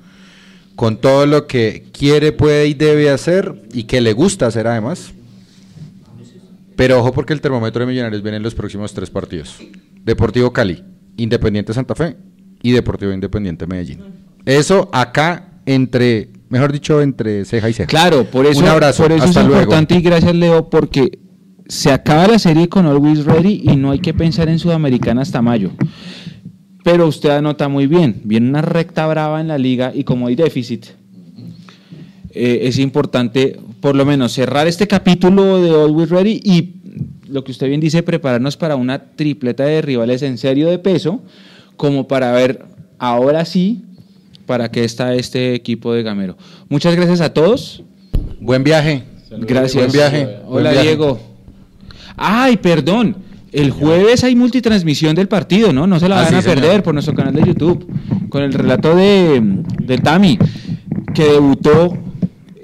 con 0.78 0.96
todo 0.96 1.26
lo 1.26 1.46
que 1.46 1.88
quiere, 1.92 2.32
puede 2.32 2.68
y 2.68 2.74
debe 2.74 3.10
hacer 3.10 3.54
y 3.74 3.84
que 3.84 4.00
le 4.00 4.14
gusta 4.14 4.48
hacer 4.48 4.66
además. 4.66 5.12
Pero 6.78 7.00
ojo 7.00 7.12
porque 7.12 7.34
el 7.34 7.42
termómetro 7.42 7.82
de 7.82 7.88
Millonarios 7.92 8.22
viene 8.22 8.38
en 8.38 8.44
los 8.44 8.56
próximos 8.56 8.94
tres 8.94 9.10
partidos. 9.10 9.58
Deportivo 10.06 10.54
Cali, 10.54 10.84
Independiente 11.18 11.74
Santa 11.74 11.96
Fe 11.96 12.16
y 12.64 12.72
Deportivo 12.72 13.12
Independiente 13.12 13.68
Medellín. 13.68 14.00
Eso 14.46 14.90
acá 14.94 15.60
entre, 15.66 16.30
mejor 16.50 16.72
dicho, 16.72 17.02
entre 17.02 17.44
ceja 17.44 17.70
y 17.70 17.74
ceja. 17.74 17.88
Claro, 17.88 18.26
por 18.26 18.46
eso, 18.46 18.62
Un 18.62 18.68
abrazo, 18.68 19.04
por 19.04 19.12
eso 19.12 19.26
hasta 19.26 19.42
es 19.42 19.48
luego. 19.48 19.64
importante 19.64 19.96
y 19.96 20.02
gracias 20.02 20.34
Leo 20.36 20.70
porque 20.70 21.20
se 21.68 21.92
acaba 21.92 22.28
la 22.28 22.40
serie 22.40 22.70
con 22.70 22.86
Always 22.86 23.26
Ready 23.26 23.64
y 23.66 23.76
no 23.76 23.92
hay 23.92 24.00
que 24.00 24.14
pensar 24.14 24.48
en 24.48 24.60
Sudamericana 24.60 25.24
hasta 25.24 25.42
mayo. 25.42 25.72
Pero 26.84 27.08
usted 27.08 27.32
anota 27.32 27.68
muy 27.68 27.88
bien, 27.88 28.22
viene 28.24 28.48
una 28.50 28.62
recta 28.62 29.06
brava 29.08 29.42
en 29.42 29.50
la 29.50 29.58
liga 29.58 29.92
y 29.94 30.04
como 30.06 30.28
hay 30.28 30.36
déficit, 30.36 30.86
eh, 32.38 32.68
es 32.68 32.78
importante 32.80 33.60
por 33.82 33.96
lo 33.96 34.06
menos 34.06 34.32
cerrar 34.34 34.68
este 34.68 34.88
capítulo 34.88 35.62
de 35.62 35.70
Always 35.72 36.10
Ready 36.10 36.42
y 36.44 36.74
lo 37.30 37.44
que 37.44 37.52
usted 37.52 37.68
bien 37.68 37.82
dice, 37.82 38.04
prepararnos 38.04 38.56
para 38.58 38.76
una 38.76 39.00
tripleta 39.16 39.66
de 39.66 39.82
rivales 39.82 40.22
en 40.22 40.38
serio 40.38 40.70
de 40.70 40.80
peso, 40.80 41.22
como 41.76 42.08
para 42.08 42.32
ver 42.32 42.66
ahora 43.00 43.44
sí 43.46 43.84
para 44.46 44.72
qué 44.72 44.84
está 44.86 45.14
este 45.14 45.54
equipo 45.54 45.94
de 45.94 46.04
Gamero. 46.04 46.38
Muchas 46.70 46.96
gracias 46.96 47.20
a 47.22 47.34
todos. 47.34 47.84
Buen 48.40 48.64
viaje. 48.64 49.04
Gracias. 49.30 49.76
Buen 49.76 49.92
viaje. 49.92 50.26
Buen 50.26 50.40
Hola 50.48 50.72
viaje. 50.72 50.88
Diego. 50.88 51.20
Ay, 52.16 52.58
perdón. 52.58 53.18
El 53.52 53.72
jueves 53.72 54.24
hay 54.24 54.36
multitransmisión 54.36 55.16
del 55.16 55.28
partido, 55.28 55.74
¿no? 55.74 55.86
No 55.88 56.00
se 56.00 56.08
la 56.08 56.20
Ah, 56.20 56.22
van 56.24 56.30
sí, 56.30 56.36
a 56.36 56.42
señor. 56.42 56.60
perder 56.60 56.84
por 56.84 56.94
nuestro 56.94 57.14
canal 57.16 57.34
de 57.34 57.44
YouTube. 57.46 57.88
Con 58.30 58.44
el 58.44 58.54
relato 58.54 58.96
de, 58.96 59.42
de 59.84 59.98
Tami, 59.98 60.38
que 61.14 61.24
debutó 61.24 61.98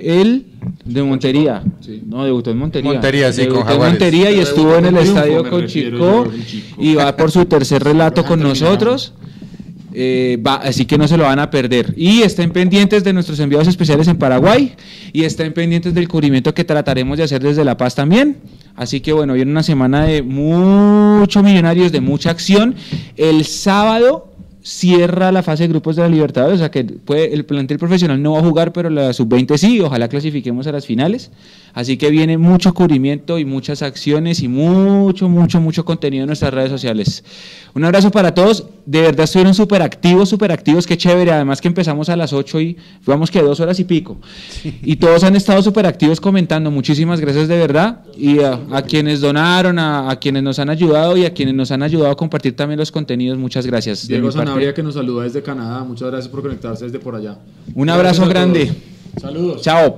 él 0.03 0.45
de 0.85 1.03
Montería. 1.03 1.63
No, 2.05 2.23
debutó 2.25 2.51
en 2.51 2.57
Montería. 2.57 2.91
Montería, 2.93 3.31
sí, 3.33 3.41
Debutó 3.41 3.59
con 3.61 3.67
en 3.67 3.73
Jaguares. 3.73 3.93
Montería 3.93 4.31
y 4.31 4.39
estuvo 4.39 4.75
en 4.75 4.85
el 4.85 4.97
estadio 4.97 5.49
con 5.49 5.65
Chico 5.67 6.25
el 6.77 6.85
y 6.85 6.95
va 6.95 7.15
por 7.15 7.31
su 7.31 7.45
tercer 7.45 7.83
relato 7.83 8.23
con 8.25 8.39
nosotros. 8.39 9.13
Eh, 9.95 10.41
va- 10.45 10.55
así 10.55 10.85
que 10.85 10.97
no 10.97 11.07
se 11.07 11.17
lo 11.17 11.23
van 11.25 11.37
a 11.37 11.51
perder. 11.51 11.93
Y 11.95 12.23
estén 12.23 12.49
pendientes 12.51 13.03
de 13.03 13.13
nuestros 13.13 13.39
enviados 13.39 13.67
especiales 13.67 14.07
en 14.07 14.17
Paraguay 14.17 14.73
y 15.11 15.23
estén 15.23 15.53
pendientes 15.53 15.93
del 15.93 16.07
cubrimiento 16.07 16.51
que 16.55 16.63
trataremos 16.63 17.17
de 17.19 17.25
hacer 17.25 17.43
desde 17.43 17.63
La 17.63 17.77
Paz 17.77 17.93
también. 17.93 18.37
Así 18.75 19.01
que 19.01 19.13
bueno, 19.13 19.33
viene 19.35 19.51
una 19.51 19.61
semana 19.61 20.03
de 20.05 20.23
muchos 20.23 21.43
millonarios, 21.43 21.91
de 21.91 22.01
mucha 22.01 22.31
acción. 22.31 22.73
El 23.17 23.45
sábado 23.45 24.32
cierra 24.63 25.31
la 25.31 25.43
fase 25.43 25.63
de 25.63 25.69
grupos 25.69 25.95
de 25.97 26.01
la 26.03 26.07
Libertadores, 26.09 26.55
o 26.55 26.59
sea 26.59 26.71
que 26.71 26.83
puede- 26.85 27.33
el 27.33 27.45
plantel 27.45 27.77
profesional 27.77 28.21
no 28.21 28.31
va 28.33 28.39
a 28.39 28.43
jugar, 28.43 28.71
pero 28.73 28.89
la 28.89 29.11
sub-20 29.13 29.57
sí, 29.57 29.79
ojalá 29.81 30.07
clasifiquemos 30.07 30.65
a 30.67 30.71
las 30.71 30.85
finales. 30.85 31.31
Así 31.73 31.97
que 31.97 32.09
viene 32.11 32.37
mucho 32.37 32.73
cubrimiento 32.73 33.39
y 33.39 33.45
muchas 33.45 33.81
acciones 33.81 34.41
y 34.41 34.47
mucho, 34.47 35.27
mucho, 35.27 35.59
mucho 35.59 35.83
contenido 35.85 36.23
en 36.23 36.27
nuestras 36.27 36.53
redes 36.53 36.69
sociales. 36.69 37.23
Un 37.73 37.83
abrazo 37.83 38.11
para 38.11 38.33
todos, 38.35 38.67
de 38.85 39.01
verdad 39.01 39.23
estuvieron 39.23 39.55
súper 39.55 39.81
activos, 39.81 40.29
súper 40.29 40.51
activos, 40.51 40.85
qué 40.85 40.95
chévere, 40.97 41.31
además 41.31 41.59
que 41.61 41.67
empezamos 41.67 42.09
a 42.09 42.15
las 42.15 42.31
8 42.31 42.61
y 42.61 42.77
vamos 43.05 43.31
que 43.31 43.41
dos 43.41 43.59
horas 43.59 43.79
y 43.79 43.83
pico. 43.85 44.17
Y 44.83 44.95
todos 44.97 45.23
han 45.23 45.35
estado 45.35 45.61
súper 45.63 45.87
activos 45.87 46.21
comentando, 46.21 46.69
muchísimas 46.69 47.19
gracias 47.19 47.47
de 47.47 47.57
verdad, 47.57 48.01
y 48.15 48.39
a, 48.39 48.59
a 48.71 48.83
quienes 48.83 49.19
donaron, 49.19 49.79
a, 49.79 50.11
a 50.11 50.15
quienes 50.19 50.43
nos 50.43 50.59
han 50.59 50.69
ayudado 50.69 51.17
y 51.17 51.25
a 51.25 51.33
quienes 51.33 51.55
nos 51.55 51.71
han 51.71 51.81
ayudado 51.81 52.11
a 52.11 52.15
compartir 52.15 52.55
también 52.55 52.79
los 52.79 52.91
contenidos, 52.91 53.37
muchas 53.39 53.65
gracias. 53.65 54.07
de 54.07 54.15
mi 54.21 54.27
parte. 54.35 54.51
Sanabria 54.53 54.73
que 54.73 54.83
nos 54.83 54.93
saluda 54.93 55.23
desde 55.23 55.41
Canadá. 55.41 55.83
Muchas 55.83 56.09
gracias 56.11 56.31
por 56.31 56.43
conectarse 56.43 56.83
desde 56.83 56.99
por 56.99 57.15
allá. 57.15 57.37
Un 57.73 57.89
abrazo 57.89 58.27
grande. 58.27 58.71
Saludos. 59.19 59.61
Chao. 59.63 59.97